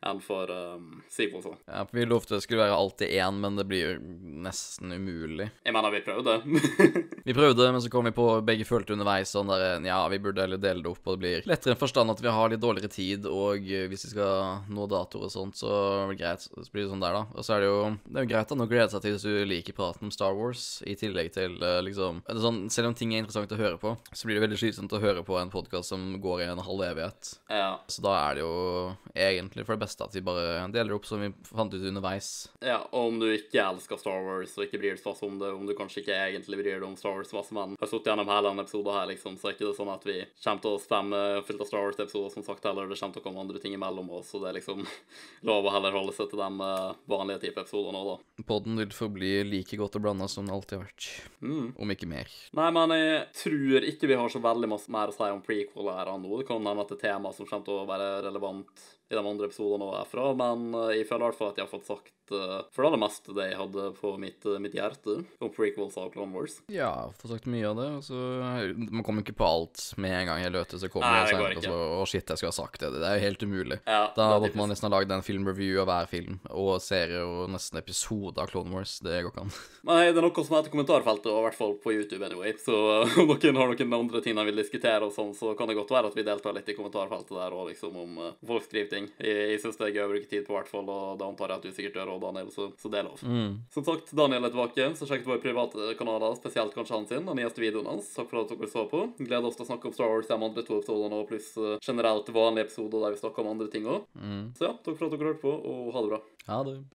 en 0.05 0.19
for 0.23 0.51
um, 0.51 1.01
da. 1.17 1.53
Ja, 1.65 1.85
for 1.85 1.97
Vi 1.97 2.05
lovte 2.05 2.35
det 2.35 2.43
skulle 2.45 2.63
være 2.63 2.75
alltid 2.75 3.09
én, 3.09 3.39
men 3.39 3.55
det 3.55 3.65
blir 3.69 3.83
jo 3.85 3.93
nesten 4.43 4.91
umulig. 4.91 5.49
Jeg 5.63 5.75
mener, 5.75 5.91
vi 5.93 6.01
prøvde. 6.05 6.39
Vi 7.23 7.33
prøvde, 7.33 7.69
men 7.71 7.79
så 7.81 7.87
kom 7.87 8.03
vi 8.03 8.11
på 8.11 8.25
begge 8.43 8.65
følte 8.67 8.91
underveis 8.97 9.31
sånn 9.31 9.47
der 9.47 9.79
Ja, 9.87 10.01
vi 10.11 10.17
burde 10.19 10.43
heller 10.43 10.59
dele 10.59 10.83
det 10.83 10.89
opp, 10.91 11.05
og 11.07 11.15
det 11.15 11.21
blir 11.21 11.45
lettere 11.47 11.71
enn 11.71 11.79
forstand 11.79 12.11
at 12.11 12.19
vi 12.19 12.33
har 12.35 12.51
litt 12.51 12.59
dårligere 12.59 12.91
tid, 12.91 13.27
og 13.31 13.63
eh, 13.63 13.85
hvis 13.87 14.03
vi 14.09 14.11
skal 14.11 14.65
nå 14.67 14.87
datoer 14.91 15.29
og 15.29 15.31
sånt, 15.31 15.55
så 15.55 15.69
blir 16.09 16.17
det 16.17 16.19
greit. 16.19 16.43
Så 16.43 16.67
blir 16.73 16.83
det 16.83 16.91
sånn 16.91 17.03
der, 17.03 17.15
da. 17.15 17.23
Og 17.31 17.47
så 17.47 17.55
er 17.55 17.63
det 17.63 17.69
jo 17.69 17.77
Det 18.03 18.19
er 18.19 18.25
jo 18.27 18.31
greit 18.33 18.51
da, 18.51 18.57
å 18.65 18.69
glede 18.73 18.89
seg 18.91 19.05
til 19.05 19.15
hvis 19.15 19.25
du 19.27 19.53
liker 19.53 19.77
praten 19.77 20.09
om 20.09 20.13
Star 20.13 20.35
Wars, 20.35 20.65
i 20.83 20.97
tillegg 20.99 21.31
til 21.37 21.55
eh, 21.63 21.79
liksom 21.87 22.19
sånn, 22.43 22.59
Selv 22.73 22.91
om 22.91 22.97
ting 22.97 23.13
er 23.15 23.23
interessant 23.23 23.55
å 23.55 23.61
høre 23.61 23.79
på, 23.79 23.95
så 24.11 24.27
blir 24.27 24.39
det 24.39 24.43
veldig 24.47 24.59
slitsomt 24.59 24.97
å 24.97 25.01
høre 25.03 25.23
på 25.23 25.39
en 25.39 25.53
podkast 25.53 25.93
som 25.93 26.17
går 26.23 26.43
i 26.43 26.49
en 26.51 26.63
halv 26.67 26.83
evighet. 26.91 27.35
ja. 27.47 27.71
Så 27.87 28.03
da 28.03 28.13
er 28.17 28.37
det 28.37 28.43
jo 28.43 28.53
egentlig 29.15 29.65
for 29.65 29.77
det 29.77 29.85
beste 29.85 29.92
at 30.01 30.15
vi 30.15 30.23
bare 30.25 30.65
deler 30.73 30.95
opp 30.95 31.05
som 31.05 31.21
vi 31.21 31.29
fant 31.45 31.73
ut 31.73 31.83
underveis. 31.83 32.49
ja. 32.63 32.81
Og 32.93 33.09
om 33.09 33.19
du 33.19 33.27
ikke 33.31 33.61
elsker 33.63 33.97
Star 33.99 34.21
Wars 34.25 34.53
og 34.57 34.65
ikke 34.65 34.79
bryr 34.81 34.95
deg 34.95 35.01
så 35.01 35.11
masse 35.11 35.25
om 35.25 35.37
det, 35.39 35.49
om 35.53 35.65
du 35.67 35.73
kanskje 35.77 36.01
ikke 36.03 36.17
egentlig 36.29 36.59
bryr 36.59 36.79
deg 36.79 36.87
om 36.87 36.95
Star 36.99 37.15
Wars 37.17 37.33
masse, 37.33 37.53
men 37.55 37.75
har 37.79 37.89
sittet 37.89 38.11
gjennom 38.11 38.29
hele 38.29 38.49
denne 38.49 38.65
episoden 38.65 38.97
her, 38.97 39.07
liksom, 39.11 39.37
så 39.39 39.49
er 39.49 39.55
ikke 39.55 39.67
det 39.67 39.77
sånn 39.77 39.91
at 39.93 40.07
vi 40.07 40.17
kommer 40.43 40.63
til 40.63 40.75
å 40.75 40.81
stemme 40.83 41.21
fullt 41.47 41.63
av 41.63 41.69
Star 41.69 41.85
Wars-episoder, 41.87 42.33
som 42.33 42.45
sagt, 42.45 42.67
heller. 42.67 42.89
Det 42.89 42.99
kommer 42.99 43.17
til 43.17 43.23
å 43.23 43.27
komme 43.27 43.43
andre 43.43 43.61
ting 43.63 43.75
imellom 43.77 44.11
oss, 44.17 44.31
så 44.33 44.41
det 44.43 44.51
er 44.51 44.59
liksom 44.59 44.83
lov 45.49 45.67
å 45.67 45.73
heller 45.75 45.97
holde 45.97 46.15
seg 46.15 46.31
til 46.31 46.41
de 46.43 46.69
eh, 46.69 47.01
vanlige 47.13 47.43
type 47.45 47.65
episoder 47.65 47.95
nå, 47.95 48.03
da. 48.11 48.45
Podden 48.49 48.79
vil 48.81 48.95
forbli 48.95 49.33
like 49.47 49.79
godt 49.79 49.99
og 49.99 50.05
blanda 50.05 50.29
som 50.31 50.47
den 50.47 50.55
alltid 50.55 50.79
har 50.79 50.87
vært. 50.87 51.09
Mm. 51.43 51.69
Om 51.79 51.95
ikke 51.95 52.09
mer. 52.09 52.31
Nei, 52.57 52.69
men 52.75 52.95
jeg 52.97 53.21
tror 53.43 53.87
ikke 53.89 54.09
vi 54.11 54.19
har 54.19 54.33
så 54.33 54.41
veldig 54.43 54.69
masse 54.71 54.93
mer 54.93 55.11
å 55.11 55.15
si 55.15 55.29
om 55.29 55.43
prequel 55.43 55.91
her 55.93 56.11
nå. 56.17 56.39
Det 56.39 56.47
kan 56.49 56.61
hende 56.63 56.85
at 56.85 56.91
det 56.93 56.99
er 56.99 57.05
tema 57.09 57.33
som 57.35 57.47
kommer 57.49 57.67
til 57.67 57.81
å 57.81 57.87
være 57.89 58.09
relevant 58.27 58.85
i 59.13 59.19
de 59.19 59.23
andre 59.23 59.49
episodene 59.49 59.89
er 59.99 60.09
fra, 60.09 60.31
men 60.37 60.73
eh, 60.81 60.97
jeg 60.99 61.09
føler 61.09 61.27
i 61.27 61.29
hvert 61.29 61.39
fall 61.39 61.53
at 61.53 61.61
jeg 61.61 61.67
har 61.67 61.73
fått 61.73 61.89
sagt 61.89 62.13
for 62.29 62.83
det 62.83 62.87
aller 62.89 63.01
meste 63.01 63.33
det 63.35 63.47
jeg 63.49 63.57
hadde 63.59 63.87
på 63.97 64.13
mitt, 64.21 64.45
eh, 64.45 64.59
mitt 64.61 64.75
hjerte 64.77 65.15
om 65.43 65.51
prequels 65.53 65.97
av 65.99 66.11
Clone 66.13 66.33
Wars. 66.33 66.59
Ja, 66.71 67.09
fått 67.19 67.33
sagt 67.33 67.49
mye 67.51 67.67
av 67.69 67.77
det. 67.79 67.89
Altså, 67.99 68.15
Man 68.93 69.03
kommer 69.03 69.25
ikke 69.25 69.35
på 69.37 69.47
alt 69.47 69.81
med 69.97 70.13
en 70.21 70.27
gang 70.31 70.43
jeg 70.43 70.53
løter, 70.53 70.79
så 70.79 70.89
kommer 70.91 71.11
Nei, 71.11 71.23
det 71.25 71.33
senere, 71.33 71.57
og 71.57 71.63
så 71.63 71.79
Å, 71.99 72.07
shit, 72.07 72.27
jeg 72.27 72.39
skulle 72.39 72.53
ha 72.53 72.57
sagt 72.57 72.79
det. 72.79 72.91
Det 72.95 73.07
er 73.07 73.19
jo 73.19 73.25
helt 73.27 73.43
umulig. 73.43 73.79
Ja, 73.85 74.03
Da 74.15 74.39
måtte 74.39 74.59
man 74.59 74.69
nesten 74.69 74.89
ha 74.89 74.93
lagd 74.95 75.11
en 75.11 75.25
filmreview 75.25 75.81
av 75.83 75.89
hver 75.89 76.09
film, 76.09 76.39
og 76.49 76.81
serie, 76.81 77.23
og 77.23 77.49
nesten 77.53 77.79
episode 77.81 78.39
av 78.39 78.49
Clone 78.51 78.71
Wars. 78.73 78.99
Det 79.03 79.23
går 79.23 79.33
ikke 79.33 79.45
an. 79.45 79.53
Nei, 79.89 80.11
det 80.11 80.17
er 80.17 80.27
noe 80.27 80.45
som 80.45 80.57
heter 80.57 80.73
kommentarfeltet, 80.73 81.29
og 81.31 81.41
i 81.41 81.45
hvert 81.47 81.59
fall 81.59 81.75
på 81.83 81.95
YouTube 81.95 82.23
anyway. 82.25 82.55
Så 82.61 82.73
uh, 83.03 83.17
om 83.23 83.33
noen 83.33 83.59
har 83.59 83.73
noen 83.73 83.99
andre 83.99 84.23
ting 84.23 84.37
de 84.37 84.47
vil 84.47 84.61
diskutere, 84.63 85.03
og 85.03 85.15
sånn, 85.15 85.33
så 85.37 85.53
kan 85.59 85.69
det 85.69 85.77
godt 85.79 85.91
være 85.91 86.11
at 86.11 86.17
vi 86.17 86.25
deltar 86.27 86.55
litt 86.55 86.69
i 86.69 86.77
kommentarfeltet 86.77 87.35
der 87.35 87.55
og 87.55 87.69
liksom 87.71 87.97
om 87.99 88.21
folk 88.45 88.65
skriver 88.67 88.89
ting. 88.91 89.09
Jeg, 89.19 89.53
jeg 89.53 89.61
syns 89.63 89.79
det 89.79 89.89
er 89.89 89.97
gøy 89.97 90.05
å 90.07 90.11
bruke 90.13 90.29
tid 90.29 90.47
på, 90.47 90.53
i 90.53 90.59
hvert 90.59 90.71
fall, 90.71 90.87
og 90.89 91.19
det 91.19 91.27
antar 91.27 91.53
jeg 91.53 91.61
at 91.61 91.67
du 91.67 91.75
sikkert 91.75 91.99
gjør 91.99 92.12
òg, 92.13 92.21
Daniel, 92.23 92.51
så, 92.53 92.69
så 92.79 92.91
det 92.93 93.01
er 93.01 93.07
lov. 93.07 93.21
Som 93.73 93.85
sagt, 93.87 94.13
Daniel 94.17 94.47
er 94.47 94.53
tilbake, 94.53 94.89
så 94.99 95.07
sjekk 95.09 95.25
våre 95.27 95.41
private 95.43 95.93
kanaler, 95.99 96.37
spesielt 96.39 96.75
kanskje 96.75 96.97
han 96.97 97.07
sin, 97.09 97.25
den 97.27 97.39
nyeste 97.41 97.63
videoen 97.63 97.89
hans. 97.91 98.11
Takk 98.15 98.29
for 98.31 98.43
at 98.43 98.53
dere 98.53 98.71
så 98.71 98.85
på. 98.91 99.05
Gleder 99.19 99.49
oss 99.49 99.57
til 99.59 99.65
å 99.65 99.69
snakke 99.71 99.89
om 99.89 99.95
Star 99.95 100.11
Wars 100.11 100.29
de 100.29 100.37
andre 100.37 100.65
to 100.67 100.79
episodene, 100.79 101.21
og 101.23 101.29
pluss 101.31 101.51
uh, 101.59 101.75
generelt 101.83 102.29
vanlige 102.33 102.69
episoder 102.69 103.07
der 103.07 103.15
vi 103.15 103.21
snakker 103.23 103.43
om 103.43 103.53
andre 103.55 103.69
ting 103.73 103.89
òg. 103.89 104.05
Så 104.57 104.69
ja, 104.69 104.73
takk 104.85 104.99
for 104.99 105.07
at 105.09 105.17
dere 105.17 105.33
hørte 105.33 105.43
på, 105.43 105.53
og 105.53 105.93
ha 105.95 106.05
det 106.05 106.13
bra. 106.13 106.21
Ha 106.49 106.59
det. 106.67 106.75